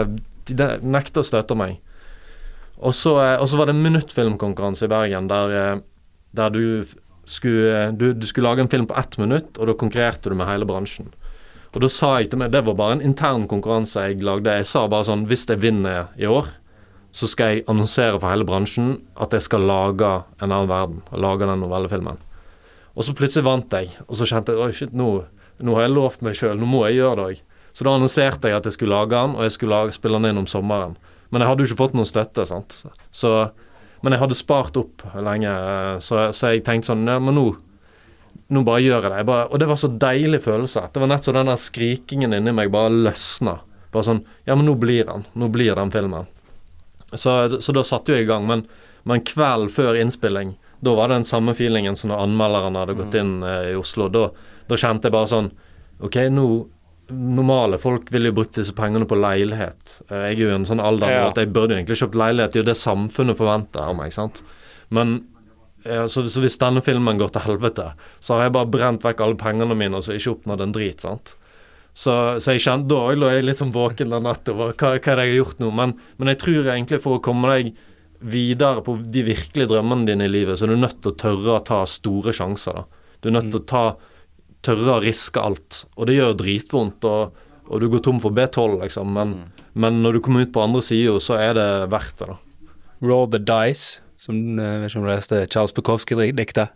de, 0.51 0.71
nekter 0.83 1.23
å 1.23 1.29
støtte 1.29 1.59
meg. 1.59 1.79
Eh, 2.79 2.87
og 2.87 2.95
så 2.95 3.59
var 3.59 3.69
det 3.69 3.77
en 3.77 3.85
minuttfilmkonkurranse 3.85 4.87
i 4.87 4.93
Bergen 4.93 5.31
der, 5.31 5.55
eh, 5.55 5.77
der 6.39 6.55
du 6.55 6.65
skulle 7.29 7.91
du, 7.93 8.13
du 8.17 8.27
skulle 8.27 8.49
lage 8.49 8.65
en 8.65 8.71
film 8.73 8.87
på 8.89 8.97
ett 8.97 9.19
minutt, 9.21 9.59
og 9.59 9.69
da 9.69 9.77
konkurrerte 9.77 10.31
du 10.31 10.37
med 10.39 10.49
hele 10.49 10.69
bransjen. 10.69 11.11
Og 11.75 11.83
da 11.85 11.91
sa 11.93 12.15
jeg 12.19 12.31
til 12.33 12.41
meg 12.41 12.53
Det 12.55 12.63
var 12.65 12.77
bare 12.79 12.97
en 12.97 13.05
intern 13.05 13.45
konkurranse 13.51 14.01
jeg 14.07 14.23
lagde. 14.25 14.55
Jeg 14.61 14.69
sa 14.69 14.87
bare 14.89 15.07
sånn 15.09 15.27
Hvis 15.29 15.47
jeg 15.49 15.61
vinner 15.63 16.09
i 16.17 16.29
år, 16.29 16.49
så 17.13 17.29
skal 17.29 17.53
jeg 17.53 17.67
annonsere 17.69 18.19
for 18.19 18.31
hele 18.31 18.47
bransjen 18.49 18.99
at 19.19 19.33
jeg 19.35 19.45
skal 19.47 19.67
lage 19.69 20.09
en 20.39 20.53
annen 20.53 20.71
verden. 20.71 21.03
Lage 21.13 21.49
den 21.49 21.63
novellefilmen. 21.65 22.21
Og 22.99 23.07
så 23.07 23.15
plutselig 23.17 23.47
vant 23.47 23.75
jeg, 23.75 23.93
og 24.07 24.19
så 24.19 24.27
kjente 24.29 24.55
jeg 24.55 24.65
Oi, 24.65 24.73
shit, 24.75 24.97
nå, 24.97 25.11
nå 25.63 25.77
har 25.77 25.87
jeg 25.87 25.95
lovt 25.95 26.25
meg 26.27 26.37
sjøl, 26.39 26.59
nå 26.59 26.67
må 26.69 26.83
jeg 26.89 26.99
gjøre 26.99 27.19
det 27.19 27.27
òg. 27.29 27.45
Så 27.79 27.87
da 27.87 27.95
annonserte 27.95 28.51
jeg 28.51 28.59
at 28.59 28.67
jeg 28.67 28.75
skulle 28.75 28.97
lage 28.97 29.15
den, 29.15 29.37
og 29.39 29.47
jeg 29.47 29.55
skulle 29.55 29.77
lage, 29.77 29.95
spille 29.95 30.19
den 30.19 30.33
inn 30.33 30.41
om 30.41 30.49
sommeren. 30.51 30.97
Men 31.31 31.45
jeg 31.45 31.51
hadde 31.51 31.63
jo 31.63 31.71
ikke 31.71 31.83
fått 31.85 31.95
noen 31.95 32.09
støtte, 32.09 32.47
sant. 32.49 32.81
Så, 33.15 33.33
men 34.03 34.15
jeg 34.17 34.23
hadde 34.25 34.39
spart 34.39 34.79
opp 34.81 35.05
lenge, 35.15 35.53
eh, 35.53 35.95
så, 36.03 36.29
så 36.35 36.55
jeg 36.55 36.65
tenkte 36.67 36.91
sånn 36.91 37.07
Ja, 37.07 37.21
men 37.23 37.39
nå 37.39 37.47
nå 38.51 38.63
bare 38.65 38.81
gjør 38.83 39.03
jeg 39.03 39.11
det. 39.13 39.17
Jeg 39.23 39.27
bare, 39.29 39.47
og 39.53 39.59
det 39.61 39.69
var 39.69 39.77
så 39.81 39.89
deilig 40.01 40.41
følelse. 40.45 40.83
Det 40.93 41.01
var 41.03 41.11
nett 41.13 41.25
som 41.25 41.35
den 41.37 41.51
der 41.51 41.57
skrikingen 41.61 42.33
inni 42.39 42.53
meg 42.57 42.71
bare 42.73 42.91
løsna. 42.95 43.59
Bare 43.93 44.05
sånn 44.05 44.23
Ja, 44.47 44.55
men 44.55 44.67
nå 44.67 44.75
blir 44.81 45.07
han. 45.09 45.25
Nå 45.35 45.49
blir 45.53 45.75
den 45.77 45.91
filmen. 45.93 46.27
Så, 47.15 47.61
så 47.61 47.73
da 47.73 47.83
satte 47.85 48.13
jo 48.13 48.17
jeg 48.19 48.27
i 48.27 48.31
gang. 48.31 48.47
Men, 48.49 48.65
men 49.09 49.23
kvelden 49.25 49.71
før 49.73 49.97
innspilling, 50.01 50.57
da 50.85 50.95
var 50.95 51.09
det 51.11 51.21
den 51.23 51.29
samme 51.29 51.55
feelingen 51.59 51.97
som 51.97 52.11
når 52.13 52.25
anmelderen 52.27 52.77
hadde 52.79 52.95
gått 52.99 53.15
inn 53.19 53.39
eh, 53.43 53.71
i 53.73 53.77
Oslo. 53.79 54.09
Da, 54.13 54.29
da 54.69 54.77
kjente 54.79 55.09
jeg 55.09 55.17
bare 55.17 55.31
sånn 55.31 55.53
OK, 56.07 56.19
nå 56.31 56.49
Normale 57.09 57.79
folk 57.81 58.11
ville 58.13 58.29
jo 58.29 58.35
brukt 58.37 58.59
disse 58.59 58.75
pengene 58.77 59.07
på 59.09 59.17
leilighet. 59.17 59.95
Eh, 60.11 60.27
Jeg 60.29 60.35
er 60.37 60.43
jo 60.43 60.49
i 60.51 60.57
en 60.59 60.67
sånn 60.69 60.83
alder 60.85 61.09
Ja. 61.11 61.23
at 61.31 61.39
jeg 61.41 61.49
burde 61.57 61.73
jo 61.73 61.79
egentlig 61.81 61.97
kjøpt 62.03 62.19
leilighet. 62.21 62.53
Det 62.53 62.59
er 62.61 62.63
jo 62.67 62.69
det 62.69 62.77
samfunnet 62.77 63.39
forventer 63.39 63.81
av 63.81 63.97
meg. 63.97 64.13
sant? 64.13 64.43
Men 64.93 65.15
så, 65.85 66.25
så 66.29 66.43
hvis 66.43 66.59
denne 66.61 66.83
filmen 66.85 67.21
går 67.21 67.31
til 67.35 67.45
helvete, 67.47 67.93
så 68.21 68.37
har 68.37 68.49
jeg 68.49 68.57
bare 68.57 68.71
brent 68.73 69.05
vekk 69.07 69.21
alle 69.25 69.39
pengene 69.41 69.77
mine 69.79 70.01
og 70.01 70.07
så 70.07 70.17
ikke 70.17 70.35
oppnådd 70.37 70.65
en 70.65 70.75
drit. 70.75 71.05
sant? 71.05 71.35
Så, 71.99 72.13
så 72.39 72.55
jeg 72.55 72.63
kjente, 72.63 72.93
da 72.93 73.15
lå 73.15 73.31
jeg 73.33 73.47
litt 73.47 73.59
sånn 73.59 73.75
våken 73.75 74.13
den 74.13 74.27
natta 74.27 74.53
over 74.55 74.75
hva, 74.79 74.93
hva 74.95 75.13
er 75.13 75.19
det 75.19 75.25
jeg 75.27 75.33
har 75.33 75.41
gjort 75.41 75.63
nå. 75.63 75.71
Men, 75.75 75.95
men 76.19 76.31
jeg 76.31 76.41
tror 76.45 76.69
egentlig 76.69 77.01
for 77.03 77.19
å 77.19 77.23
komme 77.25 77.51
deg 77.51 77.73
videre 78.19 78.83
på 78.87 78.97
de 79.03 79.25
virkelige 79.27 79.71
drømmene 79.73 80.07
dine 80.07 80.29
i 80.29 80.31
livet, 80.31 80.59
så 80.59 80.67
er 80.67 80.75
du 80.75 80.83
nødt 80.83 81.01
til 81.03 81.13
å 81.13 81.19
tørre 81.19 81.57
å 81.57 81.65
ta 81.67 81.81
store 81.91 82.35
sjanser. 82.35 82.81
da. 82.81 83.11
Du 83.19 83.31
er 83.31 83.37
nødt 83.39 83.51
til 83.51 83.63
å 83.63 83.69
ta, 83.73 83.85
tørre 84.67 84.97
å 84.97 85.03
riske 85.03 85.43
alt. 85.43 85.85
Og 85.97 86.11
det 86.11 86.19
gjør 86.19 86.39
dritvondt, 86.39 87.07
og, 87.07 87.47
og 87.67 87.83
du 87.83 87.89
går 87.91 88.03
tom 88.07 88.23
for 88.23 88.35
B12, 88.35 88.79
liksom. 88.85 89.15
Men, 89.15 89.35
men 89.79 90.03
når 90.05 90.19
du 90.19 90.25
kommer 90.27 90.47
ut 90.47 90.55
på 90.55 90.63
andre 90.63 90.83
sida, 90.85 91.17
så 91.23 91.39
er 91.39 91.59
det 91.59 91.71
verdt 91.95 92.23
det, 92.23 92.31
da. 92.35 92.39
Roll 93.07 93.29
the 93.31 93.39
Dice, 93.39 94.05
som 94.19 94.59
eh, 94.59 94.75
jeg 94.75 94.83
vet 94.83 94.91
ikke 94.91 95.01
om 95.01 95.07
du 95.07 95.13
leste 95.13 95.41
Charles 95.47 95.75
Bukowski-diktet. 95.77 96.75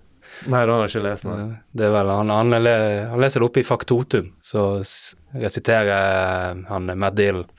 Nei, 0.48 0.62
det 0.64 0.72
har 0.72 0.87
jeg 0.87 0.92
ikke 0.94 1.05
lest, 1.05 1.26
nei. 1.28 1.40
Det 1.76 1.87
er 1.87 1.92
vel, 1.94 2.11
han, 2.11 2.31
han, 2.33 2.55
han 2.55 3.20
leser 3.20 3.42
det 3.42 3.48
oppe 3.48 3.61
i 3.61 3.66
Faktotum, 3.66 4.33
så 4.42 4.64
resiterer 5.37 5.92
eh, 5.92 6.62
han 6.70 6.92
Matt 6.98 7.18
Dillon. 7.18 7.50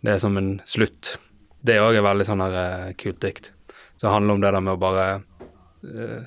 Det 0.00 0.14
er 0.14 0.22
som 0.22 0.38
en 0.38 0.56
slutt. 0.66 1.16
Det 1.60 1.74
er 1.74 1.84
òg 1.84 1.98
et 1.98 2.06
veldig 2.06 2.26
sånn 2.26 2.42
her 2.46 2.58
eh, 2.62 2.90
kult 2.98 3.20
dikt. 3.24 3.52
Så 3.98 4.06
det 4.06 4.14
handler 4.14 4.38
om 4.38 4.42
det 4.42 4.52
der 4.54 4.62
med 4.62 4.76
å 4.76 4.78
bare 4.78 5.06
uh, 5.18 6.20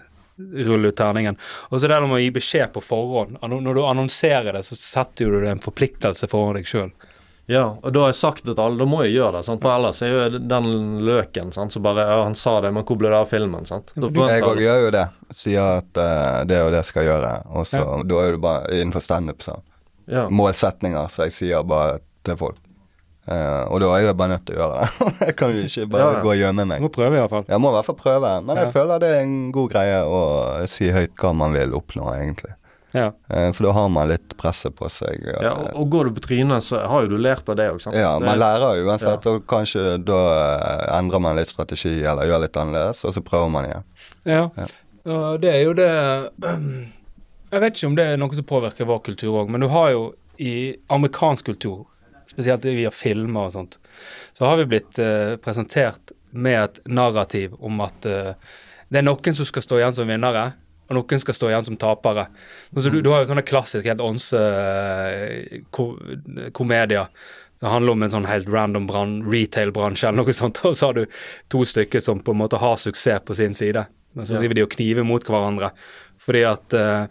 rulle 0.67 0.89
ut 0.91 0.97
terningen. 0.99 1.37
Og 1.69 1.79
så 1.79 1.87
det 1.87 1.93
der 1.93 2.03
med 2.03 2.17
å 2.17 2.19
gi 2.19 2.33
beskjed 2.35 2.73
på 2.75 2.83
forhånd. 2.83 3.37
Når 3.39 3.77
du 3.77 3.79
annonserer 3.87 4.51
det, 4.57 4.65
så 4.67 4.75
setter 4.75 5.31
du 5.31 5.47
en 5.47 5.63
forpliktelse 5.63 6.27
foran 6.27 6.59
deg 6.59 6.67
sjøl. 6.67 6.91
Ja, 7.49 7.63
og 7.83 7.91
da 7.93 7.99
har 8.05 8.11
jeg 8.13 8.15
sagt 8.21 8.45
det 8.45 8.53
til 8.55 8.63
alle, 8.63 8.77
da 8.79 8.85
må 8.87 9.01
jeg 9.03 9.15
gjøre 9.17 9.31
det. 9.39 9.45
Sant? 9.47 9.61
For 9.63 9.73
ellers 9.73 10.01
er 10.05 10.11
jo 10.13 10.39
den 10.39 10.67
løken 11.03 11.49
sant? 11.51 11.73
så 11.73 11.81
bare 11.83 12.05
Ja, 12.07 12.21
han 12.23 12.35
sa 12.35 12.61
det, 12.61 12.71
men 12.73 12.83
hvor 12.87 12.97
ble 13.01 13.09
det 13.09 13.17
av 13.17 13.27
filmen? 13.27 13.65
Sant? 13.67 13.91
Da 13.95 14.07
du- 14.07 14.21
Jeg 14.29 14.43
òg 14.43 14.61
gjør 14.61 14.85
jo 14.85 14.91
det. 14.91 15.07
Sier 15.35 15.77
at 15.81 15.97
uh, 15.97 16.43
det 16.45 16.61
og 16.63 16.71
det 16.71 16.85
skal 16.85 17.03
jeg 17.03 17.11
gjøre. 17.11 17.33
Og 17.55 17.65
så 17.67 17.81
Ja. 17.81 18.03
da 18.03 18.15
er 18.23 18.31
det 18.31 18.41
bare 18.41 18.67
innenfor 18.71 19.01
standup, 19.01 19.41
så. 19.43 19.57
ja. 20.07 20.27
Målsetninger, 20.29 21.07
så 21.09 21.23
jeg 21.27 21.31
sier 21.33 21.63
bare 21.63 21.99
til 22.23 22.37
folk. 22.37 22.57
Uh, 23.27 23.67
og 23.69 23.79
da 23.81 23.89
er 23.97 24.05
jeg 24.05 24.17
bare 24.17 24.29
nødt 24.29 24.45
til 24.45 24.55
å 24.55 24.59
gjøre 24.61 24.79
det. 24.79 25.11
jeg 25.27 25.35
kan 25.35 25.51
jo 25.53 25.65
ikke 25.67 25.89
bare 25.91 26.01
Ja, 26.01 26.13
ja. 26.13 26.21
gå 26.23 26.29
og 26.31 26.37
gjemme 26.39 26.61
Du 26.63 26.65
meg. 26.71 26.81
må 26.81 26.89
prøve, 26.89 27.13
i 27.17 27.19
hvert 27.21 27.29
fall. 27.29 27.45
Jeg 27.49 27.59
må 27.61 27.69
i 27.69 27.75
hvert 27.75 27.85
fall 27.85 27.99
prøve. 27.99 28.31
Men 28.45 28.57
jeg 28.57 28.71
føler 28.73 28.99
det 29.03 29.09
er 29.17 29.21
en 29.25 29.51
god 29.51 29.69
greie 29.75 29.99
å 30.05 30.23
si 30.67 30.89
høyt 30.89 31.13
hva 31.19 31.33
man 31.35 31.53
vil 31.53 31.73
oppnå, 31.77 32.07
egentlig. 32.15 32.53
Ja. 32.93 33.11
Eh, 33.31 33.51
for 33.55 33.63
da 33.67 33.71
har 33.77 33.89
man 33.89 34.09
litt 34.09 34.33
presset 34.37 34.75
på 34.75 34.89
seg. 34.91 35.21
eh, 35.27 35.37
ja, 35.45 35.51
og, 35.55 35.69
og 35.79 35.89
går 35.93 36.09
du 36.09 36.15
på 36.17 36.23
trynet, 36.25 36.63
så 36.65 36.81
har 36.91 37.05
jo 37.05 37.13
du 37.13 37.17
lært 37.23 37.47
av 37.49 37.55
det 37.55 37.69
òg, 37.71 37.79
sant. 37.83 37.95
Ja, 37.95 38.17
man 38.19 38.39
lærer 38.41 38.81
uansett, 38.83 39.23
Ja. 39.25 39.31
og 39.35 39.45
kanskje 39.47 39.97
da 40.03 40.17
eh, 40.41 40.97
endrer 40.97 41.21
man 41.23 41.35
litt 41.39 41.47
strategi 41.53 41.93
eller 42.03 42.27
gjør 42.27 42.43
litt 42.45 42.57
annerledes, 42.59 43.03
og 43.07 43.13
så 43.15 43.23
prøver 43.23 43.49
man 43.53 43.69
igjen. 43.69 43.85
Ja. 44.27 44.41
Ja. 44.57 44.67
Det 45.41 45.49
er 45.49 45.61
jo 45.65 45.71
det 45.73 45.87
Jeg 47.51 47.59
vet 47.63 47.75
ikke 47.79 47.87
om 47.89 47.95
det 47.97 48.03
er 48.13 48.19
noe 48.21 48.35
som 48.37 48.45
påvirker 48.47 48.87
vår 48.87 48.99
kultur 49.07 49.41
òg, 49.41 49.49
men 49.51 49.63
du 49.63 49.67
har 49.73 49.89
jo 49.91 50.03
i 50.39 50.75
amerikansk 50.93 51.45
kultur, 51.51 51.85
spesielt 52.29 52.63
via 52.63 52.91
filmer 52.95 53.49
og 53.49 53.55
sånt, 53.55 53.75
så 54.33 54.47
har 54.47 54.59
vi 54.61 54.67
blitt 54.71 54.95
presentert 55.43 56.13
med 56.31 56.59
et 56.63 56.79
narrativ 56.87 57.57
om 57.59 57.81
at 57.83 57.97
det 58.07 58.99
er 59.01 59.03
noen 59.03 59.35
som 59.35 59.45
skal 59.49 59.65
stå 59.65 59.81
igjen 59.81 59.97
som 59.97 60.07
vinnere, 60.07 60.45
og 60.89 60.97
noen 60.97 61.21
skal 61.21 61.35
stå 61.37 61.49
igjen 61.51 61.67
som 61.69 61.77
tapere. 61.79 62.25
Altså, 62.75 62.89
du, 62.91 62.97
du 63.01 63.11
har 63.13 63.21
jo 63.21 63.29
sånne 63.29 63.45
klassiske, 63.47 63.87
helt 63.87 64.03
ånse 64.03 64.39
eh, 64.41 65.61
ko 65.71 65.93
komedier. 66.57 67.07
Det 67.61 67.69
handler 67.69 67.93
om 67.93 68.03
en 68.03 68.11
sånn 68.11 68.25
helt 68.27 68.49
random 68.49 68.87
retail-bransje 69.29 70.09
eller 70.09 70.23
noe 70.23 70.33
sånt, 70.35 70.59
og 70.67 70.75
så 70.75 70.89
har 70.89 70.97
du 70.97 71.05
to 71.53 71.61
stykker 71.67 72.01
som 72.03 72.19
på 72.25 72.33
en 72.33 72.41
måte 72.41 72.59
har 72.61 72.75
suksess 72.81 73.21
på 73.27 73.37
sin 73.37 73.53
side. 73.57 73.85
Men 74.17 74.25
så 74.25 74.35
Ja. 74.35 74.39
driver 74.41 74.57
de 74.57 74.63
og 74.65 74.71
kniver 74.73 75.05
mot 75.07 75.23
hverandre. 75.23 75.69
Fordi 76.19 76.41
at 76.43 76.73
uh, 76.75 77.05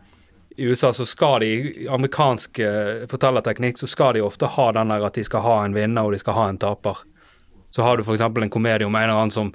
i 0.59 0.66
USA 0.68 0.90
så 0.92 1.06
skal 1.09 1.40
de, 1.40 1.48
i 1.85 1.87
amerikansk 1.88 2.61
uh, 2.61 3.06
fortellerteknikk, 3.09 3.78
så 3.80 3.88
skal 3.88 4.18
de 4.18 4.20
ofte 4.26 4.50
ha 4.59 4.66
den 4.76 4.92
der 4.92 5.06
at 5.06 5.16
de 5.16 5.24
skal 5.24 5.40
ha 5.46 5.54
en 5.64 5.72
vinner 5.78 6.04
og 6.04 6.12
de 6.12 6.20
skal 6.20 6.37
ha 6.37 6.48
en 6.50 6.59
taper. 6.61 7.00
Så 7.70 7.87
har 7.87 7.96
du 7.96 8.02
f.eks. 8.04 8.20
en 8.20 8.50
komedie 8.52 8.85
om 8.87 8.94
en 8.94 9.06
eller 9.06 9.16
annen 9.16 9.33
som 9.33 9.54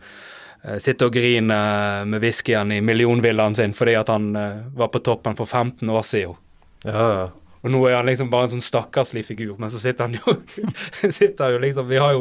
sitter 0.82 1.10
og 1.10 1.16
griner 1.16 2.06
med 2.10 2.24
whiskyen 2.24 2.74
i 2.74 2.82
millionvillaen 2.82 3.56
sin 3.58 3.74
fordi 3.76 3.98
at 4.00 4.10
han 4.10 4.32
eh, 4.40 4.62
var 4.74 4.90
på 4.94 5.04
toppen 5.06 5.38
for 5.38 5.46
15 5.46 5.90
år 5.90 6.06
siden. 6.06 6.38
Ja, 6.86 7.10
ja. 7.20 7.26
Og 7.66 7.72
nå 7.74 7.80
er 7.90 7.96
han 7.98 8.06
liksom 8.06 8.30
bare 8.30 8.46
en 8.46 8.52
sånn 8.54 8.62
stakkarslig 8.62 9.24
figur, 9.26 9.56
men 9.58 9.72
så 9.74 9.80
sitter 9.82 10.06
han 10.06 10.20
jo 10.20 10.36
sitter 11.20 11.48
han 11.48 11.56
jo 11.56 11.62
liksom 11.64 11.88
Vi 11.90 11.98
har 11.98 12.12
jo 12.14 12.20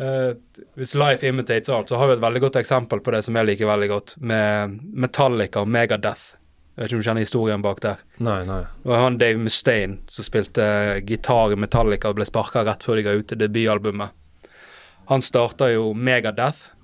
uh, 0.00 0.30
Hvis 0.80 0.94
Life 0.96 1.28
imitates 1.28 1.68
alt, 1.68 1.92
så 1.92 2.00
har 2.00 2.08
vi 2.08 2.16
et 2.16 2.22
veldig 2.24 2.40
godt 2.46 2.56
eksempel 2.62 3.02
på 3.04 3.12
det 3.12 3.20
som 3.26 3.36
jeg 3.36 3.50
liker 3.50 3.68
veldig 3.68 3.88
godt, 3.92 4.14
med 4.24 4.78
Metallica 4.96 5.60
og 5.60 5.68
Megadeth. 5.68 6.38
Jeg 6.78 6.80
vet 6.80 6.88
ikke 6.88 6.96
om 6.96 7.02
du 7.02 7.08
kjenner 7.10 7.26
historien 7.26 7.66
bak 7.66 7.82
der. 7.84 8.00
Nei, 8.22 8.38
nei. 8.48 8.62
Og 8.86 8.94
han 8.96 9.20
Dave 9.20 9.42
Mustaine 9.42 9.98
som 10.08 10.24
spilte 10.24 10.64
gitar 11.04 11.52
i 11.52 11.60
Metallica 11.60 12.08
og 12.08 12.20
ble 12.20 12.28
sparka 12.28 12.64
rett 12.64 12.86
før 12.86 12.96
de 12.96 13.04
ga 13.04 13.16
ut 13.18 13.34
debutalbumet. 13.34 14.16
Han 15.12 15.24
starta 15.24 15.68
jo 15.72 15.90
Megadeth, 15.92 16.77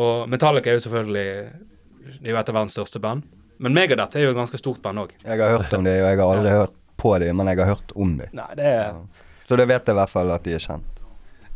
og 0.00 0.30
Metallica 0.30 0.70
er 0.70 0.78
jo 0.78 0.84
selvfølgelig 0.86 1.28
Det 2.20 2.28
er 2.28 2.32
jo 2.34 2.40
et 2.40 2.50
av 2.50 2.56
verdens 2.56 2.76
største 2.76 3.00
band. 3.02 3.26
Men 3.60 3.74
Megadeth 3.76 4.16
er 4.16 4.24
jo 4.24 4.32
et 4.32 4.38
ganske 4.38 4.58
stort 4.58 4.80
band 4.82 5.02
òg. 5.02 5.12
Jeg 5.20 5.36
har 5.36 5.58
hørt 5.58 5.74
om 5.76 5.84
dem, 5.84 5.98
og 6.00 6.08
jeg 6.08 6.18
har 6.18 6.30
aldri 6.36 6.54
hørt 6.54 6.76
på 7.00 7.12
dem, 7.20 7.36
men 7.36 7.50
jeg 7.52 7.60
har 7.60 7.74
hørt 7.74 7.92
om 7.94 8.16
dem. 8.16 8.32
Nei, 8.36 8.48
det 8.56 8.72
er 8.72 8.98
Så 9.44 9.58
det 9.60 9.66
vet 9.68 9.86
jeg 9.86 9.96
i 9.96 9.98
hvert 10.00 10.12
fall 10.12 10.32
at 10.32 10.44
de 10.46 10.56
er 10.56 10.64
kjent. 10.64 11.02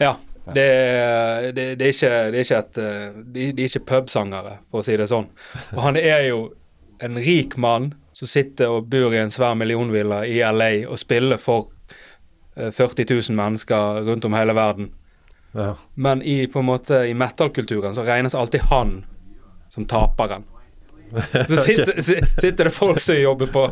Ja. 0.03 0.15
Det, 0.45 0.65
det, 1.57 1.63
det, 1.81 1.87
er 1.87 1.93
ikke, 1.95 2.09
det 2.29 2.37
er 2.37 2.43
ikke 2.43 2.59
et 2.59 2.79
De, 3.33 3.45
de 3.57 3.63
er 3.65 3.71
ikke 3.71 3.87
pubsangere, 3.89 4.59
for 4.69 4.83
å 4.83 4.85
si 4.85 4.97
det 5.01 5.09
sånn. 5.09 5.31
Og 5.73 5.81
han 5.87 5.97
er 5.97 6.27
jo 6.29 6.41
en 7.05 7.17
rik 7.17 7.57
mann 7.57 7.95
som 8.15 8.29
sitter 8.29 8.71
og 8.71 8.91
bor 8.93 9.15
i 9.15 9.23
en 9.23 9.33
svær 9.33 9.57
millionvilla 9.59 10.23
i 10.29 10.37
LA 10.45 10.85
og 10.85 11.01
spiller 11.01 11.41
for 11.41 11.73
eh, 12.57 12.71
40 12.71 13.09
000 13.09 13.39
mennesker 13.39 14.05
rundt 14.07 14.29
om 14.29 14.37
hele 14.37 14.55
verden. 14.57 14.93
Ja. 15.55 15.75
Men 15.95 16.23
i 16.23 16.47
på 16.51 16.59
en 16.63 16.67
måte 16.67 17.05
i 17.07 17.15
metal-kulturen 17.15 17.95
så 17.95 18.03
regnes 18.07 18.35
alltid 18.35 18.61
han 18.71 19.05
som 19.71 19.87
taperen. 19.91 20.45
Så 21.49 21.57
sitter, 21.63 22.01
si- 22.03 22.25
sitter 22.41 22.65
det 22.67 22.71
folk 22.75 22.99
som 22.99 23.15
jobber 23.15 23.47
på 23.53 23.69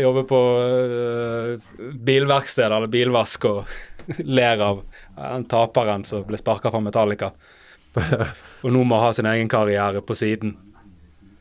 Jobber 0.00 0.24
på 0.26 0.38
uh, 0.58 1.92
bilverksted 1.94 2.64
eller 2.66 2.86
bilvask 2.90 3.44
og 3.46 3.68
ler 4.38 4.62
av 4.64 4.80
den 5.20 5.44
taperen 5.50 6.02
som 6.08 6.24
ble 6.26 6.40
sparka 6.40 6.72
fra 6.74 6.80
Metallica. 6.82 7.30
Og 8.64 8.72
nå 8.74 8.82
må 8.88 8.98
ha 9.04 9.12
sin 9.14 9.28
egen 9.30 9.48
karriere 9.52 10.02
på 10.02 10.16
siden. 10.18 10.56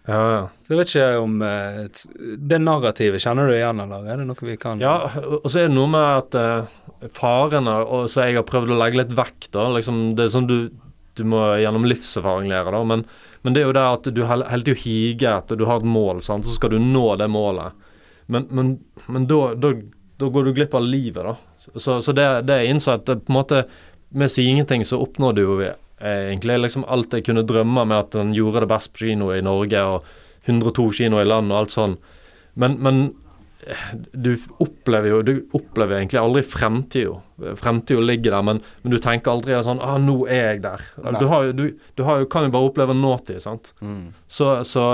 Ja, 0.05 0.17
ja. 0.31 0.41
Så 0.65 0.73
jeg 0.73 0.79
vet 0.79 0.91
ikke 0.93 1.05
om 1.23 1.39
uh, 1.41 2.37
Det 2.51 2.59
narrativet, 2.61 3.23
kjenner 3.23 3.47
du 3.49 3.55
igjen, 3.55 3.79
eller 3.81 4.05
er 4.13 4.19
det 4.21 4.27
noe 4.29 4.45
vi 4.45 4.57
kan 4.61 4.81
ja, 4.83 4.95
og 5.23 5.47
så 5.49 5.63
er 5.63 5.69
det 5.69 5.73
noe 5.77 5.89
med 5.89 6.05
at 6.19 6.37
eh, 6.37 7.09
farene 7.15 7.73
og 7.83 8.05
så 8.13 8.27
jeg 8.27 8.37
har 8.37 8.45
prøvd 8.45 8.73
å 8.75 8.77
legge 8.83 8.99
litt 9.01 9.15
vekk, 9.17 9.47
da. 9.55 9.63
Liksom, 9.77 10.01
det 10.17 10.27
er 10.27 10.33
sånn 10.35 10.49
du, 10.49 10.57
du 11.17 11.23
må 11.25 11.41
gjennom 11.61 11.87
livserfaring 11.89 12.51
lære, 12.53 12.73
da. 12.75 12.83
Men, 12.93 13.05
men 13.41 13.55
det 13.57 13.63
er 13.63 13.67
jo 13.69 13.75
det 13.77 13.85
at 13.95 14.09
du 14.13 14.21
hel- 14.29 14.45
hele 14.51 14.65
tida 14.67 14.81
higer 14.83 15.39
etter 15.39 15.57
Du 15.59 15.65
har 15.69 15.81
et 15.81 15.89
mål, 15.89 16.21
sant, 16.25 16.45
så 16.45 16.53
skal 16.57 16.75
du 16.75 16.79
nå 16.81 17.07
det 17.21 17.27
målet. 17.33 17.73
Men, 18.29 18.45
men, 18.49 18.71
men 19.09 19.25
da, 19.29 19.39
da, 19.57 19.73
da 20.21 20.29
går 20.33 20.47
du 20.47 20.53
glipp 20.57 20.73
av 20.77 20.85
livet, 20.85 21.25
da. 21.25 21.35
Så, 21.81 21.97
så 22.01 22.13
det, 22.17 22.25
det 22.49 22.59
er 22.61 22.69
innsett 22.71 23.05
det, 23.09 23.19
på 23.25 23.33
en 23.33 23.37
måte 23.39 23.63
Med 24.15 24.29
å 24.29 24.33
si 24.33 24.45
ingenting, 24.49 24.85
så 24.85 25.01
oppnådde 25.01 25.43
jo 25.45 25.57
vi 25.59 25.67
eh, 25.71 25.77
egentlig 26.05 26.59
liksom 26.61 26.85
alt 26.91 27.13
jeg 27.13 27.25
kunne 27.27 27.45
drømme 27.47 27.85
med 27.87 27.97
at 27.97 28.15
den 28.15 28.33
gjorde 28.35 28.63
det 28.65 28.71
best 28.71 28.93
på 28.93 29.05
kino 29.05 29.31
i 29.33 29.43
Norge, 29.45 29.83
og 29.83 30.49
102 30.49 30.89
kino 30.99 31.21
i 31.21 31.27
land 31.27 31.53
og 31.53 31.63
alt 31.63 31.75
sånn. 31.75 31.95
Men, 32.61 32.77
men 32.83 33.01
eh, 33.65 33.87
du 34.13 34.35
opplever 34.63 35.09
jo 35.11 35.17
Du 35.27 35.33
opplever 35.57 35.97
egentlig 35.97 36.21
aldri 36.21 36.43
fremtida. 36.47 37.17
Fremtida 37.59 38.03
ligger 38.03 38.37
der, 38.37 38.45
men, 38.47 38.61
men 38.83 38.95
du 38.95 38.99
tenker 39.03 39.33
aldri 39.33 39.57
sånn 39.65 39.81
ah, 39.83 39.97
'Nå 39.99 40.21
er 40.27 40.53
jeg 40.53 40.63
der'. 40.67 40.85
Du, 41.19 41.25
har 41.31 41.51
du, 41.57 41.65
du 41.95 42.05
har 42.07 42.23
kan 42.31 42.47
jo 42.47 42.53
bare 42.55 42.69
oppleve 42.69 42.95
nåtid, 42.95 43.41
sant. 43.43 43.73
Mm. 43.81 44.13
Så, 44.27 44.61
så, 44.63 44.85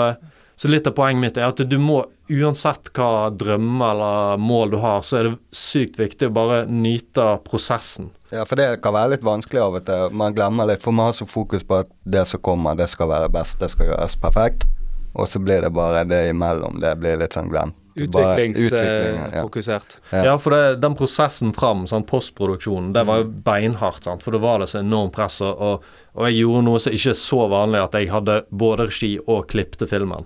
så 0.56 0.72
litt 0.72 0.90
av 0.90 0.98
poenget 0.98 1.22
mitt 1.22 1.38
er 1.42 1.52
at 1.52 1.62
du 1.62 1.78
må, 1.82 2.04
uansett 2.32 2.92
hva 2.96 3.30
drømmer 3.36 3.94
eller 3.94 4.42
mål 4.42 4.74
du 4.74 4.80
har, 4.84 5.04
så 5.06 5.20
er 5.20 5.30
det 5.30 5.36
sykt 5.56 6.00
viktig 6.00 6.30
å 6.30 6.36
bare 6.36 6.64
nyte 6.72 7.28
prosessen. 7.48 8.12
Ja, 8.32 8.46
for 8.48 8.56
det 8.60 8.80
kan 8.84 8.96
være 8.96 9.18
litt 9.18 9.26
vanskelig 9.28 9.60
av 9.60 9.76
og 9.82 9.86
til. 9.88 10.14
Man 10.16 10.36
glemmer 10.38 10.70
litt, 10.70 10.84
for 10.84 10.96
man 10.96 11.10
har 11.10 11.18
så 11.18 11.28
fokus 11.28 11.66
på 11.68 11.82
at 11.84 11.92
det 12.08 12.24
som 12.30 12.42
kommer, 12.44 12.78
det 12.80 12.88
skal 12.92 13.12
være 13.12 13.32
best, 13.34 13.60
det 13.60 13.72
skal 13.74 13.92
gjøres 13.92 14.16
perfekt. 14.22 14.68
Og 15.12 15.28
så 15.28 15.42
blir 15.44 15.62
det 15.62 15.74
bare 15.76 16.06
det 16.08 16.30
imellom. 16.32 16.80
Det 16.80 16.96
blir 17.02 17.20
litt 17.20 17.36
sånn 17.36 17.52
glemt. 17.52 17.76
Ja. 17.92 18.06
Utviklingsfokusert. 18.06 19.98
Ja. 20.14 20.22
Ja, 20.26 20.38
for 20.40 20.56
det, 20.56 20.78
den 20.80 20.96
prosessen 20.96 21.52
fram, 21.52 21.84
sånn 21.92 22.06
postproduksjonen, 22.08 22.94
det 22.96 23.04
var 23.10 23.20
jo 23.20 23.26
beinhardt, 23.44 24.06
sant. 24.08 24.24
For 24.24 24.32
det 24.32 24.40
var 24.40 24.64
det 24.64 24.70
så 24.72 24.80
enormt 24.80 25.12
press, 25.18 25.42
og, 25.44 25.60
og, 25.60 25.90
og 26.16 26.30
jeg 26.30 26.40
gjorde 26.40 26.62
noe 26.70 26.80
som 26.80 26.96
ikke 26.96 27.12
er 27.12 27.20
så 27.20 27.42
vanlig, 27.52 27.82
at 27.84 27.98
jeg 28.00 28.14
hadde 28.14 28.38
både 28.64 28.88
regi 28.88 29.12
og 29.26 29.50
klippte 29.52 29.90
filmen. 29.92 30.24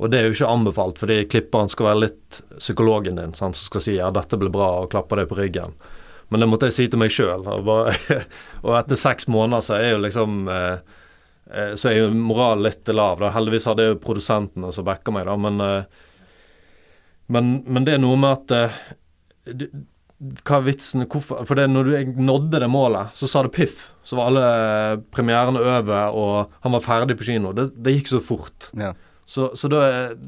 Og 0.00 0.10
det 0.10 0.18
er 0.18 0.28
jo 0.28 0.36
ikke 0.36 0.52
anbefalt, 0.52 1.00
fordi 1.02 1.18
klipperen 1.30 1.70
skal 1.72 1.90
være 1.90 2.02
litt 2.06 2.40
psykologen 2.56 3.20
din, 3.20 3.34
sant, 3.38 3.58
som 3.58 3.68
skal 3.68 3.84
si 3.84 3.98
ja, 3.98 4.08
dette 4.14 4.38
blir 4.40 4.52
bra, 4.52 4.70
og 4.82 4.90
klappe 4.94 5.18
deg 5.18 5.28
på 5.30 5.38
ryggen. 5.38 5.76
Men 6.32 6.40
det 6.42 6.48
måtte 6.48 6.70
jeg 6.70 6.78
si 6.78 6.88
til 6.88 7.02
meg 7.02 7.12
sjøl. 7.12 7.44
Og, 7.44 7.92
og 8.64 8.78
etter 8.78 8.98
seks 8.98 9.28
måneder 9.28 9.64
så 9.66 9.76
er 9.76 9.90
jo 9.92 10.04
liksom 10.06 10.46
eh, 10.48 10.78
eh, 11.52 11.74
Så 11.76 11.90
er 11.90 11.98
jo 11.98 12.14
moralen 12.16 12.64
litt 12.64 12.88
lav. 12.88 13.20
da. 13.20 13.34
Heldigvis 13.34 13.68
hadde 13.68 13.84
jeg 13.84 13.94
jo 13.94 14.00
produsentene 14.06 14.72
som 14.72 14.88
backa 14.88 15.12
meg, 15.14 15.28
da, 15.28 15.36
men 15.36 15.60
eh, 15.66 16.08
men, 17.32 17.54
men 17.66 17.86
det 17.86 17.96
er 17.96 18.02
noe 18.02 18.18
med 18.20 18.34
at 18.34 18.54
eh, 18.56 18.80
du, 19.56 19.66
Hva 20.42 20.58
er 20.58 20.66
vitsen? 20.66 21.06
Hvorfor? 21.10 21.46
For 21.48 21.58
det 21.58 21.68
når 21.70 21.88
du 21.88 22.18
nådde 22.28 22.60
det 22.62 22.68
målet, 22.70 23.14
så 23.18 23.28
sa 23.30 23.44
det 23.46 23.54
piff. 23.56 23.88
Så 24.06 24.18
var 24.18 24.30
alle 24.30 25.00
premierene 25.14 25.62
over, 25.62 26.14
og 26.18 26.52
han 26.64 26.76
var 26.76 26.84
ferdig 26.84 27.16
på 27.18 27.26
kino. 27.30 27.54
Det, 27.56 27.70
det 27.74 27.96
gikk 27.96 28.12
så 28.12 28.20
fort. 28.22 28.70
Ja. 28.78 28.92
Så, 29.24 29.52
så 29.56 29.68
da 29.70 29.80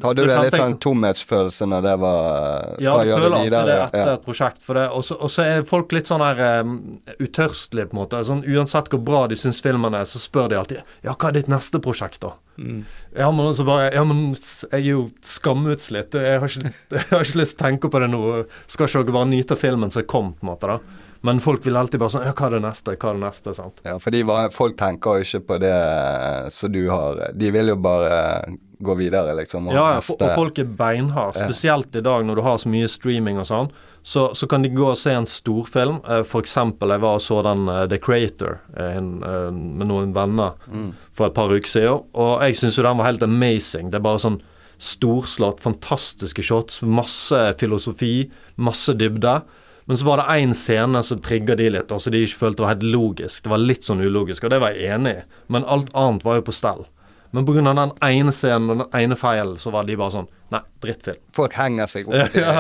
Hadde 0.04 0.22
du 0.22 0.30
en 0.30 0.44
litt 0.46 0.54
sånn 0.54 0.76
tomhetsfølelse 0.80 1.66
når 1.66 1.82
det 1.82 1.94
var 1.98 2.76
ja, 2.80 2.92
Hva 2.94 3.02
du 3.04 3.10
føler 3.10 3.24
alltid 3.34 3.48
videre? 3.50 3.64
det 3.66 3.74
etter 3.88 3.98
Ja. 4.06 4.12
et 4.14 4.22
prosjekt. 4.24 4.62
For 4.62 4.78
det, 4.78 4.84
og, 4.94 5.02
så, 5.04 5.16
og 5.18 5.32
så 5.34 5.42
er 5.44 5.64
folk 5.66 5.92
litt 5.92 6.06
sånn 6.08 6.22
her 6.22 6.62
um, 6.62 6.76
utørstelige, 7.18 7.88
på 7.90 7.96
en 7.96 8.00
måte. 8.04 8.22
Sånn, 8.24 8.44
uansett 8.46 8.88
hvor 8.94 9.02
bra 9.04 9.24
de 9.28 9.36
syns 9.36 9.58
filmen 9.64 9.94
er, 9.98 10.06
så 10.08 10.22
spør 10.22 10.48
de 10.52 10.60
alltid 10.60 10.82
Ja, 11.04 11.12
hva 11.18 11.28
er 11.32 11.38
ditt 11.40 11.50
neste 11.50 11.82
prosjekt, 11.82 12.20
da? 12.22 12.32
Mm. 12.56 12.84
Ja, 13.18 13.30
men 13.34 13.54
så 13.58 13.66
bare 13.66 13.90
Ja, 13.92 14.04
men 14.06 14.28
jeg 14.36 14.70
er 14.78 14.84
jo 14.86 15.08
skamutslitt. 15.26 16.14
Jeg 16.14 16.40
har 16.40 16.48
ikke, 16.48 16.70
jeg 16.94 17.08
har 17.10 17.24
ikke 17.26 17.40
lyst 17.42 17.58
til 17.58 17.64
å 17.66 17.68
tenke 17.68 17.90
på 17.90 18.00
det 18.04 18.10
nå. 18.14 18.22
Skal 18.70 18.86
ikke 18.88 19.02
dere 19.08 19.18
bare 19.18 19.30
nyte 19.34 19.58
filmen 19.58 19.90
som 19.94 20.06
kom, 20.08 20.32
på 20.38 20.46
en 20.46 20.52
måte, 20.54 20.70
da? 20.70 21.02
Men 21.24 21.38
folk 21.40 21.64
vil 21.64 21.76
alltid 21.80 22.02
bare 22.02 22.12
sånn 22.12 22.26
Ja, 22.28 22.34
hva 22.36 22.50
er 22.50 22.58
det 22.58 22.62
neste? 22.66 22.94
Hva 23.00 23.10
er 23.10 23.16
det 23.18 23.22
neste? 23.24 23.54
sant? 23.56 23.78
Ja, 23.86 23.94
fordi 24.02 24.20
folk 24.52 24.76
tenker 24.76 25.18
jo 25.18 25.24
ikke 25.24 25.40
på 25.48 25.56
det 25.62 25.72
eh, 25.72 26.48
som 26.52 26.72
du 26.74 26.82
har 26.92 27.22
De 27.32 27.50
vil 27.54 27.72
jo 27.72 27.76
bare 27.80 28.10
eh, 28.44 28.58
gå 28.84 28.94
videre, 28.98 29.32
liksom. 29.38 29.66
Ja, 29.72 29.94
ja, 29.96 30.00
for, 30.04 30.20
og 30.22 30.36
folk 30.38 30.58
er 30.62 30.68
beinharde. 30.78 31.40
Spesielt 31.42 31.96
i 31.96 32.02
dag 32.04 32.24
når 32.28 32.38
du 32.40 32.42
har 32.46 32.60
så 32.62 32.70
mye 32.72 32.88
streaming 32.92 33.40
og 33.42 33.48
sånn. 33.50 33.72
Så, 34.04 34.26
så 34.36 34.44
kan 34.46 34.60
de 34.60 34.68
gå 34.68 34.84
og 34.90 34.98
se 35.00 35.14
en 35.16 35.24
storfilm. 35.24 36.02
F.eks. 36.04 36.28
for 36.28 36.44
eksempel, 36.44 36.92
jeg 36.92 37.00
var 37.00 37.16
og 37.16 37.22
så 37.24 37.38
den 37.46 37.62
eh, 37.72 37.86
The 37.88 37.96
Creator 38.04 38.58
eh, 38.76 38.98
en, 38.98 39.06
eh, 39.24 39.46
med 39.54 39.88
noen 39.88 40.12
venner 40.12 40.58
Mm. 40.68 40.90
for 41.16 41.30
et 41.30 41.34
par 41.38 41.48
uker 41.48 41.70
siden. 41.70 42.02
Og 42.12 42.42
jeg 42.44 42.58
syns 42.60 42.76
jo 42.76 42.84
den 42.84 42.98
var 43.00 43.08
helt 43.08 43.24
amazing. 43.24 43.88
Det 43.90 43.96
er 44.02 44.04
bare 44.04 44.20
sånn 44.20 44.40
storslått, 44.84 45.60
fantastiske 45.64 46.42
shots, 46.44 46.82
masse 46.82 47.40
filosofi, 47.60 48.30
masse 48.60 48.92
dybde. 48.98 49.38
Men 49.86 49.98
så 50.00 50.06
var 50.08 50.16
det 50.22 50.28
én 50.40 50.54
scene 50.56 51.02
som 51.04 51.20
trigga 51.20 51.56
de 51.56 51.66
litt, 51.74 51.90
og 51.92 52.00
så 52.00 52.10
de 52.12 52.22
ikke 52.24 52.38
følte 52.40 52.60
det 52.62 52.64
var 52.64 52.72
helt 52.74 52.86
logisk. 52.94 53.42
Det 53.44 53.52
var 53.52 53.60
litt 53.60 53.84
sånn 53.84 54.00
ulogisk, 54.00 54.44
og 54.46 54.54
det 54.54 54.60
var 54.62 54.72
jeg 54.76 54.94
enig 54.96 55.12
i. 55.18 55.24
Men 55.52 55.66
alt 55.68 55.90
annet 55.92 56.24
var 56.24 56.38
jo 56.40 56.46
på 56.46 56.54
stell. 56.56 56.86
Men 57.34 57.46
pga. 57.46 57.62
den 57.66 57.92
ene 58.06 58.32
scenen 58.32 58.70
og 58.70 58.76
den 58.78 59.00
ene 59.00 59.16
feilen, 59.18 59.56
så 59.58 59.72
var 59.74 59.88
de 59.88 59.96
bare 59.98 60.14
sånn 60.14 60.28
Nei, 60.54 60.60
drittfilm. 60.84 61.18
Folk 61.34 61.56
henger 61.58 61.90
seg 61.90 62.06
opp 62.06 62.36
i 62.38 62.42
ja. 62.42 62.52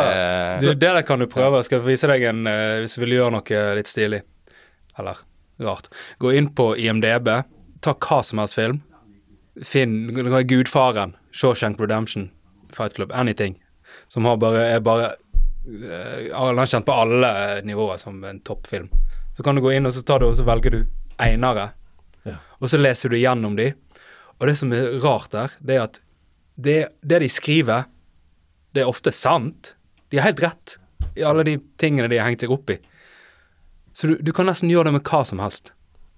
det. 0.58 0.72
det 0.72 0.74
der 0.82 1.04
kan 1.06 1.22
du 1.22 1.28
prøve. 1.30 1.60
Jeg 1.60 1.68
skal 1.68 1.84
vise 1.84 2.08
deg 2.10 2.24
en 2.26 2.48
eh, 2.50 2.80
hvis 2.82 2.96
du 2.96 3.04
vil 3.04 3.14
gjøre 3.20 3.36
noe 3.36 3.60
litt 3.78 3.90
stilig. 3.90 4.24
Eller 4.98 5.20
rart. 5.62 5.86
Gå 6.18 6.32
inn 6.34 6.50
på 6.58 6.72
IMDb, 6.76 7.30
ta 7.80 7.94
hva 7.94 8.18
som 8.26 8.42
helst 8.42 8.58
film. 8.58 8.80
Finn 9.62 10.10
Gudfaren, 10.10 11.14
Shawshank 11.30 11.78
Redemption, 11.80 12.32
Fight 12.74 12.94
Club, 12.98 13.12
anything. 13.14 13.60
Som 14.08 14.26
har 14.26 14.36
bare, 14.42 14.66
er 14.74 14.82
bare 14.82 15.12
uh, 15.14 16.48
anerkjent 16.48 16.86
på 16.86 16.98
alle 17.04 17.62
nivåer 17.62 18.02
som 18.02 18.18
en 18.24 18.40
toppfilm. 18.42 18.90
Så 19.36 19.42
kan 19.42 19.54
du 19.54 19.62
gå 19.62 19.70
inn 19.74 19.86
og 19.86 19.94
så 19.94 20.02
tar 20.02 20.22
du 20.22 20.28
og 20.32 20.36
så 20.38 20.46
velger 20.46 20.74
du 20.74 20.80
einere. 21.22 21.70
Ja. 22.26 22.40
Og 22.58 22.70
så 22.70 22.80
leser 22.80 23.14
du 23.14 23.18
gjennom 23.18 23.54
de. 23.58 23.70
Og 24.40 24.48
det 24.50 24.56
som 24.58 24.72
er 24.74 24.96
rart 25.04 25.30
der, 25.34 25.54
det 25.60 25.76
er 25.78 25.84
at 25.86 26.00
det, 26.54 26.78
det 27.02 27.20
de 27.24 27.28
skriver, 27.30 27.86
det 28.74 28.82
er 28.84 28.90
ofte 28.90 29.12
sant. 29.14 29.74
De 30.10 30.18
har 30.20 30.30
helt 30.30 30.42
rett 30.44 30.76
i 31.18 31.22
alle 31.26 31.44
de 31.46 31.58
tingene 31.78 32.10
de 32.10 32.18
har 32.18 32.28
hengt 32.28 32.42
seg 32.42 32.52
opp 32.54 32.70
i. 32.74 32.78
Så 33.94 34.10
du, 34.10 34.16
du 34.18 34.32
kan 34.34 34.48
nesten 34.50 34.70
gjøre 34.72 34.90
det 34.90 34.96
med 34.98 35.06
hva 35.06 35.22
som 35.26 35.42
helst. 35.42 35.70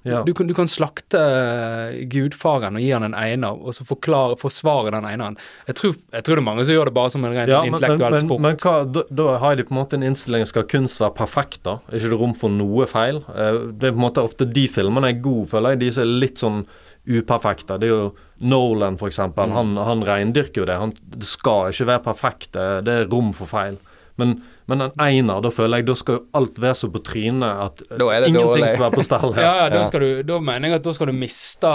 Ja. 0.07 0.21
Du, 0.23 0.31
kan, 0.39 0.47
du 0.47 0.55
kan 0.55 0.69
slakte 0.71 1.19
eh, 1.19 1.97
gudfaren 2.07 2.77
og 2.79 2.83
gi 2.85 2.93
han 2.95 3.03
en 3.09 3.17
einer, 3.19 3.57
og 3.59 3.75
så 3.75 3.83
forklare, 3.89 4.37
forsvare 4.39 4.93
den 4.95 5.09
eineren. 5.09 5.35
Jeg 5.67 5.81
tror, 5.81 5.97
jeg 6.15 6.27
tror 6.29 6.39
det 6.39 6.43
er 6.45 6.47
mange 6.47 6.67
som 6.69 6.77
gjør 6.77 6.91
det 6.91 6.95
bare 6.95 7.11
som 7.11 7.27
en 7.27 7.35
rent 7.35 7.51
Ja, 7.51 7.65
intellektuell 7.67 8.15
men, 8.15 8.21
men, 8.21 8.29
sport. 8.29 8.45
men 8.45 8.61
hva, 8.63 8.75
da, 8.87 9.03
da 9.19 9.27
har 9.43 9.59
de 9.59 9.67
på 9.67 9.75
en 9.75 9.81
måte 9.81 9.99
en 9.99 10.07
innstilling 10.07 10.47
skal 10.47 10.69
kunst 10.71 11.03
være 11.03 11.17
perfekt, 11.19 11.59
da? 11.67 11.81
Er 11.91 11.99
ikke 11.99 12.13
det 12.15 12.21
rom 12.23 12.37
for 12.39 12.55
noe 12.55 12.87
feil? 12.91 13.19
Eh, 13.35 13.59
det 13.75 13.91
er 13.91 13.97
på 13.97 13.99
en 13.99 14.05
måte 14.07 14.23
ofte 14.31 14.47
de 14.47 14.69
filmene 14.71 15.11
er 15.11 15.19
gode, 15.27 15.49
føler 15.57 15.75
jeg. 15.75 15.83
De 15.83 15.91
som 15.99 16.07
er 16.07 16.15
litt 16.23 16.45
sånn 16.45 16.63
uperfekte. 17.07 17.79
Det 17.81 17.89
er 17.89 17.95
jo 17.95 18.07
Nolan, 18.45 18.99
eksempel. 19.01 19.49
Mm. 19.51 19.57
Han, 19.57 19.77
han 19.89 20.05
reindyrker 20.05 20.63
jo 20.63 20.69
det. 20.69 20.79
Han, 20.81 20.93
det 21.17 21.29
skal 21.29 21.73
ikke 21.73 21.91
være 21.93 22.05
perfekt. 22.05 22.53
Det, 22.57 22.93
er 22.93 23.09
rom 23.11 23.33
for 23.37 23.49
feil. 23.51 23.79
Men, 24.17 24.39
men 24.65 24.81
en 24.81 24.93
einer, 25.01 25.43
da 25.45 25.51
føler 25.53 25.83
jeg 25.83 25.87
da 25.91 25.97
skal 26.01 26.17
jo 26.17 26.23
alt 26.39 26.61
være 26.61 26.79
så 26.81 26.89
på 26.93 27.03
trynet 27.05 27.63
at 27.67 27.83
ingenting 27.85 28.39
dårlig. 28.39 28.71
skal 28.71 28.85
være 28.87 28.97
på 28.97 29.05
stell. 29.05 29.35
Ja, 29.45 29.53
ja, 29.61 29.67
da, 29.73 29.83
skal 29.89 30.05
du, 30.05 30.11
da 30.27 30.39
mener 30.41 30.73
jeg 30.73 30.81
at 30.81 30.87
da 30.87 30.95
skal 30.97 31.13
du 31.13 31.17
miste 31.17 31.73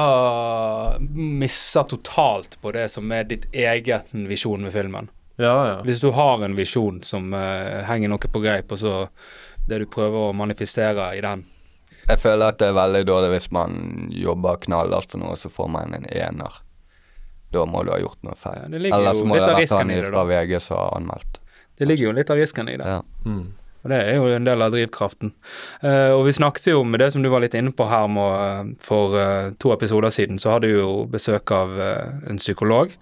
Miste 1.14 1.86
totalt 1.94 2.58
på 2.62 2.74
det 2.74 2.88
som 2.94 3.14
er 3.14 3.30
ditt 3.30 3.46
eget 3.54 4.10
visjon 4.30 4.66
med 4.66 4.74
filmen. 4.74 5.12
ja, 5.38 5.54
ja. 5.70 5.78
Hvis 5.86 6.02
du 6.02 6.10
har 6.18 6.42
en 6.46 6.58
visjon 6.58 7.02
som 7.06 7.30
uh, 7.34 7.82
henger 7.88 8.10
noe 8.10 8.34
på 8.34 8.42
greip, 8.44 8.74
og 8.74 8.82
så 8.82 8.96
det 9.70 9.84
du 9.84 9.90
prøver 9.90 10.30
å 10.30 10.36
manifestere 10.36 11.12
i 11.18 11.22
den 11.22 11.46
Jeg 12.08 12.20
føler 12.22 12.52
at 12.54 12.60
det 12.62 12.72
er 12.72 12.76
veldig 12.78 13.06
dårlig 13.08 13.32
hvis 13.36 13.50
man 13.56 14.10
jobber 14.16 14.60
knallhardt 14.66 15.14
for 15.14 15.22
noe, 15.22 15.38
så 15.40 15.52
får 15.54 15.72
man 15.72 15.96
en 15.98 16.08
ener. 16.10 16.60
Da 17.52 17.66
må 17.68 17.84
du 17.84 17.92
ha 17.92 18.00
gjort 18.00 18.20
noe 18.26 18.36
feil. 18.40 18.68
Ja, 18.72 18.98
Ellers 18.98 19.24
må 19.24 19.36
du 19.36 19.42
det 19.44 19.50
ha 19.50 19.58
vært 19.60 19.74
han 19.76 19.96
fra. 20.08 20.28
VG 20.30 20.60
som 20.64 20.78
har 20.80 20.94
anmeldt. 21.00 21.42
Det 21.78 21.88
ligger 21.88 22.10
jo 22.10 22.14
litt 22.16 22.32
av 22.32 22.40
risken 22.40 22.70
i 22.72 22.78
det. 22.80 22.88
Ja. 22.88 23.02
Mm. 23.26 23.50
Og 23.82 23.90
det 23.90 23.98
er 23.98 24.20
jo 24.20 24.28
en 24.30 24.46
del 24.46 24.62
av 24.62 24.74
drivkraften. 24.76 25.34
Uh, 25.82 26.14
og 26.14 26.28
vi 26.28 26.36
snakket 26.38 26.70
jo 26.70 26.84
med 26.86 27.02
det 27.02 27.10
som 27.16 27.24
du 27.24 27.32
var 27.34 27.42
litt 27.42 27.58
inne 27.58 27.74
på 27.74 27.88
her 27.90 28.06
med, 28.14 28.36
uh, 28.38 28.74
for 28.86 29.18
uh, 29.18 29.50
to 29.62 29.74
episoder 29.74 30.14
siden, 30.14 30.38
så 30.42 30.54
hadde 30.54 30.70
du 30.70 30.78
jo 30.78 30.92
besøk 31.10 31.52
av 31.56 31.74
en 31.82 32.40
psykolog. 32.40 32.94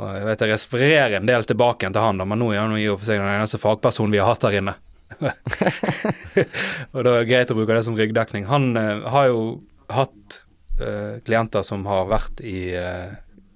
Og 0.00 0.08
jeg 0.16 0.26
vet 0.28 0.44
jeg 0.44 0.52
refererer 0.52 1.16
en 1.18 1.28
del 1.28 1.48
tilbake 1.48 1.88
til 1.88 2.04
han, 2.04 2.20
da, 2.20 2.28
men 2.28 2.40
nå 2.40 2.52
er 2.52 2.62
han 2.62 2.76
jo 2.76 2.80
i 2.80 2.88
og 2.92 3.00
for 3.00 3.08
seg 3.08 3.20
den 3.20 3.32
eneste 3.32 3.60
fagpersonen 3.60 4.12
vi 4.14 4.20
har 4.20 4.30
hatt 4.30 4.44
der 4.44 4.60
inne. 4.60 4.76
og 6.92 7.04
da 7.04 7.12
er 7.12 7.22
det 7.22 7.28
greit 7.30 7.52
å 7.52 7.56
bruke 7.58 7.76
det 7.76 7.84
som 7.86 7.98
ryggdekning. 7.98 8.46
Han 8.50 8.72
eh, 8.78 9.04
har 9.12 9.28
jo 9.30 9.42
hatt 9.92 10.42
eh, 10.80 11.20
klienter 11.26 11.64
som 11.66 11.86
har 11.90 12.08
vært 12.10 12.42
i, 12.44 12.72
eh, 12.78 13.12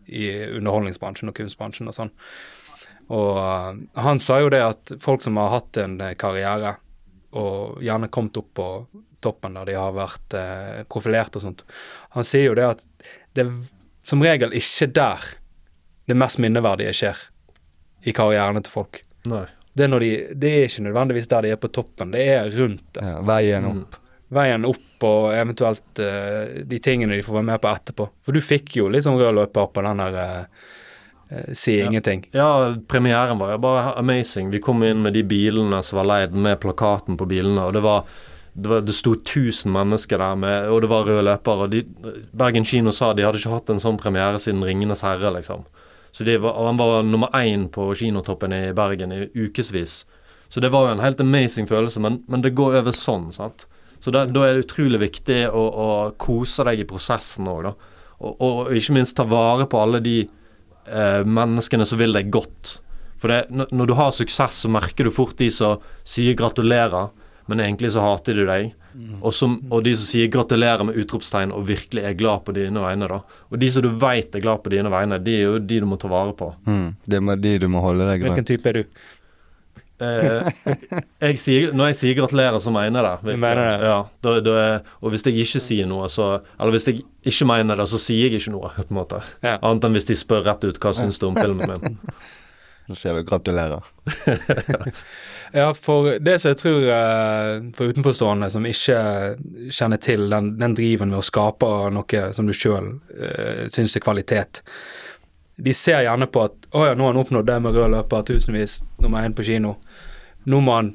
i 0.06 0.28
underholdningsbransjen 0.58 1.32
og 1.32 1.38
kunstbransjen 1.38 1.90
og 1.90 1.96
sånn. 1.96 2.12
Og 3.14 3.38
eh, 3.38 3.70
han 4.02 4.22
sa 4.22 4.40
jo 4.42 4.50
det 4.52 4.62
at 4.64 4.96
folk 5.02 5.24
som 5.24 5.38
har 5.40 5.54
hatt 5.54 5.80
en 5.82 6.00
eh, 6.00 6.16
karriere, 6.18 6.76
og 7.36 7.82
gjerne 7.84 8.08
kommet 8.12 8.38
opp 8.40 8.52
på 8.56 8.68
toppen 9.24 9.56
der 9.58 9.68
de 9.68 9.74
har 9.76 9.96
vært 9.96 10.36
eh, 10.38 10.84
profilert 10.90 11.36
og 11.36 11.44
sånt, 11.44 11.64
han 12.14 12.26
sier 12.26 12.50
jo 12.50 12.56
det 12.56 12.68
at 12.68 12.86
det 13.36 13.46
er 13.46 13.52
som 14.06 14.22
regel 14.22 14.54
ikke 14.54 14.88
der 14.94 15.24
det 16.06 16.14
mest 16.14 16.38
minneverdige 16.38 16.94
skjer 16.94 17.24
i 18.06 18.14
karrierene 18.14 18.62
til 18.62 18.72
folk. 18.72 19.00
Nei. 19.26 19.46
Det 19.76 19.84
er, 19.84 19.90
når 19.92 20.00
de, 20.00 20.10
det 20.40 20.50
er 20.56 20.66
ikke 20.70 20.84
nødvendigvis 20.86 21.28
der 21.28 21.44
de 21.44 21.50
er 21.52 21.58
på 21.60 21.68
toppen, 21.68 22.10
det 22.14 22.22
er 22.32 22.46
rundt 22.56 22.84
det. 22.96 23.02
Ja, 23.04 23.18
veien 23.28 23.66
Mm. 23.68 23.80
opp. 23.84 23.98
Veien 24.36 24.64
opp 24.66 25.04
og 25.06 25.26
eventuelt 25.36 26.00
uh, 26.02 26.62
de 26.66 26.78
tingene 26.82 27.14
de 27.14 27.22
får 27.22 27.36
være 27.36 27.46
med 27.46 27.60
på 27.62 27.68
etterpå. 27.70 28.08
For 28.26 28.34
du 28.34 28.40
fikk 28.42 28.72
jo 28.80 28.88
litt 28.90 29.04
sånn 29.06 29.18
rød 29.20 29.36
løper 29.36 29.68
på 29.70 29.84
den 29.86 30.00
der 30.02 30.16
eh, 30.22 31.52
Si 31.52 31.76
ingenting. 31.82 32.24
Ja, 32.34 32.74
premieren 32.88 33.38
var 33.38 33.52
jo 33.52 33.58
bare 33.58 33.92
amazing. 33.98 34.50
Vi 34.50 34.60
kom 34.62 34.82
inn 34.86 35.02
med 35.02 35.14
de 35.14 35.22
bilene 35.26 35.82
som 35.82 35.98
var 36.00 36.06
leid, 36.06 36.34
med 36.34 36.60
plakaten 36.62 37.16
på 37.18 37.26
bilene, 37.26 37.64
og 37.66 37.72
det 37.74 37.82
var 37.82 38.04
det, 38.56 38.68
var, 38.70 38.80
det 38.80 38.94
sto 38.96 39.12
1000 39.18 39.68
mennesker 39.74 40.18
der, 40.22 40.36
med, 40.40 40.68
og 40.72 40.80
det 40.80 40.88
var 40.88 41.04
røde 41.04 41.24
løpere. 41.26 41.82
Bergen 42.32 42.64
kino 42.64 42.90
sa 42.94 43.10
de 43.12 43.26
hadde 43.26 43.36
ikke 43.42 43.52
hatt 43.52 43.70
en 43.74 43.82
sånn 43.82 43.98
premiere 44.00 44.38
siden 44.40 44.62
'Ringenes 44.64 45.02
herre', 45.04 45.34
liksom. 45.34 45.66
Så 46.16 46.24
var, 46.40 46.54
Han 46.64 46.78
var 46.80 47.02
nummer 47.02 47.28
én 47.36 47.68
på 47.68 47.90
kinotoppen 47.94 48.52
i 48.52 48.72
Bergen 48.72 49.12
i 49.12 49.26
ukevis. 49.34 50.06
Så 50.48 50.60
det 50.60 50.70
var 50.72 50.86
jo 50.86 50.94
en 50.94 51.02
helt 51.04 51.20
amazing 51.20 51.66
følelse, 51.68 52.00
men, 52.00 52.22
men 52.26 52.40
det 52.40 52.54
går 52.56 52.78
over 52.80 52.94
sånn, 52.96 53.28
sant. 53.36 53.66
Så 54.00 54.14
da, 54.14 54.22
da 54.24 54.46
er 54.46 54.56
det 54.56 54.64
utrolig 54.64 55.00
viktig 55.02 55.42
å, 55.50 55.60
å 55.60 55.88
kose 56.16 56.64
deg 56.64 56.80
i 56.80 56.88
prosessen 56.88 57.48
òg, 57.52 57.66
da. 57.66 57.74
Og, 58.16 58.32
og 58.40 58.72
ikke 58.72 58.96
minst 58.96 59.18
ta 59.18 59.26
vare 59.28 59.66
på 59.68 59.80
alle 59.82 60.00
de 60.00 60.16
eh, 60.22 61.20
menneskene 61.20 61.84
som 61.84 62.00
vil 62.00 62.16
deg 62.16 62.32
godt. 62.32 62.78
For 63.20 63.32
det, 63.32 63.68
når 63.76 63.90
du 63.90 63.94
har 64.00 64.16
suksess, 64.16 64.62
så 64.64 64.72
merker 64.72 65.04
du 65.04 65.12
fort 65.12 65.36
de 65.36 65.50
som 65.52 65.84
sier 66.00 66.36
gratulerer, 66.38 67.10
men 67.50 67.60
egentlig 67.60 67.92
så 67.92 68.04
hater 68.06 68.40
de 68.40 68.48
deg. 68.48 68.72
Og, 68.96 69.32
som, 69.34 69.58
og 69.68 69.82
de 69.84 69.92
som 69.96 70.06
sier 70.08 70.30
gratulerer 70.32 70.86
med 70.88 70.96
utropstegn 71.02 71.52
og 71.52 71.66
virkelig 71.68 72.04
er 72.06 72.16
glad 72.16 72.46
på 72.46 72.54
dine 72.56 72.80
vegne, 72.80 73.08
da. 73.10 73.18
Og 73.50 73.60
de 73.60 73.68
som 73.72 73.84
du 73.84 73.90
veit 74.00 74.34
er 74.34 74.44
glad 74.44 74.62
på 74.64 74.72
dine 74.72 74.92
vegne, 74.92 75.18
de 75.20 75.34
er 75.36 75.44
jo 75.44 75.58
de 75.60 75.80
du 75.82 75.88
må 75.88 75.98
ta 76.00 76.08
vare 76.10 76.32
på. 76.36 76.48
Mm. 76.68 76.88
Det 77.04 77.20
er 77.20 77.44
de 77.44 77.54
du 77.66 77.68
må 77.72 77.84
holde 77.84 78.08
deg 78.08 78.24
Hvilken 78.24 78.48
type 78.48 78.72
er 78.72 78.80
du? 78.80 78.98
Eh, 79.96 80.48
jeg 81.24 81.38
sier, 81.40 81.70
når 81.72 81.92
jeg 81.92 81.98
sier 82.00 82.16
gratulerer, 82.18 82.58
så 82.60 82.72
mener 82.72 83.00
jeg 83.00 83.20
det. 83.24 83.36
Mener 83.40 83.62
det? 83.62 83.88
Ja, 83.88 83.98
da, 84.24 84.34
da 84.44 84.56
er, 84.60 84.74
og 85.00 85.12
hvis 85.14 85.24
jeg 85.24 85.40
ikke 85.44 85.62
sier 85.64 85.88
noe, 85.88 86.10
så 86.12 86.34
Eller 86.58 86.74
hvis 86.76 86.88
jeg 86.90 87.04
ikke 87.24 87.48
mener 87.48 87.80
det, 87.80 87.88
så 87.88 88.00
sier 88.00 88.28
jeg 88.28 88.42
ikke 88.42 88.52
noe, 88.56 88.72
på 88.76 88.90
en 88.90 89.00
måte. 89.00 89.22
Ja. 89.44 89.56
Annet 89.60 89.88
enn 89.88 89.96
hvis 89.96 90.08
de 90.10 90.18
spør 90.20 90.44
rett 90.48 90.66
ut 90.68 90.80
hva 90.82 90.92
syns 90.96 91.20
du 91.20 91.30
om 91.30 91.38
filmen 91.38 91.72
min. 91.72 91.96
Så 92.86 93.00
sier 93.00 93.16
du 93.16 93.24
gratulerer. 93.26 93.82
Ja, 95.52 95.74
for 95.74 96.18
det 96.18 96.38
som 96.42 96.52
jeg 96.52 96.58
tror 96.60 96.84
eh, 96.90 97.70
for 97.76 97.92
utenforstående 97.92 98.48
som 98.50 98.66
ikke 98.66 98.98
kjenner 99.70 100.00
til 100.02 100.26
den, 100.32 100.54
den 100.58 100.74
driven 100.78 101.12
med 101.12 101.20
å 101.20 101.26
skape 101.26 101.68
noe 101.94 102.22
som 102.34 102.48
du 102.48 102.54
sjøl 102.56 102.96
uh, 102.96 103.66
syns 103.70 103.96
er 103.96 104.04
kvalitet, 104.04 104.62
de 105.56 105.72
ser 105.74 106.02
gjerne 106.04 106.28
på 106.28 106.42
at 106.48 106.68
å 106.76 106.84
ja, 106.88 106.94
nå 106.98 107.06
har 107.06 107.14
han 107.14 107.22
oppnådd 107.22 107.48
det 107.48 107.56
med 107.64 107.78
rød 107.78 107.94
løper, 107.94 108.26
tusenvis, 108.28 108.80
nummer 109.00 109.24
én 109.24 109.36
på 109.36 109.46
kino. 109.46 109.76
Nå 110.50 110.60
må 110.60 110.76
han 110.76 110.92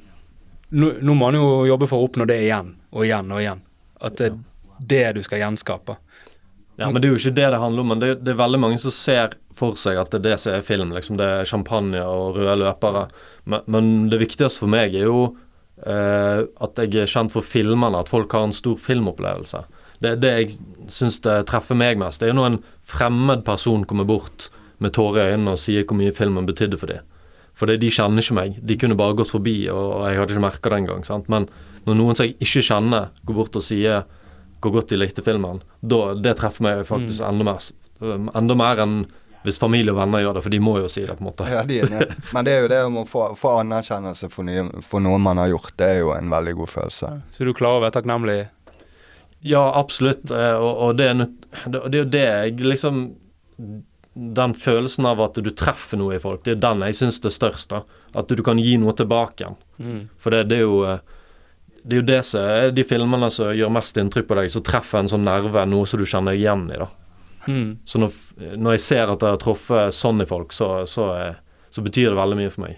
nå, 0.71 0.93
nå 1.01 1.15
må 1.17 1.31
han 1.31 1.39
jo 1.39 1.47
jobbe 1.67 1.89
for 1.89 1.99
å 1.99 2.07
oppnå 2.07 2.27
det 2.29 2.41
igjen 2.45 2.75
og 2.91 3.05
igjen 3.07 3.31
og 3.33 3.41
igjen. 3.41 3.63
At 4.01 4.19
det 4.19 4.29
er 4.29 4.37
det 4.91 5.05
du 5.17 5.23
skal 5.25 5.41
gjenskape. 5.43 5.97
Ja, 6.79 6.87
men 6.89 7.01
det 7.01 7.09
er 7.09 7.13
jo 7.13 7.19
ikke 7.19 7.35
det 7.37 7.49
det 7.53 7.59
handler 7.61 7.83
om. 7.83 7.91
Men 7.93 8.01
det, 8.01 8.11
det 8.25 8.33
er 8.33 8.39
veldig 8.39 8.59
mange 8.63 8.79
som 8.81 8.93
ser 8.95 9.35
for 9.55 9.77
seg 9.79 9.99
at 9.99 10.13
det 10.13 10.21
er 10.21 10.27
det 10.29 10.37
som 10.41 10.55
er 10.55 10.65
film. 10.65 10.93
liksom 10.95 11.19
Det 11.19 11.27
er 11.27 11.49
champagne 11.49 12.01
og 12.05 12.39
røde 12.39 12.57
løpere. 12.63 13.07
Men, 13.43 13.65
men 13.67 13.91
det 14.11 14.21
viktigste 14.21 14.63
for 14.63 14.71
meg 14.71 14.95
er 14.95 15.09
jo 15.09 15.27
eh, 15.85 16.47
at 16.47 16.81
jeg 16.81 17.03
er 17.03 17.11
kjent 17.11 17.33
for 17.33 17.45
filmene, 17.45 17.99
at 17.99 18.11
folk 18.11 18.33
har 18.33 18.47
en 18.47 18.55
stor 18.55 18.79
filmopplevelse. 18.81 19.63
Det, 20.01 20.15
det 20.23 20.31
jeg 20.33 20.55
syns 20.89 21.19
treffer 21.21 21.77
meg 21.77 21.99
mest, 22.01 22.21
det 22.21 22.29
er 22.29 22.33
jo 22.33 22.39
når 22.39 22.49
en 22.49 22.61
fremmed 22.91 23.43
person 23.45 23.83
kommer 23.85 24.07
bort 24.09 24.49
med 24.81 24.95
tårer 24.97 25.27
i 25.27 25.33
øynene 25.35 25.53
og 25.53 25.61
sier 25.61 25.85
hvor 25.85 25.99
mye 25.99 26.15
filmen 26.15 26.47
betydde 26.47 26.79
for 26.81 26.89
dem. 26.89 27.05
For 27.53 27.69
de 27.69 27.91
kjenner 27.93 28.23
ikke 28.23 28.37
meg. 28.37 28.55
De 28.65 28.77
kunne 28.79 28.97
bare 28.97 29.13
gått 29.19 29.29
forbi, 29.29 29.53
og, 29.69 29.99
og 29.99 30.07
jeg 30.09 30.17
hadde 30.17 30.33
ikke 30.33 30.47
merka 30.47 30.71
det 30.71 30.79
engang. 30.81 31.03
Men 31.29 31.45
når 31.85 31.97
noen 31.99 32.17
som 32.17 32.25
jeg 32.25 32.39
ikke 32.41 32.63
kjenner, 32.65 33.11
går 33.27 33.37
bort 33.37 33.59
og 33.59 33.65
sier 33.65 34.07
hvor 34.61 34.71
godt 34.77 34.89
de 34.93 34.97
likte 35.01 35.23
filmen, 35.25 35.61
da, 35.81 36.13
det 36.15 36.35
treffer 36.39 36.63
meg 36.67 36.85
faktisk 36.89 37.23
enda 37.25 37.43
mer. 37.47 37.65
Enda 38.37 38.55
mer 38.57 38.81
enn 38.85 39.01
hvis 39.41 39.57
familie 39.57 39.89
og 39.89 39.97
venner 39.97 40.21
gjør 40.21 40.35
det, 40.37 40.41
for 40.45 40.53
de 40.53 40.59
må 40.61 40.75
jo 40.77 40.89
si 40.93 41.01
det, 41.01 41.15
på 41.17 41.23
en 41.23 41.29
måte. 41.31 41.47
Ja, 41.49 41.63
de 41.65 41.79
er. 41.81 42.11
Men 42.33 42.45
det 42.45 42.51
er 42.53 42.59
jo 42.61 42.67
det 42.69 42.79
om 42.85 42.99
å 43.01 43.05
få, 43.09 43.23
få 43.39 43.55
anerkjennelse 43.63 44.29
for, 44.29 44.45
nye, 44.45 44.67
for 44.85 45.01
noe 45.01 45.17
man 45.17 45.41
har 45.41 45.49
gjort. 45.49 45.71
Det 45.81 45.87
er 45.95 45.99
jo 46.03 46.11
en 46.13 46.29
veldig 46.29 46.53
god 46.59 46.69
følelse. 46.69 47.09
Så 47.33 47.47
du 47.47 47.53
klarer 47.57 47.79
å 47.79 47.85
være 47.87 47.95
takknemlig? 47.97 48.35
Ja, 49.41 49.63
absolutt. 49.79 50.29
eh, 50.29 50.53
Og, 50.61 50.75
og 50.85 50.97
det, 51.01 51.07
er 51.09 51.17
nødt- 51.23 51.47
det, 51.65 51.81
det 51.89 51.97
er 51.97 52.03
jo 52.03 52.11
det 52.13 52.21
jeg 52.27 52.59
liksom 52.69 52.99
Den 54.13 54.53
følelsen 54.53 55.05
av 55.07 55.21
at 55.23 55.37
du 55.39 55.49
treffer 55.55 55.97
noe 55.97 56.17
i 56.17 56.19
folk, 56.21 56.43
det 56.43 56.57
er 56.57 56.61
den 56.65 56.81
jeg 56.83 56.97
syns 56.99 57.17
er 57.25 57.31
størst. 57.33 57.69
da. 57.71 57.81
At 58.13 58.27
du 58.27 58.43
kan 58.43 58.59
gi 58.59 58.73
noe 58.77 58.91
tilbake 58.93 59.45
igjen. 59.45 59.55
Mm. 59.79 60.01
For 60.19 60.35
det, 60.35 60.41
det 60.51 60.57
er 60.59 60.65
jo 60.67 60.81
eh, 60.85 60.99
det 61.83 61.95
er 61.95 62.01
jo 62.01 62.07
det 62.07 62.21
som 62.27 62.43
er 62.45 62.73
de 62.75 62.85
filmene 62.85 63.29
som 63.33 63.55
gjør 63.57 63.73
mest 63.73 63.97
inntrykk 63.97 64.27
på 64.29 64.37
deg, 64.37 64.51
som 64.53 64.65
treffer 64.65 65.01
en 65.01 65.09
sånn 65.11 65.25
nerve, 65.25 65.65
noe 65.65 65.87
som 65.89 66.01
du 66.01 66.05
kjenner 66.05 66.37
igjen 66.37 66.67
i. 66.69 66.77
da. 66.81 66.87
Mm. 67.47 67.79
Så 67.85 68.01
når, 68.01 68.15
når 68.61 68.77
jeg 68.77 68.83
ser 68.85 69.09
at 69.09 69.23
jeg 69.25 69.33
har 69.33 69.41
truffet 69.41 69.97
sånn 69.97 70.21
i 70.21 70.29
folk, 70.29 70.53
så, 70.53 70.83
så, 70.89 71.09
eh, 71.17 71.65
så 71.73 71.81
betyr 71.81 72.11
det 72.11 72.19
veldig 72.19 72.37
mye 72.37 72.53
for 72.53 72.65
meg. 72.67 72.77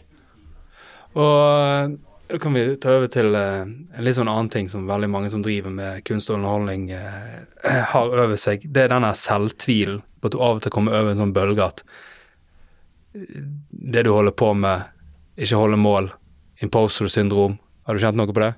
Og 1.19 1.35
eh, 1.59 1.97
da 2.33 2.39
kan 2.39 2.55
vi 2.55 2.63
ta 2.81 2.95
over 2.95 3.11
til 3.11 3.35
eh, 3.35 3.61
en 3.67 4.05
litt 4.05 4.17
sånn 4.17 4.31
annen 4.31 4.49
ting 4.53 4.69
som 4.71 4.87
veldig 4.87 5.09
mange 5.11 5.29
som 5.29 5.43
driver 5.45 5.73
med 5.73 6.01
kunst 6.07 6.31
og 6.31 6.39
underholdning 6.39 6.87
eh, 6.95 7.43
har 7.91 8.15
over 8.15 8.39
seg. 8.39 8.63
Det 8.65 8.85
er 8.85 8.93
denne 8.95 9.11
selvtvilen 9.17 10.01
på 10.23 10.31
at 10.31 10.35
du 10.35 10.39
av 10.39 10.57
og 10.57 10.63
til 10.63 10.73
kommer 10.73 10.95
over 10.97 11.11
en 11.11 11.19
sånn 11.19 11.35
bølge 11.35 11.67
at 11.67 11.83
eh, 13.13 13.43
det 13.69 14.07
du 14.07 14.13
holder 14.15 14.35
på 14.39 14.53
med, 14.57 14.87
ikke 15.35 15.59
holder 15.59 15.81
mål. 15.83 16.09
Imposter 16.63 17.11
syndrom. 17.11 17.59
Har 17.83 17.97
du 17.97 18.01
kjent 18.01 18.15
noe 18.15 18.31
på 18.31 18.39
det? 18.39 18.53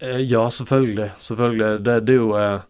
Eh, 0.00 0.20
Ja, 0.28 0.46
selvfølgelig. 0.50 1.10
Selvfølgelig. 1.18 1.84
Det, 1.84 2.00
det 2.06 2.14
er 2.14 2.20
jo 2.22 2.32
eh, 2.38 2.60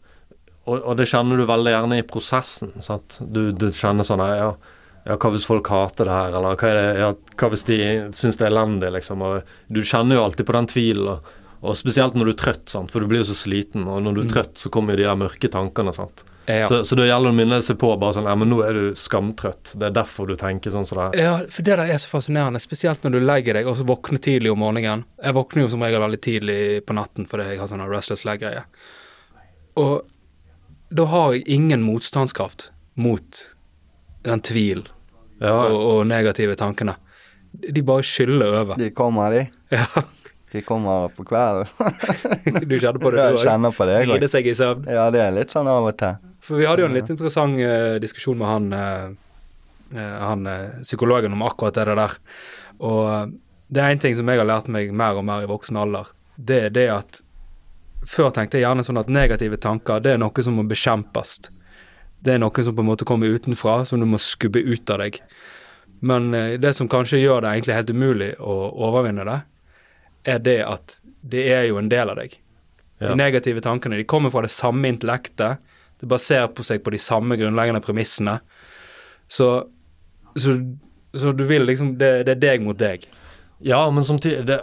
og, 0.68 0.83
og 0.83 0.97
det 0.99 1.09
kjenner 1.09 1.41
du 1.41 1.47
veldig 1.49 1.72
gjerne 1.72 1.99
i 2.01 2.05
prosessen. 2.07 2.74
Sant? 2.85 3.20
Du, 3.24 3.51
du 3.57 3.70
kjenner 3.72 4.05
sånn 4.05 4.20
ja, 4.20 4.51
ja, 5.09 5.16
hva 5.16 5.31
hvis 5.33 5.47
folk 5.49 5.68
hater 5.72 6.09
det 6.09 6.12
her, 6.16 6.35
eller 6.37 6.59
hva, 6.61 6.72
det, 6.76 6.87
ja, 7.01 7.11
hva 7.41 7.51
hvis 7.55 7.64
de 7.68 7.79
syns 8.16 8.37
det 8.37 8.49
er 8.49 8.53
elendig, 8.53 8.91
liksom. 8.99 9.24
Og 9.24 9.53
du 9.72 9.81
kjenner 9.81 10.18
jo 10.18 10.24
alltid 10.26 10.49
på 10.49 10.57
den 10.59 10.68
tvilen, 10.68 11.09
og, 11.14 11.31
og 11.62 11.79
spesielt 11.79 12.18
når 12.18 12.29
du 12.29 12.33
er 12.35 12.41
trøtt, 12.45 12.66
sant? 12.68 12.93
for 12.93 13.01
du 13.01 13.09
blir 13.11 13.24
jo 13.24 13.31
så 13.31 13.39
sliten. 13.39 13.89
Og 13.89 14.03
når 14.05 14.18
du 14.18 14.24
er 14.26 14.35
trøtt, 14.35 14.59
så 14.61 14.72
kommer 14.74 14.95
jo 14.95 15.01
de 15.03 15.09
der 15.09 15.22
mørke 15.24 15.51
tankene. 15.53 15.97
sant? 15.97 16.26
Ja. 16.49 16.64
Så, 16.70 16.78
så 16.88 16.96
da 16.96 17.05
gjelder 17.05 17.28
det 17.28 17.34
å 17.34 17.36
minne 17.36 17.59
seg 17.62 17.76
på 17.80 17.90
bare 18.01 18.14
sånn 18.16 18.24
Ja, 18.24 18.32
men 18.40 18.49
nå 18.49 18.62
er 18.64 18.72
du 18.72 18.84
skamtrøtt. 18.96 19.74
Det 19.76 19.90
er 19.90 19.96
derfor 19.99 20.30
du 20.30 20.34
tenker 20.40 20.72
sånn 20.72 20.86
som 20.88 20.96
det 20.96 21.07
er. 21.11 21.18
Ja, 21.26 21.32
for 21.53 21.66
det 21.66 21.74
der 21.76 21.92
er 21.92 22.01
så 22.01 22.09
fascinerende, 22.09 22.61
spesielt 22.62 23.05
når 23.05 23.18
du 23.18 23.20
legger 23.20 23.59
deg 23.59 23.68
og 23.68 23.76
så 23.76 23.84
våkner 23.88 24.22
tidlig 24.24 24.53
om 24.55 24.62
morgenen. 24.64 25.03
Jeg 25.20 25.36
våkner 25.36 25.66
jo 25.66 25.72
som 25.74 25.84
regel 25.84 26.01
veldig 26.07 26.20
tidlig 26.24 26.59
på 26.88 26.96
natten 26.96 27.28
fordi 27.28 27.51
jeg 27.51 27.61
har 27.61 27.68
sånn 27.68 27.84
restless 27.90 28.24
leg-greie. 28.24 28.62
Og 29.76 30.07
da 30.88 31.05
har 31.12 31.34
jeg 31.36 31.44
ingen 31.59 31.84
motstandskraft 31.84 32.70
mot 32.96 33.42
den 34.24 34.40
tvil 34.40 34.86
Ja, 35.44 35.53
og, 35.68 35.76
og 35.76 36.07
negative 36.09 36.57
tankene. 36.59 36.96
De 37.53 37.82
bare 37.84 38.03
skyller 38.05 38.57
over. 38.62 38.80
De 38.80 38.88
kommer, 38.96 39.36
de. 39.36 39.44
Ja, 39.76 39.84
De 40.49 40.62
kommer 40.64 41.11
på 41.12 41.26
kvelden. 41.28 41.68
du 42.64 42.78
kjenner 42.80 42.96
på 43.03 43.11
det, 43.12 43.20
Jeg 43.20 43.34
du 43.34 43.36
òg. 43.36 43.42
kjenner 43.44 43.74
på 43.76 43.84
det, 43.84 43.96
Ride 44.09 44.28
seg 44.32 44.46
i 44.49 44.55
søvn. 44.57 44.86
Ja, 44.88 45.11
det 45.12 45.20
er 45.20 45.34
litt 45.36 45.53
sånn 45.53 45.68
av 45.68 45.84
og 45.90 45.92
til. 46.01 46.16
For 46.49 46.57
vi 46.57 46.64
hadde 46.64 46.80
jo 46.80 46.88
en 46.88 46.96
litt 46.96 47.11
interessant 47.12 47.61
eh, 47.61 47.99
diskusjon 48.01 48.38
med 48.40 48.49
han, 48.49 48.68
eh, 48.72 50.14
han 50.22 50.46
eh, 50.49 50.78
psykologen 50.80 51.34
om 51.36 51.44
akkurat 51.44 51.76
det 51.76 51.96
der. 51.99 52.14
Og 52.88 53.34
det 53.68 53.82
er 53.84 53.92
en 53.92 54.01
ting 54.01 54.16
som 54.16 54.30
jeg 54.32 54.40
har 54.40 54.49
lært 54.49 54.70
meg 54.72 54.94
mer 54.96 55.20
og 55.20 55.26
mer 55.28 55.44
i 55.44 55.51
voksen 55.51 55.76
alder. 55.76 56.09
Det 56.36 56.62
er 56.70 56.72
det 56.72 56.86
at 56.94 57.20
før 58.09 58.32
tenkte 58.32 58.57
jeg 58.57 58.64
gjerne 58.64 58.86
sånn 58.86 59.01
at 59.03 59.12
negative 59.12 59.59
tanker, 59.61 60.01
det 60.01 60.14
er 60.14 60.22
noe 60.22 60.44
som 60.46 60.57
må 60.57 60.64
bekjempes. 60.70 61.36
Det 62.24 62.38
er 62.38 62.40
noe 62.40 62.64
som 62.64 62.76
på 62.78 62.80
en 62.80 62.88
måte 62.94 63.05
kommer 63.09 63.28
utenfra, 63.28 63.82
som 63.84 64.01
du 64.01 64.09
må 64.09 64.20
skubbe 64.22 64.62
ut 64.64 64.88
av 64.94 65.03
deg. 65.05 65.20
Men 66.01 66.30
det 66.32 66.72
som 66.78 66.88
kanskje 66.88 67.20
gjør 67.20 67.42
det 67.42 67.53
egentlig 67.53 67.76
helt 67.76 67.90
umulig 67.90 68.30
å 68.38 68.55
overvinne 68.88 69.26
det, 69.28 69.38
er 70.32 70.40
det 70.40 70.61
at 70.64 71.01
det 71.26 71.44
er 71.53 71.66
jo 71.68 71.80
en 71.82 71.90
del 71.92 72.14
av 72.14 72.22
deg. 72.22 72.38
Ja. 73.03 73.11
De 73.11 73.18
negative 73.18 73.61
tankene 73.66 73.99
de 73.99 74.07
kommer 74.09 74.32
fra 74.32 74.46
det 74.46 74.55
samme 74.55 74.88
intellektet. 74.88 75.59
Det 76.01 76.09
baserer 76.11 76.51
på 76.55 76.66
seg 76.66 76.82
på 76.84 76.92
de 76.94 77.01
samme 77.03 77.36
grunnleggende 77.38 77.82
premissene. 77.84 78.38
Så, 79.28 79.49
så, 80.38 80.59
så 81.14 81.32
du 81.36 81.44
vil 81.49 81.66
liksom 81.68 81.96
det, 81.99 82.12
det 82.28 82.36
er 82.36 82.44
deg 82.44 82.66
mot 82.66 82.78
deg. 82.78 83.07
Ja, 83.66 83.90
men 83.90 84.05
samtidig, 84.07 84.44
det, 84.46 84.61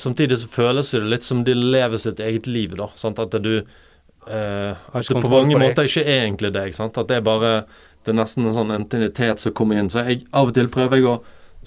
samtidig 0.00 0.38
så 0.38 0.48
føles 0.48 0.90
det 0.90 1.02
litt 1.04 1.26
som 1.26 1.44
de 1.44 1.54
lever 1.54 2.00
sitt 2.00 2.20
eget 2.20 2.48
liv, 2.48 2.76
da. 2.78 2.88
Sant? 2.96 3.20
At 3.20 3.36
du 3.44 3.58
eh, 3.58 4.72
At 4.72 5.10
det 5.10 5.20
på 5.20 5.32
mange 5.32 5.58
måter 5.60 5.88
ikke 5.88 6.06
er 6.06 6.24
egentlig 6.24 6.54
deg. 6.56 6.72
Sant? 6.76 6.96
At 6.96 7.10
det 7.12 7.20
er 7.20 7.26
bare 7.26 7.52
Det 8.06 8.14
er 8.14 8.22
nesten 8.22 8.46
en 8.46 8.54
sånn 8.56 8.72
intimitet 8.72 9.42
som 9.42 9.52
kommer 9.52 9.76
inn. 9.76 9.90
Så 9.92 10.06
jeg, 10.06 10.22
av 10.32 10.48
og 10.48 10.56
til 10.56 10.70
prøver 10.72 10.96
jeg 10.96 11.10
å 11.10 11.18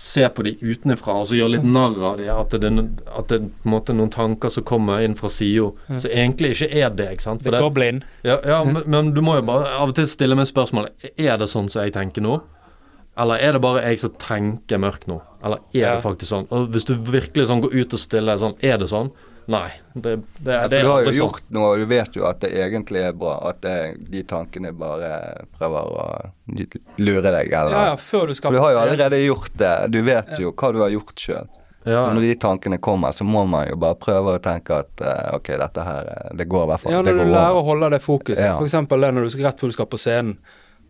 se 0.01 0.23
på 0.33 0.43
de 0.47 0.55
utenfra 0.65 1.13
og 1.21 1.27
så 1.29 1.35
gjøre 1.37 1.53
litt 1.59 1.65
narr 1.69 1.97
av 2.09 2.15
de, 2.17 2.25
at 2.33 2.55
det, 2.63 2.71
at 3.05 3.27
det 3.29 3.37
er 3.37 3.69
måte 3.69 3.93
noen 3.93 4.09
tanker 4.09 4.49
som 4.49 4.65
kommer 4.65 5.03
inn 5.05 5.13
fra 5.19 5.29
sida, 5.29 5.67
som 5.91 6.09
egentlig 6.09 6.55
ikke 6.55 6.71
er 6.81 6.89
det. 6.97 7.09
ikke 7.13 7.27
Sant? 7.27 7.43
For 7.45 7.53
det 7.53 7.61
det, 7.61 7.73
blind. 7.75 8.07
ja, 8.25 8.39
ja 8.49 8.63
men, 8.65 8.81
men 8.89 9.11
du 9.13 9.21
må 9.21 9.35
jo 9.37 9.43
bare 9.51 9.69
av 9.77 9.91
og 9.93 9.95
til 9.99 10.09
stille 10.09 10.33
meg 10.39 10.49
spørsmålet 10.49 11.11
Er 11.21 11.37
det 11.37 11.51
sånn 11.53 11.69
som 11.69 11.83
jeg 11.85 11.93
tenker 11.93 12.25
nå? 12.25 12.39
Eller 13.21 13.43
er 13.43 13.53
det 13.53 13.61
bare 13.61 13.83
jeg 13.85 13.99
som 14.01 14.13
tenker 14.17 14.79
mørkt 14.81 15.05
nå? 15.11 15.19
Eller 15.43 15.59
er 15.73 15.77
Ja. 15.83 15.95
det 15.99 16.03
faktisk 16.07 16.31
sånn? 16.31 16.47
Og 16.49 16.69
hvis 16.73 16.87
du 16.87 16.95
virkelig 16.95 17.47
sånn 17.51 17.61
går 17.61 17.73
ut 17.75 17.93
og 17.93 17.99
stiller 18.01 18.37
sånn, 18.41 18.55
er 18.63 18.77
det 18.81 18.87
sånn? 18.89 19.11
Nei. 19.45 19.69
Det, 19.93 20.15
det, 20.37 20.53
Ja, 20.53 20.67
det 20.67 20.81
du 20.83 20.89
har 20.89 21.01
jo 21.01 21.07
sånn. 21.09 21.17
gjort 21.17 21.47
noe, 21.49 21.71
og 21.73 21.81
du 21.81 21.85
vet 21.89 22.15
jo 22.15 22.27
at 22.29 22.41
det 22.43 22.51
egentlig 22.55 23.01
er 23.03 23.15
bra. 23.17 23.37
At 23.49 23.61
det, 23.65 23.77
de 24.11 24.21
tankene 24.27 24.73
bare 24.77 25.09
prøver 25.57 25.89
å 25.95 26.05
lure 27.01 27.33
deg, 27.33 27.49
eller 27.49 27.73
Ja, 27.75 27.87
ja, 27.91 27.97
før 27.97 28.29
du 28.31 28.35
skal 28.37 28.53
du 28.53 28.61
har 28.61 28.75
jo 28.75 28.83
allerede 28.83 29.19
gjort 29.23 29.57
det. 29.57 29.73
Du 29.95 30.01
vet 30.05 30.37
jo 30.39 30.53
hva 30.53 30.71
du 30.75 30.79
har 30.83 30.93
gjort 30.93 31.25
sjøl. 31.25 31.49
Ja, 31.83 32.03
Så 32.03 32.13
når 32.13 32.21
de 32.21 32.33
tankene 32.37 32.77
kommer, 32.77 33.11
så 33.11 33.25
må 33.25 33.41
man 33.49 33.65
jo 33.67 33.75
bare 33.81 33.97
prøve 33.97 34.35
å 34.37 34.41
tenke 34.43 34.83
at 34.83 35.01
uh, 35.01 35.35
ok, 35.39 35.47
dette 35.57 35.81
her 35.81 36.09
eh, 36.13 36.27
Det 36.37 36.45
går 36.45 36.67
i 36.67 36.69
hvert 36.69 36.83
fall. 36.83 36.93
Ja, 36.93 36.99
når 37.01 37.17
du 37.17 37.23
lærer 37.23 37.55
over. 37.55 37.61
å 37.63 37.67
holde 37.71 37.89
det 37.95 38.01
fokuset. 38.05 38.43
Ja. 38.45 38.57
Det 38.61 39.13
når 39.15 39.25
du 39.25 39.31
skal 39.33 39.47
rett 39.49 39.63
før 39.63 39.71
du 39.71 39.77
skal 39.79 39.89
på 39.89 39.97
scenen, 39.97 40.35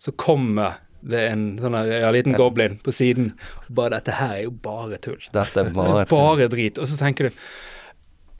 så 0.01 0.11
kommer 0.11 0.81
det 1.01 1.21
en 1.31 1.45
sånn 1.61 1.75
her, 1.79 1.89
ja, 2.03 2.11
liten 2.13 2.35
goblin 2.37 2.75
på 2.83 2.91
siden. 2.93 3.31
Bare 3.69 3.95
'Dette 3.95 4.17
her 4.19 4.35
er 4.35 4.43
jo 4.43 4.51
bare 4.51 4.99
tull'. 5.01 5.23
Dette 5.31 5.63
er 5.63 5.71
bare 5.73 6.05
bare 6.11 6.49
drit. 6.51 6.77
Og 6.77 6.89
så 6.91 6.99
tenker 6.99 7.29
du 7.29 7.39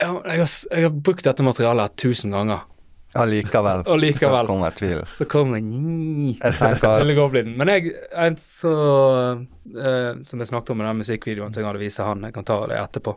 ja, 0.02 0.10
jeg, 0.26 0.42
har, 0.42 0.52
jeg 0.76 0.86
har 0.86 0.94
brukt 1.08 1.26
dette 1.26 1.46
materialet 1.46 1.96
tusen 2.00 2.34
ganger, 2.34 2.66
Allikevel. 3.12 3.82
og 3.92 3.98
likevel 4.00 4.46
Så 4.46 4.48
kommer 4.48 4.70
tvil. 4.76 5.00
så 5.18 5.24
kommer 5.28 5.58
Jeg 5.58 6.54
tenker 6.56 7.48
Men 7.58 7.68
jeg, 7.68 7.92
en 8.16 8.38
så 8.40 8.72
eh, 9.36 10.22
Som 10.24 10.40
jeg 10.40 10.48
snakket 10.48 10.72
om 10.72 10.80
i 10.80 10.86
den 10.86 11.02
musikkvideoen 11.02 11.52
som 11.52 11.60
jeg 11.60 11.68
hadde 11.68 11.82
vist 11.82 12.00
han, 12.00 12.24
jeg 12.24 12.32
kan 12.32 12.48
ta 12.48 12.62
det 12.70 12.78
etterpå. 12.80 13.16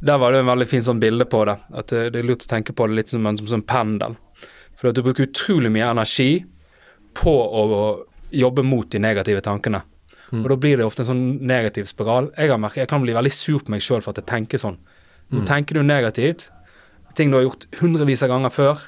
Der 0.00 0.18
var 0.20 0.32
det 0.32 0.40
en 0.40 0.50
veldig 0.50 0.68
fin 0.68 0.84
sånn 0.84 1.00
bilde 1.00 1.28
på 1.28 1.44
det. 1.48 1.56
At 1.76 1.92
eh, 1.92 2.08
det 2.12 2.22
er 2.22 2.28
lurt 2.30 2.46
å 2.48 2.52
tenke 2.54 2.72
på 2.76 2.88
det 2.88 2.96
litt 2.96 3.12
som 3.12 3.26
en 3.28 3.36
som, 3.36 3.50
som 3.58 3.64
pendel. 3.64 4.16
For 4.76 4.90
at 4.90 4.96
du 4.96 5.04
bruker 5.04 5.28
utrolig 5.28 5.72
mye 5.72 5.88
energi 5.92 6.30
på 7.16 7.32
å 7.32 7.62
jobbe 8.32 8.64
mot 8.66 8.88
de 8.92 9.00
negative 9.00 9.44
tankene. 9.44 9.82
Og 10.32 10.48
da 10.50 10.56
blir 10.58 10.80
det 10.80 10.84
ofte 10.84 11.04
en 11.04 11.10
sånn 11.12 11.24
negativ 11.46 11.86
spiral. 11.88 12.32
Jeg 12.36 12.50
har 12.50 12.58
merket, 12.58 12.82
jeg 12.82 12.90
kan 12.90 13.04
bli 13.04 13.14
veldig 13.14 13.32
sur 13.32 13.62
på 13.62 13.72
meg 13.72 13.84
sjøl 13.84 14.02
for 14.02 14.10
at 14.12 14.20
jeg 14.20 14.30
tenker 14.32 14.60
sånn. 14.60 14.76
Nå 15.34 15.42
tenker 15.46 15.74
du 15.74 15.82
negativt, 15.82 16.50
ting 17.16 17.32
du 17.32 17.38
har 17.38 17.46
gjort 17.46 17.66
hundrevis 17.80 18.22
av 18.22 18.30
ganger 18.30 18.52
før. 18.54 18.82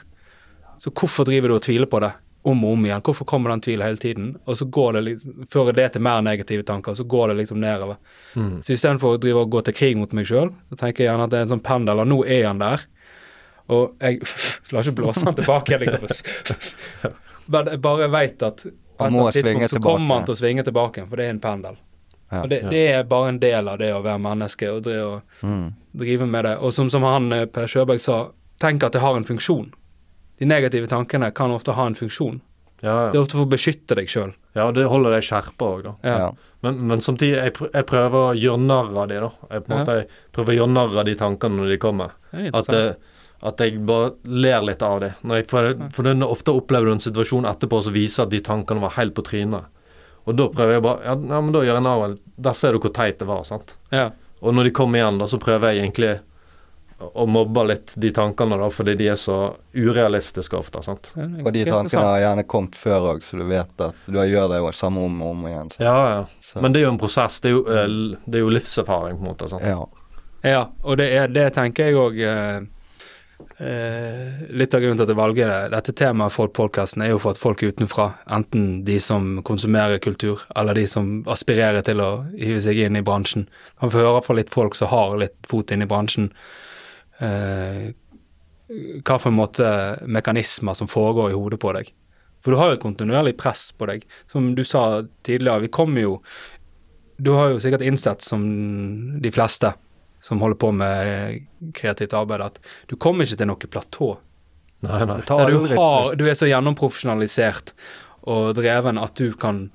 Så 0.79 0.93
hvorfor 0.95 1.27
driver 1.27 1.51
du 1.51 1.57
og 1.57 1.63
tviler 1.65 1.91
på 1.91 2.01
det 2.05 2.13
om 2.49 2.61
og 2.65 2.77
om 2.77 2.85
igjen? 2.87 3.03
Hvorfor 3.05 3.27
kommer 3.27 3.51
den 3.51 3.63
tvilen 3.65 3.87
hele 3.87 3.99
tiden? 3.99 4.29
Og 4.47 4.59
så 4.61 4.69
går 4.71 4.99
det 4.99 5.03
liksom, 5.09 5.49
fører 5.51 5.75
det 5.75 5.89
til 5.95 6.05
mer 6.07 6.23
negative 6.23 6.63
tanker, 6.69 6.95
og 6.95 7.01
så 7.01 7.07
går 7.09 7.33
det 7.33 7.41
liksom 7.41 7.59
nedover. 7.63 7.99
Så 8.63 8.77
istedenfor 8.77 9.17
å 9.17 9.23
drive 9.23 9.43
og 9.43 9.51
gå 9.57 9.65
til 9.67 9.75
krig 9.75 9.99
mot 9.99 10.15
meg 10.15 10.29
sjøl, 10.31 10.53
så 10.71 10.79
tenker 10.79 11.05
jeg 11.05 11.11
gjerne 11.11 11.27
at 11.27 11.35
det 11.35 11.41
er 11.41 11.49
en 11.49 11.55
sånn 11.57 11.65
pendel, 11.67 12.05
og 12.05 12.11
nå 12.13 12.21
er 12.25 12.47
han 12.47 12.63
der. 12.63 12.87
Og 13.75 13.99
jeg 14.01 14.23
lar 14.73 14.87
ikke 14.87 15.01
blåse 15.03 15.27
han 15.27 15.37
tilbake 15.37 15.75
igjen, 15.75 15.99
liksom. 16.07 17.17
Men 17.53 17.73
jeg 17.73 17.81
bare 17.81 18.09
veit 18.13 18.43
at 18.45 18.67
på 18.99 19.07
et 19.09 19.35
tidspunkt 19.39 19.71
så 19.73 19.81
kommer 19.83 20.19
han 20.19 20.27
til 20.29 20.35
å 20.35 20.39
svinge 20.39 20.65
tilbake, 20.67 21.07
for 21.09 21.19
det 21.21 21.27
er 21.27 21.35
en 21.35 21.43
pendel. 21.43 21.77
Ja. 22.31 22.43
Og 22.43 22.51
det, 22.51 22.63
det 22.71 22.83
er 22.93 23.05
bare 23.09 23.29
en 23.33 23.39
del 23.41 23.69
av 23.69 23.79
det 23.81 23.93
å 23.95 24.03
være 24.05 24.21
menneske 24.21 24.69
og 24.75 24.83
drive, 24.85 25.07
og 25.07 25.23
Mm. 25.47 25.73
drive 25.97 26.27
med 26.29 26.45
det. 26.45 26.57
Og 26.59 26.73
som, 26.73 26.91
som 26.91 27.03
han 27.03 27.33
eh, 27.33 27.47
Per 27.47 27.67
Sjøberg 27.67 28.01
sa, 28.01 28.29
tenk 28.61 28.83
at 28.85 28.93
det 28.93 29.01
har 29.01 29.17
en 29.17 29.25
funksjon. 29.25 29.71
De 30.39 30.47
negative 30.47 30.87
tankene 30.91 31.31
kan 31.35 31.51
ofte 31.51 31.73
ha 31.73 31.87
en 31.87 31.95
funksjon. 31.95 32.41
ja, 32.83 33.11
Det 33.11 33.17
er 33.19 33.23
ofte 33.25 33.35
for 33.39 33.47
å 33.47 33.51
beskytte 33.51 33.97
deg 33.97 34.07
sjøl. 34.09 34.35
ja, 34.55 34.71
det 34.73 34.85
holder 34.87 35.11
deg 35.17 35.23
skjerpa 35.27 35.67
òg, 35.73 35.83
da. 35.85 35.95
Ja. 36.05 36.19
Ja. 36.19 36.31
Men, 36.63 36.87
men 36.87 37.01
samtidig, 37.01 37.39
jeg, 37.39 37.53
jeg 37.73 37.87
prøver 37.87 38.19
å 38.33 38.37
gjøre 38.39 38.61
narr 38.61 38.93
av 39.03 39.09
de, 39.09 39.15
da. 39.25 39.31
Jeg, 39.51 39.65
på 39.65 39.73
Ja. 39.73 39.79
måte, 39.79 39.97
jeg 40.03 40.09
prøver 40.33 40.53
å 40.53 40.59
gjøre 40.59 40.73
narr 40.75 40.99
av 40.99 41.05
de 41.09 41.15
tankene 41.15 41.57
når 41.63 41.69
de 41.73 41.79
kommer. 41.79 42.11
Er 42.33 42.51
At, 42.55 42.67
det, 42.69 42.97
at 43.43 43.59
jeg 43.65 43.81
bare 43.87 44.13
ler 44.25 44.63
litt 44.69 44.83
av 44.83 45.01
det. 45.01 45.15
Jeg, 45.25 45.47
for 45.49 45.75
for 45.95 46.05
ofte 46.29 46.53
opplever 46.55 46.87
du 46.87 46.93
en 46.93 46.99
situasjon 47.03 47.47
etterpå 47.47 47.83
som 47.83 47.93
viser 47.95 48.23
at 48.25 48.31
de 48.31 48.41
tankene 48.41 48.81
var 48.85 48.91
helt 48.99 49.15
på 49.15 49.23
trynet. 49.27 49.65
Og 50.27 50.37
da 50.37 50.49
prøver 50.49 50.73
jeg 50.79 50.83
bare 50.83 51.05
Ja, 51.05 51.15
ja 51.35 51.41
men 51.41 51.53
da 51.53 51.59
gjør 51.65 51.75
jeg 51.79 51.83
narr. 51.83 52.17
Der 52.37 52.53
ser 52.53 52.73
du 52.73 52.79
hvor 52.81 52.93
teit 52.95 53.19
det 53.19 53.27
var, 53.29 53.45
sant. 53.45 53.77
ja. 53.91 54.11
Og 54.41 54.55
når 54.55 54.65
de 54.65 54.71
kommer 54.71 54.99
igjen, 55.01 55.17
da, 55.19 55.27
så 55.27 55.39
prøver 55.43 55.73
jeg 55.75 55.83
egentlig 55.83 56.21
å- 57.01 57.27
mobbe 57.27 57.65
litt 57.67 57.95
de 57.99 58.11
tankene, 58.15 58.57
da, 58.59 58.69
fordi 58.71 58.95
de 58.97 59.09
er 59.09 59.17
så 59.19 59.55
urealistiske 59.75 60.55
ofte, 60.55 60.83
sant. 60.85 61.13
Ja, 61.17 61.25
Og 61.45 61.53
de 61.53 61.65
tankene 61.65 62.03
har 62.05 62.21
gjerne 62.23 62.45
kommet 62.47 62.77
før 62.79 63.01
òg, 63.17 63.23
så 63.23 63.37
du 63.39 63.45
vet 63.51 63.81
at 63.81 63.95
du 64.07 64.13
gjør 64.19 64.49
det 64.53 64.61
jo 64.63 64.71
samme 64.73 65.03
om 65.05 65.23
og 65.23 65.31
om 65.31 65.43
igjen. 65.51 65.71
Så. 65.75 65.81
Ja, 65.83 65.97
ja. 66.13 66.25
Så. 66.41 66.63
Men 66.63 66.73
det 66.73 66.81
er 66.83 66.87
jo 66.87 66.93
en 66.93 66.99
prosess. 67.03 67.41
Det 67.41 67.51
er 67.51 67.57
jo, 67.57 67.65
eh, 67.67 68.17
det 68.31 68.39
er 68.39 68.45
jo 68.45 68.51
livserfaring, 68.55 69.19
på 69.19 69.27
en 69.27 69.31
måte. 69.35 69.49
sant. 69.49 69.63
Ja. 69.67 69.87
Ja, 70.45 70.69
og 70.85 70.97
det, 70.99 71.11
er, 71.19 71.27
det 71.35 71.49
tenker 71.55 71.87
jeg 71.91 71.95
òg 71.99 72.21
Litt 73.39 74.75
av 74.75 74.83
grunnen 74.83 74.99
til 74.99 75.05
at 75.05 75.11
jeg 75.13 75.19
valger 75.19 75.51
det, 75.51 75.71
dette 75.75 75.95
temaet 75.99 76.35
for 76.35 76.51
podkasten, 76.55 77.03
er 77.03 77.13
jo 77.13 77.21
for 77.23 77.35
at 77.35 77.41
folk 77.41 77.63
utenfra, 77.63 78.09
enten 78.35 78.85
de 78.87 78.99
som 79.03 79.41
konsumerer 79.47 80.03
kultur, 80.03 80.43
eller 80.59 80.79
de 80.79 80.85
som 80.91 81.21
aspirerer 81.31 81.83
til 81.87 82.03
å 82.03 82.11
hive 82.33 82.61
seg 82.63 82.79
inn 82.85 82.99
i 82.99 83.05
bransjen, 83.07 83.49
kan 83.81 83.93
få 83.95 84.03
høre 84.03 84.25
fra 84.27 84.39
litt 84.39 84.51
folk 84.55 84.79
som 84.79 84.91
har 84.93 85.17
litt 85.23 85.39
fot 85.51 85.75
inn 85.75 85.83
i 85.83 85.91
bransjen, 85.91 86.31
eh, 87.23 87.91
hva 88.69 89.17
for 89.17 89.31
en 89.31 89.39
måte 89.39 89.71
mekanismer 90.07 90.77
som 90.77 90.91
foregår 90.91 91.33
i 91.33 91.39
hodet 91.39 91.63
på 91.63 91.73
deg. 91.79 91.91
For 92.43 92.55
du 92.55 92.61
har 92.61 92.71
jo 92.71 92.79
et 92.79 92.85
kontinuerlig 92.85 93.35
press 93.39 93.71
på 93.75 93.89
deg. 93.91 94.05
Som 94.31 94.53
du 94.55 94.63
sa 94.67 95.03
tidligere, 95.27 95.67
vi 95.67 95.75
kommer 95.75 96.05
jo 96.05 96.23
Du 97.19 97.33
har 97.35 97.49
jo 97.51 97.59
sikkert 97.59 97.83
innsett, 97.83 98.23
som 98.23 99.19
de 99.19 99.31
fleste 99.35 99.73
som 100.21 100.41
holder 100.43 100.59
på 100.59 100.73
med 100.75 101.47
kreativt 101.75 102.17
arbeid, 102.17 102.43
at 102.43 102.59
du 102.91 102.97
kommer 102.97 103.27
ikke 103.27 103.39
til 103.41 103.51
noe 103.51 103.71
platå. 103.71 104.11
Nei, 104.87 105.05
nei. 105.05 105.17
Det 105.19 105.27
tar 105.27 105.51
du, 105.51 105.59
har, 105.75 106.13
du 106.15 106.25
er 106.29 106.37
så 106.39 106.47
gjennomprofesjonalisert 106.47 107.73
og 108.31 108.53
dreven 108.59 109.01
at 109.03 109.19
du 109.19 109.33
kan 109.39 109.69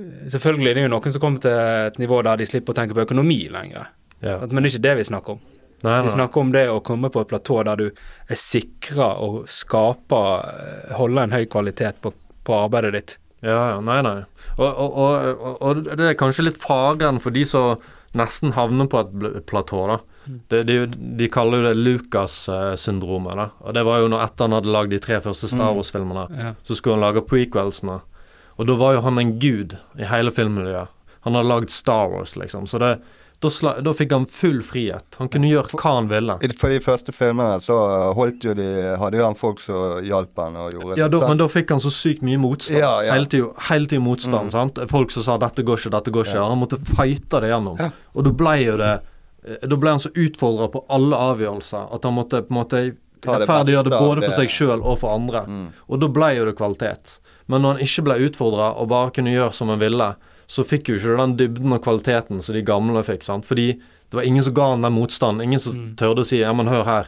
Selvfølgelig 0.00 0.70
det 0.72 0.80
er 0.80 0.86
jo 0.86 0.90
noen 0.94 1.12
som 1.12 1.20
kommer 1.20 1.42
til 1.44 1.52
et 1.52 1.98
nivå 2.00 2.22
der 2.24 2.38
de 2.40 2.46
slipper 2.48 2.72
å 2.72 2.76
tenke 2.78 2.94
på 2.96 3.02
økonomi 3.02 3.42
lenger. 3.52 3.90
Ja. 4.24 4.38
Men 4.46 4.62
det 4.62 4.70
er 4.70 4.72
ikke 4.72 4.84
det 4.86 4.94
vi 4.96 5.04
snakker 5.10 5.34
om. 5.34 5.42
Nei, 5.84 5.98
Vi 6.06 6.12
snakker 6.14 6.40
om 6.40 6.52
det 6.54 6.62
å 6.72 6.78
komme 6.84 7.10
på 7.12 7.20
et 7.20 7.28
platå 7.28 7.58
der 7.68 7.76
du 7.76 7.86
er 7.90 8.38
sikra 8.38 9.10
og 9.24 9.42
skaper 9.48 10.46
eh, 10.48 10.96
Holde 10.96 11.24
en 11.24 11.34
høy 11.36 11.44
kvalitet 11.52 12.00
på, 12.04 12.14
på 12.44 12.56
arbeidet 12.56 12.92
ditt. 12.96 13.14
Ja, 13.44 13.58
ja, 13.74 13.78
nei, 13.84 14.00
nei. 14.04 14.18
Og, 14.58 14.66
og, 14.68 14.96
og, 15.00 15.54
og 15.60 15.84
det 15.88 16.10
er 16.10 16.18
kanskje 16.20 16.44
litt 16.50 16.60
faren 16.60 17.20
for 17.20 17.32
de 17.32 17.46
som 17.48 17.80
nesten 18.16 18.52
havner 18.56 18.88
på 18.90 19.00
et 19.04 19.46
platå, 19.46 19.84
da. 19.86 19.98
De, 20.50 20.62
det, 20.66 20.74
er 20.76 20.86
de 21.18 21.28
kaller 21.32 21.60
jo 21.62 21.66
det 21.68 21.76
Lucas-syndromet, 21.78 23.36
da. 23.38 23.48
Og 23.64 23.74
det 23.76 23.84
var 23.86 24.00
jo 24.02 24.08
når 24.10 24.24
etter 24.26 24.46
han 24.48 24.56
hadde 24.58 24.72
lagd 24.74 24.90
de 24.94 24.98
tre 25.02 25.20
første 25.24 25.48
Star 25.50 25.74
Wars-filmene, 25.76 26.26
Ja. 26.38 26.54
så 26.66 26.74
skulle 26.76 26.96
han 26.98 27.04
lage 27.06 27.22
prequelsene. 27.26 28.00
Og 28.58 28.66
da 28.66 28.74
var 28.76 28.94
jo 28.94 29.00
han 29.06 29.18
en 29.18 29.38
gud 29.40 29.76
i 29.98 30.04
hele 30.10 30.30
filmmiljøet. 30.30 30.88
Han 31.24 31.34
hadde 31.34 31.48
lagd 31.48 31.70
Star 31.70 32.08
Wars, 32.12 32.34
liksom. 32.36 32.66
Så 32.66 32.78
det, 32.78 32.98
da, 33.40 33.92
fikk 33.96 34.12
han 34.12 34.26
full 34.28 34.58
frihet. 34.62 35.16
Han 35.18 35.28
kunne 35.32 35.48
gjøre 35.48 35.72
hva 35.80 35.94
han 35.96 36.08
ville. 36.10 36.36
I- 36.44 36.50
For 36.60 36.68
de 36.68 36.80
første 36.84 37.12
filmene 37.12 37.56
så 37.64 37.76
holdt 38.16 38.44
jo 38.44 38.54
de 38.54 38.66
Hadde 39.00 39.16
jo 39.16 39.24
han 39.24 39.34
folk 39.38 39.60
som 39.60 40.04
hjalp 40.04 40.36
han 40.36 40.56
og 40.60 40.72
gjorde 40.74 40.98
Ja, 40.98 41.08
da, 41.08 41.18
sant? 41.18 41.28
men 41.28 41.38
da 41.38 41.46
fikk 41.48 41.70
han 41.70 41.80
så 41.80 41.90
sykt 41.90 42.22
mye 42.22 42.38
motstand. 42.38 42.78
Ja, 42.78 43.00
ja. 43.02 43.14
Hele 43.14 43.26
tiden, 43.26 43.50
hele 43.70 43.86
tiden 43.86 44.04
motstand. 44.04 44.50
Mm. 44.50 44.50
sant? 44.52 44.78
Folk 44.90 45.10
som 45.10 45.22
sa 45.22 45.38
'dette 45.38 45.64
går 45.64 45.76
ikke', 45.78 45.90
'dette 45.90 46.12
går 46.12 46.24
ikke'. 46.24 46.34
Ja. 46.34 46.48
Han 46.48 46.58
måtte 46.60 46.78
fighte 46.84 47.40
det 47.40 47.50
gjennom. 47.50 47.78
Ja. 47.78 47.90
Og 48.14 48.24
da 48.24 48.30
ble 48.30 48.56
jo 48.64 48.76
det 48.76 49.00
eh, 49.46 49.66
Da 49.66 49.76
ble 49.76 49.90
han 49.90 49.98
så 49.98 50.10
utfordra 50.12 50.68
på 50.70 50.84
alle 50.90 51.16
avgjørelser 51.16 51.94
at 51.94 52.04
han 52.04 52.14
måtte 52.14 52.42
på 52.42 52.50
en 52.52 52.60
måte 52.60 52.96
rettferdiggjøre 53.24 53.84
det 53.84 53.90
det 53.90 54.00
både 54.00 54.22
for 54.28 54.36
seg 54.40 54.48
sjøl 54.52 54.82
og 54.82 54.98
for 54.98 55.14
andre. 55.16 55.44
Mm. 55.46 55.68
Og 55.88 56.00
da 56.00 56.08
ble 56.08 56.36
jo 56.36 56.44
det 56.44 56.56
kvalitet. 56.56 57.18
Men 57.48 57.62
når 57.62 57.74
han 57.74 57.82
ikke 57.86 58.04
ble 58.06 58.18
utfordra 58.28 58.76
og 58.76 58.88
bare 58.88 59.10
kunne 59.10 59.32
gjøre 59.32 59.52
som 59.56 59.68
han 59.68 59.80
ville, 59.80 60.14
så 60.50 60.64
fikk 60.66 60.88
jo 60.90 60.96
ikke 60.98 61.16
den 61.20 61.36
dybden 61.38 61.72
og 61.76 61.82
kvaliteten 61.84 62.40
som 62.42 62.56
de 62.56 62.62
gamle 62.66 63.04
fikk. 63.06 63.22
sant? 63.22 63.46
Fordi 63.46 63.68
det 64.10 64.18
var 64.18 64.26
ingen 64.26 64.42
som 64.42 64.54
ga 64.56 64.70
han 64.72 64.82
den 64.82 64.92
motstanden. 64.96 65.44
Ingen 65.46 65.60
som 65.62 65.74
Mm. 65.76 65.94
tørde 65.96 66.24
å 66.24 66.26
si 66.26 66.40
'ja, 66.40 66.52
men 66.52 66.66
hør 66.66 66.84
her', 66.84 67.06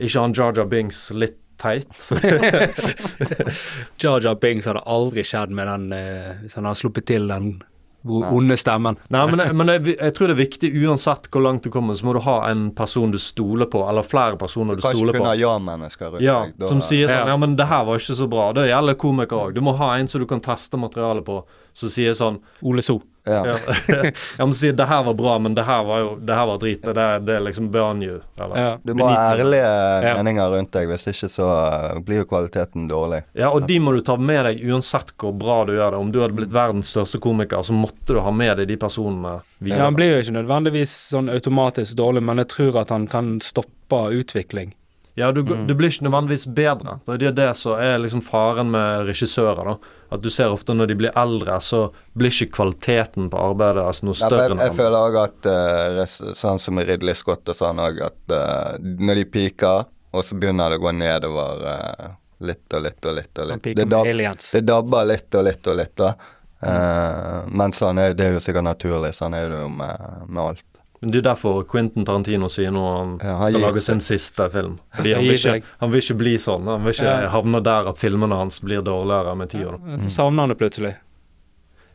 ikke 0.00 0.20
han 0.20 0.34
Jar 0.34 0.64
Binks 0.66 1.10
litt 1.14 1.36
teit? 1.58 1.86
Jar 4.00 4.34
Bings 4.40 4.66
hadde 4.66 4.82
aldri 4.86 5.22
skjedd 5.26 5.50
med 5.54 5.66
den 5.68 5.92
eh, 5.92 6.30
hvis 6.44 6.54
han 6.58 6.64
hadde 6.68 6.80
sluppet 6.80 7.06
til 7.10 7.28
den 7.30 7.62
onde 8.02 8.56
stemmen. 8.56 8.96
Nei, 9.12 9.26
men, 9.28 9.42
men 9.60 9.66
jeg, 9.74 9.96
jeg 9.98 10.14
tror 10.16 10.30
det 10.30 10.36
er 10.38 10.40
viktig 10.46 10.70
uansett 10.86 11.28
hvor 11.30 11.42
langt 11.44 11.62
du 11.66 11.70
kommer, 11.70 11.94
så 11.98 12.06
må 12.08 12.14
du 12.16 12.20
ha 12.24 12.38
en 12.48 12.70
person 12.72 13.10
du 13.12 13.18
stoler 13.20 13.66
på, 13.68 13.82
eller 13.90 14.02
flere 14.08 14.38
personer 14.40 14.74
du 14.74 14.80
stoler 14.80 15.12
kunne 15.12 15.26
på. 15.26 15.26
ha 15.26 15.34
ja-mennesker 15.36 16.14
rundt 16.14 16.24
Ja, 16.24 16.38
deg. 16.46 16.54
da- 16.58 16.66
som 16.72 16.80
sier 16.80 17.08
sånn 17.12 17.26
Ja. 17.26 17.26
Ja, 17.34 17.36
men 17.36 17.56
det 17.56 17.66
her 17.68 17.84
var 17.84 17.98
ikke 18.00 18.16
så 18.16 18.26
bra. 18.28 18.52
Det 18.56 18.70
gjelder 18.70 18.94
komikere 18.96 19.50
òg. 19.50 19.54
Du 19.54 19.60
må 19.60 19.76
ha 19.76 19.94
en 19.98 20.08
som 20.08 20.20
du 20.22 20.26
kan 20.26 20.40
teste 20.40 20.78
materialet 20.80 21.24
på, 21.28 21.42
som 21.80 21.88
sier 21.92 22.12
jeg 22.12 22.18
sånn 22.20 22.36
Ole 22.62 22.82
So. 22.84 23.00
ja. 23.28 23.42
Ja, 23.46 23.54
ja 24.38 24.44
men 24.46 24.54
sier 24.56 24.72
det 24.76 24.86
her 24.88 25.02
var 25.04 25.14
bra, 25.18 25.34
men 25.38 25.52
det 25.56 25.64
her 25.68 25.82
var 25.84 25.98
jo 26.00 26.12
Det 26.24 26.34
her 26.38 26.46
var 26.48 26.58
drit. 26.62 26.82
Det, 26.86 27.04
det 27.28 27.34
er 27.36 27.42
liksom 27.44 27.66
burn 27.72 28.00
you. 28.02 28.20
Eller 28.40 28.60
Ja. 28.60 28.70
Du 28.82 28.94
må 28.96 29.08
ha 29.10 29.34
ærlige 29.34 29.68
Ja. 30.06 30.14
meninger 30.16 30.48
rundt 30.54 30.72
deg, 30.72 30.88
hvis 30.88 31.04
ikke 31.12 31.28
så 31.28 31.48
uh, 31.50 32.00
blir 32.00 32.22
jo 32.22 32.28
kvaliteten 32.30 32.88
dårlig. 32.88 33.22
Ja, 33.36 33.50
og 33.52 33.66
de 33.68 33.76
må 33.80 33.92
du 33.96 34.00
ta 34.06 34.16
med 34.16 34.44
deg 34.48 34.64
uansett 34.72 35.12
hvor 35.20 35.36
bra 35.36 35.58
du 35.68 35.74
gjør 35.76 35.92
det. 35.96 36.00
Om 36.00 36.12
du 36.12 36.20
hadde 36.22 36.38
blitt 36.40 36.52
verdens 36.56 36.92
største 36.94 37.20
komiker, 37.20 37.62
så 37.66 37.76
måtte 37.76 38.16
du 38.16 38.20
ha 38.24 38.30
med 38.32 38.56
deg 38.62 38.68
de 38.72 38.76
personene 38.80 39.40
Ja, 39.68 39.82
han 39.84 39.94
blir 40.00 40.14
jo 40.16 40.22
ikke 40.24 40.38
nødvendigvis 40.40 40.96
sånn 41.12 41.28
automatisk 41.32 41.96
dårlig, 42.00 42.22
men 42.24 42.40
jeg 42.40 42.48
tror 42.56 42.80
at 42.80 42.90
han 42.96 43.06
kan 43.06 43.36
stoppe 43.44 44.06
utvikling. 44.16 44.72
Ja, 45.18 45.32
du, 45.34 45.42
Mm. 45.42 45.66
du 45.66 45.74
blir 45.74 45.90
ikke 45.90 46.06
nødvendigvis 46.06 46.46
bedre. 46.54 47.00
Det 47.04 47.26
er 47.28 47.32
det 47.36 47.56
som 47.58 47.74
er 47.76 47.98
liksom 47.98 48.22
faren 48.24 48.70
med 48.70 49.06
regissører. 49.10 49.64
da 49.74 49.76
At 50.10 50.22
du 50.24 50.30
ser 50.34 50.50
ofte 50.50 50.74
når 50.74 50.90
de 50.90 50.96
blir 50.98 51.18
eldre, 51.18 51.60
så 51.62 51.84
blir 52.18 52.34
ikke 52.34 52.56
kvaliteten 52.56 53.28
på 53.30 53.42
arbeidet 53.50 53.84
altså 53.86 54.08
noe 54.08 54.18
større. 54.18 54.48
Ja, 54.48 54.56
jeg, 54.56 54.70
jeg 54.70 54.78
føler 54.80 54.98
òg 54.98 55.18
at 55.22 55.50
eh, 55.52 56.00
sånn 56.38 56.62
som 56.62 56.82
Ridley 56.82 57.18
Scott 57.18 57.50
og 57.50 57.58
sånn 57.58 57.82
òg, 57.82 58.02
at 58.10 58.34
uh, 58.34 58.74
når 58.80 59.22
de 59.22 59.28
piker, 59.38 59.86
og 60.10 60.26
så 60.26 60.38
begynner 60.38 60.74
det 60.74 60.80
å 60.80 60.84
gå 60.88 60.96
nedover 60.98 61.62
uh, 61.62 62.10
litt 62.42 62.74
og 62.74 62.84
litt 62.88 63.06
og 63.06 63.16
litt 63.20 63.38
og 63.38 63.52
litt. 63.52 63.70
Det, 63.70 63.86
dab, 63.86 64.10
aliens. 64.10 64.50
det 64.56 64.66
dabber 64.66 65.08
litt 65.12 65.38
og 65.38 65.46
litt 65.46 65.70
og 65.70 65.78
litt, 65.78 65.96
da. 66.00 66.14
Eh, 66.60 67.36
men 67.48 67.72
sånn 67.72 67.98
er 68.00 68.12
det 68.16 68.26
er 68.26 68.34
jo 68.36 68.42
sikkert 68.44 68.66
naturlig. 68.66 69.14
Sånn 69.16 69.36
er 69.36 69.48
det 69.52 69.62
jo 69.62 69.70
med, 69.72 70.26
med 70.28 70.42
alt. 70.44 70.66
Men 71.00 71.10
Det 71.14 71.18
er 71.18 71.22
derfor 71.30 71.62
Quentin 71.64 72.04
Tarantino 72.04 72.48
sier 72.52 72.70
nå 72.70 72.80
han 72.98 73.12
Ja, 73.24 73.34
han 73.40 73.52
skal 73.54 73.60
lage 73.64 73.80
sin 73.80 74.00
siste 74.04 74.50
film. 74.52 74.78
Fordi 74.94 75.14
han 75.14 75.22
Han 75.24 75.28
vil, 75.30 75.38
ikke, 75.38 75.62
han 75.80 75.90
vil 75.94 76.00
ikke 76.02 76.16
bli 76.20 76.34
sånn. 76.38 76.66
Han 76.68 76.82
vil 76.84 76.92
ikke 76.92 77.04
Ja. 77.22 77.28
havne 77.32 77.62
der 77.64 77.88
at 77.88 77.96
filmene 77.98 78.36
hans 78.36 78.60
blir 78.60 78.82
dårligere 78.82 79.34
med 79.36 79.48
tida. 79.50 79.78
Ja, 79.86 79.96
Så 80.04 80.10
savner 80.10 80.42
han 80.42 80.48
det 80.50 80.58
plutselig. 80.58 80.96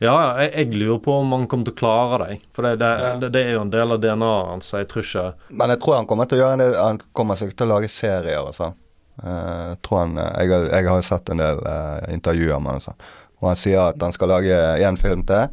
Ja, 0.00 0.36
jeg, 0.42 0.50
jeg 0.52 0.74
lurer 0.76 0.98
på 1.00 1.12
om 1.22 1.30
han 1.32 1.46
kommer 1.48 1.64
til 1.64 1.72
å 1.72 1.76
klare 1.78 2.18
det. 2.26 2.40
For 2.52 2.62
det, 2.66 2.74
det, 2.82 2.88
Ja. 3.00 3.12
det, 3.16 3.30
det 3.32 3.44
er 3.46 3.52
jo 3.54 3.60
en 3.62 3.70
del 3.70 3.92
av 3.92 4.00
DNA-et 4.02 4.48
hans, 4.50 4.72
jeg 4.72 4.88
tror 4.88 5.02
ikke 5.06 5.34
Men 5.50 5.70
jeg 5.70 5.80
tror 5.80 5.96
han 5.96 6.06
kommer 6.10 6.26
til 6.28 6.38
å 6.38 6.42
gjøre 6.42 6.52
en 6.52 6.58
del 6.58 6.74
Han 6.74 6.98
kommer 7.14 7.34
seg 7.40 7.54
til 7.56 7.66
å 7.66 7.70
lage 7.78 7.88
serier 7.88 8.42
og 8.42 8.52
sånn. 8.58 8.74
Eh, 9.22 9.62
jeg 9.70 9.78
tror 9.86 9.98
han 10.02 10.18
eh, 10.18 10.32
jeg, 10.42 10.50
har- 10.52 10.68
jeg 10.74 10.86
har 10.90 10.96
jo 11.00 11.06
sett 11.08 11.30
en 11.30 11.38
del 11.38 11.62
uh, 11.64 12.00
intervjuer 12.12 12.60
med 12.60 12.66
han 12.74 12.82
og 12.82 12.82
sånn. 12.90 13.00
Og 13.40 13.48
han 13.48 13.56
sier 13.56 13.80
at 13.88 14.02
han 14.02 14.12
skal 14.12 14.28
lage 14.28 14.58
én 14.84 14.98
film 15.00 15.22
til, 15.24 15.48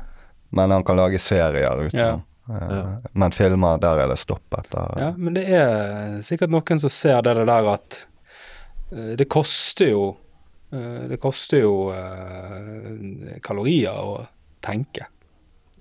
men 0.52 0.72
han 0.72 0.84
kan 0.84 0.98
lage 0.98 1.20
serier 1.22 1.86
utenom. 1.88 2.20
Eh, 2.20 2.33
Ja. 2.50 2.98
Men 3.16 3.32
filmer, 3.32 3.78
der 3.80 4.02
er 4.04 4.10
det 4.12 4.18
stopp 4.20 4.56
etter 4.58 4.98
Ja, 5.00 5.12
men 5.16 5.38
det 5.38 5.46
er 5.48 6.18
sikkert 6.28 6.52
noen 6.52 6.82
som 6.82 6.92
ser 6.92 7.22
det 7.24 7.38
der 7.48 7.70
at 7.72 8.02
eh, 8.92 9.14
det 9.20 9.30
koster 9.32 9.94
jo 9.94 10.02
eh, 10.76 11.06
Det 11.14 11.22
koster 11.24 11.62
jo 11.64 11.76
eh, 11.96 13.40
kalorier 13.46 13.96
å 13.96 14.18
tenke. 14.64 15.08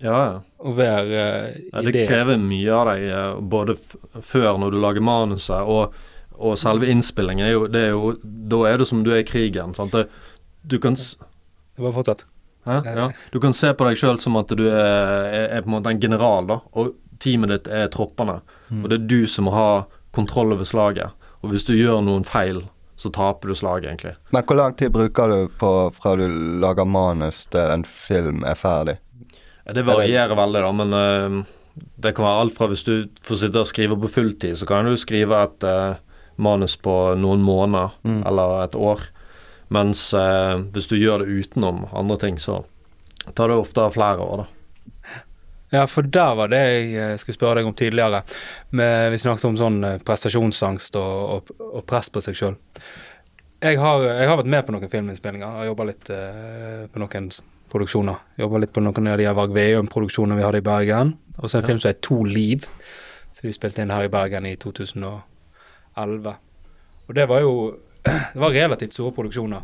Ja, 0.03 0.15
ja. 0.27 0.39
Å 0.63 0.73
være 0.75 1.19
uh, 1.51 1.59
Ja, 1.73 1.83
det 1.87 2.07
krever 2.09 2.39
mye 2.43 2.73
av 2.75 2.89
deg, 2.93 3.05
eh, 3.11 3.35
både 3.55 3.77
f 3.79 3.93
før 4.27 4.57
når 4.59 4.75
du 4.75 4.79
lager 4.83 5.05
manuset, 5.07 5.63
og, 5.71 5.95
og 6.39 6.57
selve 6.59 6.89
innspillingen. 6.91 7.47
Er 7.47 7.53
jo, 7.55 7.67
det 7.71 7.85
er 7.89 7.93
jo, 7.95 8.15
da 8.23 8.65
er 8.73 8.83
det 8.83 8.89
som 8.91 9.05
du 9.07 9.13
er 9.15 9.23
i 9.23 9.27
krigen. 9.29 9.75
Sant? 9.79 9.95
Det, 9.95 10.09
du 10.67 10.79
kan 10.83 10.99
s- 10.99 11.15
Bare 11.79 11.95
fortsett. 11.95 12.27
Hæ? 12.65 12.81
Ja. 12.87 13.07
Du 13.33 13.41
kan 13.43 13.53
se 13.57 13.73
på 13.75 13.87
deg 13.89 13.97
sjøl 13.99 14.21
som 14.23 14.37
at 14.39 14.53
du 14.55 14.65
er, 14.69 15.49
er, 15.49 15.63
på 15.65 15.71
en 15.71 15.77
måte 15.79 15.91
en 15.91 16.01
general, 16.03 16.47
da, 16.47 16.61
og 16.79 16.93
teamet 17.23 17.51
ditt 17.57 17.69
er 17.73 17.89
troppene. 17.93 18.41
Og 18.73 18.87
det 18.91 19.01
er 19.01 19.09
du 19.11 19.27
som 19.31 19.47
må 19.49 19.53
ha 19.55 19.67
kontroll 20.15 20.55
over 20.55 20.65
slaget. 20.69 21.11
Og 21.43 21.51
hvis 21.53 21.65
du 21.67 21.73
gjør 21.75 22.03
noen 22.07 22.25
feil, 22.27 22.61
så 22.97 23.11
taper 23.11 23.51
du 23.51 23.55
slaget, 23.59 23.89
egentlig. 23.91 24.13
Men 24.31 24.45
hvor 24.47 24.59
lang 24.61 24.77
tid 24.79 24.93
bruker 24.95 25.33
du 25.33 25.49
på 25.59 25.71
fra 25.97 26.13
du 26.21 26.27
lager 26.63 26.87
manus 26.87 27.47
til 27.51 27.67
en 27.73 27.83
film 27.89 28.45
er 28.47 28.55
ferdig? 28.59 28.99
Ja, 29.67 29.73
Det 29.75 29.85
varierer 29.87 30.35
veldig, 30.39 30.63
da, 30.63 30.71
men 30.73 30.95
uh, 30.95 31.43
det 32.03 32.15
kan 32.15 32.27
være 32.27 32.45
alt 32.45 32.55
fra 32.57 32.69
hvis 32.71 32.85
du 32.87 32.95
får 33.27 33.41
sitte 33.43 33.63
og 33.63 33.67
skrive 33.71 33.99
på 34.03 34.11
fulltid, 34.11 34.55
så 34.61 34.67
kan 34.71 34.87
du 34.87 34.95
skrive 35.01 35.43
et 35.49 35.67
uh, 35.67 35.99
manus 36.43 36.77
på 36.79 36.95
noen 37.19 37.43
måneder 37.43 37.91
Mm. 38.07 38.23
eller 38.27 38.65
et 38.65 38.75
år. 38.79 39.03
Mens 39.73 40.09
eh, 40.19 40.57
hvis 40.75 40.89
du 40.91 40.97
gjør 40.99 41.23
det 41.25 41.33
utenom 41.43 41.85
andre 41.97 42.19
ting, 42.21 42.39
så 42.43 42.61
tar 43.39 43.49
det 43.53 43.57
ofte 43.63 43.87
flere 43.95 44.21
år, 44.25 44.43
da. 44.43 44.49
Ja, 45.73 45.87
for 45.89 46.05
der 46.05 46.35
var 46.37 46.51
det 46.53 46.59
jeg 46.61 46.89
eh, 47.01 47.15
skulle 47.17 47.39
spørre 47.39 47.63
deg 47.63 47.69
om 47.71 47.77
tidligere. 47.79 48.19
Med, 48.77 49.07
vi 49.15 49.21
snakket 49.23 49.47
om 49.49 49.57
sånn 49.57 49.79
eh, 49.89 49.95
prestasjonsangst 50.05 50.99
og, 51.01 51.15
og, 51.39 51.55
og 51.79 51.87
press 51.89 52.11
på 52.13 52.21
seg 52.21 52.37
sjøl. 52.37 52.59
Jeg, 53.63 53.79
har- 53.81 54.05
jeg 54.05 54.29
har 54.29 54.37
vært 54.43 54.51
med 54.53 54.67
på 54.67 54.75
noen 54.75 54.91
filminnspillinger. 54.93 55.47
Jeg 55.47 55.63
har 55.63 55.71
jobba 55.71 55.87
litt 55.89 56.11
eh, 56.13 56.83
på 56.93 57.01
noen 57.01 57.31
produksjoner. 57.73 58.19
Jobba 58.43 58.61
litt 58.67 58.75
på 58.77 58.83
noen 58.85 59.09
av 59.15 59.17
de 59.23 59.31
Varg 59.39 59.55
Veum-produksjonene 59.57 60.37
vi 60.37 60.45
hadde 60.45 60.61
i 60.61 60.67
Bergen. 60.67 61.15
Og 61.41 61.49
så 61.49 61.63
en 61.63 61.69
film 61.71 61.81
som 61.81 61.89
heter 61.89 62.05
To 62.11 62.19
liv, 62.29 62.67
som 63.33 63.49
vi 63.49 63.55
spilte 63.57 63.81
inn 63.87 63.95
her 63.95 64.11
i 64.11 64.13
Bergen 64.13 64.45
i 64.51 64.53
2011. 64.61 66.35
Og 67.09 67.15
det 67.17 67.25
var 67.33 67.41
jo 67.47 67.55
Det 68.03 68.41
var 68.41 68.51
relativt 68.51 68.97
store 68.97 69.15
produksjoner. 69.15 69.63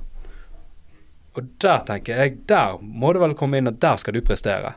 Og 1.38 1.48
der 1.62 1.82
tenker 1.86 2.18
jeg, 2.18 2.38
der 2.50 2.78
må 2.82 3.12
du 3.14 3.20
vel 3.22 3.36
komme 3.38 3.60
inn 3.60 3.70
og 3.70 3.78
der 3.82 3.98
skal 4.00 4.16
du 4.16 4.22
prestere. 4.26 4.74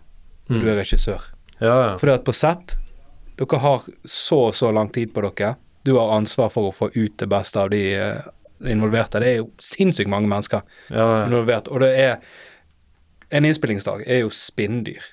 når 0.50 0.60
Du 0.62 0.70
er 0.70 0.80
regissør. 0.82 1.32
Ja, 1.60 1.74
ja. 1.74 1.98
Fordi 1.98 2.14
at 2.18 2.26
på 2.26 2.34
sett 2.34 2.78
Dere 3.38 3.58
har 3.58 3.82
så 4.06 4.38
og 4.50 4.56
så 4.56 4.70
lang 4.72 4.92
tid 4.94 5.14
på 5.14 5.22
dere. 5.24 5.56
Du 5.84 5.96
har 5.98 6.12
ansvar 6.14 6.52
for 6.54 6.70
å 6.70 6.74
få 6.76 6.92
ut 6.94 7.16
det 7.18 7.26
beste 7.32 7.58
av 7.58 7.72
de 7.74 7.80
eh, 7.96 8.28
involverte. 8.70 9.22
Det 9.24 9.30
er 9.30 9.40
jo 9.40 9.48
sinnssykt 9.58 10.12
mange 10.12 10.30
mennesker 10.30 10.62
ja, 10.92 11.00
ja. 11.00 11.24
involvert. 11.26 11.72
Og 11.72 11.82
det 11.82 11.92
er 11.98 12.18
En 13.32 13.46
innspillingsdag 13.48 14.02
er 14.12 14.26
jo 14.26 14.30
spinndyr. 14.36 15.06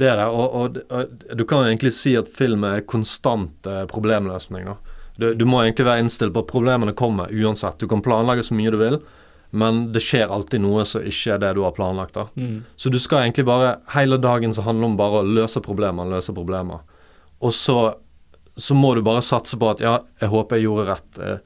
Det 0.00 0.06
er 0.08 0.16
det, 0.16 0.24
og, 0.24 0.54
og, 0.56 0.78
og 0.88 1.34
du 1.36 1.42
kan 1.44 1.66
egentlig 1.66 1.90
si 1.92 2.14
at 2.16 2.30
film 2.32 2.64
er 2.64 2.80
konstant 2.88 3.68
eh, 3.68 3.82
problemløsning. 3.90 4.64
Da. 4.64 4.95
Du, 5.16 5.30
du 5.34 5.44
må 5.48 5.62
egentlig 5.64 5.86
være 5.88 6.02
innstilt 6.04 6.34
på 6.34 6.42
at 6.44 6.50
problemene 6.50 6.92
kommer 6.96 7.30
uansett. 7.32 7.78
Du 7.80 7.86
kan 7.88 8.02
planlegge 8.04 8.44
så 8.44 8.54
mye 8.58 8.70
du 8.74 8.76
vil, 8.80 8.98
men 9.56 9.92
det 9.94 10.02
skjer 10.04 10.28
alltid 10.32 10.60
noe 10.60 10.82
som 10.84 11.04
ikke 11.06 11.36
er 11.36 11.38
det 11.40 11.52
du 11.56 11.62
har 11.64 11.72
planlagt. 11.76 12.14
da. 12.18 12.26
Så 12.76 12.90
du 12.92 12.98
skal 13.00 13.22
egentlig 13.24 13.46
bare 13.48 13.76
Hele 13.94 14.18
dagen 14.20 14.52
så 14.54 14.62
handler 14.66 14.84
det 14.86 14.90
om 14.92 14.96
bare 14.98 15.20
å 15.22 15.28
løse 15.38 15.62
problemer, 15.64 16.04
løse 16.10 16.34
problemer. 16.36 16.82
Og 17.40 17.52
så, 17.54 17.94
så 18.56 18.74
må 18.76 18.94
du 18.98 19.02
bare 19.06 19.22
satse 19.24 19.56
på 19.60 19.70
at 19.70 19.80
ja, 19.84 19.98
jeg 20.20 20.28
håper 20.32 20.56
jeg 20.60 20.66
gjorde 20.68 20.88
rett. 20.90 21.18
eh, 21.22 21.38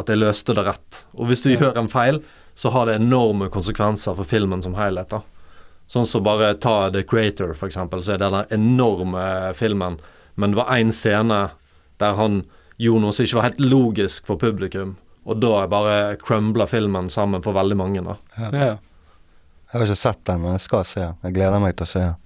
At 0.00 0.08
jeg 0.12 0.20
løste 0.20 0.54
det 0.56 0.64
rett. 0.66 1.02
Og 1.16 1.26
hvis 1.28 1.42
du 1.44 1.50
gjør 1.52 1.76
en 1.80 1.88
feil, 1.88 2.22
så 2.54 2.70
har 2.74 2.86
det 2.88 2.98
enorme 3.00 3.48
konsekvenser 3.52 4.16
for 4.16 4.24
filmen 4.28 4.62
som 4.62 4.74
helhet. 4.76 5.08
da. 5.10 5.20
Sånn 5.90 6.06
som 6.06 6.22
bare 6.22 6.54
ta 6.60 6.88
The 6.92 7.02
Creator, 7.02 7.52
for 7.58 7.66
eksempel, 7.68 8.02
så 8.04 8.14
er 8.14 8.18
det 8.22 8.30
den 8.30 8.60
enorme 8.60 9.52
filmen. 9.58 9.98
Men 10.36 10.52
det 10.52 10.60
var 10.60 10.72
én 10.76 10.92
scene 10.94 11.50
der 11.98 12.14
han 12.20 12.44
gjorde 12.80 13.04
noe 13.04 13.14
som 13.16 13.26
ikke 13.26 13.38
var 13.40 13.48
helt 13.50 13.60
logisk 13.64 14.26
for 14.30 14.40
publikum. 14.40 14.96
Og 15.28 15.36
da 15.42 15.66
bare 15.70 16.16
crumbla 16.20 16.66
filmen 16.70 17.10
sammen 17.12 17.42
for 17.44 17.52
veldig 17.56 17.76
mange. 17.76 18.00
da. 18.06 18.16
Ja. 18.40 18.70
Jeg 19.70 19.78
har 19.78 19.84
ikke 19.86 20.00
sett 20.00 20.24
den, 20.26 20.40
men 20.42 20.56
jeg 20.56 20.64
skal 20.64 20.84
se 20.88 21.00
den. 21.04 21.18
Jeg 21.28 21.36
gleder 21.36 21.62
meg 21.62 21.76
til 21.78 21.86
å 21.86 21.90
se 21.92 22.02
den. 22.08 22.18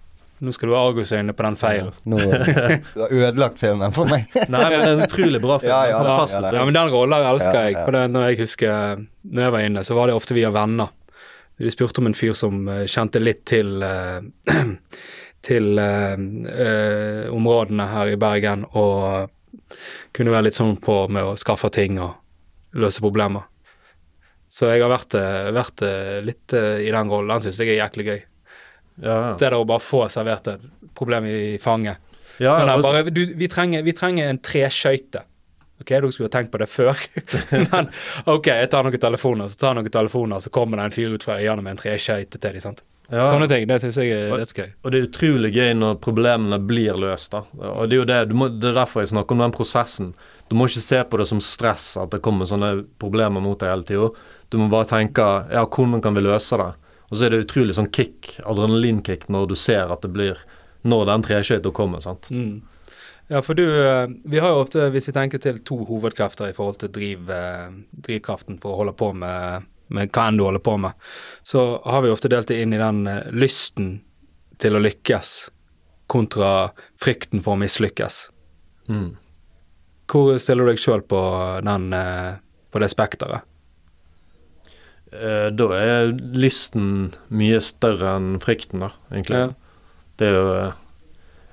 Nå 0.45 0.53
skal 0.53 0.69
du 0.69 0.75
ha 0.75 0.81
argusøyne 0.89 1.33
på 1.37 1.45
den 1.47 1.57
feilen. 1.57 1.93
Nå, 2.11 2.19
du 2.95 3.03
har 3.05 3.13
ødelagt 3.15 3.61
filmen 3.63 3.95
for 3.97 4.11
meg. 4.11 4.27
Nei, 4.53 4.63
men 4.65 4.75
det 4.75 4.89
er 4.89 4.95
en 4.97 5.05
utrolig 5.07 5.41
bra 5.43 5.59
film. 5.63 5.71
Ja, 5.71 5.81
ja, 5.91 6.01
ja, 6.05 6.17
ja, 6.27 6.53
Ja, 6.59 6.65
men 6.67 6.75
den 6.77 6.91
rollen 6.93 7.27
elsker 7.31 7.59
jeg. 7.61 7.77
ja. 7.77 7.85
For 7.87 7.97
det, 7.97 8.05
når 8.15 8.27
jeg 8.29 8.41
husker 8.43 9.05
Når 9.31 9.47
jeg 9.47 9.55
var 9.55 9.67
inne, 9.69 9.85
så 9.87 9.97
var 9.99 10.11
det 10.11 10.17
ofte 10.19 10.37
via 10.37 10.51
venner. 10.55 10.91
De 11.61 11.71
spurte 11.71 12.03
om 12.03 12.09
en 12.11 12.17
fyr 12.19 12.35
som 12.35 12.65
eh, 12.69 12.83
kjente 12.91 13.21
litt 13.23 13.45
til 13.47 13.83
eh, 13.87 14.25
til 15.49 15.79
eh, 15.79 16.17
eh, 16.51 17.25
områdene 17.33 17.87
her 17.93 18.11
i 18.15 18.19
Bergen, 18.21 18.65
og 18.75 19.31
kunne 20.15 20.35
være 20.35 20.49
litt 20.49 20.59
sånn 20.59 20.77
på 20.83 21.05
med 21.13 21.27
å 21.27 21.35
skaffe 21.41 21.71
ting 21.75 21.99
og 22.03 22.15
løse 22.79 23.03
problemer. 23.05 23.47
Så 24.55 24.69
jeg 24.71 24.85
har 24.85 24.93
vært, 24.93 25.17
eh, 25.19 25.51
vært 25.55 25.83
eh, 25.83 26.21
litt 26.23 26.55
eh, 26.55 26.85
i 26.87 26.91
den 26.95 27.11
rollen. 27.11 27.33
Den 27.33 27.47
syns 27.49 27.59
jeg 27.59 27.73
er 27.75 27.81
jæklig 27.83 28.07
gøy. 28.07 28.21
Ja, 29.03 29.15
ja. 29.15 29.31
Det 29.35 29.49
der 29.49 29.57
å 29.59 29.67
bare 29.67 29.83
få 29.83 30.05
servert 30.13 30.47
et 30.53 30.67
problem 30.95 31.27
i 31.27 31.57
fanget. 31.63 31.99
ja, 32.39 32.55
Sånn 32.61 32.71
der, 32.71 32.83
bare, 32.85 33.03
du, 33.11 33.25
vi, 33.35 33.49
trenger, 33.51 33.83
vi 33.83 33.95
trenger 33.99 34.31
en 34.31 34.39
treskøyte. 34.39 35.25
Ok, 35.83 35.91
dere 35.91 36.13
skulle 36.15 36.31
ha 36.31 36.35
tenkt 36.37 36.53
på 36.53 36.61
det 36.63 36.69
før. 36.71 36.95
Men 37.73 37.91
ok, 38.31 38.53
jeg 38.63 38.71
tar 38.71 38.87
noen 38.87 39.03
telefoner, 39.03 39.51
så 39.51 39.59
tar 39.59 39.73
jeg 39.73 39.81
noen 39.81 39.97
telefoner, 39.99 40.45
så 40.45 40.55
kommer 40.55 40.79
det 40.79 40.87
en 40.87 40.95
fyr 40.95 41.17
ut 41.17 41.27
fra 41.27 41.41
øynene 41.43 41.67
med 41.67 41.75
en 41.75 41.83
treskøyte 41.83 42.39
til 42.39 42.61
dem. 42.63 42.79
Ja. 43.11 43.27
Sånne 43.29 43.49
ting, 43.51 43.67
det 43.69 43.81
syns 43.83 43.99
jeg 44.01 44.13
er 44.17 44.31
dødsgøy. 44.33 44.69
Og 44.83 44.93
det 44.93 45.01
er 45.01 45.09
utrolig 45.09 45.51
gøy 45.55 45.75
når 45.77 45.99
problemene 46.05 46.59
blir 46.65 46.97
løst. 46.97 47.35
da. 47.35 47.43
Og 47.75 47.89
Det 47.91 47.97
er 47.97 48.01
jo 48.01 48.07
det, 48.09 48.21
du 48.31 48.35
må, 48.41 48.49
det 48.49 48.71
er 48.71 48.79
derfor 48.81 49.05
jeg 49.05 49.13
snakker 49.13 49.37
om 49.37 49.45
den 49.45 49.53
prosessen. 49.53 50.15
Du 50.49 50.57
må 50.57 50.69
ikke 50.69 50.85
se 50.85 51.03
på 51.05 51.21
det 51.21 51.27
som 51.29 51.41
stress 51.41 51.97
at 52.01 52.11
det 52.15 52.23
kommer 52.25 52.49
sånne 52.49 52.85
problemer 53.01 53.45
mot 53.45 53.61
deg 53.61 53.71
hele 53.73 53.89
tida. 53.89 54.09
Du 54.49 54.59
må 54.61 54.71
bare 54.73 54.89
tenke 54.89 55.25
ja, 55.53 55.65
hvordan 55.67 56.01
kan 56.05 56.17
vi 56.17 56.25
løse 56.25 56.57
det? 56.61 56.71
Og 57.11 57.19
så 57.19 57.27
er 57.27 57.35
det 57.35 57.45
utrolig 57.45 57.77
sånn 57.77 57.93
kick, 57.93 58.39
adrenalinkick, 58.49 59.29
når 59.29 59.51
du 59.53 59.57
ser 59.59 59.93
at 59.93 60.03
det 60.03 60.13
blir 60.15 60.39
Når 60.85 61.07
den 61.09 61.23
treskøyta 61.25 61.71
kommer. 61.73 62.01
sant? 62.05 62.29
Mm. 62.31 62.61
Ja, 63.29 63.41
for 63.41 63.55
du 63.57 63.65
eh, 63.65 64.09
Vi 64.25 64.39
har 64.39 64.53
jo 64.53 64.65
ofte, 64.65 64.91
hvis 64.93 65.09
vi 65.09 65.15
tenker 65.17 65.41
til 65.41 65.63
to 65.65 65.79
hovedkrefter 65.89 66.51
i 66.51 66.57
forhold 66.57 66.77
til 66.83 66.91
driv, 66.93 67.31
eh, 67.33 67.71
drivkraften 68.05 68.59
for 68.61 68.75
å 68.75 68.83
holde 68.83 68.93
på 68.93 69.13
med, 69.17 69.65
med 69.95 70.13
hva 70.15 70.29
enn 70.29 70.39
du 70.41 70.45
holder 70.47 70.63
på 70.65 70.77
med, 70.83 70.93
så 71.47 71.65
har 71.85 72.05
vi 72.05 72.13
ofte 72.13 72.31
delt 72.33 72.51
det 72.51 72.61
inn 72.63 72.75
i 72.75 72.81
den 72.81 73.07
eh, 73.11 73.27
lysten 73.33 73.99
til 74.63 74.77
å 74.77 74.83
lykkes 74.83 75.35
kontra 76.11 76.71
frykten 77.01 77.43
for 77.45 77.57
å 77.57 77.63
mislykkes. 77.63 78.27
Mm. 78.89 79.15
Hvor 80.11 80.37
stiller 80.43 80.67
du 80.67 80.75
deg 80.75 80.83
sjøl 80.83 81.03
på, 81.09 81.21
den, 81.65 81.91
eh, 81.97 82.37
på 82.71 82.83
det 82.83 82.91
spekteret? 82.93 83.47
Eh, 85.15 85.49
da 85.55 85.69
er 85.79 86.13
lysten 86.35 87.13
mye 87.33 87.61
større 87.63 88.17
enn 88.19 88.39
frykten, 88.43 88.83
da, 88.85 88.91
egentlig. 89.13 89.45
Ja. 89.47 89.53
Det 90.19 90.31
er 90.31 90.35
jo 90.39 90.73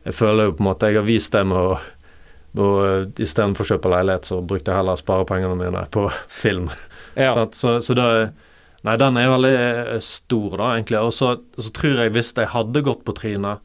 Jeg 0.01 0.15
føler 0.17 0.47
jo 0.47 0.53
på 0.57 0.63
en 0.63 0.65
måte 0.65 0.87
jeg 0.89 0.97
har 0.97 1.05
vist 1.05 1.33
det 1.35 1.43
med 1.45 1.57
å, 1.57 1.75
Og 2.59 2.77
uh, 2.83 3.03
istedenfor 3.21 3.63
å 3.63 3.73
kjøpe 3.73 3.91
leilighet, 3.93 4.27
så 4.27 4.41
brukte 4.43 4.73
jeg 4.73 4.81
heller 4.81 4.99
sparepengene 4.99 5.55
mine 5.59 5.85
på 5.93 6.07
film. 6.43 6.69
Ja. 7.15 7.35
Så, 7.55 7.79
så 7.85 7.97
da 7.97 8.07
Nei, 8.81 8.95
den 8.97 9.17
er 9.19 9.27
veldig 9.29 9.49
eh, 9.53 9.97
stor, 10.01 10.55
da, 10.57 10.71
egentlig. 10.73 10.97
Og 11.05 11.11
så, 11.13 11.35
så 11.53 11.69
tror 11.77 11.99
jeg 12.01 12.13
hvis 12.15 12.31
jeg 12.33 12.49
hadde 12.49 12.81
gått 12.81 13.03
på 13.05 13.13
trynet 13.13 13.61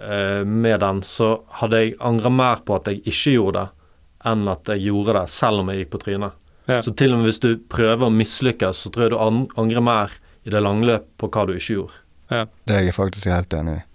eh, 0.00 0.46
med 0.48 0.80
den, 0.80 1.02
så 1.04 1.34
hadde 1.60 1.82
jeg 1.82 1.98
angra 2.00 2.32
mer 2.32 2.62
på 2.64 2.78
at 2.78 2.88
jeg 2.88 3.02
ikke 3.04 3.34
gjorde 3.34 3.66
det, 3.66 3.84
enn 4.30 4.48
at 4.48 4.72
jeg 4.72 4.86
gjorde 4.86 5.16
det 5.18 5.26
selv 5.34 5.60
om 5.60 5.68
jeg 5.68 5.82
gikk 5.82 5.92
på 5.92 6.00
trynet. 6.06 6.40
Ja. 6.70 6.80
Så 6.80 6.94
til 6.96 7.12
og 7.12 7.20
med 7.20 7.28
hvis 7.28 7.42
du 7.44 7.50
prøver 7.68 8.06
å 8.08 8.14
mislykkes, 8.14 8.80
så 8.86 8.94
tror 8.94 9.10
jeg 9.10 9.12
du 9.12 9.20
angrer 9.60 9.84
mer 9.84 10.16
i 10.48 10.54
det 10.54 10.64
langløp 10.64 11.04
på 11.20 11.28
hva 11.28 11.44
du 11.44 11.54
ikke 11.58 11.76
gjorde. 11.76 12.00
Det 12.30 12.76
er 12.78 12.84
jeg 12.86 12.96
faktisk 12.96 13.28
helt 13.28 13.52
enig 13.58 13.76
i. 13.76 13.86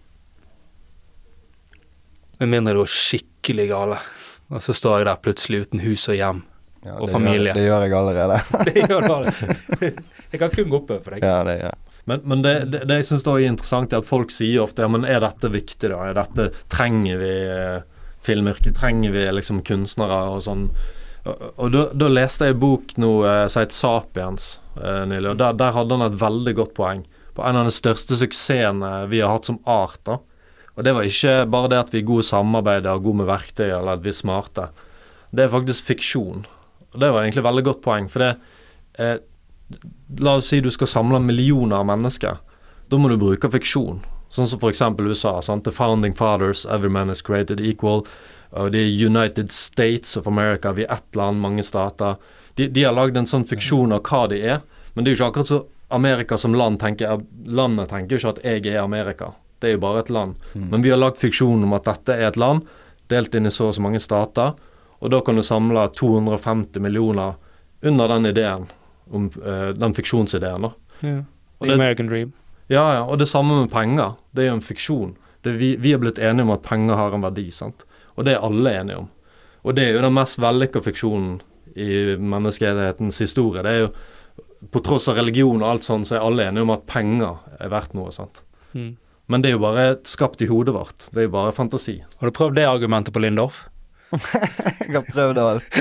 Med 2.39 2.51
mindre 2.51 2.73
det 2.73 2.81
går 2.83 2.91
skikkelig 2.91 3.69
gale, 3.71 3.97
og 4.51 4.61
så 4.63 4.75
står 4.75 4.99
jeg 4.99 5.07
der 5.09 5.23
plutselig 5.23 5.61
uten 5.65 5.81
hus 5.85 6.07
og 6.11 6.17
hjem. 6.19 6.43
Ja, 6.85 6.99
Og 7.01 7.09
familie. 7.09 7.49
Gjør, 7.49 7.57
det 7.57 7.65
gjør 7.65 7.83
jeg 7.85 7.93
allerede. 7.97 8.39
Det 8.67 8.81
gjør 8.83 9.01
du 9.01 9.13
allerede. 9.15 9.91
Jeg 10.35 10.39
kan 10.41 10.51
kun 10.53 10.69
gå 10.69 10.77
oppover 10.81 11.01
for 11.01 11.15
deg. 11.15 11.23
ja, 11.23 11.37
det 11.47 11.53
gjør 11.57 11.71
jeg. 11.71 11.93
Men, 12.05 12.21
men 12.29 12.41
det, 12.43 12.51
det, 12.69 12.81
det 12.89 12.95
jeg 12.99 13.05
syns 13.07 13.23
er 13.25 13.39
interessant, 13.47 13.93
er 13.93 14.03
at 14.03 14.05
folk 14.05 14.33
sier 14.35 14.61
ofte 14.61 14.83
ja, 14.83 14.89
men 14.91 15.05
er 15.09 15.23
dette 15.23 15.49
viktig, 15.49 15.89
da? 15.89 16.01
Er 16.05 16.17
dette, 16.17 16.49
trenger 16.69 17.17
vi 17.17 17.31
eh, 17.49 17.79
filmyrket? 18.27 18.75
Trenger 18.77 19.15
vi 19.15 19.23
liksom 19.33 19.63
kunstnere 19.65 20.19
og 20.35 20.43
sånn? 20.45 20.67
Og, 21.25 21.41
og 21.55 21.71
da, 21.73 21.85
da 21.97 22.11
leste 22.11 22.49
jeg 22.51 22.57
en 22.57 22.61
bok 22.61 22.93
nå 23.01 23.11
eh, 23.25 23.45
som 23.49 23.63
het 23.65 23.73
Sapiens 23.73 24.49
eh, 24.77 25.01
nylig, 25.09 25.31
og 25.31 25.39
der, 25.41 25.57
der 25.57 25.73
hadde 25.79 25.97
han 25.97 26.05
et 26.11 26.19
veldig 26.21 26.53
godt 26.61 26.75
poeng 26.77 27.01
på 27.35 27.47
en 27.47 27.61
av 27.63 27.71
de 27.71 27.73
største 27.73 28.19
suksessene 28.21 28.91
vi 29.09 29.23
har 29.23 29.33
hatt 29.33 29.49
som 29.49 29.57
art. 29.65 29.97
da. 30.05 30.19
Og 30.75 30.83
det 30.83 30.93
var 30.95 31.07
ikke 31.07 31.35
bare 31.51 31.71
det 31.71 31.79
at 31.79 31.93
vi 31.93 32.01
er 32.01 32.09
gode 32.09 32.25
samarbeid 32.27 32.87
og 32.91 33.05
gode 33.05 33.21
med 33.21 33.29
verktøy, 33.29 33.69
eller 33.69 33.95
at 33.95 34.03
vi 34.03 34.11
er 34.11 34.17
smarte. 34.17 34.67
Det 35.35 35.45
er 35.45 35.53
faktisk 35.53 35.87
fiksjon. 35.87 36.43
Og 36.93 36.99
det 37.01 37.11
var 37.11 37.23
egentlig 37.23 37.43
et 37.43 37.49
veldig 37.49 37.65
godt 37.69 37.81
poeng, 37.85 38.09
for 38.11 38.23
det 38.23 38.33
eh, 38.99 39.17
La 40.21 40.35
oss 40.37 40.51
si 40.51 40.59
du 40.61 40.69
skal 40.69 40.87
samle 40.87 41.17
millioner 41.25 41.79
av 41.79 41.87
mennesker. 41.89 42.37
Da 42.85 42.97
må 43.01 43.09
du 43.09 43.15
bruke 43.17 43.49
fiksjon. 43.49 44.03
Sånn 44.29 44.49
som 44.51 44.61
f.eks. 44.61 44.83
USA. 45.01 45.39
Sant? 45.41 45.65
The 45.65 45.73
founding 45.73 46.13
fathers, 46.13 46.67
every 46.69 46.91
man 46.93 47.09
is 47.09 47.23
created 47.25 47.59
equal. 47.59 48.05
Og 48.53 48.75
er 48.77 48.85
United 48.85 49.51
States 49.51 50.13
of 50.17 50.27
America, 50.29 50.71
vi 50.71 50.85
er 50.85 50.93
ett 50.93 51.17
land, 51.17 51.41
mange 51.41 51.65
stater. 51.65 52.19
De, 52.55 52.69
de 52.69 52.85
har 52.85 52.93
lagd 52.93 53.17
en 53.17 53.27
sånn 53.27 53.47
fiksjon 53.47 53.95
av 53.95 54.05
hva 54.05 54.27
de 54.31 54.39
er, 54.53 54.61
men 54.93 55.03
det 55.03 55.11
er 55.11 55.15
jo 55.15 55.19
ikke 55.19 55.31
akkurat 55.33 55.49
så 55.49 55.63
Amerika 55.95 56.37
som 56.37 56.55
land 56.57 56.79
tenker 56.81 57.19
Landet 57.45 57.91
tenker 57.91 58.15
jo 58.15 58.21
ikke 58.21 58.31
at 58.37 58.45
jeg 58.45 58.71
er 58.71 58.79
Amerika. 58.81 59.33
Det 59.65 59.71
er 59.71 59.77
jo 59.79 59.81
bare 59.81 60.03
et 60.05 60.13
land. 60.13 60.37
Men 60.53 60.85
vi 60.85 60.91
har 60.93 61.01
lagd 61.01 61.17
fiksjon 61.17 61.65
om 61.65 61.73
at 61.73 61.87
dette 61.89 62.13
er 62.13 62.29
et 62.29 62.37
land, 62.37 62.67
delt 63.09 63.33
inn 63.37 63.49
i 63.49 63.53
så 63.53 63.71
og 63.71 63.75
så 63.77 63.81
mange 63.81 63.99
stater, 64.01 64.53
og 65.01 65.11
da 65.11 65.19
kan 65.25 65.37
du 65.37 65.43
samle 65.45 65.87
250 65.97 66.81
millioner 66.85 67.35
under 67.85 68.07
den 68.13 68.29
ideen, 68.29 68.63
om 69.11 69.27
uh, 69.41 69.69
den 69.77 69.93
fiksjonsideen, 69.97 70.65
da. 70.65 70.71
Yeah. 71.01 71.23
The 71.59 71.67
det- 71.67 71.73
American 71.75 72.07
Dream. 72.09 72.31
Ja, 72.67 72.85
ja, 72.95 73.01
og 73.03 73.19
det 73.21 73.27
samme 73.29 73.59
med 73.61 73.69
penger. 73.73 74.15
Det 74.33 74.45
er 74.45 74.47
jo 74.49 74.55
en 74.59 74.61
fiksjon. 74.65 75.11
Det 75.45 75.51
vi, 75.59 75.75
vi 75.77 75.91
er 75.93 75.99
blitt 76.01 76.17
enige 76.17 76.47
om 76.47 76.53
at 76.55 76.63
penger 76.65 76.97
har 76.97 77.13
en 77.13 77.21
verdi, 77.25 77.51
sant. 77.53 77.85
Og 78.15 78.25
det 78.25 78.33
er 78.33 78.45
alle 78.47 78.71
enige 78.79 78.97
om. 79.03 79.09
Og 79.65 79.75
det 79.77 79.83
er 79.85 79.97
jo 79.97 80.01
den 80.05 80.15
mest 80.15 80.39
vellykka 80.41 80.81
fiksjonen 80.81 81.39
i 81.75 82.15
menneskehetens 82.17 83.19
historie. 83.21 83.61
Det 83.65 83.71
er 83.75 83.83
jo 83.85 83.89
På 84.71 84.79
tross 84.81 85.05
av 85.11 85.19
religion 85.19 85.61
og 85.61 85.67
alt 85.69 85.83
sånn, 85.85 86.05
så 86.07 86.15
er 86.15 86.23
alle 86.25 86.45
enige 86.47 86.63
om 86.65 86.71
at 86.73 86.87
penger 86.89 87.35
er 87.61 87.69
verdt 87.69 87.93
noe, 87.93 88.09
sant. 88.11 88.39
Mm. 88.73 88.95
Men 89.25 89.41
det 89.41 89.49
er 89.49 89.55
jo 89.55 89.63
bare 89.63 89.85
skapt 90.05 90.43
i 90.45 90.49
hodet 90.49 90.75
vårt. 90.75 91.07
Det 91.11 91.23
er 91.23 91.27
jo 91.29 91.33
bare 91.33 91.55
fantasi. 91.55 91.97
Har 92.19 92.29
du 92.29 92.35
prøvd 92.35 92.59
det 92.59 92.67
argumentet 92.69 93.13
på 93.13 93.23
Lindorf? 93.23 93.63
Jeg 94.85 94.93
har 94.93 95.05
prøvd 95.07 95.39
alt. 95.41 95.77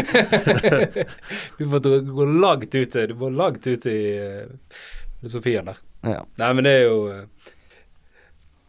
Du 1.59 1.67
må 1.69 1.79
gå 1.79 2.27
langt 2.41 2.75
ut 2.75 2.97
i 2.97 3.07
Du 3.07 3.15
må 3.21 3.29
langt 3.31 3.67
ut 3.67 3.87
i 3.87 3.99
uh, 4.17 4.79
filosofien 5.21 5.69
der. 5.69 5.83
Ja. 6.03 6.23
Nei, 6.41 6.53
men 6.55 6.65
det 6.65 6.73
er 6.79 6.87
jo 6.89 6.97
eh, 7.13 7.51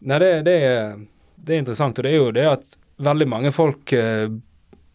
Nei, 0.06 0.18
det, 0.20 0.28
det, 0.46 0.56
er, 0.64 0.98
det 1.36 1.54
er 1.54 1.62
interessant, 1.64 1.98
og 1.98 2.04
det 2.04 2.12
er 2.12 2.20
jo 2.20 2.34
det 2.36 2.44
at 2.48 2.76
veldig 3.02 3.26
mange 3.28 3.52
folk 3.52 3.92
eh, 3.96 4.28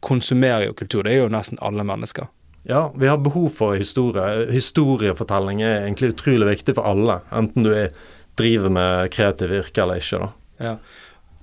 konsumerer 0.02 0.68
jo 0.70 0.78
kultur. 0.78 1.04
Det 1.06 1.14
er 1.14 1.24
jo 1.24 1.34
nesten 1.34 1.60
alle 1.62 1.86
mennesker. 1.86 2.30
Ja, 2.70 2.92
vi 2.96 3.10
har 3.10 3.18
behov 3.18 3.50
for 3.58 3.78
historie. 3.78 4.46
Historiefortelling 4.54 5.62
er 5.66 5.84
egentlig 5.84 6.14
utrolig 6.14 6.48
viktig 6.54 6.78
for 6.78 6.90
alle, 6.90 7.20
enten 7.34 7.66
du 7.66 7.72
er, 7.74 7.94
driver 8.42 8.74
med 8.74 9.14
kreative 9.14 9.62
yrker 9.62 9.86
eller 9.86 10.02
ikke, 10.02 10.26
da. 10.26 10.30
Ja. 10.62 10.76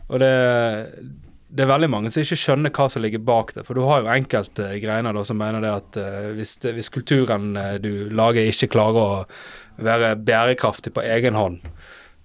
Og 0.08 0.22
det, 0.22 0.32
det 1.48 1.64
er 1.64 1.70
veldig 1.70 1.88
mange 1.92 2.10
som 2.12 2.24
ikke 2.24 2.38
skjønner 2.38 2.72
hva 2.74 2.88
som 2.92 3.04
ligger 3.04 3.22
bak 3.24 3.54
det. 3.56 3.64
For 3.68 3.76
du 3.76 3.84
har 3.88 4.02
jo 4.02 4.12
enkelte 4.12 4.70
greiner 4.82 5.16
da 5.16 5.24
som 5.24 5.38
mener 5.40 5.64
det 5.64 5.72
at 5.72 6.00
eh, 6.00 6.32
hvis, 6.36 6.56
hvis 6.64 6.92
kulturen 6.92 7.54
eh, 7.56 7.76
du 7.82 8.08
lager 8.12 8.48
ikke 8.48 8.70
klarer 8.74 9.00
å 9.00 9.84
være 9.84 10.16
bærekraftig 10.20 10.92
på 10.96 11.04
egen 11.06 11.38
hånd, 11.38 11.62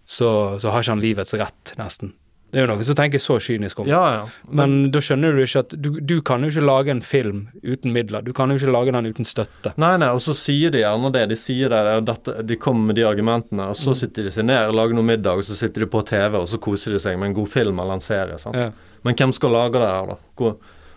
så, 0.04 0.60
så 0.60 0.74
har 0.74 0.84
ikke 0.84 0.96
han 0.98 1.04
livets 1.04 1.36
rett, 1.40 1.74
nesten. 1.80 2.12
Det 2.54 2.60
er 2.62 2.68
jo 2.68 2.70
noen 2.70 2.86
som 2.86 2.98
tenker 2.98 3.22
så 3.22 3.40
kynisk 3.42 3.80
om. 3.82 3.88
Ja, 3.90 4.02
ja. 4.14 4.26
Men 4.54 4.92
da 4.94 5.02
skjønner 5.02 5.34
du 5.34 5.42
ikke 5.42 5.64
at 5.64 5.72
du, 5.74 5.88
du 5.98 6.20
kan 6.22 6.46
jo 6.46 6.52
ikke 6.52 6.66
lage 6.68 6.94
en 6.94 7.02
film 7.02 7.48
uten 7.64 7.96
midler. 7.96 8.22
Du 8.22 8.30
kan 8.38 8.54
jo 8.54 8.60
ikke 8.60 8.76
lage 8.76 8.94
den 8.94 9.10
uten 9.10 9.26
støtte. 9.26 9.74
Nei, 9.82 9.96
nei, 9.98 10.12
og 10.14 10.22
så 10.22 10.36
sier 10.38 10.74
de 10.74 10.84
gjerne 10.84 11.10
det. 11.16 11.26
De 11.32 11.40
sier 11.40 11.74
det, 11.74 11.82
dette, 12.12 12.38
de 12.46 12.60
kommer 12.62 12.92
med 12.92 13.00
de 13.02 13.08
argumentene, 13.10 13.72
og 13.74 13.80
så 13.80 13.98
sitter 13.98 14.30
de 14.30 14.36
seg 14.36 14.46
ned 14.52 14.70
og 14.70 14.78
lager 14.78 15.00
noe 15.00 15.10
middag, 15.10 15.42
og 15.42 15.50
så 15.50 15.58
sitter 15.58 15.88
de 15.88 15.90
på 15.98 16.06
TV, 16.06 16.38
og 16.44 16.46
så 16.52 16.62
koser 16.62 16.94
de 16.94 17.02
seg 17.02 17.18
med 17.18 17.32
en 17.32 17.40
god 17.42 17.50
film 17.58 17.82
eller 17.82 17.98
en 17.98 18.06
serie. 18.06 18.38
sant? 18.38 18.60
Ja. 18.62 18.70
Men 19.04 19.18
hvem 19.18 19.34
skal 19.34 19.58
lage 19.58 19.82
det 19.82 19.90
her, 19.90 20.14
da? 20.14 20.54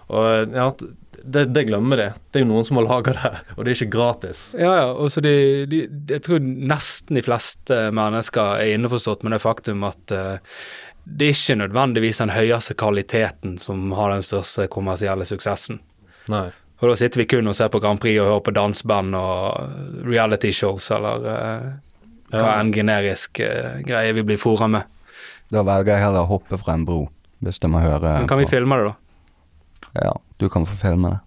Og 0.06 0.54
ja, 0.54 0.68
det, 1.26 1.44
det 1.56 1.64
glemmer 1.66 1.98
de. 1.98 2.06
Det 2.30 2.40
er 2.40 2.44
jo 2.44 2.50
noen 2.52 2.66
som 2.66 2.78
må 2.78 2.84
lage 2.86 3.14
det, 3.16 3.32
og 3.56 3.64
det 3.64 3.72
er 3.72 3.78
ikke 3.80 3.94
gratis. 3.96 4.42
Ja, 4.58 4.72
ja. 4.78 4.88
Og 4.92 5.10
så 5.12 5.22
de, 5.24 5.34
de, 5.70 5.86
jeg 6.12 6.22
tror 6.26 6.42
nesten 6.44 7.18
de 7.18 7.24
fleste 7.26 7.80
mennesker 7.96 8.60
er 8.60 8.74
innforstått 8.76 9.26
med 9.26 9.34
det 9.34 9.42
faktum 9.42 9.86
at 9.88 10.14
eh, 10.14 10.60
det 11.06 11.26
er 11.28 11.34
ikke 11.36 11.56
nødvendigvis 11.62 12.18
den 12.18 12.32
høyeste 12.34 12.74
kvaliteten 12.74 13.56
som 13.62 13.92
har 13.94 14.10
den 14.10 14.22
største 14.26 14.66
kommersielle 14.68 15.24
suksessen. 15.28 15.78
Nei. 16.28 16.48
For 16.80 16.90
da 16.90 16.96
sitter 16.98 17.22
vi 17.22 17.26
kun 17.30 17.46
og 17.48 17.54
ser 17.56 17.70
på 17.72 17.78
Grand 17.80 18.00
Prix 18.02 18.18
og 18.20 18.26
hører 18.28 18.42
på 18.44 18.52
danseband 18.56 19.14
og 19.16 20.04
reality 20.04 20.50
shows 20.52 20.90
eller 20.92 21.22
uh, 21.24 21.68
hva 22.34 22.42
Ja. 22.42 22.56
enn 22.60 22.72
generisk 22.74 23.38
uh, 23.40 23.78
greie 23.86 24.12
vi 24.12 24.24
blir 24.26 24.36
fora 24.42 24.66
med. 24.68 24.82
Da 25.48 25.62
velger 25.62 25.94
jeg 25.94 26.02
heller 26.02 26.26
å 26.26 26.30
hoppe 26.34 26.58
fra 26.58 26.74
en 26.74 26.84
bro, 26.84 27.04
hvis 27.40 27.62
de 27.62 27.70
må 27.70 27.80
høre 27.80 28.02
Men 28.18 28.26
kan 28.28 28.38
vi 28.42 28.44
på- 28.44 28.56
filme 28.58 28.76
det, 28.76 28.90
da? 28.90 30.02
Ja, 30.08 30.12
du 30.42 30.48
kan 30.52 30.66
få 30.66 30.74
filme 30.76 31.14
det. 31.14 31.20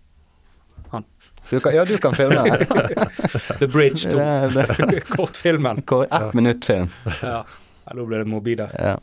Han. 0.92 1.06
Du 1.50 1.60
kan, 1.64 1.74
ja, 1.74 1.86
du 1.88 1.96
kan 1.98 2.14
filme 2.14 2.44
det. 2.44 2.68
The 3.64 3.68
Bridge 3.68 4.12
2. 4.12 4.18
det, 4.20 4.68
det. 4.92 5.06
Kortfilmen. 5.16 5.82
Hvor- 5.88 6.06
Ett 6.12 6.34
minutt 6.38 6.66
film. 6.68 6.92
Ja. 7.24 7.46
ja, 7.88 7.94
nå 7.96 8.06
ble 8.06 8.20
det 8.22 8.28
mobil 8.30 8.60
der. 8.60 8.76
Ja. 8.78 8.98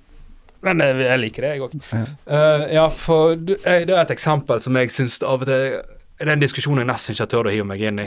Men 0.64 0.80
jeg, 0.82 0.98
jeg 1.04 1.22
liker 1.22 1.46
det, 1.46 1.50
jeg 1.54 1.64
òg. 1.66 1.74
Ja. 1.92 2.04
ja, 2.78 2.86
for 2.92 3.34
eh, 3.36 3.82
det 3.86 3.92
er 3.92 4.02
et 4.02 4.14
eksempel 4.14 4.62
som 4.64 4.78
jeg 4.80 4.92
syns 4.94 5.18
av 5.22 5.44
og 5.44 5.50
til 5.50 5.76
Det 6.16 6.24
er 6.24 6.32
en 6.32 6.40
diskusjon 6.40 6.80
jeg 6.80 6.88
nesten 6.88 7.16
ikke 7.16 7.28
tør 7.28 7.50
å 7.50 7.52
hive 7.52 7.68
meg 7.68 7.82
inn 7.84 8.00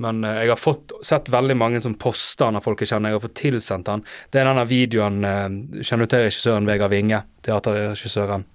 Men 0.00 0.22
uh, 0.24 0.38
jeg 0.40 0.52
har 0.52 0.60
fått, 0.60 0.94
sett 1.04 1.28
veldig 1.32 1.56
mange 1.58 1.80
som 1.82 1.96
poster 1.98 2.46
den 2.46 2.60
av 2.60 2.64
folk 2.64 2.80
jeg 2.80 2.92
kjenner. 2.92 3.12
Jeg 3.12 3.18
har 3.18 3.24
fått 3.26 3.36
tilsendt 3.42 3.90
den. 3.90 4.04
Det 4.30 4.40
er 4.40 4.48
denne 4.48 4.64
videoen 4.70 5.20
uh, 5.26 5.82
Kjenner 5.82 6.06
du 6.06 6.14
til 6.14 6.24
regissøren 6.24 6.68
Vegard 6.70 6.94
Winge? 6.94 7.24
Teaterregissøren. 7.46 8.46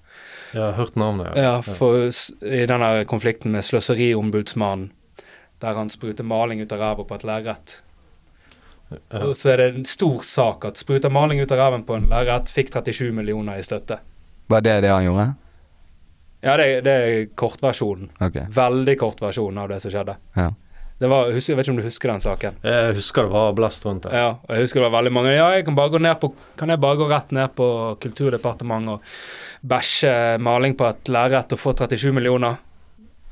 Jeg 0.56 0.64
har 0.64 0.78
hørt 0.80 0.96
navnet. 0.96 1.36
Ja, 1.36 1.58
ja 1.58 1.76
for 1.76 2.00
i 2.00 2.64
denne 2.70 2.92
konflikten 3.12 3.52
med 3.52 3.66
Sløseriombudsmannen, 3.68 4.92
der 5.62 5.78
han 5.78 5.92
spruter 5.92 6.28
maling 6.28 6.62
ut 6.64 6.72
av 6.72 6.82
ræva 6.82 7.06
på 7.08 7.18
et 7.18 7.26
lerret. 7.28 7.80
Og 8.92 9.32
så 9.36 9.54
er 9.54 9.62
det 9.62 9.70
en 9.74 9.88
stor 9.90 10.20
sak 10.26 10.66
at 10.70 10.78
spruta 10.78 11.10
maling 11.10 11.42
ut 11.42 11.52
av 11.52 11.58
ræven 11.64 11.86
på 11.88 11.98
en 11.98 12.06
lerret, 12.12 12.52
fikk 12.54 12.70
37 12.74 13.10
millioner 13.16 13.58
i 13.60 13.66
støtte. 13.66 13.98
Var 14.52 14.62
det 14.62 14.76
det 14.86 14.94
han 14.94 15.08
gjorde? 15.08 15.32
Ja, 16.46 16.58
det, 16.62 16.68
det 16.86 16.94
er 16.94 17.26
kortversjonen. 17.34 18.12
Okay. 18.22 18.46
Veldig 18.54 18.96
kort 19.02 19.22
versjon 19.24 19.58
av 19.58 19.72
det 19.72 19.80
som 19.82 19.94
skjedde. 19.94 20.14
Ja. 20.38 20.52
Det 20.96 21.10
var, 21.12 21.32
husker, 21.34 21.52
jeg 21.52 21.58
vet 21.58 21.66
ikke 21.66 21.74
om 21.74 21.80
du 21.80 21.84
husker 21.84 22.12
den 22.12 22.22
saken? 22.24 22.60
Jeg 22.64 22.92
husker 22.96 23.26
det 23.26 23.32
var 23.34 23.56
blest 23.58 23.84
rundt 23.84 24.06
det. 24.06 24.14
Ja, 24.16 24.30
og 24.38 24.52
jeg 24.54 24.64
husker 24.64 24.80
det 24.80 24.86
var 24.86 24.94
veldig 24.94 25.12
mange 25.12 25.34
Ja, 25.34 25.50
jeg 25.52 25.66
kan 25.68 25.76
bare 25.76 25.92
gå 25.92 26.00
ned 26.00 26.16
på 26.22 26.30
Kan 26.56 26.72
jeg 26.72 26.80
bare 26.86 27.00
gå 27.02 27.08
rett 27.10 27.34
ned 27.36 27.52
på 27.58 27.68
Kulturdepartementet 28.00 28.94
og 28.94 29.68
bæsje 29.74 30.14
maling 30.40 30.78
på 30.80 30.88
et 30.88 31.12
lerret 31.12 31.52
og 31.52 31.60
få 31.60 31.74
37 31.76 32.14
millioner? 32.16 32.62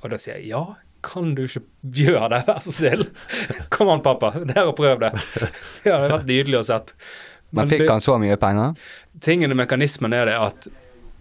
Og 0.01 0.12
da 0.12 0.20
sier 0.20 0.41
jeg 0.41 0.51
ja, 0.51 0.66
kan 1.04 1.34
du 1.38 1.43
ikke 1.45 1.64
gjøre 2.04 2.30
det, 2.34 2.43
vær 2.47 2.62
så 2.64 2.74
snill? 2.76 3.06
Kom 3.74 3.91
an, 3.93 4.04
pappa, 4.06 4.34
der 4.39 4.70
og 4.70 4.78
prøv 4.80 5.04
det. 5.04 5.14
Det 5.84 5.91
hadde 5.91 6.12
vært 6.14 6.30
nydelig 6.30 6.62
å 6.62 6.64
sett. 6.68 6.95
Men 7.54 7.70
fikk 7.70 7.86
han 7.89 8.01
så 8.01 8.16
mye 8.22 8.38
penger? 8.41 8.80
Tingen 9.22 9.54
i 9.54 9.58
mekanismen 9.58 10.16
er 10.18 10.32
det 10.32 10.39
at 10.39 10.72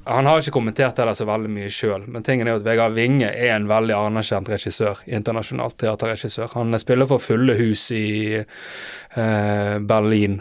han 0.04 0.26
har 0.26 0.40
ikke 0.40 0.56
kommentert 0.56 0.98
det 0.98 1.12
så 1.14 1.26
veldig 1.28 1.50
mye 1.52 1.68
sjøl, 1.70 2.08
men 2.10 2.24
tingen 2.26 2.48
er 2.48 2.56
at 2.58 2.64
Vegard 2.66 2.96
Winge 2.96 3.28
er 3.30 3.52
en 3.54 3.68
veldig 3.70 3.94
anerkjent 3.94 4.48
regissør, 4.50 5.04
internasjonalt 5.06 5.76
teaterregissør. 5.78 6.50
Han 6.56 6.74
spiller 6.82 7.06
for 7.10 7.22
fulle 7.22 7.54
hus 7.60 7.84
i 7.94 8.40
eh, 8.40 9.76
Berlin, 9.78 10.40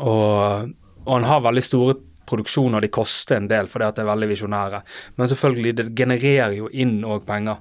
og, 0.00 0.72
og 1.04 1.12
han 1.12 1.28
har 1.28 1.44
veldig 1.44 1.66
store 1.66 1.98
produksjoner 2.32 2.80
de 2.80 2.88
koster 2.88 3.36
en 3.36 3.50
del 3.50 3.68
fordi 3.68 3.90
at 3.90 3.98
det 3.98 4.06
er 4.06 4.08
veldig 4.08 4.30
visjonære. 4.30 4.80
Men 5.20 5.30
selvfølgelig, 5.34 5.74
det 5.76 5.86
genererer 5.98 6.56
jo 6.56 6.70
inn 6.72 7.02
òg 7.04 7.26
penger. 7.28 7.60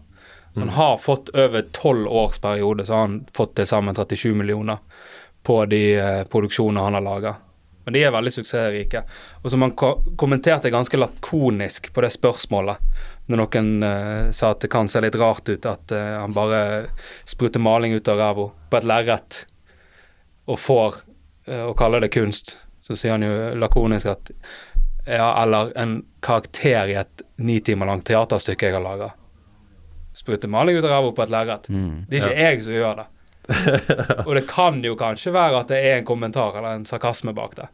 Han 0.56 0.70
har 0.70 0.98
fått 0.98 1.30
over 1.30 1.62
tolv 1.72 2.08
års 2.08 2.40
periode, 2.40 2.86
så 2.86 2.94
har 2.94 3.00
han 3.00 3.26
fått 3.34 3.56
til 3.56 3.68
sammen 3.68 3.96
37 3.96 4.34
millioner 4.36 4.78
på 5.44 5.66
de 5.66 5.96
eh, 5.96 6.24
produksjonene 6.24 6.84
han 6.84 6.94
har 6.94 7.02
laga. 7.02 7.36
Men 7.84 7.94
de 7.94 8.04
er 8.04 8.12
veldig 8.14 8.34
suksessrike. 8.34 9.04
Og 9.42 9.52
som 9.52 9.64
han 9.66 9.72
ko 9.80 9.94
kommenterte 10.20 10.70
ganske 10.70 10.98
lakonisk 11.00 11.90
på 11.94 12.04
det 12.04 12.12
spørsmålet, 12.14 12.82
når 13.32 13.42
noen 13.42 13.72
eh, 13.88 14.26
sa 14.36 14.52
at 14.52 14.66
det 14.66 14.72
kan 14.74 14.92
se 14.92 15.02
litt 15.02 15.18
rart 15.18 15.50
ut 15.50 15.66
at 15.66 15.96
eh, 15.96 16.18
han 16.20 16.36
bare 16.36 16.92
spruter 17.24 17.64
maling 17.64 17.96
ut 17.96 18.12
av 18.12 18.20
ræva 18.20 18.50
på 18.70 18.82
et 18.82 18.90
lerret 18.92 19.46
og 20.52 20.60
får 20.60 21.02
å 21.52 21.74
kalle 21.76 22.00
det 22.04 22.12
kunst, 22.14 22.54
så 22.80 22.96
sier 22.96 23.16
han 23.16 23.24
jo 23.26 23.32
lakonisk 23.58 24.08
at 24.12 24.30
ja, 25.08 25.32
eller 25.42 25.72
en 25.78 25.96
karakter 26.22 26.92
i 26.92 26.96
et 27.02 27.24
ni 27.42 27.58
timer 27.66 27.90
langt 27.90 28.06
teaterstykke 28.08 28.70
jeg 28.70 28.78
har 28.78 28.86
laga. 28.86 29.10
Sprute 30.22 30.50
maling 30.52 30.78
ut 30.78 30.86
av 30.86 30.92
ræva 30.94 31.12
på 31.18 31.26
et 31.26 31.34
lerret. 31.34 31.70
Mm. 31.74 32.06
Det 32.08 32.20
er 32.20 32.24
ikke 32.24 32.46
jeg 32.46 32.64
som 32.68 32.78
gjør 32.78 33.00
det. 33.02 33.08
og 34.28 34.34
det 34.38 34.44
kan 34.48 34.82
jo 34.86 34.98
kanskje 35.00 35.34
være 35.34 35.64
at 35.64 35.72
det 35.74 35.80
er 35.82 35.96
en 36.00 36.08
kommentar 36.08 36.56
eller 36.60 36.78
en 36.78 36.86
sarkasme 36.88 37.34
bak 37.36 37.56
det. 37.58 37.68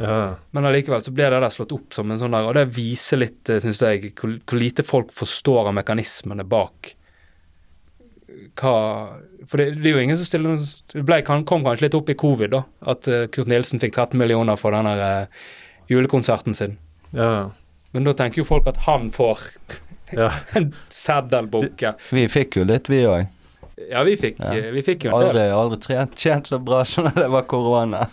Ja. 0.00 0.38
Men 0.56 0.64
allikevel 0.64 1.02
så 1.04 1.12
blir 1.12 1.28
det 1.30 1.42
der 1.44 1.52
slått 1.52 1.74
opp 1.76 1.92
som 1.92 2.10
en 2.10 2.20
sånn 2.20 2.32
der, 2.32 2.48
og 2.48 2.56
det 2.56 2.70
viser 2.72 3.20
litt, 3.20 3.44
syns 3.44 3.82
jeg, 3.84 4.14
hvor, 4.16 4.38
hvor 4.48 4.60
lite 4.60 4.86
folk 4.86 5.12
forstår 5.12 5.68
av 5.68 5.76
mekanismene 5.76 6.46
bak 6.48 6.94
hva 8.58 8.76
For 9.48 9.60
det, 9.60 9.82
det 9.82 9.90
er 9.90 9.96
jo 9.96 10.02
ingen 10.02 10.16
som 10.18 10.28
stiller 10.28 10.60
Det 10.92 11.04
ble, 11.06 11.18
kom 11.26 11.44
kanskje 11.44 11.86
litt 11.86 11.96
opp 11.98 12.08
i 12.12 12.16
covid, 12.18 12.52
da, 12.54 12.62
at 12.94 13.08
eh, 13.10 13.26
Kurt 13.32 13.50
Nilsen 13.50 13.82
fikk 13.82 13.94
13 13.96 14.16
millioner 14.20 14.56
for 14.60 14.74
den 14.74 14.88
der 14.88 15.02
eh, 15.06 15.42
julekonserten 15.92 16.56
sin. 16.56 16.78
ja. 17.12 17.50
Men 17.92 18.06
da 18.06 18.14
tenker 18.16 18.40
jo 18.40 18.48
folk 18.48 18.64
at 18.70 18.78
han 18.86 19.10
får 19.12 19.42
ja. 20.16 20.30
en 20.58 20.72
seddelbunke. 20.88 21.94
Vi 22.10 22.26
fikk 22.28 22.60
jo 22.60 22.66
litt, 22.68 22.90
vi 22.92 23.04
òg. 23.08 23.30
Ja, 23.90 24.02
vi 24.02 24.16
fikk, 24.16 24.36
Ja. 24.38 24.70
vi 24.70 24.82
fikk 24.82 25.04
jo 25.04 25.16
en 25.16 25.34
del. 25.34 25.52
Aldri, 25.52 25.78
trent, 25.80 26.18
tjent, 26.18 26.46
så 26.46 26.58
bra 26.58 26.84
som 26.84 27.08
det 27.14 27.28
var 27.28 27.42
korona. 27.42 28.06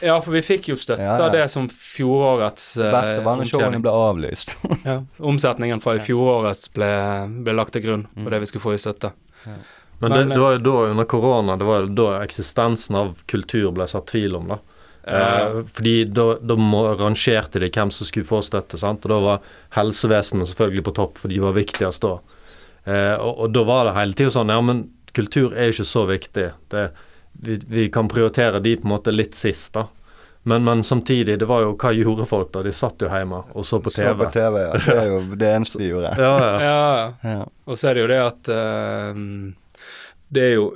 Ja, 0.00 0.20
for 0.20 0.32
vi 0.32 0.42
fikk 0.42 0.68
jo 0.68 0.76
støtte 0.80 1.02
Ja, 1.02 1.16
ja. 1.18 1.26
av 1.26 1.32
det 1.32 1.48
som 1.52 1.68
fjorårets 1.68 2.74
Det 2.74 2.88
eh, 2.88 2.94
beste 2.94 3.60
når 3.60 3.78
ble 3.84 3.94
avlyst. 3.94 4.56
Ja, 4.84 5.02
omsetningen 5.18 5.80
fra 5.80 5.96
i 5.98 6.02
fjorårets 6.04 6.72
ble, 6.74 6.90
ble 7.44 7.56
lagt 7.56 7.74
til 7.76 7.84
grunn 7.86 8.06
på 8.14 8.30
det 8.30 8.42
vi 8.42 8.50
skulle 8.50 8.64
få 8.66 8.74
i 8.74 8.82
støtte. 8.82 9.12
Men, 9.44 10.10
Men, 10.10 10.10
det, 10.28 10.34
det 10.34 10.40
var 10.40 10.56
jo 10.56 10.58
da 10.58 10.78
under 10.90 11.04
korona 11.04 11.56
det 11.56 11.64
var 11.64 11.84
jo 11.84 11.92
da 11.96 12.08
eksistensen 12.24 12.96
av 12.98 13.12
kultur 13.30 13.70
ble 13.76 13.86
satt 13.88 14.10
tvil 14.10 14.36
om, 14.36 14.50
da. 14.54 14.58
Eh, 15.06 15.64
fordi 15.76 16.04
da, 16.04 16.34
da 16.40 16.54
rangerte 16.96 17.60
de 17.60 17.68
hvem 17.68 17.90
som 17.92 18.08
skulle 18.08 18.28
få 18.28 18.40
støtte, 18.44 18.78
sant? 18.80 19.04
og 19.04 19.12
da 19.12 19.18
var 19.20 19.56
helsevesenet 19.76 20.48
selvfølgelig 20.48 20.84
på 20.86 20.94
topp, 20.96 21.18
for 21.20 21.32
de 21.32 21.42
var 21.42 21.56
viktigst 21.56 22.04
da. 22.04 22.14
Eh, 22.84 23.16
og, 23.16 23.44
og 23.44 23.50
da 23.52 23.64
var 23.68 23.88
det 23.88 23.96
hele 23.98 24.16
tida 24.16 24.32
sånn 24.32 24.52
Ja, 24.52 24.60
men 24.60 24.86
kultur 25.16 25.52
er 25.52 25.68
jo 25.68 25.76
ikke 25.76 25.88
så 25.88 26.06
viktig. 26.08 26.46
Det, 26.72 26.86
vi, 27.44 27.58
vi 27.68 27.90
kan 27.92 28.08
prioritere 28.08 28.62
de 28.64 28.76
på 28.80 28.88
en 28.88 28.94
måte 28.96 29.14
litt 29.14 29.36
sist, 29.36 29.74
da. 29.76 29.86
Men, 30.46 30.64
men 30.64 30.82
samtidig, 30.84 31.38
det 31.40 31.46
var 31.48 31.62
jo 31.64 31.70
hva 31.80 31.92
gjorde 31.96 32.26
folk 32.28 32.50
da? 32.52 32.60
De 32.66 32.72
satt 32.76 33.00
jo 33.00 33.08
hjemme 33.08 33.38
og 33.56 33.64
så 33.64 33.78
på 33.80 33.92
TV. 33.92 34.10
Så 34.10 34.16
på 34.20 34.26
TV, 34.32 34.58
ja. 34.60 34.72
Det 34.84 34.96
er 35.00 35.06
jo 35.08 35.20
det 35.40 35.52
eneste 35.56 35.80
de 35.80 35.86
gjorde. 35.88 36.10
Ja, 36.20 36.32
ja. 36.60 36.80
Ja. 37.24 37.46
Og 37.64 37.80
så 37.80 37.88
er 37.88 37.96
det 37.96 38.02
jo 38.04 38.10
det 38.12 38.18
at 38.20 38.50
uh, 38.52 39.22
det 40.36 40.44
er 40.44 40.52
jo 40.58 40.66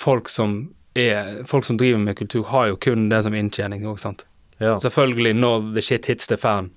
folk 0.00 0.32
som 0.32 0.62
er 0.94 1.44
Folk 1.48 1.64
som 1.64 1.76
driver 1.80 1.98
med 1.98 2.16
kultur, 2.18 2.44
har 2.50 2.66
jo 2.72 2.76
kun 2.76 3.08
det 3.08 3.22
som 3.24 3.34
inntjening 3.34 3.86
òg, 3.88 3.98
sant. 3.98 4.26
ja. 4.58 4.78
Selvfølgelig, 4.80 5.34
når 5.40 5.74
the 5.74 5.82
shit 5.82 6.06
hits 6.06 6.26
the 6.26 6.36
fan, 6.36 6.70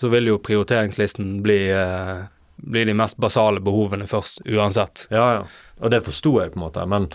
så 0.00 0.08
vil 0.12 0.26
jo 0.28 0.38
prioriteringslisten 0.38 1.40
bli, 1.42 1.70
eh, 1.72 2.26
bli 2.56 2.84
de 2.84 2.94
mest 2.94 3.16
basale 3.16 3.60
behovene 3.64 4.06
først, 4.06 4.42
uansett. 4.46 5.06
Ja, 5.10 5.24
ja. 5.38 5.46
Og 5.80 5.90
det 5.90 6.02
forsto 6.04 6.34
jeg, 6.40 6.52
på 6.52 6.60
en 6.60 6.66
måte. 6.66 6.84
Men, 6.86 7.08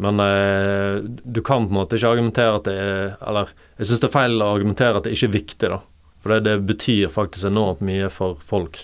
men 0.00 0.20
eh, 0.24 1.00
du 1.04 1.42
kan 1.42 1.66
på 1.66 1.74
en 1.74 1.80
måte 1.82 1.98
ikke 1.98 2.12
argumentere 2.14 2.56
at 2.56 2.64
det 2.68 2.76
er 2.80 3.16
Eller 3.28 3.50
jeg 3.78 3.86
syns 3.90 4.00
det 4.00 4.08
er 4.08 4.14
feil 4.14 4.42
å 4.42 4.52
argumentere 4.54 4.96
at 4.98 5.04
det 5.06 5.12
ikke 5.16 5.28
er 5.30 5.36
viktig, 5.38 5.70
da. 5.74 5.80
For 6.22 6.34
det, 6.34 6.40
det 6.46 6.56
betyr 6.68 7.08
faktisk 7.12 7.48
enormt 7.50 7.80
mye 7.84 8.08
for 8.12 8.38
folk, 8.46 8.82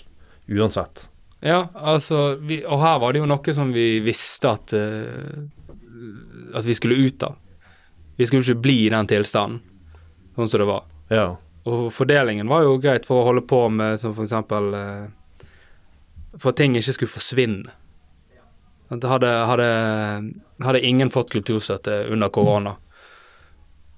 uansett. 0.49 1.07
Ja, 1.45 1.67
altså 1.75 2.35
vi, 2.41 2.63
Og 2.65 2.79
her 2.81 2.97
var 2.99 3.13
det 3.13 3.19
jo 3.21 3.27
noe 3.29 3.53
som 3.53 3.69
vi 3.75 3.99
visste 4.01 4.55
at 4.57 4.73
eh, 4.73 5.43
At 6.55 6.65
vi 6.65 6.75
skulle 6.77 6.95
ut 6.95 7.23
av. 7.23 7.35
Vi 8.17 8.25
skulle 8.25 8.41
ikke 8.41 8.63
bli 8.63 8.77
i 8.85 8.93
den 8.93 9.07
tilstanden, 9.09 9.59
sånn 10.35 10.49
som 10.49 10.61
det 10.61 10.69
var. 10.69 10.85
Ja. 11.13 11.27
Og 11.67 11.89
fordelingen 11.93 12.49
var 12.49 12.63
jo 12.65 12.77
greit 12.81 13.05
for 13.05 13.21
å 13.21 13.27
holde 13.27 13.43
på 13.45 13.67
med 13.69 13.99
som 14.01 14.15
for 14.15 14.23
eksempel 14.23 14.71
eh, 14.77 15.49
For 16.39 16.53
at 16.53 16.59
ting 16.61 16.77
ikke 16.77 16.95
skulle 16.95 17.11
forsvinne. 17.11 17.73
At 18.93 19.03
hadde, 19.03 19.29
hadde, 19.49 19.69
hadde 20.63 20.81
ingen 20.87 21.11
fått 21.11 21.33
kulturstøtte 21.33 22.05
under 22.13 22.31
korona, 22.31 22.77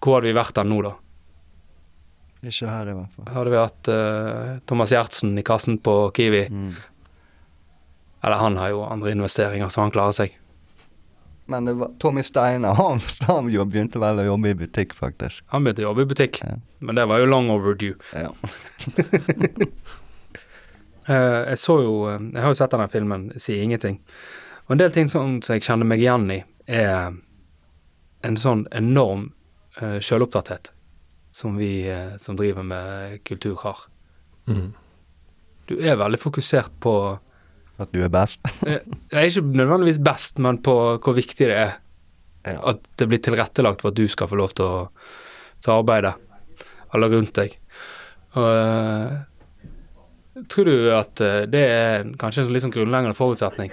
hvor 0.01 0.17
hadde 0.17 0.31
vi 0.31 0.37
vært 0.39 0.55
den 0.57 0.71
nå, 0.71 0.79
da? 0.81 0.95
Ikke 2.39 2.71
her, 2.71 2.89
i 2.89 2.95
hvert 2.95 3.13
fall. 3.13 3.27
Hadde 3.35 3.53
vi 3.53 3.59
hatt 3.59 3.89
uh, 3.91 4.53
Thomas 4.65 4.93
Giertsen 4.95 5.35
i 5.37 5.43
kassen 5.45 5.77
på 5.83 5.93
Kiwi? 6.15 6.45
Mm. 6.49 6.71
Eller 8.23 8.41
han 8.41 8.57
har 8.57 8.71
jo 8.73 8.85
andre 8.87 9.11
investeringer, 9.13 9.69
så 9.69 9.83
han 9.83 9.93
klarer 9.93 10.15
seg. 10.15 10.39
Men 11.49 11.65
det 11.65 11.73
var 11.79 11.91
Tommy 12.01 12.21
Steiner, 12.23 12.73
han, 12.81 12.99
han 13.27 13.47
begynte 13.49 13.99
vel 14.01 14.21
å 14.21 14.27
jobbe 14.31 14.51
i 14.53 14.57
butikk, 14.59 14.93
faktisk. 14.97 15.43
Han 15.53 15.65
begynte 15.65 15.81
å 15.83 15.89
jobbe 15.89 16.05
i 16.05 16.09
butikk, 16.11 16.41
Ja. 16.45 16.57
men 16.85 16.99
det 16.99 17.07
var 17.09 17.23
jo 17.23 17.29
long 17.31 17.49
overdue. 17.53 17.95
Ja. 18.13 18.29
Eh, 21.09 21.15
jeg 21.49 21.57
så 21.57 21.79
jo 21.81 21.93
eh, 22.05 22.19
Jeg 22.35 22.43
har 22.43 22.51
jo 22.53 22.57
sett 22.59 22.73
denne 22.75 22.85
filmen, 22.91 23.23
Si 23.41 23.55
ingenting. 23.57 23.95
Og 24.67 24.75
en 24.75 24.81
del 24.83 24.91
ting 24.93 25.07
som, 25.09 25.39
som 25.41 25.55
jeg 25.55 25.63
kjenner 25.65 25.87
meg 25.89 26.03
igjen 26.03 26.27
i, 26.29 26.43
er 26.69 27.15
en 28.21 28.37
sånn 28.37 28.67
enorm 28.77 29.23
uh, 29.81 29.97
sjølopptatthet 29.97 30.69
som 31.33 31.55
vi 31.57 31.87
uh, 31.89 32.13
som 32.21 32.37
driver 32.37 32.61
med 32.67 33.23
kultur, 33.25 33.55
har. 33.63 33.81
Mm. 34.45 34.67
Du 35.65 35.73
er 35.81 35.97
veldig 35.97 36.19
fokusert 36.21 36.77
på 36.83 36.93
At 37.79 37.93
du 37.95 38.01
er 38.03 38.11
best. 38.11 38.41
eh, 38.67 38.81
Jeg 39.11 39.19
er 39.19 39.29
ikke 39.29 39.45
nødvendigvis 39.61 40.01
best, 40.03 40.39
men 40.43 40.59
på 40.63 40.75
hvor 40.99 41.15
viktig 41.17 41.47
det 41.47 41.55
er 41.55 41.77
Ja. 42.47 42.59
at 42.71 42.85
det 42.97 43.07
blir 43.11 43.19
tilrettelagt 43.23 43.81
for 43.83 43.91
at 43.91 43.99
du 43.99 44.07
skal 44.07 44.29
få 44.31 44.37
lov 44.39 44.53
til 44.55 44.65
å, 44.65 44.89
ta 45.63 45.75
arbeidet, 45.79 46.13
arbeide. 46.15 46.65
Alle 46.95 47.09
rundt 47.11 47.35
deg. 47.35 47.57
Og 48.39 48.47
eh, 48.47 50.39
tror 50.47 50.65
du 50.65 50.89
at 50.95 51.21
eh, 51.21 51.43
det 51.51 51.65
er 51.67 52.09
kanskje 52.19 52.45
en 52.45 52.53
litt 52.55 52.63
sånn 52.63 52.73
grunnleggende 52.73 53.17
forutsetning? 53.17 53.71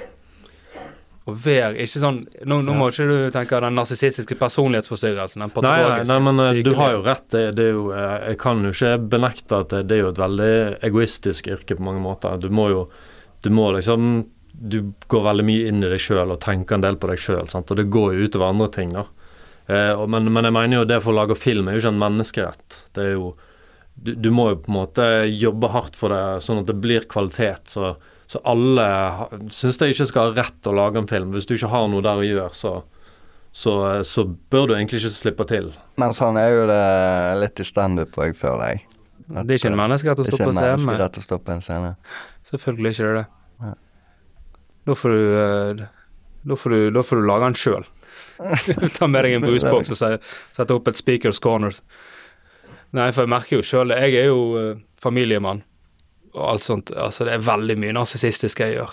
Å 1.26 1.34
være 1.34 1.82
ikke 1.82 1.98
sånn 1.98 2.20
Nå, 2.46 2.60
nå 2.62 2.74
må 2.78 2.86
ikke 2.92 3.06
du 3.08 3.16
tenke 3.34 3.58
den 3.62 3.74
narsissistiske 3.74 4.36
personlighetsforstyrrelsen, 4.38 5.42
den 5.42 5.64
Nei, 5.66 5.80
nei, 5.82 6.04
nei, 6.06 6.18
men 6.22 6.42
du 6.62 6.70
har 6.78 6.92
jo 6.94 7.00
rett. 7.02 7.26
Det, 7.34 7.48
det 7.58 7.64
er 7.66 7.72
jo, 7.74 7.88
jeg 7.90 8.38
kan 8.42 8.62
jo 8.62 8.70
ikke 8.70 8.92
benekte 9.16 9.58
at 9.64 9.74
det, 9.74 9.82
det 9.90 9.96
er 9.96 10.04
jo 10.04 10.12
et 10.12 10.22
veldig 10.22 10.52
egoistisk 10.86 11.50
yrke 11.50 11.78
på 11.78 11.86
mange 11.86 12.04
måter. 12.04 12.38
Du 12.38 12.46
må 12.54 12.68
jo 12.70 12.84
Du 13.46 13.52
må 13.54 13.68
liksom 13.76 14.24
Du 14.50 14.80
går 15.12 15.22
veldig 15.28 15.44
mye 15.46 15.70
inn 15.70 15.84
i 15.84 15.90
deg 15.92 16.02
sjøl 16.02 16.32
og 16.32 16.40
tenker 16.42 16.78
en 16.78 16.84
del 16.84 16.96
på 16.98 17.10
deg 17.10 17.20
sjøl, 17.20 17.46
og 17.46 17.74
det 17.76 17.84
går 17.92 18.14
jo 18.16 18.26
utover 18.26 18.48
andre 18.48 18.68
ting, 18.72 18.94
da. 18.96 19.04
Eh, 19.66 19.92
og, 19.92 20.06
men, 20.10 20.30
men 20.32 20.48
jeg 20.48 20.54
mener 20.54 20.80
jo 20.80 20.86
det 20.88 21.02
for 21.04 21.12
å 21.12 21.18
lage 21.18 21.36
film 21.38 21.68
er 21.68 21.76
jo 21.76 21.82
ikke 21.82 21.92
en 21.92 22.00
menneskerett. 22.00 22.78
Det 22.96 23.04
er 23.04 23.12
jo 23.18 23.34
du, 23.96 24.14
du 24.14 24.30
må 24.30 24.50
jo 24.50 24.58
på 24.62 24.70
en 24.70 24.76
måte 24.76 25.06
jobbe 25.32 25.70
hardt 25.72 25.96
for 25.96 26.12
det, 26.12 26.22
sånn 26.44 26.60
at 26.60 26.68
det 26.68 26.76
blir 26.80 27.06
kvalitet. 27.10 27.70
Så, 27.72 27.94
så 28.28 28.42
alle 28.48 28.88
syns 29.54 29.80
jeg 29.80 29.94
ikke 29.94 30.08
skal 30.10 30.30
ha 30.30 30.36
rett 30.42 30.58
til 30.60 30.74
å 30.74 30.80
lage 30.80 31.00
en 31.00 31.08
film. 31.10 31.32
Hvis 31.34 31.48
du 31.48 31.56
ikke 31.56 31.72
har 31.72 31.88
noe 31.90 32.04
der 32.04 32.20
å 32.20 32.26
gjøre, 32.26 32.50
så, 32.56 32.74
så, 33.56 33.76
så 34.06 34.26
bør 34.52 34.68
du 34.70 34.76
egentlig 34.76 35.00
ikke 35.00 35.14
slippe 35.14 35.48
til. 35.48 35.72
Men 36.00 36.16
sånn 36.16 36.38
er 36.40 36.52
jo 36.52 36.66
det 36.70 36.82
litt 37.40 37.64
i 37.64 37.66
standup 37.66 38.20
òg, 38.20 38.36
føler 38.36 38.74
jeg. 38.74 38.84
At, 39.32 39.42
Det 39.48 39.56
er 39.56 39.62
ikke 39.62 39.72
en 39.72 39.80
menneskerett 39.80 40.20
å 40.22 40.26
det 40.26 40.34
stå 40.34 40.44
på 40.44 40.52
en 40.52 40.60
menneskerett 40.60 41.18
å 41.18 41.24
stå 41.24 41.40
på 41.42 41.56
en 41.56 41.64
scene. 41.64 41.94
Selvfølgelig 42.46 42.94
ikke 42.94 43.14
det. 43.16 43.26
Nei. 43.62 43.74
Da 44.86 44.94
får 44.94 45.14
du 45.14 45.22
eh, 45.42 45.86
Da 46.46 46.56
får 46.56 46.70
du, 46.70 46.90
da 46.94 47.02
får 47.02 47.20
du 47.20 47.26
lage 47.26 47.48
den 47.48 47.56
sjøl. 47.58 47.86
Ta 48.98 49.08
med 49.10 49.24
deg 49.26 49.36
en 49.38 49.46
brusboks 49.46 49.90
og 49.94 49.98
sette 50.54 50.74
opp 50.76 50.88
et 50.88 50.98
Speakers 50.98 51.40
Corners. 51.42 51.80
Nei, 52.94 53.08
for 53.12 53.24
jeg 53.24 53.32
merker 53.32 53.58
jo 53.58 53.64
sjøl 53.66 53.90
Jeg 53.96 54.14
er 54.20 54.28
jo 54.30 54.42
eh, 54.60 54.76
familiemann 55.02 55.64
og 56.36 56.42
alt 56.52 56.62
sånt. 56.62 56.92
Altså, 56.92 57.24
det 57.24 57.32
er 57.32 57.44
veldig 57.46 57.78
mye 57.80 57.94
narsissistisk 57.96 58.60
jeg 58.60 58.74
gjør. 58.76 58.90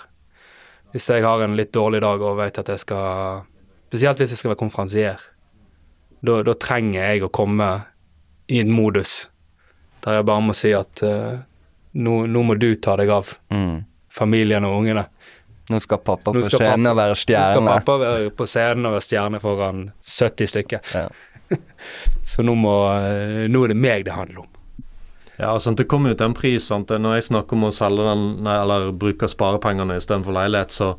Hvis 0.93 1.09
jeg 1.11 1.25
har 1.25 1.41
en 1.43 1.57
litt 1.59 1.73
dårlig 1.75 1.99
dag 2.05 2.21
og 2.23 2.37
vet 2.39 2.59
at 2.61 2.69
jeg 2.71 2.79
skal 2.85 3.43
Spesielt 3.91 4.17
hvis 4.17 4.31
jeg 4.33 4.39
skal 4.39 4.53
være 4.53 4.61
konferansier. 4.63 5.19
Da, 6.25 6.39
da 6.47 6.53
trenger 6.57 7.03
jeg 7.03 7.25
å 7.27 7.29
komme 7.29 7.67
i 8.49 8.57
en 8.63 8.71
modus 8.73 9.27
der 10.03 10.17
jeg 10.17 10.25
bare 10.27 10.43
må 10.43 10.55
si 10.57 10.71
at 10.75 11.03
uh, 11.05 11.37
nå, 11.95 12.15
nå 12.27 12.41
må 12.47 12.55
du 12.59 12.73
ta 12.81 12.95
deg 12.99 13.11
av 13.13 13.35
Mm. 13.53 13.83
Familien 14.13 14.65
og 14.67 14.77
ungene. 14.81 15.07
Nå 15.71 15.79
skal 15.79 16.01
pappa 16.03 16.33
Nå 16.35 16.41
på 16.43 16.49
scenen 16.51 16.89
og 16.91 16.97
være 16.99 17.15
Nå 17.15 17.19
skal 17.23 17.67
pappa 17.69 17.99
være 18.01 18.31
på 18.35 18.47
scenen 18.49 18.89
og 18.89 18.97
være 18.97 19.05
stjerne 19.05 19.39
foran 19.43 19.85
70 20.03 20.51
stykker. 20.51 20.89
Ja. 20.93 21.07
Så 22.33 22.43
nå 22.43 22.55
må 22.57 22.73
eh, 22.97 23.45
Nå 23.51 23.63
er 23.63 23.73
det 23.73 23.79
meg 23.79 24.05
det 24.07 24.17
handler 24.17 24.43
om. 24.43 24.49
Ja, 25.39 25.55
sant, 25.59 25.79
det 25.79 25.89
kommer 25.89 26.11
jo 26.11 26.17
til 26.19 26.29
en 26.29 26.37
pris. 26.37 26.67
Sant? 26.69 26.91
Når 26.91 27.17
jeg 27.17 27.29
snakker 27.31 27.57
om 27.57 27.67
å 27.67 27.73
selge 27.73 28.05
den, 28.05 28.45
eller 28.47 28.91
bruke 28.93 29.27
sparepengene 29.29 29.97
istedenfor 29.97 30.35
leilighet, 30.35 30.75
så, 30.75 30.91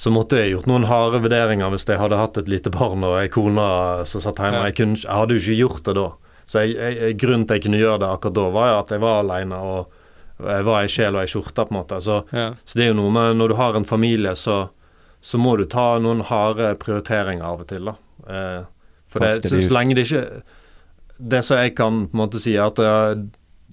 så 0.00 0.10
måtte 0.12 0.40
jeg 0.40 0.56
gjort 0.56 0.66
noen 0.70 0.88
harde 0.90 1.20
vurderinger 1.22 1.70
hvis 1.70 1.86
jeg 1.86 2.00
hadde 2.00 2.18
hatt 2.18 2.40
et 2.40 2.50
lite 2.50 2.72
barn 2.74 3.06
og 3.06 3.20
ei 3.20 3.28
kone 3.32 3.68
som 4.10 4.24
satt 4.24 4.42
hjemme. 4.42 4.64
Ja. 4.64 4.72
Jeg, 4.72 4.78
kunne, 4.80 4.98
jeg 5.04 5.12
hadde 5.12 5.36
jo 5.36 5.44
ikke 5.44 5.60
gjort 5.60 5.86
det 5.86 5.96
da. 6.00 6.08
Så 6.50 6.66
jeg, 6.66 6.74
jeg, 6.82 7.16
grunnen 7.22 7.46
til 7.46 7.54
at 7.54 7.60
jeg 7.60 7.68
kunne 7.68 7.84
gjøre 7.84 8.02
det 8.02 8.10
akkurat 8.10 8.38
da, 8.40 8.50
var 8.58 8.72
jo 8.72 8.78
at 8.80 8.94
jeg 8.96 9.04
var 9.04 9.22
alene 9.22 9.64
og 9.70 9.99
var 10.40 10.82
ei 10.82 10.88
sjel 10.90 11.14
og 11.16 11.22
ei 11.22 11.30
skjorte, 11.30 11.64
på 11.66 11.74
en 11.74 11.78
måte. 11.80 12.00
Så, 12.04 12.20
Ja. 12.32 12.50
så 12.64 12.78
det 12.78 12.84
er 12.86 12.92
jo 12.92 12.98
noe 13.02 13.10
med 13.14 13.36
når 13.40 13.48
du 13.52 13.54
har 13.58 13.76
en 13.78 13.84
familie, 13.88 14.34
så, 14.36 14.68
så 15.20 15.38
må 15.38 15.56
du 15.60 15.64
ta 15.70 15.98
noen 16.02 16.22
harde 16.28 16.72
prioriteringer 16.82 17.44
av 17.44 17.60
og 17.64 17.68
til, 17.72 17.84
da. 17.90 17.96
Eh, 18.28 18.60
for 19.10 19.24
det, 19.24 19.32
så, 19.50 19.58
så 19.58 19.72
lenge 19.74 19.96
det 19.98 20.04
ikke 20.06 20.42
Det 21.18 21.40
som 21.42 21.58
jeg 21.58 21.72
kan 21.76 22.04
på 22.06 22.14
en 22.14 22.20
måte 22.22 22.38
si, 22.40 22.54
er 22.56 22.68
at 22.70 22.78
eh, 22.78 23.24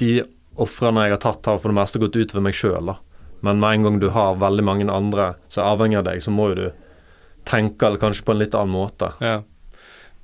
de 0.01 0.23
ofrene 0.57 1.03
jeg 1.05 1.13
har 1.13 1.21
tatt, 1.21 1.45
har 1.45 1.59
for 1.61 1.69
det 1.69 1.77
meste 1.77 1.99
gått 2.01 2.17
utover 2.17 2.43
meg 2.43 2.55
sjøl, 2.57 2.89
da. 2.93 2.97
Men 3.45 3.59
med 3.61 3.75
en 3.77 3.83
gang 3.85 3.99
du 4.01 4.09
har 4.09 4.35
veldig 4.41 4.63
mange 4.65 4.87
andre 4.91 5.35
som 5.47 5.61
er 5.63 5.69
avhengig 5.75 5.99
av 5.99 6.07
deg, 6.09 6.23
så 6.25 6.33
må 6.33 6.49
jo 6.51 6.55
du 6.57 6.67
tenke 7.47 7.85
eller 7.87 8.01
kanskje 8.01 8.25
på 8.27 8.33
en 8.33 8.41
litt 8.41 8.55
annen 8.57 8.73
måte. 8.75 9.13
ja. 9.23 9.43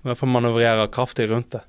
I 0.03 0.09
hvert 0.09 0.19
fall 0.19 0.33
manøvrere 0.33 0.89
kraftig 0.91 1.29
rundt 1.31 1.53
det. 1.55 1.61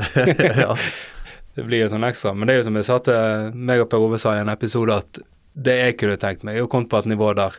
ja. 0.62 0.72
Det 1.56 1.64
blir 1.66 1.82
jo 1.84 1.90
sånn 1.92 2.06
ekstra. 2.08 2.32
Men 2.34 2.48
det 2.48 2.54
er 2.54 2.62
jo 2.62 2.68
som 2.70 2.78
jeg 2.80 2.86
sa 2.88 2.98
til 3.04 3.50
meg 3.54 3.82
og 3.84 3.90
Per 3.92 4.04
Ove 4.06 4.18
sa 4.20 4.36
i 4.36 4.40
en 4.40 4.52
episode, 4.52 4.96
at 5.04 5.20
det 5.52 5.74
jeg 5.78 5.96
kunne 6.00 6.16
tenkt 6.20 6.46
meg, 6.48 6.56
er 6.56 6.64
jo 6.64 6.70
kommet 6.72 6.88
på 6.92 7.02
et 7.02 7.10
nivå 7.12 7.32
der 7.36 7.58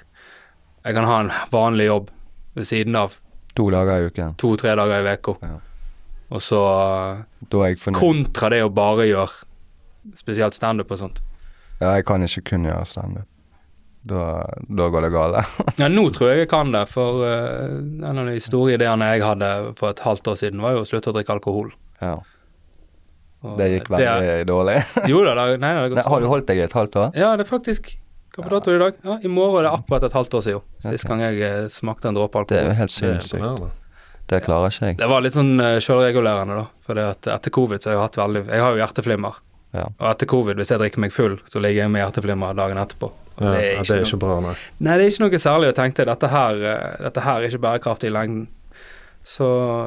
jeg 0.83 0.95
kan 0.97 1.05
ha 1.07 1.19
en 1.23 1.29
vanlig 1.53 1.85
jobb 1.87 2.09
ved 2.57 2.67
siden 2.67 2.97
av 2.99 3.19
To 3.53 3.67
dager 3.69 4.01
i 4.01 4.09
uken. 4.09 4.33
to-tre 4.41 4.73
dager 4.75 5.05
i 5.05 5.13
uka. 5.13 5.35
Ja. 5.45 5.59
Og 6.33 6.41
så 6.41 6.61
kontra 7.93 8.49
det 8.49 8.63
å 8.65 8.71
bare 8.73 9.05
gjøre 9.05 10.15
spesielt 10.17 10.57
standup 10.57 10.91
og 10.91 10.99
sånt. 10.99 11.21
Ja, 11.79 11.93
jeg 11.97 12.07
kan 12.09 12.25
ikke 12.25 12.41
kun 12.53 12.65
gjøre 12.65 12.87
standup. 12.89 13.29
Da, 14.03 14.43
da 14.67 14.89
går 14.91 15.05
det 15.05 15.13
galt. 15.13 15.53
Ja, 15.79 15.87
nå 15.87 16.09
tror 16.11 16.33
jeg 16.33 16.43
jeg 16.43 16.49
kan 16.51 16.73
det, 16.73 16.87
for 16.91 17.21
uh, 17.23 17.77
en 17.79 18.19
av 18.19 18.27
de 18.27 18.39
store 18.43 18.75
ideene 18.75 19.13
jeg 19.13 19.23
hadde 19.23 19.51
for 19.79 19.93
et 19.93 20.01
halvt 20.03 20.27
år 20.33 20.39
siden, 20.41 20.63
var 20.65 20.75
jo 20.75 20.81
å 20.83 20.89
slutte 20.89 21.13
å 21.13 21.15
drikke 21.15 21.37
alkohol. 21.37 21.71
Ja, 22.01 22.17
Og 23.43 23.59
det 23.59 23.69
gikk 23.73 23.91
veldig 23.91 24.47
dårlig 24.47 24.77
Jo 25.11 25.19
da, 25.25 25.33
det, 25.35 25.59
nei, 25.59 25.73
det 25.75 25.81
har 25.83 25.93
Nei, 25.97 26.07
har 26.13 26.23
du 26.23 26.29
holdt 26.31 26.47
deg 26.47 26.61
i 26.61 26.65
et 26.65 26.75
halvt 26.77 26.97
år? 27.01 27.13
Ja, 27.19 27.33
det 27.35 27.43
er 27.43 27.49
faktisk 27.49 27.93
Hva 28.35 28.45
på 28.45 28.51
dato 28.53 28.71
er 28.71 28.79
i 28.79 28.83
dag? 28.85 28.99
Ja, 29.03 29.17
I 29.19 29.31
morgen 29.31 29.59
er 29.61 29.67
det 29.67 29.73
akkurat 29.77 30.07
et 30.07 30.15
halvt 30.15 30.37
år 30.39 30.45
siden. 30.47 30.67
Sist 30.81 31.05
okay. 31.05 31.11
gang 31.11 31.23
jeg 31.27 31.41
eh, 31.45 31.65
smakte 31.69 32.09
en 32.09 32.17
dråpe 32.17 32.45
Det 32.49 32.61
er 32.61 32.69
jo 32.71 32.77
helt 32.79 32.95
Det 32.95 33.09
er 33.09 33.19
sinnssykt. 33.19 33.81
Det 34.31 34.39
klarer 34.45 34.71
ikke 34.71 34.89
jeg. 34.89 34.97
Det 35.01 35.09
var 35.11 35.21
litt 35.21 35.35
sånn 35.35 35.51
uh, 35.59 35.75
sjølregulerende, 35.83 36.55
da. 36.61 36.63
For 36.87 36.99
etter 37.03 37.53
covid 37.53 37.83
så 37.83 37.91
har 37.91 37.97
jeg 37.97 38.03
hatt 38.05 38.19
veldig 38.21 38.43
Jeg 38.47 38.63
har 38.63 38.71
jo 38.71 38.79
hjerteflimmer. 38.79 39.41
Ja. 39.73 39.87
Og 39.89 40.07
etter 40.11 40.29
covid, 40.29 40.57
hvis 40.61 40.71
jeg 40.73 40.81
drikker 40.81 41.03
meg 41.03 41.13
full, 41.13 41.35
så 41.49 41.61
ligger 41.61 41.83
jeg 41.83 41.93
med 41.93 42.03
hjerteflimmer 42.05 42.57
dagen 42.57 42.79
etterpå. 42.81 43.11
Og 43.33 43.41
Ja, 43.41 43.51
det, 43.51 43.59
er 43.59 43.79
ikke 43.81 43.83
det 43.83 43.93
er 43.93 44.01
noe, 44.01 44.07
ikke 44.07 44.21
bra, 44.21 44.35
nei. 44.45 44.55
nei, 44.77 44.97
det 44.97 45.05
er 45.05 45.13
ikke 45.13 45.23
noe 45.25 45.39
særlig. 45.41 45.69
å 45.73 45.77
tenke 45.77 46.05
dette 46.05 46.29
her, 46.29 46.65
eh, 46.71 46.97
dette 47.07 47.23
her 47.25 47.39
er 47.39 47.49
ikke 47.49 47.63
bærekraftig 47.65 48.11
i 48.11 48.13
lengden. 48.13 48.43
Så 49.23 49.45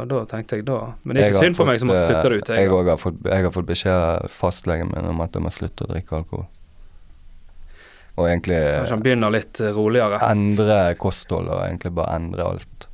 da 0.09 0.23
tenkte 0.25 0.57
jeg 0.57 0.65
da 0.65 0.95
Men 1.05 1.17
det 1.19 1.23
er 1.27 1.35
ikke 1.35 1.43
synd 1.45 1.57
for 1.59 1.69
meg 1.69 1.77
som 1.83 1.91
måtte 1.91 2.07
putte 2.09 2.29
det 2.33 2.37
ut. 2.41 2.51
eh, 2.51 2.57
Jeg, 2.63 2.71
Jeg 2.73 2.87
har 2.89 2.97
fått, 3.03 3.19
jeg 3.29 3.45
har 3.45 3.53
fått 3.53 3.67
beskjed 3.69 3.93
av 3.93 4.31
fastlegen 4.33 4.89
min 4.95 5.11
om 5.11 5.21
at 5.21 5.35
jeg 5.37 5.43
må 5.45 5.51
slutte 5.53 5.85
å 5.85 5.91
drikke 5.93 6.17
alkohol. 6.23 6.47
Og 8.17 8.29
egentlig 8.31 8.57
Kanskje 8.57 8.95
han 8.97 9.03
begynner 9.05 9.35
litt 9.35 9.61
eh, 9.61 9.75
roligere. 9.77 10.21
endre 10.31 10.79
kosthold 10.97 11.51
og 11.53 11.61
egentlig 11.67 11.93
bare 11.99 12.15
endre 12.17 12.47
alt. 12.49 12.87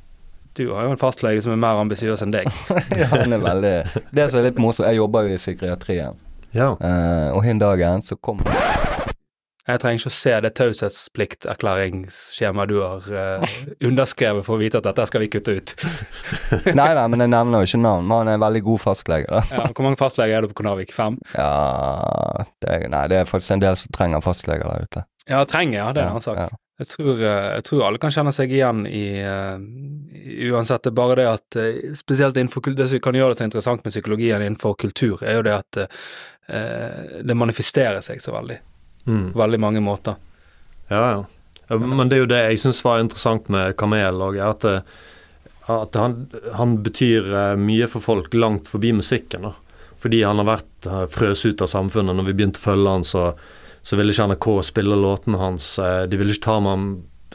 Du 0.53 0.67
har 0.75 0.83
jo 0.85 0.91
en 0.93 0.99
fastlege 1.01 1.41
som 1.41 1.53
er 1.55 1.61
mer 1.63 1.79
ambisiøs 1.81 2.21
enn 2.25 2.33
deg. 2.35 2.49
ja, 2.99 3.07
han 3.15 3.31
er 3.33 3.39
veldig 3.41 3.71
Det 4.13 4.27
som 4.29 4.41
er 4.43 4.49
litt 4.51 4.59
morsomt, 4.61 4.85
jeg 4.91 4.99
jobber 4.99 5.29
jo 5.29 5.33
i 5.33 5.39
psykiatrien, 5.39 6.19
Ja. 6.53 6.73
uh, 6.75 7.31
og 7.33 7.39
hin 7.47 7.57
dagen 7.63 8.03
så 8.05 8.19
kom 8.21 8.43
Jeg 9.63 9.79
trenger 9.79 9.95
ikke 10.01 10.11
å 10.11 10.19
se 10.19 10.33
det 10.43 10.49
taushetsplikterklæringsskjemaet 10.59 12.67
du 12.71 12.77
har 12.83 12.99
eh, 13.15 13.39
underskrevet 13.87 14.43
for 14.43 14.57
å 14.57 14.59
vite 14.59 14.77
at 14.81 14.87
dette 14.89 15.05
skal 15.07 15.21
vi 15.23 15.29
kutte 15.31 15.53
ut. 15.55 15.69
Nei, 16.75 16.89
nei, 16.97 17.05
men 17.13 17.23
jeg 17.23 17.31
nevner 17.31 17.63
jo 17.63 17.67
ikke 17.69 17.79
navn, 17.83 18.03
men 18.09 18.17
han 18.17 18.27
er 18.33 18.37
en 18.39 18.43
veldig 18.43 18.63
god 18.67 18.81
fastlege, 18.83 19.27
da. 19.31 19.39
Ja, 19.53 19.63
hvor 19.71 19.85
mange 19.87 19.99
fastleger 20.01 20.35
er 20.35 20.41
det 20.43 20.51
på 20.51 20.57
Konarvik? 20.59 20.91
Fem? 20.95 21.15
Ja 21.37 21.53
det 22.59 22.67
er, 22.75 22.79
Nei, 22.91 23.05
det 23.11 23.17
er 23.21 23.29
faktisk 23.29 23.51
en 23.55 23.63
del 23.63 23.75
som 23.79 23.87
trenger 23.95 24.19
fastleger 24.25 24.67
der 24.67 24.83
ute. 24.89 25.01
Ja, 25.31 25.39
trenger, 25.47 25.77
ja. 25.79 25.87
Det 25.95 26.01
er 26.03 26.07
en 26.09 26.15
annen 26.17 26.27
sak. 26.27 26.37
ja. 26.43 26.49
Jeg 26.81 26.87
tror, 26.89 27.19
eh, 27.21 27.47
jeg 27.53 27.63
tror 27.67 27.83
alle 27.85 27.99
kan 28.01 28.09
kjenne 28.11 28.31
seg 28.33 28.49
igjen 28.51 28.79
i 28.89 29.03
eh, 29.21 29.57
i- 30.17 30.49
Uansett, 30.49 30.81
det 30.83 30.89
er 30.91 30.97
bare 30.97 31.15
det 31.21 31.27
at 31.29 31.55
eh, 31.61 31.93
spesielt 31.95 32.33
innenfor 32.41 32.65
Det 32.75 32.87
som 32.89 32.99
kan 33.05 33.13
gjøre 33.15 33.31
det 33.35 33.39
så 33.43 33.47
interessant 33.47 33.85
med 33.85 33.93
psykologien 33.93 34.41
innenfor 34.41 34.73
kultur, 34.81 35.21
er 35.23 35.37
jo 35.37 35.43
det 35.45 35.53
at 35.59 35.77
eh, 35.85 37.21
det 37.23 37.35
manifesterer 37.37 38.01
seg 38.03 38.17
så 38.25 38.33
veldig. 38.35 38.57
Mm. 39.05 39.33
På 39.33 39.39
veldig 39.39 39.59
mange 39.59 39.81
måter. 39.83 40.15
Ja, 40.87 41.01
ja. 41.11 41.25
ja. 41.67 41.77
Men 41.79 42.09
det 42.09 42.17
er 42.17 42.23
jo 42.23 42.29
det 42.31 42.43
jeg 42.45 42.61
syns 42.63 42.83
var 42.85 43.01
interessant 43.03 43.49
med 43.51 43.75
Kamel 43.79 44.21
òg, 44.23 44.37
er 44.37 44.53
at, 44.53 44.65
at 45.71 45.99
han, 45.99 46.27
han 46.55 46.77
betyr 46.85 47.27
eh, 47.33 47.55
mye 47.59 47.89
for 47.91 48.03
folk 48.03 48.33
langt 48.37 48.71
forbi 48.71 48.93
musikken. 48.95 49.49
da. 49.49 49.53
Fordi 50.03 50.23
han 50.23 50.41
har 50.41 50.47
vært 50.49 50.87
uh, 50.91 51.05
frøs 51.07 51.45
ut 51.47 51.61
av 51.63 51.69
samfunnet. 51.71 52.15
Når 52.17 52.25
vi 52.27 52.33
begynte 52.35 52.59
å 52.59 52.65
følge 52.65 52.91
han, 52.91 53.05
så, 53.07 53.21
så 53.87 53.95
ville 53.95 54.11
ikke 54.11 54.25
NRK 54.33 54.47
spille 54.67 54.97
låtene 54.99 55.39
hans. 55.39 55.77
eh, 55.79 56.01
de 56.11 56.19
ville 56.19 56.35
ikke 56.35 56.49
ta, 56.49 56.57
med 56.59 56.75
han, 56.75 56.89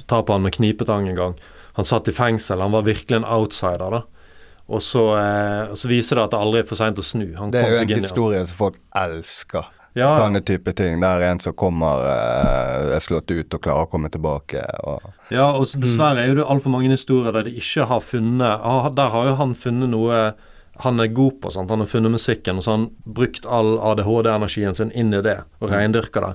ta 0.05 0.19
på 0.21 0.37
han 0.37 0.45
med 0.45 0.53
knipetang 0.59 1.09
engang. 1.09 1.39
Han 1.79 1.89
satt 1.89 2.11
i 2.13 2.13
fengsel. 2.13 2.61
Han 2.61 2.75
var 2.77 2.85
virkelig 2.85 3.23
en 3.23 3.25
outsider, 3.25 3.97
da. 3.97 4.03
Og 4.69 4.85
så, 4.85 5.05
eh, 5.17 5.75
så 5.81 5.89
viser 5.89 6.21
det 6.21 6.27
at 6.27 6.35
det 6.35 6.43
aldri 6.45 6.61
er 6.61 6.69
for 6.69 6.77
seint 6.77 7.01
å 7.01 7.07
snu. 7.07 7.31
Han 7.39 7.55
Det 7.55 7.63
er 7.63 7.71
kom 7.71 7.89
jo 7.89 7.97
en 7.97 8.05
historie 8.05 8.45
som 8.51 8.61
folk 8.61 8.77
elsker. 9.01 9.73
Ja, 9.97 10.11
Sånne 10.21 10.43
type 10.47 10.73
ting. 10.77 11.01
Der 11.01 11.25
en 11.31 11.41
som 11.41 11.55
kommer, 11.59 12.05
eh, 12.07 12.97
er 12.97 13.01
slått 13.01 13.31
ut 13.31 13.55
og 13.55 13.63
klarer 13.63 13.87
å 13.87 13.91
komme 13.91 14.11
tilbake. 14.11 14.63
Og, 14.85 15.03
Ja, 15.31 15.51
og 15.53 15.67
dessverre 15.81 16.23
er 16.23 16.29
jo 16.29 16.39
det 16.41 16.47
altfor 16.47 16.71
mange 16.71 16.91
historier 16.91 17.33
der 17.33 17.49
de 17.49 17.57
ikke 17.57 17.87
har 17.87 18.01
funnet 18.01 18.95
Der 18.97 19.09
har 19.11 19.27
jo 19.27 19.35
han 19.35 19.55
funnet 19.55 19.91
noe 19.91 20.35
han 20.79 21.01
er 21.01 21.07
god 21.11 21.41
på. 21.41 21.51
Sant? 21.51 21.71
Han 21.71 21.81
har 21.81 21.87
funnet 21.91 22.13
musikken, 22.13 22.57
og 22.59 22.65
så 22.65 22.71
har 22.71 22.79
han 22.79 22.91
brukt 23.05 23.47
all 23.47 23.79
ADHD-energien 23.79 24.77
sin 24.79 24.93
inn 24.95 25.13
i 25.15 25.23
det, 25.23 25.41
og 25.59 25.73
reindyrka 25.73 26.23
det. 26.23 26.35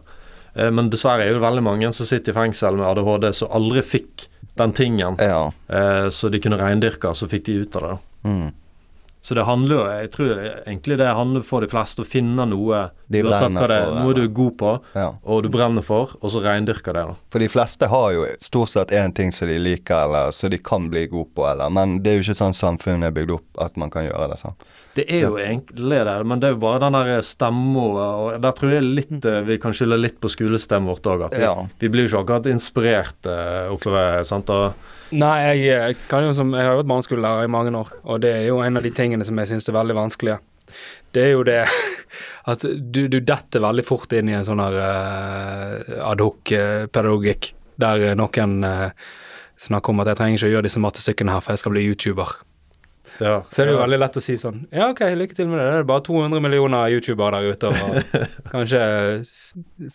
Eh, 0.56 0.72
men 0.72 0.90
dessverre 0.92 1.24
er 1.24 1.32
jo 1.32 1.40
det 1.40 1.46
veldig 1.48 1.64
mange 1.64 1.94
som 1.96 2.10
sitter 2.10 2.34
i 2.34 2.38
fengsel 2.38 2.76
med 2.80 2.90
ADHD, 2.90 3.30
som 3.34 3.54
aldri 3.56 3.84
fikk 3.86 4.28
den 4.60 4.74
tingen 4.78 5.16
ja. 5.18 5.48
eh, 5.68 6.10
så 6.14 6.30
de 6.30 6.42
kunne 6.44 6.60
reindyrke, 6.60 7.14
så 7.16 7.30
fikk 7.32 7.48
de 7.48 7.62
ut 7.64 7.80
av 7.80 7.86
det. 7.86 7.94
da. 7.94 8.30
Mm. 8.30 8.52
Så 9.24 9.38
det 9.38 9.46
handler 9.48 9.78
jo 9.78 9.84
Jeg 9.88 10.10
tror 10.12 10.32
egentlig 10.68 10.98
det 11.00 11.08
handler 11.16 11.46
for 11.48 11.64
de 11.64 11.70
fleste 11.72 12.04
å 12.04 12.08
finne 12.08 12.44
noe 12.52 12.80
De 13.08 13.22
uansett 13.24 13.56
hva 13.56 13.70
det 13.72 13.78
er, 13.78 13.86
for, 13.88 14.00
noe 14.04 14.16
du 14.18 14.22
er 14.26 14.32
god 14.36 14.58
på, 14.60 14.72
ja. 15.00 15.06
og 15.24 15.44
du 15.46 15.50
brenner 15.54 15.86
for, 15.86 16.12
og 16.20 16.34
så 16.34 16.42
reindyrker 16.44 16.98
det. 16.98 17.06
da. 17.08 17.16
For 17.32 17.40
de 17.40 17.48
fleste 17.54 17.88
har 17.88 18.08
jo 18.18 18.26
stort 18.44 18.74
sett 18.74 18.92
én 18.92 19.14
ting 19.16 19.32
som 19.32 19.48
de 19.48 19.56
liker, 19.62 19.96
eller 20.10 20.36
som 20.36 20.52
de 20.52 20.60
kan 20.60 20.90
bli 20.92 21.06
god 21.08 21.32
på, 21.38 21.46
eller 21.48 21.72
Men 21.72 22.02
det 22.04 22.12
er 22.12 22.20
jo 22.20 22.26
ikke 22.28 22.42
sånn 22.42 22.58
samfunnet 22.58 23.08
er 23.08 23.16
bygd 23.16 23.32
opp 23.38 23.62
at 23.64 23.80
man 23.80 23.94
kan 23.94 24.10
gjøre 24.10 24.28
det 24.34 24.40
sånn. 24.42 24.58
Det 24.94 25.06
er 25.08 25.24
jo 25.24 25.38
egentlig 25.42 26.02
det, 26.06 26.18
men 26.30 26.42
det 26.42 26.50
er 26.50 26.54
jo 26.58 26.62
bare 26.62 26.82
den 26.84 26.94
der 26.98 27.24
stemma 27.26 27.86
og 27.94 28.42
Der 28.44 28.52
tror 28.58 28.76
jeg 28.76 28.84
litt 28.86 29.26
eh, 29.26 29.40
vi 29.48 29.58
kan 29.62 29.74
skylde 29.74 29.98
litt 29.98 30.20
på 30.22 30.30
skolestemmen 30.30 30.92
vårt 30.92 31.08
òg. 31.10 31.24
At 31.30 31.38
vi, 31.38 31.42
Ja. 31.48 31.56
vi 31.80 31.90
blir 31.90 32.06
jo 32.06 32.12
ikke 32.12 32.26
akkurat 32.26 32.52
inspirert, 32.52 33.26
eh, 33.26 33.72
opplever 33.74 34.18
jeg. 34.20 34.28
sant? 34.30 34.50
Og, 34.54 34.74
Nei, 35.14 35.34
jeg, 35.44 35.64
jeg 35.68 35.98
kan 36.10 36.26
jo 36.26 36.32
som 36.34 36.54
Jeg 36.56 36.66
har 36.66 36.74
jo 36.74 36.82
vært 36.82 36.90
barneskolelærer 36.90 37.46
i 37.46 37.52
mange 37.52 37.74
år, 37.78 37.92
og 38.04 38.22
det 38.24 38.32
er 38.34 38.48
jo 38.48 38.62
en 38.66 38.80
av 38.80 38.86
de 38.86 38.92
tingene 38.96 39.26
som 39.28 39.38
jeg 39.38 39.52
syns 39.52 39.70
er 39.70 39.78
veldig 39.78 39.98
vanskelige. 39.98 40.40
Det 41.14 41.26
er 41.28 41.36
jo 41.36 41.44
det 41.46 41.60
at 42.52 42.66
du, 42.66 43.06
du 43.12 43.20
detter 43.20 43.64
veldig 43.64 43.86
fort 43.86 44.14
inn 44.16 44.32
i 44.32 44.38
en 44.38 44.48
sånn 44.48 44.64
her 44.64 44.80
uh, 44.80 46.00
adhoc-pedagogikk, 46.10 47.54
der 47.82 48.08
eh, 48.10 48.18
noen 48.18 48.58
uh, 48.66 48.90
snakker 49.60 49.94
om 49.94 50.02
at 50.04 50.12
jeg 50.12 50.20
trenger 50.20 50.40
ikke 50.40 50.50
å 50.50 50.56
gjøre 50.56 50.68
disse 50.68 50.82
mattestykkene 50.84 51.36
her, 51.36 51.46
for 51.46 51.54
jeg 51.54 51.64
skal 51.64 51.76
bli 51.76 51.86
YouTuber. 51.88 52.36
ja, 53.20 53.38
Så 53.50 53.62
er 53.62 53.70
det 53.70 53.76
jo 53.76 53.80
ja. 53.80 53.86
veldig 53.86 54.02
lett 54.02 54.18
å 54.18 54.24
si 54.26 54.36
sånn 54.42 54.64
Ja, 54.74 54.90
ok, 54.90 55.06
lykke 55.14 55.38
til 55.38 55.50
med 55.52 55.62
det. 55.62 55.70
Det 55.70 55.82
er 55.84 55.90
bare 55.94 56.06
200 56.10 56.42
millioner 56.42 56.94
YouTubere 56.96 57.38
der 57.40 57.54
ute, 57.54 57.70
og 57.70 58.22
kanskje 58.54 58.84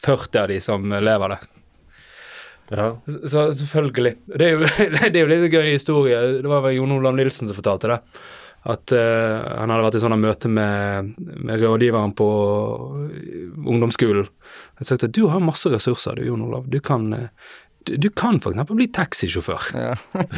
40 0.06 0.42
av 0.44 0.52
de 0.54 0.60
som 0.62 0.92
lever 0.94 1.34
det. 1.34 1.40
Ja. 2.70 2.88
Så 3.06 3.48
selvfølgelig. 3.56 4.14
Det 4.34 4.48
er 4.48 4.56
jo, 4.56 4.66
det 4.96 5.14
er 5.14 5.22
jo 5.22 5.30
litt 5.30 5.52
gøy 5.52 5.70
historie. 5.72 6.18
Det 6.42 6.50
var 6.50 6.64
vel 6.66 6.76
Jon 6.78 6.98
Olav 6.98 7.16
Nilsen 7.16 7.48
som 7.48 7.56
fortalte 7.56 7.92
det. 7.94 8.00
At 8.68 8.92
uh, 8.92 9.38
han 9.60 9.70
hadde 9.70 9.84
vært 9.86 9.96
i 9.96 10.02
sånne 10.02 10.18
møte 10.20 10.50
med, 10.50 11.14
med 11.16 11.62
rådgiveren 11.62 12.12
på 12.18 12.26
ungdomsskolen. 13.64 14.28
Han 14.80 14.88
sa 14.88 14.98
at 14.98 15.06
du 15.14 15.24
har 15.30 15.40
masse 15.44 15.70
ressurser, 15.72 16.18
du 16.18 16.26
Jon 16.26 16.44
Olav. 16.44 16.66
Du 16.68 16.80
kan, 16.84 17.06
eh, 17.14 17.30
du, 17.86 17.94
du 17.96 18.08
kan 18.10 18.36
eksempel 18.42 18.76
bli 18.76 18.88
taxisjåfør. 18.92 19.70
Ja. 19.78 19.94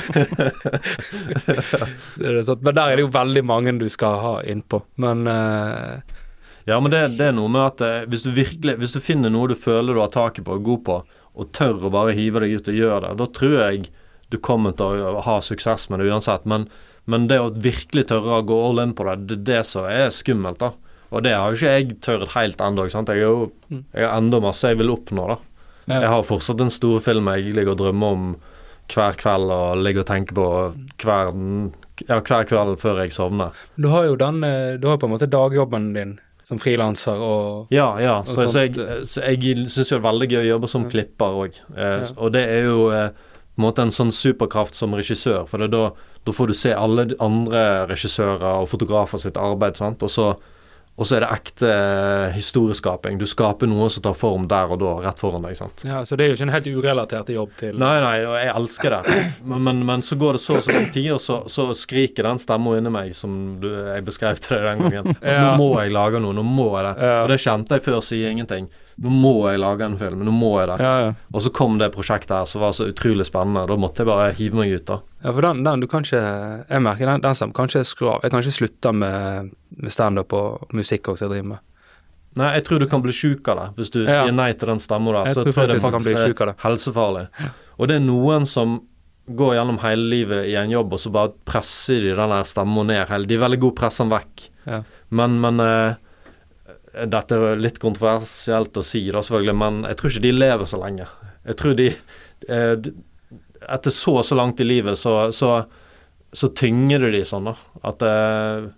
Det 2.20 2.45
sant. 2.47 2.62
Men 2.62 2.76
der 2.76 2.93
er 2.93 3.01
det 3.01 3.07
jo 3.07 3.14
veldig 3.14 3.45
mange 3.49 3.74
du 3.81 3.89
skal 3.91 4.20
ha 4.22 4.35
innpå. 4.45 4.83
Men 5.03 5.26
uh... 5.26 5.99
ja, 6.68 6.78
men 6.78 6.93
det, 6.93 7.16
det 7.18 7.31
er 7.31 7.37
noe 7.41 7.51
med 7.51 7.64
at 7.64 7.87
eh, 7.87 8.07
hvis 8.11 8.22
du 8.26 8.31
virkelig 8.37 8.76
Hvis 8.78 8.95
du 8.95 9.01
finner 9.03 9.33
noe 9.33 9.49
du 9.51 9.57
føler 9.59 9.97
du 9.97 10.05
har 10.05 10.12
taket 10.12 10.45
på 10.47 10.61
og 10.61 10.66
god 10.68 10.85
på, 10.87 11.01
og 11.35 11.51
tør 11.57 11.87
å 11.87 11.93
bare 11.95 12.14
hive 12.16 12.41
deg 12.43 12.57
ut 12.59 12.68
og 12.72 12.74
gjøre 12.81 13.01
det, 13.07 13.16
da 13.20 13.26
tror 13.39 13.57
jeg 13.62 13.89
du 14.31 14.39
kommer 14.39 14.72
til 14.78 15.01
å 15.11 15.20
ha 15.26 15.41
suksess 15.43 15.89
med 15.91 16.01
det 16.03 16.11
uansett. 16.11 16.45
Men, 16.47 16.68
men 17.11 17.26
det 17.31 17.41
å 17.43 17.51
virkelig 17.51 18.07
tørre 18.11 18.39
å 18.41 18.47
gå 18.47 18.59
all 18.68 18.78
in 18.83 18.93
på 18.95 19.07
det, 19.09 19.16
det 19.26 19.37
er 19.39 19.45
det 19.51 19.62
som 19.66 19.87
er 19.91 20.11
skummelt, 20.14 20.61
da. 20.62 20.72
Og 21.11 21.24
det 21.26 21.33
har 21.35 21.51
jo 21.51 21.59
ikke 21.59 21.72
jeg 21.74 21.97
tørt 22.07 22.35
helt 22.37 22.61
ennå. 22.62 22.85
Jeg 22.87 23.03
har 23.09 23.16
jo 23.18 23.51
Mm. 23.70 23.85
jeg 23.95 24.05
har 24.07 24.16
enda 24.18 24.41
masse 24.43 24.66
jeg 24.68 24.78
vil 24.78 24.91
oppnå, 24.91 25.26
da. 25.28 25.39
Jeg 25.91 26.07
har 26.09 26.22
fortsatt 26.22 26.61
en 26.62 26.70
stor 26.70 27.01
film 27.03 27.26
jeg 27.26 27.53
ligger 27.55 27.72
og 27.74 27.78
drømmer 27.78 28.12
om 28.14 28.24
hver 28.91 29.16
kveld 29.18 29.51
og 29.51 29.78
ligger 29.83 30.03
og 30.05 30.07
tenker 30.07 30.35
på 30.35 30.47
hver, 31.03 31.31
ja, 32.09 32.20
hver 32.20 32.47
kveld 32.47 32.78
før 32.83 33.01
jeg 33.03 33.14
sovner. 33.14 33.51
Du 33.78 33.89
har 33.91 34.07
jo 34.07 34.16
den 34.18 34.43
eh, 34.45 34.76
Du 34.78 34.87
har 34.89 34.99
på 34.99 35.07
en 35.07 35.14
måte 35.14 35.26
dagjobben 35.31 35.93
din 35.95 36.18
som 36.51 36.59
frilanser 36.61 37.20
og 37.22 37.70
Ja, 37.74 37.92
ja. 38.03 38.18
Så, 38.26 38.42
Og 38.44 38.51
så 38.53 38.66
jeg, 38.66 38.74
så 39.07 39.22
jeg 39.24 39.40
syns 39.70 39.90
jo 39.92 39.96
det 39.96 40.01
er 40.03 40.07
veldig 40.11 40.28
gøy 40.34 40.40
å 40.42 40.48
jobbe 40.55 40.70
som 40.72 40.86
klipper 40.90 41.40
òg. 41.44 41.59
Eh, 41.76 41.98
Ja. 42.03 42.12
Og 42.18 42.32
det 42.34 42.42
er 42.51 42.66
jo 42.66 42.88
eh, 42.94 43.11
på 43.14 43.61
en 43.62 43.66
måte 43.68 43.82
en 43.84 43.92
sånn 43.94 44.11
superkraft 44.14 44.74
som 44.78 44.94
regissør, 44.96 45.44
for 45.51 45.61
det 45.62 45.70
da, 45.74 45.90
da 46.24 46.32
får 46.32 46.51
du 46.51 46.55
se 46.57 46.72
alle 46.74 47.09
andre 47.20 47.86
regissører 47.90 48.62
og 48.62 48.68
fotografer 48.72 49.20
sitt 49.20 49.36
arbeid, 49.40 49.76
sant. 49.76 50.03
Og 50.07 50.11
så, 50.11 50.30
og 51.01 51.09
så 51.09 51.16
er 51.16 51.24
det 51.24 51.30
ekte 51.32 51.68
historieskaping. 52.34 53.16
Du 53.16 53.24
skaper 53.28 53.70
noe 53.70 53.86
som 53.92 54.05
tar 54.05 54.16
form 54.20 54.44
der 54.51 54.68
og 54.68 54.82
da, 54.82 54.90
rett 55.07 55.22
foran 55.22 55.46
deg, 55.46 55.57
sant. 55.57 55.80
Ja, 55.88 56.03
så 56.05 56.18
det 56.18 56.26
er 56.26 56.32
jo 56.32 56.36
ikke 56.36 56.44
en 56.51 56.53
helt 56.53 56.68
urelatert 56.68 57.32
jobb 57.32 57.55
til 57.57 57.78
Nei, 57.80 57.94
nei, 58.05 58.18
og 58.28 58.36
jeg 58.36 58.53
elsker 58.53 58.96
det. 58.98 59.14
Men, 59.40 59.64
men, 59.64 59.80
men 59.88 60.05
så 60.05 60.18
går 60.20 60.36
det 60.36 60.42
så 60.44 60.59
og 60.59 60.66
så 60.66 60.74
lang 60.76 60.90
tid, 60.92 61.09
og 61.14 61.22
så, 61.24 61.38
så 61.48 61.70
skriker 61.72 62.28
den 62.28 62.42
stemma 62.42 62.76
inni 62.76 62.92
meg 62.92 63.16
som 63.16 63.38
du, 63.62 63.70
jeg 63.72 64.05
beskrev 64.05 64.44
til 64.44 64.59
deg 64.59 64.68
den 64.68 64.84
gangen. 64.84 65.16
Ja. 65.24 65.40
Nå 65.46 65.57
må 65.62 65.70
jeg 65.80 65.96
lage 65.96 66.20
noe, 66.20 66.36
nå 66.36 66.44
må 66.44 66.68
jeg 66.76 66.90
det. 66.90 67.11
Og 67.22 67.32
det 67.32 67.40
kjente 67.46 67.78
jeg 67.78 67.86
før, 67.88 68.01
sier 68.05 68.34
ingenting. 68.34 68.68
Nå 69.01 69.09
må 69.09 69.30
jeg 69.48 69.61
lage 69.62 69.80
en 69.86 69.94
film, 69.96 70.20
nå 70.26 70.32
må 70.34 70.51
jeg 70.61 70.68
det. 70.68 70.78
Ja, 70.84 70.92
ja. 71.07 71.12
Og 71.32 71.40
så 71.40 71.51
kom 71.57 71.78
det 71.80 71.86
prosjektet 71.94 72.34
her 72.36 72.44
som 72.51 72.61
var 72.61 72.74
så 72.76 72.84
utrolig 72.90 73.24
spennende. 73.24 73.62
Da 73.70 73.76
måtte 73.80 74.03
jeg 74.03 74.11
bare 74.11 74.26
hive 74.36 74.59
meg 74.61 74.74
ut, 74.74 74.84
da. 74.90 74.98
Ja, 75.24 75.32
for 75.32 75.40
den, 75.46 75.62
den 75.64 75.80
du 75.80 75.86
kan 75.88 76.05
ikke 76.05 76.20
Jeg 76.68 76.82
merker 76.84 77.07
den, 77.09 77.22
den 77.24 77.34
som 77.38 77.55
kanskje 77.57 77.80
skru 77.88 78.11
av. 78.12 78.20
Jeg 78.26 78.34
kan 78.34 78.44
ikke 78.44 78.59
slutte 78.59 78.92
med, 78.92 79.51
med 79.80 79.94
standup 79.94 80.32
og 80.36 80.68
musikk 80.76 81.09
også 81.14 81.24
jeg 81.26 81.32
driver 81.32 81.48
med. 81.55 81.64
Nei, 82.38 82.51
jeg 82.59 82.64
tror 82.68 82.78
du 82.78 82.86
kan 82.92 83.03
bli 83.03 83.12
sjuk 83.16 83.48
av 83.51 83.57
det. 83.59 83.64
Hvis 83.80 83.90
du 83.90 84.03
Ja. 84.05 84.20
sier 84.26 84.36
nei 84.36 84.53
til 84.53 84.68
den 84.68 84.78
stemma 84.78 85.12
der, 85.16 85.24
Jeg 85.30 85.34
så 85.34 85.42
tror 85.42 85.53
tror 85.53 85.62
jeg 85.64 85.70
det 85.72 85.80
faktisk 85.82 86.36
kan 86.36 86.48
er 86.48 86.53
det. 86.53 86.57
helsefarlig. 86.62 87.24
Og 87.80 87.88
det 87.88 87.96
er 87.96 88.05
noen 88.05 88.46
som 88.46 88.76
går 89.30 89.55
gjennom 89.57 89.78
hele 89.80 90.07
livet 90.11 90.46
i 90.51 90.55
en 90.61 90.70
jobb, 90.70 90.92
og 90.92 90.98
så 91.01 91.11
bare 91.11 91.32
presser 91.46 92.01
de 92.05 92.14
den 92.14 92.30
der 92.36 92.44
stemma 92.44 92.84
ned 92.84 93.26
De 93.26 93.34
er 93.34 93.40
veldig 93.48 93.61
gode 93.61 93.72
å 93.74 93.80
presse 93.80 94.05
den 94.05 94.11
vekk. 94.12 94.46
Ja. 94.66 94.82
Men, 95.11 95.40
men 95.40 95.61
eh, 95.61 95.94
Dette 96.93 97.36
er 97.38 97.61
litt 97.62 97.78
kontroversielt 97.78 98.76
å 98.76 98.82
si, 98.82 99.05
da 99.14 99.20
selvfølgelig, 99.22 99.55
men 99.57 99.82
jeg 99.86 99.97
tror 100.01 100.11
ikke 100.11 100.24
de 100.26 100.32
lever 100.34 100.66
så 100.66 100.80
lenge. 100.82 101.07
Jeg 101.47 101.57
tror 101.61 101.76
de 101.78 101.86
eh, 102.49 102.91
Etter 103.70 103.93
så 103.93 104.16
og 104.18 104.24
så 104.24 104.34
langt 104.38 104.59
i 104.61 104.64
livet, 104.64 104.97
så, 104.99 105.28
så, 105.36 105.51
så 106.32 106.49
tynger 106.57 107.05
det 107.05 107.11
de 107.12 107.20
sånn, 107.28 107.45
da. 107.51 107.55
At 107.86 108.03
eh, 108.03 108.68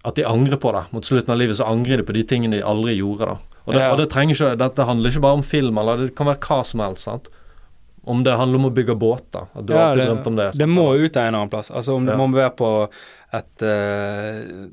at 0.00 0.16
de 0.16 0.24
angrer 0.24 0.56
på 0.56 0.70
det. 0.72 0.80
Mot 0.94 1.04
slutten 1.04 1.34
av 1.34 1.36
livet 1.36 1.58
så 1.58 1.66
angrer 1.68 2.00
de 2.00 2.06
på 2.08 2.14
de 2.16 2.22
tingene 2.24 2.56
de 2.56 2.62
aldri 2.64 2.94
gjorde. 2.96 3.26
da. 3.34 3.58
Og 3.66 3.74
det, 3.74 3.80
Ja. 3.82 3.90
og 3.92 3.98
det 4.00 4.06
ikke, 4.08 4.56
Dette 4.56 4.86
handler 4.88 5.10
ikke 5.10 5.20
bare 5.26 5.36
om 5.36 5.42
film, 5.44 5.76
eller 5.78 5.96
det 6.06 6.14
kan 6.16 6.26
være 6.30 6.40
hva 6.40 6.64
som 6.64 6.80
helst. 6.80 7.04
sant? 7.04 7.28
Om 8.06 8.22
det 8.24 8.32
handler 8.38 8.56
om 8.62 8.70
å 8.70 8.74
bygge 8.74 8.96
båter. 8.96 9.48
At 9.54 9.66
du 9.66 9.74
har 9.74 9.90
alltid 9.90 10.00
det, 10.00 10.06
drømt 10.08 10.26
om 10.30 10.36
det. 10.36 10.46
det 10.56 10.68
må 10.68 10.86
ut 10.96 11.16
en 11.20 11.34
annen 11.34 11.50
plass. 11.52 11.68
Altså 11.70 11.96
om 11.98 12.06
det 12.06 12.14
Ja. 12.14 12.16
må 12.16 12.32
være 12.32 12.56
på 12.56 12.70
et 13.34 13.62
eh, 13.62 14.70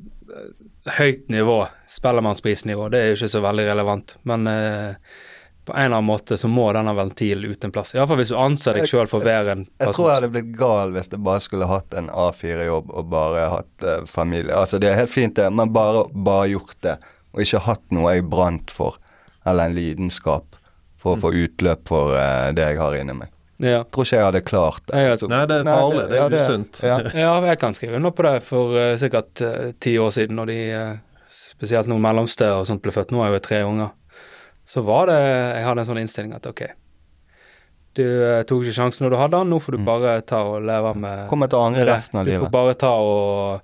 høyt 0.98 1.28
nivå, 1.30 1.66
Spellemannsprisnivå, 1.88 2.90
det 2.94 3.00
er 3.00 3.10
jo 3.12 3.18
ikke 3.20 3.32
så 3.32 3.42
veldig 3.44 3.66
relevant. 3.68 4.16
Men 4.28 4.48
eh, 4.52 5.18
på 5.68 5.74
en 5.74 5.86
eller 5.86 5.98
annen 5.98 6.08
måte 6.08 6.38
så 6.40 6.48
må 6.48 6.70
denne 6.76 6.94
ventilen 6.96 7.52
ut 7.52 7.64
en 7.68 7.74
plass. 7.76 7.94
Iallfall 7.96 8.22
hvis 8.22 8.32
du 8.32 8.38
anser 8.40 8.78
deg 8.80 8.88
sjøl 8.88 9.10
for 9.12 9.20
å 9.20 9.28
være 9.28 9.56
en 9.56 9.66
Jeg 9.68 9.96
tror 9.98 10.10
jeg 10.10 10.20
hadde 10.22 10.32
blitt 10.36 10.54
gal 10.60 10.94
hvis 10.96 11.10
jeg 11.12 11.24
bare 11.28 11.44
skulle 11.44 11.68
hatt 11.68 11.98
en 12.00 12.08
A4-jobb 12.08 12.94
og 12.94 13.10
bare 13.12 13.48
hatt 13.52 13.88
eh, 13.88 14.06
familie. 14.08 14.56
Altså 14.56 14.80
Det 14.80 14.92
er 14.92 15.02
helt 15.02 15.14
fint, 15.14 15.36
det, 15.36 15.50
men 15.52 15.74
bare, 15.76 16.06
bare 16.12 16.52
gjort 16.54 16.78
det. 16.88 16.98
Og 17.36 17.44
ikke 17.44 17.66
hatt 17.68 17.84
noe 17.96 18.16
jeg 18.16 18.28
brant 18.32 18.72
for, 18.74 18.96
eller 19.46 19.68
en 19.68 19.76
lidenskap, 19.76 20.56
for 20.98 21.16
å 21.16 21.22
få 21.26 21.34
utløp 21.36 21.84
for 21.92 22.16
eh, 22.18 22.54
det 22.56 22.72
jeg 22.72 22.80
har 22.82 22.96
inni 23.00 23.18
meg. 23.20 23.34
Ja. 23.60 23.80
Jeg 23.82 23.92
tror 23.92 24.06
ikke 24.06 24.18
jeg 24.20 24.26
hadde 24.28 24.42
klart 24.46 24.84
det. 24.86 24.94
Nei, 25.32 25.46
det 25.50 25.56
er 25.60 25.64
Nei, 25.66 25.74
farlig. 25.74 26.04
Det 26.12 26.18
er 26.22 26.36
usunt. 26.38 26.80
Ja. 26.86 26.98
ja, 27.26 27.32
jeg 27.48 27.60
kan 27.60 27.74
skrive 27.74 27.96
under 27.98 28.12
på 28.14 28.26
det 28.28 28.36
for 28.46 28.76
uh, 28.78 28.96
sikkert 29.02 29.32
ti 29.40 29.52
ti 29.82 29.96
år 29.98 30.12
siden, 30.14 30.38
når 30.38 30.52
de 30.52 30.58
uh, 30.78 30.98
spesielt 31.30 31.90
noen 31.90 32.04
mellomste 32.06 32.52
og 32.54 32.68
sånt 32.70 32.84
ble 32.86 32.94
født. 32.94 33.12
Nå 33.16 33.24
er 33.24 33.32
jeg 33.32 33.40
jo 33.40 33.46
tre 33.48 33.62
unger. 33.66 33.96
Så 34.68 34.84
var 34.86 35.08
det 35.10 35.18
Jeg 35.22 35.64
hadde 35.66 35.80
en 35.82 35.88
sånn 35.90 36.02
innstilling 36.04 36.36
at 36.36 36.46
ok, 36.46 36.66
du 37.98 38.04
eh, 38.06 38.42
tok 38.46 38.66
ikke 38.66 38.76
sjansen 38.76 39.06
når 39.06 39.14
du 39.14 39.18
hadde 39.18 39.38
den, 39.40 39.50
nå 39.54 39.60
får 39.64 39.78
du 39.78 39.80
Mm. 39.82 39.86
bare 39.88 40.22
ta 40.22 40.42
og 40.46 40.62
leve 40.62 40.94
med 40.96 41.28
Kommer 41.32 41.48
til 41.50 41.58
å 41.58 41.66
angre 41.66 41.86
resten 41.88 42.20
av 42.20 42.26
Du 42.28 42.34
får 42.38 42.52
bare 42.54 42.74
ta 42.78 42.92
og 43.02 43.62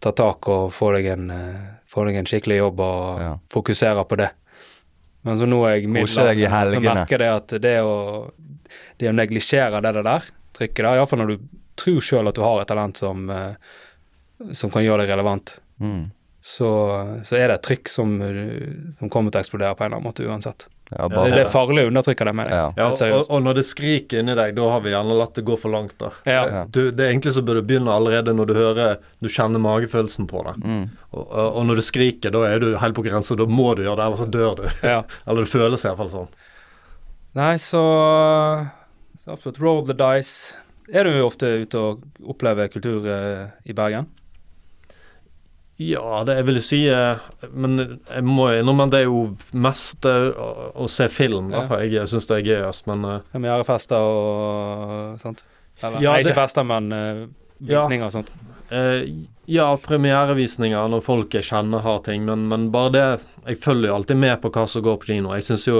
ta 0.00 0.12
tak 0.12 0.48
og 0.48 0.70
få 0.72 0.92
deg 0.94 1.06
en, 1.12 1.30
eh, 1.30 1.66
få 1.90 2.06
deg 2.06 2.16
en 2.16 2.24
skikkelig 2.30 2.56
jobb 2.62 2.80
og 2.80 3.20
Ja. 3.20 3.32
fokusere 3.52 4.04
på 4.08 4.16
det. 4.16 4.30
Men 5.24 5.36
så 5.36 5.46
nå 5.48 5.58
er 5.66 5.80
jeg 5.80 5.88
middelaldrende, 5.88 6.70
så 6.72 6.80
merker 6.94 7.18
jeg 7.18 7.36
at 7.36 7.48
det 7.60 7.80
å, 7.82 8.30
det 8.98 9.10
å 9.10 9.16
neglisjere 9.16 9.80
det 9.84 9.94
der 10.02 10.28
trykket 10.56 10.82
der, 10.84 10.94
iallfall 10.96 11.20
når 11.24 11.34
du 11.34 11.48
tror 11.76 12.00
sjøl 12.00 12.28
at 12.30 12.34
du 12.38 12.40
har 12.44 12.62
et 12.62 12.68
talent 12.70 12.96
som, 12.96 13.26
eh, 13.30 14.52
som 14.56 14.70
kan 14.72 14.84
gjøre 14.86 15.04
deg 15.04 15.14
relevant, 15.16 15.58
Mm. 15.80 16.06
så, 16.40 16.68
så 17.26 17.36
er 17.36 17.48
det 17.50 17.54
et 17.58 17.66
trykk 17.66 17.88
som, 17.92 18.14
som 18.98 19.10
kommer 19.12 19.28
til 19.34 19.42
å 19.42 19.44
eksplodere 19.44 19.74
på 19.76 19.84
en 19.84 19.90
eller 19.90 19.98
annen 20.00 20.06
måte 20.08 20.24
uansett. 20.24 20.64
Ja, 20.88 21.08
Det, 21.10 21.16
bare, 21.18 21.30
det 21.34 21.40
er 21.42 21.50
farlig 21.50 21.82
å 21.84 21.88
undertrykke 21.90 22.24
det, 22.28 22.32
mener 22.38 22.52
jeg. 22.54 22.72
ja. 22.78 22.86
Ja, 22.86 23.16
og, 23.18 23.24
og 23.34 23.40
når 23.42 23.58
det 23.58 23.64
skriker 23.66 24.20
inni 24.22 24.36
deg, 24.38 24.54
da 24.56 24.68
har 24.70 24.80
vi 24.84 24.92
gjerne 24.94 25.16
latt 25.18 25.34
det 25.34 25.42
gå 25.44 25.56
for 25.58 25.74
langt. 25.74 25.96
da. 25.98 26.12
Ja. 26.24 26.62
Du, 26.70 26.92
det 26.94 27.02
er 27.04 27.10
egentlig 27.10 27.32
så 27.34 27.42
bør 27.44 27.58
du 27.58 27.66
begynne 27.66 27.90
allerede 27.92 28.32
når 28.38 28.46
du 28.46 28.54
hører 28.54 29.00
Du 29.20 29.26
kjenner 29.28 29.58
magefølelsen 29.60 30.28
på 30.30 30.44
det. 30.46 30.54
Mm. 30.62 30.84
Og, 31.10 31.26
og, 31.34 31.60
når 31.66 31.82
du 31.82 31.84
skriker, 31.90 32.30
da 32.32 32.44
er 32.48 32.62
du 32.62 32.68
helt 32.78 32.94
på 32.96 33.02
grensa. 33.04 33.34
Da 33.36 33.44
må 33.50 33.72
du 33.76 33.82
gjøre 33.82 33.98
det, 33.98 34.06
ellers 34.06 34.22
så 34.22 34.30
dør 34.30 34.54
du. 34.62 34.64
ja. 34.86 35.00
Eller 35.26 35.42
det 35.42 35.50
føles 35.52 35.84
iallfall 35.90 36.12
sånn. 36.14 36.30
Nei, 37.36 37.52
så 37.60 37.82
absolutt 39.32 39.60
roll 39.60 39.82
the 39.86 39.96
dice. 39.96 40.54
Er 40.92 41.04
du 41.08 41.16
ofte 41.24 41.48
ute 41.64 41.80
og 41.82 42.04
opplever 42.30 42.68
kultur 42.70 43.06
eh, 43.10 43.48
i 43.66 43.74
Bergen? 43.74 44.06
Ja, 45.82 46.22
det 46.24 46.38
jeg 46.38 46.46
vil 46.48 46.60
si 46.64 46.78
eh, 46.88 47.18
Men 47.52 47.74
jeg 48.08 48.22
må 48.24 48.46
innrømme 48.56 48.86
det 48.94 49.02
er 49.02 49.10
jo 49.10 49.24
mest 49.52 50.06
eh, 50.08 50.30
å, 50.32 50.70
å 50.72 50.86
se 50.88 51.08
film. 51.12 51.50
da. 51.52 51.66
Ja. 51.66 51.80
Jeg 51.98 52.08
syns 52.12 52.30
det 52.30 52.38
er 52.38 52.46
gøyest, 52.46 52.86
men 52.88 53.04
Premierefester 53.34 54.00
og 54.00 55.18
sånt? 55.20 55.44
Eller, 55.82 56.00
Ja, 56.00 56.14
nei, 56.14 56.22
ikke 56.24 56.38
fester, 56.38 56.64
men 56.64 56.88
Ja. 56.92 57.80
visninger 57.82 58.06
og 58.08 58.12
sånt. 58.14 58.30
Uh, 58.66 59.04
ja, 59.46 59.68
premierevisninger 59.78 60.88
når 60.90 61.02
folk 61.06 61.34
jeg 61.36 61.46
kjenner 61.46 61.84
har 61.84 62.00
ting, 62.02 62.24
men, 62.26 62.48
men 62.50 62.64
bare 62.74 62.90
det 62.90 63.04
Jeg 63.46 63.60
følger 63.62 63.92
jo 63.92 63.94
alltid 64.00 64.18
med 64.18 64.40
på 64.42 64.50
hva 64.50 64.64
som 64.66 64.82
går 64.82 64.96
på 65.02 65.06
kino. 65.12 65.30
Jeg 65.36 65.44
synes 65.46 65.66
jo 65.68 65.76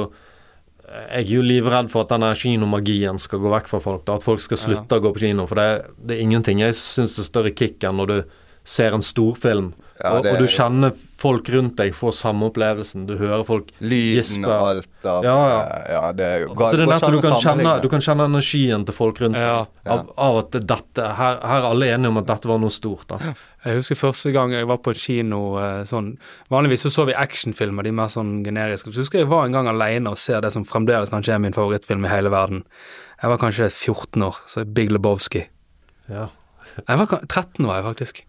Jeg 0.86 1.24
er 1.26 1.30
jo 1.34 1.42
livredd 1.42 1.90
for 1.90 2.04
at 2.06 2.12
denne 2.14 2.28
kinomagien 2.38 3.18
skal 3.18 3.40
gå 3.42 3.50
vekk 3.50 3.66
fra 3.72 3.80
folk. 3.82 4.04
Da, 4.06 4.16
at 4.20 4.26
folk 4.26 4.40
skal 4.44 4.60
slutte 4.60 5.00
å 5.00 5.02
gå 5.02 5.12
på 5.16 5.24
kino. 5.26 5.46
For 5.50 5.58
det, 5.58 5.68
det 5.98 6.16
er 6.18 6.22
ingenting 6.22 6.60
jeg 6.62 6.76
syns 6.78 7.18
er 7.18 7.26
større 7.26 7.50
kick 7.54 7.82
enn 7.88 7.98
når 7.98 8.12
du 8.12 8.18
ser 8.66 8.94
en 8.96 9.02
storfilm, 9.02 9.72
Ja, 10.02 10.16
og, 10.18 10.26
og 10.26 10.38
du 10.40 10.44
er- 10.44 10.50
kjenner 10.50 10.90
folk 11.16 11.46
rundt 11.54 11.76
deg 11.78 11.94
får 11.94 12.12
samme 12.18 12.48
opplevelsen. 12.50 13.04
Du 13.06 13.14
hører 13.16 13.44
folk 13.46 13.68
Lyden 13.80 14.18
Gisper. 14.18 14.50
og 14.50 14.66
alt 14.72 15.06
av 15.06 15.24
Ja, 15.24 15.36
ja. 15.48 15.60
ja, 15.94 16.00
det 16.12 16.26
er 16.26 16.40
jo 16.42 16.48
Så 16.58 16.72
det 16.76 16.82
er 16.82 16.90
nettopp 16.90 17.14
du 17.14 17.20
kan, 17.22 17.36
kjenne, 17.40 17.74
du 17.82 17.88
kan 17.88 18.00
kjenne 18.04 18.26
energien 18.28 18.84
til 18.84 18.94
folk 18.94 19.20
rundt 19.22 19.38
Ja. 19.38 19.64
deg. 19.84 19.92
Av, 19.94 20.10
av 20.18 20.38
at 20.42 20.50
dette 20.66 21.06
her, 21.16 21.38
her 21.40 21.60
er 21.62 21.68
alle 21.70 21.86
enige 21.94 22.08
om 22.10 22.18
at 22.18 22.26
dette 22.26 22.50
var 22.50 22.58
noe 22.58 22.74
stort. 22.74 23.06
da. 23.08 23.18
Jeg 23.66 23.80
husker 23.80 23.98
første 23.98 24.30
gang 24.30 24.52
jeg 24.54 24.68
var 24.70 24.78
på 24.78 24.92
kino 24.94 25.40
eh, 25.58 25.80
sånn 25.88 26.12
Vanligvis 26.52 26.84
så 26.86 26.92
så 26.94 27.06
vi 27.08 27.16
actionfilmer, 27.18 27.82
de 27.82 27.92
mer 27.98 28.10
sånn 28.12 28.44
generiske. 28.46 28.92
Så 28.94 29.02
husker 29.02 29.24
jeg 29.24 29.30
var 29.30 29.46
en 29.46 29.56
gang 29.56 29.66
alene 29.70 30.12
og 30.12 30.20
ser 30.22 30.44
det 30.44 30.52
som 30.54 30.66
fremdeles 30.68 31.10
kanskje 31.10 31.34
er 31.34 31.42
min 31.42 31.56
favorittfilm 31.56 32.06
i 32.06 32.12
hele 32.12 32.30
verden. 32.30 32.62
Jeg 33.18 33.32
var 33.32 33.42
kanskje 33.42 33.70
14 33.72 34.22
år, 34.22 34.38
så 34.46 34.64
Big 34.76 34.94
Lebowski. 34.94 35.46
Ja. 36.06 36.28
Jeg 36.78 37.00
var 37.00 37.10
13 37.26 37.66
var 37.66 37.80
jeg 37.80 37.88
faktisk. 37.88 38.22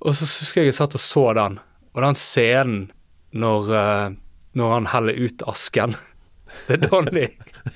Og 0.00 0.14
så 0.14 0.28
husker 0.28 0.62
jeg 0.62 0.70
jeg 0.70 0.78
satt 0.78 0.94
og 0.96 1.02
så 1.02 1.26
den, 1.36 1.58
og 1.90 2.04
den 2.06 2.18
scenen 2.18 2.86
når, 3.34 3.74
eh, 3.74 4.14
når 4.54 4.72
han 4.76 4.88
heller 4.94 5.18
ut 5.18 5.44
asken 5.50 5.98
Donny. 6.86 7.26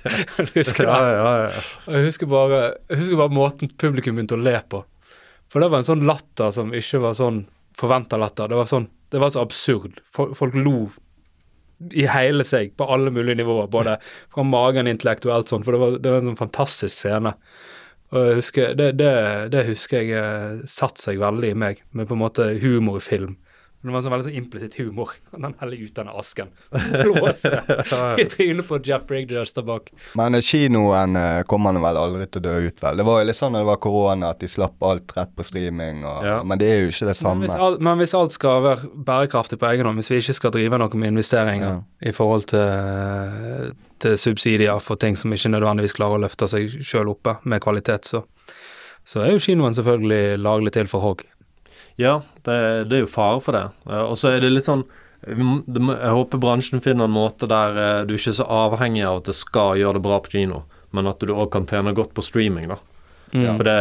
Husker 0.55 0.87
det? 0.87 0.95
ja, 0.95 1.31
ja. 1.45 1.51
Og 1.87 1.95
jeg 1.95 2.07
husker, 2.09 2.27
bare, 2.31 2.63
jeg 2.91 3.03
husker 3.03 3.21
bare 3.21 3.35
måten 3.35 3.71
publikum 3.79 4.19
begynte 4.19 4.39
å 4.39 4.43
le 4.43 4.57
på. 4.71 4.81
For 5.55 5.63
det 5.63 5.71
var 5.71 5.85
en 5.85 5.87
sånn 5.87 6.01
latter 6.03 6.51
som 6.51 6.73
ikke 6.75 6.99
var 7.05 7.13
sånn 7.15 7.45
forventa 7.79 8.19
latter. 8.19 8.51
Det 8.51 8.57
var 8.59 8.67
sånn, 8.67 8.89
det 9.15 9.21
var 9.23 9.31
så 9.31 9.45
absurd. 9.47 10.01
Folk, 10.11 10.57
lo 10.59 10.89
i 11.95 12.09
hele 12.11 12.43
seg, 12.47 12.73
på 12.75 12.89
alle 12.91 13.13
mulige 13.15 13.39
nivåer. 13.39 13.69
Både 13.71 14.01
fra 14.35 14.43
magen 14.43 14.91
intellektuelt 14.91 15.53
sånn, 15.53 15.63
for 15.63 15.77
det 15.77 15.83
var, 15.85 15.95
det 16.03 16.11
var 16.11 16.25
en 16.25 16.33
sånn 16.33 16.41
fantastisk 16.43 16.99
scene. 16.99 17.37
Og 18.11 18.19
jeg 18.33 18.41
husker, 18.41 18.75
det, 18.83 18.89
det, 18.99 19.13
det 19.55 19.63
husker 19.71 20.03
jeg 20.03 20.59
satte 20.67 20.75
satt 20.75 21.07
seg 21.07 21.23
veldig 21.23 21.55
i 21.55 21.61
meg, 21.63 21.85
med 21.95 22.11
på 22.11 22.19
en 22.19 22.25
måte 22.25 22.51
humor 22.59 22.99
film. 23.85 23.93
Det 23.93 23.97
var 23.99 24.05
sånn 24.07 24.15
veldig 24.15 24.27
sånn 24.27 24.39
implisitt 24.41 24.75
humor. 24.81 25.11
Den 25.45 25.55
heller 25.61 25.77
ut 25.85 25.95
denne 25.95 26.15
asken. 26.19 26.49
Blåser 26.73 27.57
i 28.23 28.25
trynet 28.33 28.67
på 28.69 28.79
Jeff 28.87 29.05
Bridges 29.07 29.53
der 29.53 29.63
bak. 29.69 29.91
Men 30.19 30.35
kinoen 30.43 31.17
eh, 31.21 31.43
kommer 31.51 31.73
han 31.75 31.83
vel 31.85 32.01
aldri 32.01 32.27
til 32.27 32.43
å 32.43 32.47
dø 32.49 32.57
ut, 32.69 32.83
vel. 32.83 32.97
Det 32.97 33.07
var 33.07 33.21
jo 33.23 33.29
litt 33.29 33.39
sånn 33.39 33.53
da 33.55 33.63
det 33.63 33.69
var 33.69 33.81
korona, 33.85 34.31
at 34.35 34.41
de 34.43 34.49
slapp 34.51 34.83
alt 34.89 35.13
rett 35.17 35.35
på 35.37 35.45
streaming, 35.47 36.03
og, 36.05 36.25
Ja. 36.25 36.41
men 36.43 36.59
det 36.59 36.69
er 36.73 36.81
jo 36.85 36.89
ikke 36.93 37.07
det 37.11 37.15
Men 37.15 37.21
samme. 37.23 37.45
hvis, 37.47 37.55
alt, 37.61 37.81
men 37.85 37.99
hvis 38.01 38.15
alt 38.17 38.33
skal 38.33 38.63
være 38.65 38.91
bærekraftig 39.07 39.59
på 39.61 39.69
egen 39.73 39.87
hånd, 39.87 40.01
hvis 40.01 40.11
vi 40.11 40.21
ikke 40.23 40.35
skal 40.41 40.55
drive 40.57 40.79
noe 40.81 40.95
med 40.97 41.13
investeringer 41.13 41.69
Ja. 41.69 41.81
i 42.09 42.13
forhold 42.13 42.47
til, 42.53 43.75
til 44.01 44.17
subsidier 44.19 44.81
for 44.83 44.97
ting 45.01 45.17
som 45.17 45.33
ikke 45.33 45.51
nødvendigvis 45.53 45.95
klarer 45.97 46.19
å 46.19 46.25
løfte 46.25 46.49
seg 46.51 46.81
sjøl 46.85 47.11
oppe 47.15 47.37
med 47.45 47.63
kvalitet, 47.65 48.05
så, 48.11 48.25
så 49.05 49.23
er 49.25 49.35
jo 49.35 49.43
kinoen 49.45 49.75
selvfølgelig 49.77 50.39
laglig 50.41 50.73
til 50.77 50.89
for 50.91 51.05
hogg. 51.05 51.25
Ja, 51.97 52.23
det, 52.43 52.85
det 52.91 52.97
er 52.97 53.05
jo 53.05 53.11
fare 53.11 53.41
for 53.43 53.57
det. 53.57 53.65
Eh, 53.87 54.03
og 54.03 54.19
så 54.19 54.35
er 54.35 54.43
det 54.43 54.53
litt 54.53 54.69
sånn 54.69 54.85
Jeg 55.25 56.11
håper 56.13 56.41
bransjen 56.43 56.83
finner 56.85 57.09
en 57.09 57.15
måte 57.15 57.49
der 57.49 57.79
eh, 57.81 58.01
du 58.09 58.17
ikke 58.17 58.33
er 58.33 58.41
så 58.41 58.49
avhengig 58.51 59.05
av 59.07 59.23
at 59.23 59.31
det 59.31 59.37
skal 59.39 59.79
gjøre 59.81 59.99
det 59.99 60.07
bra 60.07 60.19
på 60.25 60.35
kino, 60.35 60.65
men 60.97 61.09
at 61.11 61.23
du 61.23 61.33
òg 61.33 61.53
kan 61.55 61.69
tjene 61.71 61.95
godt 61.97 62.15
på 62.17 62.25
streaming, 62.25 62.73
da. 62.75 62.81
Mm. 63.35 63.47
For 63.49 63.67
det 63.67 63.79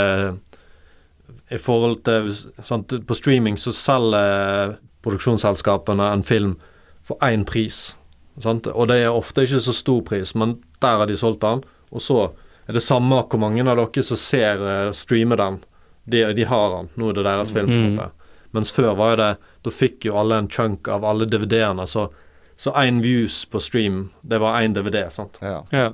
I 1.54 1.60
forhold 1.62 2.00
til 2.08 2.32
sant, 2.66 2.94
På 3.06 3.14
streaming 3.14 3.60
så 3.62 3.74
selger 3.76 4.78
produksjonsselskapene 5.04 6.08
en 6.14 6.24
film 6.24 6.56
for 7.04 7.20
én 7.22 7.44
pris. 7.46 7.98
Sant? 8.42 8.68
Og 8.72 8.88
det 8.90 9.02
er 9.04 9.14
ofte 9.14 9.44
ikke 9.44 9.62
så 9.62 9.76
stor 9.76 10.02
pris, 10.08 10.32
men 10.34 10.56
der 10.82 11.02
har 11.02 11.10
de 11.10 11.18
solgt 11.20 11.44
den. 11.44 11.62
Og 11.92 12.02
så 12.02 12.32
er 12.68 12.78
det 12.78 12.86
samme 12.86 13.20
hvor 13.28 13.42
mange 13.42 13.66
av 13.68 13.78
dere 13.78 14.06
som 14.08 14.18
ser 14.18 14.64
uh, 14.64 14.92
streamer 14.96 15.38
den. 15.42 15.60
De, 16.06 16.34
de 16.34 16.44
har 16.44 16.70
den. 16.78 16.90
Nå 17.00 17.10
er 17.10 17.14
det 17.14 17.24
deres 17.26 17.52
film. 17.56 17.68
på 17.68 17.72
en 17.74 17.84
Mm. 17.94 17.96
måte. 17.96 18.12
Mens 18.54 18.72
før 18.72 18.96
var 18.96 19.12
jo 19.16 19.16
det 19.24 19.38
Da 19.64 19.70
fikk 19.72 20.06
jo 20.06 20.18
alle 20.20 20.36
en 20.38 20.48
chunk 20.50 20.88
av 20.88 21.06
alle 21.06 21.26
DVD-ene. 21.26 21.88
Så 21.88 22.10
så 22.58 22.72
én 22.78 23.02
views 23.02 23.46
på 23.50 23.60
stream, 23.60 24.12
det 24.22 24.38
var 24.40 24.62
én 24.62 24.74
DVD, 24.76 25.10
sant. 25.12 25.40
Ja. 25.42 25.64
Ja. 25.72 25.88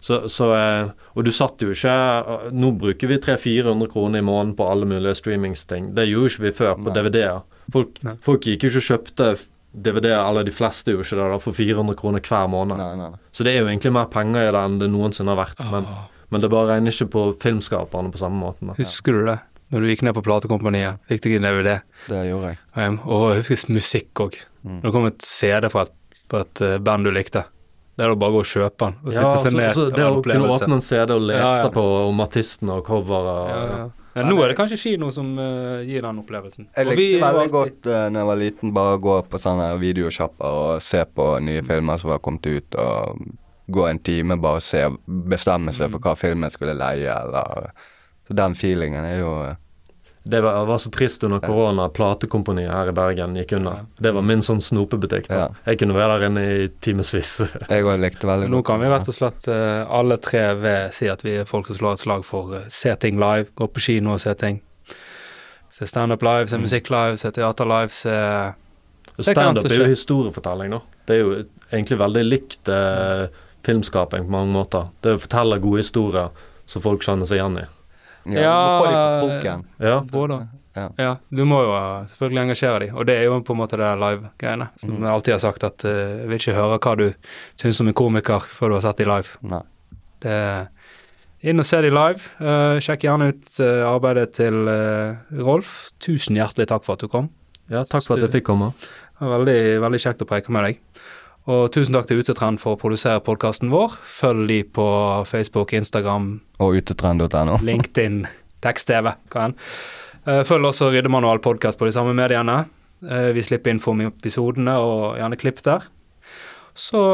Så, 0.00 0.28
så, 0.28 0.52
eh, 0.54 0.88
og 1.14 1.24
du 1.24 1.30
satt 1.30 1.58
jo 1.60 1.70
ikke 1.74 2.52
Nå 2.52 2.70
bruker 2.78 3.06
vi 3.08 3.18
300-400 3.18 3.90
kroner 3.92 4.18
i 4.18 4.22
måneden 4.22 4.54
på 4.56 4.64
alle 4.70 4.86
mulige 4.86 5.14
streamingsting. 5.14 5.94
Det 5.94 6.06
gjorde 6.08 6.30
ikke 6.32 6.42
vi 6.46 6.52
før 6.52 6.74
på. 6.84 6.94
DVD-er. 6.94 7.42
Folk, 7.72 7.98
folk 8.22 8.40
gikk 8.48 8.62
jo 8.64 8.68
ikke 8.70 8.80
og 8.80 8.88
kjøpte 8.88 9.28
DVD-er, 9.76 10.22
eller 10.30 10.44
de 10.46 10.52
fleste 10.56 10.92
gjorde 10.94 11.04
ikke 11.04 11.18
det, 11.20 11.30
da, 11.34 11.38
for 11.38 11.52
400 11.52 11.96
kroner 12.00 12.20
hver 12.24 12.48
måned. 12.48 12.78
Nei, 12.80 12.94
nei, 12.96 13.10
nei. 13.10 13.18
Så 13.32 13.44
det 13.44 13.52
er 13.52 13.60
jo 13.60 13.66
egentlig 13.68 13.92
mer 13.92 14.06
penger 14.12 14.48
i 14.48 14.52
det 14.56 14.62
enn 14.64 14.78
det 14.80 14.88
noensinne 14.92 15.34
har 15.34 15.42
vært. 15.44 15.60
Men, 15.72 15.84
men 16.30 16.40
det 16.40 16.50
bare 16.50 16.70
regner 16.72 16.94
ikke 16.96 17.10
på 17.12 17.26
filmskaperne 17.42 18.12
på 18.14 18.18
samme 18.22 18.40
måten. 18.40 18.68
Da. 18.72 18.78
husker 18.80 19.12
du 19.12 19.26
det? 19.26 19.38
Når 19.72 19.82
du 19.82 19.88
gikk 19.90 20.02
ned 20.06 20.14
på 20.14 20.22
platekompaniet, 20.22 21.00
fikk 21.10 21.24
deg 21.24 21.36
en 21.40 21.46
DVD, 21.48 21.72
Det 22.06 22.22
gjorde 22.28 22.52
jeg. 22.52 22.58
Um, 22.76 22.98
og 23.04 23.24
jeg 23.34 23.46
husker 23.50 23.74
musikk 23.74 24.22
òg. 24.22 24.38
Mm. 24.62 24.76
Når 24.78 24.86
det 24.88 24.94
kom 24.94 25.06
et 25.10 25.26
CD 25.26 25.68
fra 25.72 25.86
et, 25.88 25.94
fra 26.30 26.40
et 26.46 26.62
eh, 26.62 26.76
band 26.86 27.06
du 27.06 27.10
likte, 27.14 27.42
det 27.96 28.04
er 28.04 28.12
da 28.12 28.16
bare 28.20 28.34
å 28.34 28.36
gå 28.36 28.40
og 28.44 28.48
kjøpe 28.50 28.76
den 28.84 28.96
og 29.02 29.12
Ja, 29.14 29.22
sitte 29.24 29.42
seg 29.42 29.52
så, 29.54 29.58
ned. 29.58 29.70
så 29.74 29.84
det 29.90 30.04
å 30.04 30.18
kunne 30.22 30.50
åpne 30.52 30.76
en 30.76 30.82
CD 30.84 31.14
og 31.16 31.22
lese 31.30 31.40
Ja, 31.42 31.52
ja. 31.64 31.70
på 31.72 31.84
om 32.10 32.20
artisten 32.20 32.72
og 32.74 32.82
coveret 32.86 33.38
Ja, 33.50 33.56
ja. 33.56 33.78
ja. 33.80 33.86
Ja, 34.16 34.22
nå 34.24 34.36
er 34.40 34.48
det 34.48 34.56
kanskje 34.56 34.78
kino 34.80 35.10
som 35.12 35.34
uh, 35.36 35.82
gir 35.84 36.00
den 36.00 36.18
opplevelsen. 36.22 36.70
Jeg 36.72 36.86
Og 36.88 36.94
vi 36.96 37.06
likte 37.10 37.26
veldig 37.26 37.50
godt 37.52 37.88
uh, 37.90 38.06
når 38.08 38.16
jeg 38.22 38.28
var 38.30 38.38
liten, 38.40 38.70
bare 38.72 38.94
gå 39.04 39.16
på 39.28 39.40
sånne 39.42 39.66
videosjapper 39.82 40.60
og 40.62 40.80
se 40.80 41.02
på 41.04 41.26
nye 41.44 41.64
filmer 41.66 42.00
som 42.00 42.14
var 42.14 42.22
kommet 42.24 42.48
ut, 42.48 42.78
og 42.80 43.26
gå 43.76 43.84
en 43.90 44.00
time 44.00 44.38
bare 44.40 44.62
og 44.62 44.64
se, 44.64 44.80
bestemme 45.28 45.74
seg 45.76 45.92
for 45.92 46.00
hva 46.06 46.14
filmen 46.16 46.48
skulle 46.54 46.78
leie, 46.80 47.12
eller 47.12 47.74
Så 48.26 48.34
den 48.34 48.54
feelingen 48.58 49.04
er 49.06 49.20
jo 49.20 49.30
eh, 49.44 49.54
Det 50.26 50.40
var, 50.42 50.64
var 50.66 50.78
så 50.82 50.90
trist 50.90 51.22
under 51.24 51.38
korona. 51.38 51.88
Platekompaniet 51.94 52.72
her 52.72 52.88
i 52.90 52.92
Bergen 52.96 53.36
gikk 53.38 53.52
unna. 53.60 53.76
Det 54.02 54.10
var 54.16 54.22
min 54.26 54.42
sånn 54.42 54.58
snopebutikk. 54.60 55.28
da. 55.28 55.36
Ja. 55.44 55.48
Jeg 55.70 55.78
kunne 55.78 55.94
være 55.94 56.16
der 56.18 56.26
inne 56.26 56.42
i 56.64 56.68
timevis. 56.82 57.36
Jeg 57.70 57.84
òg 57.86 58.00
likte 58.02 58.26
veldig 58.26 58.48
Nå 58.50 58.62
kan 58.66 58.80
vi 58.82 58.88
rett 58.90 59.06
og 59.06 59.14
slett 59.14 59.46
eh, 59.46 59.84
alle 59.86 60.16
tre 60.18 60.42
ved 60.58 60.92
si 60.98 61.06
at 61.12 61.22
vi 61.22 61.36
er 61.38 61.46
folk 61.46 61.70
som 61.70 61.78
slår 61.78 61.92
et 61.94 62.02
slag 62.02 62.24
for 62.26 62.56
eh, 62.58 62.66
se 62.68 62.94
ting 62.98 63.20
live, 63.22 63.46
gå 63.54 63.68
på 63.70 63.84
kino 63.86 64.16
og 64.16 64.20
se 64.24 64.34
ting. 64.34 64.58
Se 65.70 65.86
standup 65.86 66.22
live, 66.26 66.46
Mm. 66.46 66.48
se 66.48 66.58
musikk 66.58 66.90
live, 66.90 67.16
se 67.22 67.30
teater 67.30 67.66
live, 67.68 67.92
se 67.94 68.16
Standup 69.16 69.64
er 69.70 69.78
jo 69.78 69.86
historiefortelling, 69.88 70.70
da. 70.74 70.80
Det 71.08 71.14
er 71.16 71.20
jo 71.22 71.30
egentlig 71.72 71.96
veldig 72.02 72.24
likt 72.26 72.68
eh, 72.68 73.28
filmskaping 73.64 74.26
på 74.26 74.30
mange 74.34 74.52
måter. 74.52 74.90
Det 75.00 75.12
er 75.12 75.16
å 75.16 75.22
fortelle 75.22 75.56
gode 75.62 75.80
historier 75.80 76.28
som 76.68 76.82
folk 76.84 77.02
kjenner 77.06 77.24
seg 77.28 77.38
igjen 77.40 77.56
i. 77.62 77.64
Ja, 78.34 78.56
Ja. 79.44 79.58
Ja, 79.78 80.00
Ja. 80.76 80.90
Ja, 81.00 81.12
du 81.32 81.44
må 81.48 81.62
jo 81.64 81.72
selvfølgelig 82.10 82.42
engasjere 82.42 82.80
dem, 82.84 82.96
og 82.96 83.06
det 83.08 83.14
er 83.16 83.22
jo 83.30 83.38
på 83.40 83.54
en 83.54 83.60
måte 83.62 83.78
det 83.80 83.94
live-greiene. 83.96 84.68
Som 84.76 84.98
mm. 84.98 85.06
jeg 85.06 85.12
alltid 85.14 85.32
har 85.32 85.40
sagt, 85.40 85.64
at 85.64 85.84
eh, 85.88 86.00
jeg 86.20 86.28
vil 86.28 86.40
ikke 86.42 86.56
høre 86.58 86.76
hva 86.84 86.92
du 87.00 87.06
syns 87.56 87.80
om 87.80 87.88
en 87.88 87.96
komiker 87.96 88.44
før 88.44 88.68
du 88.68 88.76
har 88.76 88.84
sett 88.84 89.00
de 89.00 89.06
live. 89.08 89.40
Nei. 89.40 89.62
Det 90.20 90.36
inn 91.46 91.62
og 91.62 91.68
se 91.68 91.80
de 91.84 91.92
live. 91.92 92.28
Uh, 92.40 92.76
sjekk 92.82 93.06
gjerne 93.06 93.30
ut 93.32 93.50
uh, 93.62 93.86
arbeidet 93.88 94.34
til 94.38 94.68
uh, 94.68 95.40
Rolf. 95.46 95.74
Tusen 96.02 96.38
hjertelig 96.38 96.68
takk 96.72 96.86
for 96.86 96.96
at 96.96 97.04
du 97.04 97.10
kom. 97.12 97.30
ja 97.72 97.84
takk 97.86 98.04
for 98.04 98.16
at 98.16 98.26
jeg 98.26 98.38
fikk 98.38 98.48
komme. 98.50 98.72
Veldig, 99.20 99.60
veldig 99.80 100.00
kjekt 100.02 100.24
å 100.24 100.28
preke 100.28 100.52
med 100.52 100.66
deg. 100.66 100.80
Og 101.46 101.68
tusen 101.70 101.94
takk 101.94 102.08
til 102.10 102.24
Utetrend 102.24 102.58
for 102.58 102.74
å 102.74 102.78
produsere 102.80 103.22
podkasten 103.22 103.70
vår. 103.70 103.92
Følg 104.02 104.48
de 104.50 104.56
på 104.66 104.86
Facebook, 105.30 105.76
Instagram, 105.78 106.40
Og 106.58 106.80
utetrend.no. 106.80 107.60
LinkedIn, 107.68 108.24
tekst-TV. 108.66 109.12
Eh, 109.36 110.40
Følg 110.48 110.66
også 110.66 110.88
Ryddemanual 110.90 111.38
podkast 111.44 111.78
på 111.78 111.86
de 111.86 111.94
samme 111.94 112.16
mediene. 112.18 112.64
Eh, 113.06 113.30
Vi 113.36 113.46
slipper 113.46 113.70
info 113.70 113.94
om 113.94 114.02
episodene 114.08 114.74
og 114.82 115.20
gjerne 115.20 115.38
klipp 115.38 115.62
der. 115.62 115.86
Så 116.74 117.04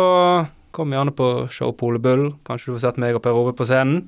kom 0.73 0.97
gjerne 0.97 1.13
på 1.13 1.29
show 1.53 1.77
Pole 1.77 2.01
Bull. 2.01 2.31
Kanskje 2.49 2.71
du 2.73 2.79
får 2.79 2.87
sett 2.87 3.05
meg 3.05 3.21
og 3.21 3.27
Per 3.27 3.37
Ove 3.37 3.53
på 3.53 3.69
scenen. 3.69 4.07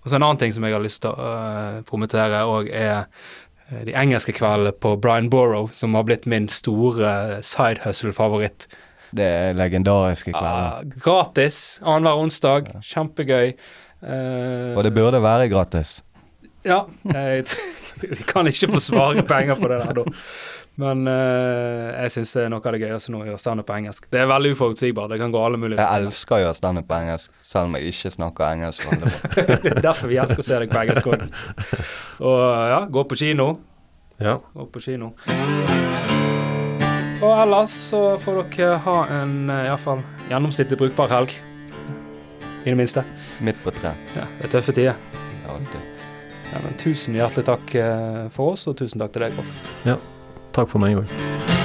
Og 0.00 0.08
så 0.08 0.16
en 0.16 0.24
annen 0.24 0.40
ting 0.40 0.56
som 0.56 0.64
jeg 0.64 0.78
har 0.78 0.80
lyst 0.80 1.02
til 1.04 1.12
å 1.12 1.28
uh, 1.28 1.78
promotere 1.84 2.40
òg, 2.48 2.70
er 2.72 3.04
de 3.84 3.92
engelske 3.92 4.32
kveldene 4.32 4.72
på 4.72 4.94
Brian 4.96 5.28
Borrow, 5.28 5.66
som 5.76 5.92
har 5.98 6.06
blitt 6.08 6.24
min 6.24 6.46
store 6.48 7.42
side 7.44 7.82
hustle-favoritt. 7.84 8.64
Det 9.16 9.24
er 9.24 9.56
legendariske 9.56 10.32
Ja, 10.34 10.42
Ah, 10.42 10.82
gratis 11.04 11.80
annenhver 11.82 12.20
onsdag. 12.24 12.68
Kjempegøy. 12.84 13.54
Uh, 14.02 14.76
Og 14.78 14.84
det 14.84 14.92
burde 14.94 15.22
være 15.22 15.48
gratis. 15.50 16.02
Ja, 16.66 16.82
jeg, 17.04 17.44
vi 18.02 18.22
kan 18.28 18.46
ikke 18.46 18.68
forsvare 18.76 19.22
penger 19.26 19.54
på 19.58 19.68
det 19.70 19.78
der, 19.86 19.92
da. 20.02 20.04
Men 20.78 21.08
uh, 21.10 21.88
jeg 22.04 22.12
syns 22.14 22.32
det 22.36 22.44
er 22.44 22.52
noe 22.52 22.62
av 22.62 22.74
det 22.76 22.78
gøyeste 22.84 23.10
nå 23.10 23.24
å 23.24 23.26
gjøre 23.26 23.40
standup 23.42 23.66
på 23.66 23.74
engelsk. 23.80 24.06
Det 24.12 24.20
er 24.22 24.28
veldig 24.30 24.52
uforutsigbart. 24.54 25.10
Det 25.10 25.18
kan 25.18 25.32
gå 25.34 25.40
alle 25.42 25.58
mulige 25.58 25.80
Jeg 25.82 26.04
elsker 26.04 26.36
å 26.36 26.40
gjøre 26.44 26.54
standup 26.60 26.86
på 26.86 26.98
engelsk, 27.00 27.32
selv 27.42 27.66
om 27.72 27.74
jeg 27.78 27.90
ikke 27.90 28.12
snakker 28.14 28.46
engelsk. 28.52 28.86
Det 29.64 29.72
er 29.72 29.82
derfor 29.82 30.12
vi 30.12 30.20
elsker 30.22 30.44
å 30.44 30.48
se 30.52 30.60
deg 30.62 30.70
på 30.70 30.82
engelsk 30.84 31.10
òg. 31.10 31.26
Og 32.22 32.42
ja, 32.74 32.80
gå 32.86 33.06
på 33.10 33.18
kino. 33.26 33.50
Ja. 34.22 34.38
Gå 34.54 34.70
på 34.74 34.86
kino. 34.86 35.16
Og 37.18 37.32
ellers 37.34 37.72
så 37.90 38.00
får 38.22 38.42
dere 38.54 38.78
ha 38.84 38.96
en 39.20 39.50
uh, 39.50 39.64
iallfall 39.64 40.04
gjennomsnittlig 40.28 40.78
brukbar 40.78 41.10
helg. 41.10 41.34
I 42.64 42.70
det 42.70 42.76
minste. 42.78 43.02
Midt 43.42 43.58
på 43.64 43.72
tre. 43.74 43.94
Ja, 44.14 44.26
det 44.38 44.48
er 44.48 44.54
tøffe 44.58 44.74
tider. 44.76 44.98
Ja. 45.46 45.58
Ja, 46.52 46.60
men 46.64 46.78
tusen 46.80 47.16
hjertelig 47.16 47.44
takk 47.48 47.74
eh, 47.76 48.24
for 48.32 48.54
oss, 48.54 48.66
og 48.70 48.78
tusen 48.80 49.02
takk 49.02 49.14
til 49.16 49.26
deg, 49.26 49.36
Rolf. 49.36 49.54
Takk 50.56 50.72
for 50.72 50.82
meg 50.82 51.00
òg. 51.02 51.56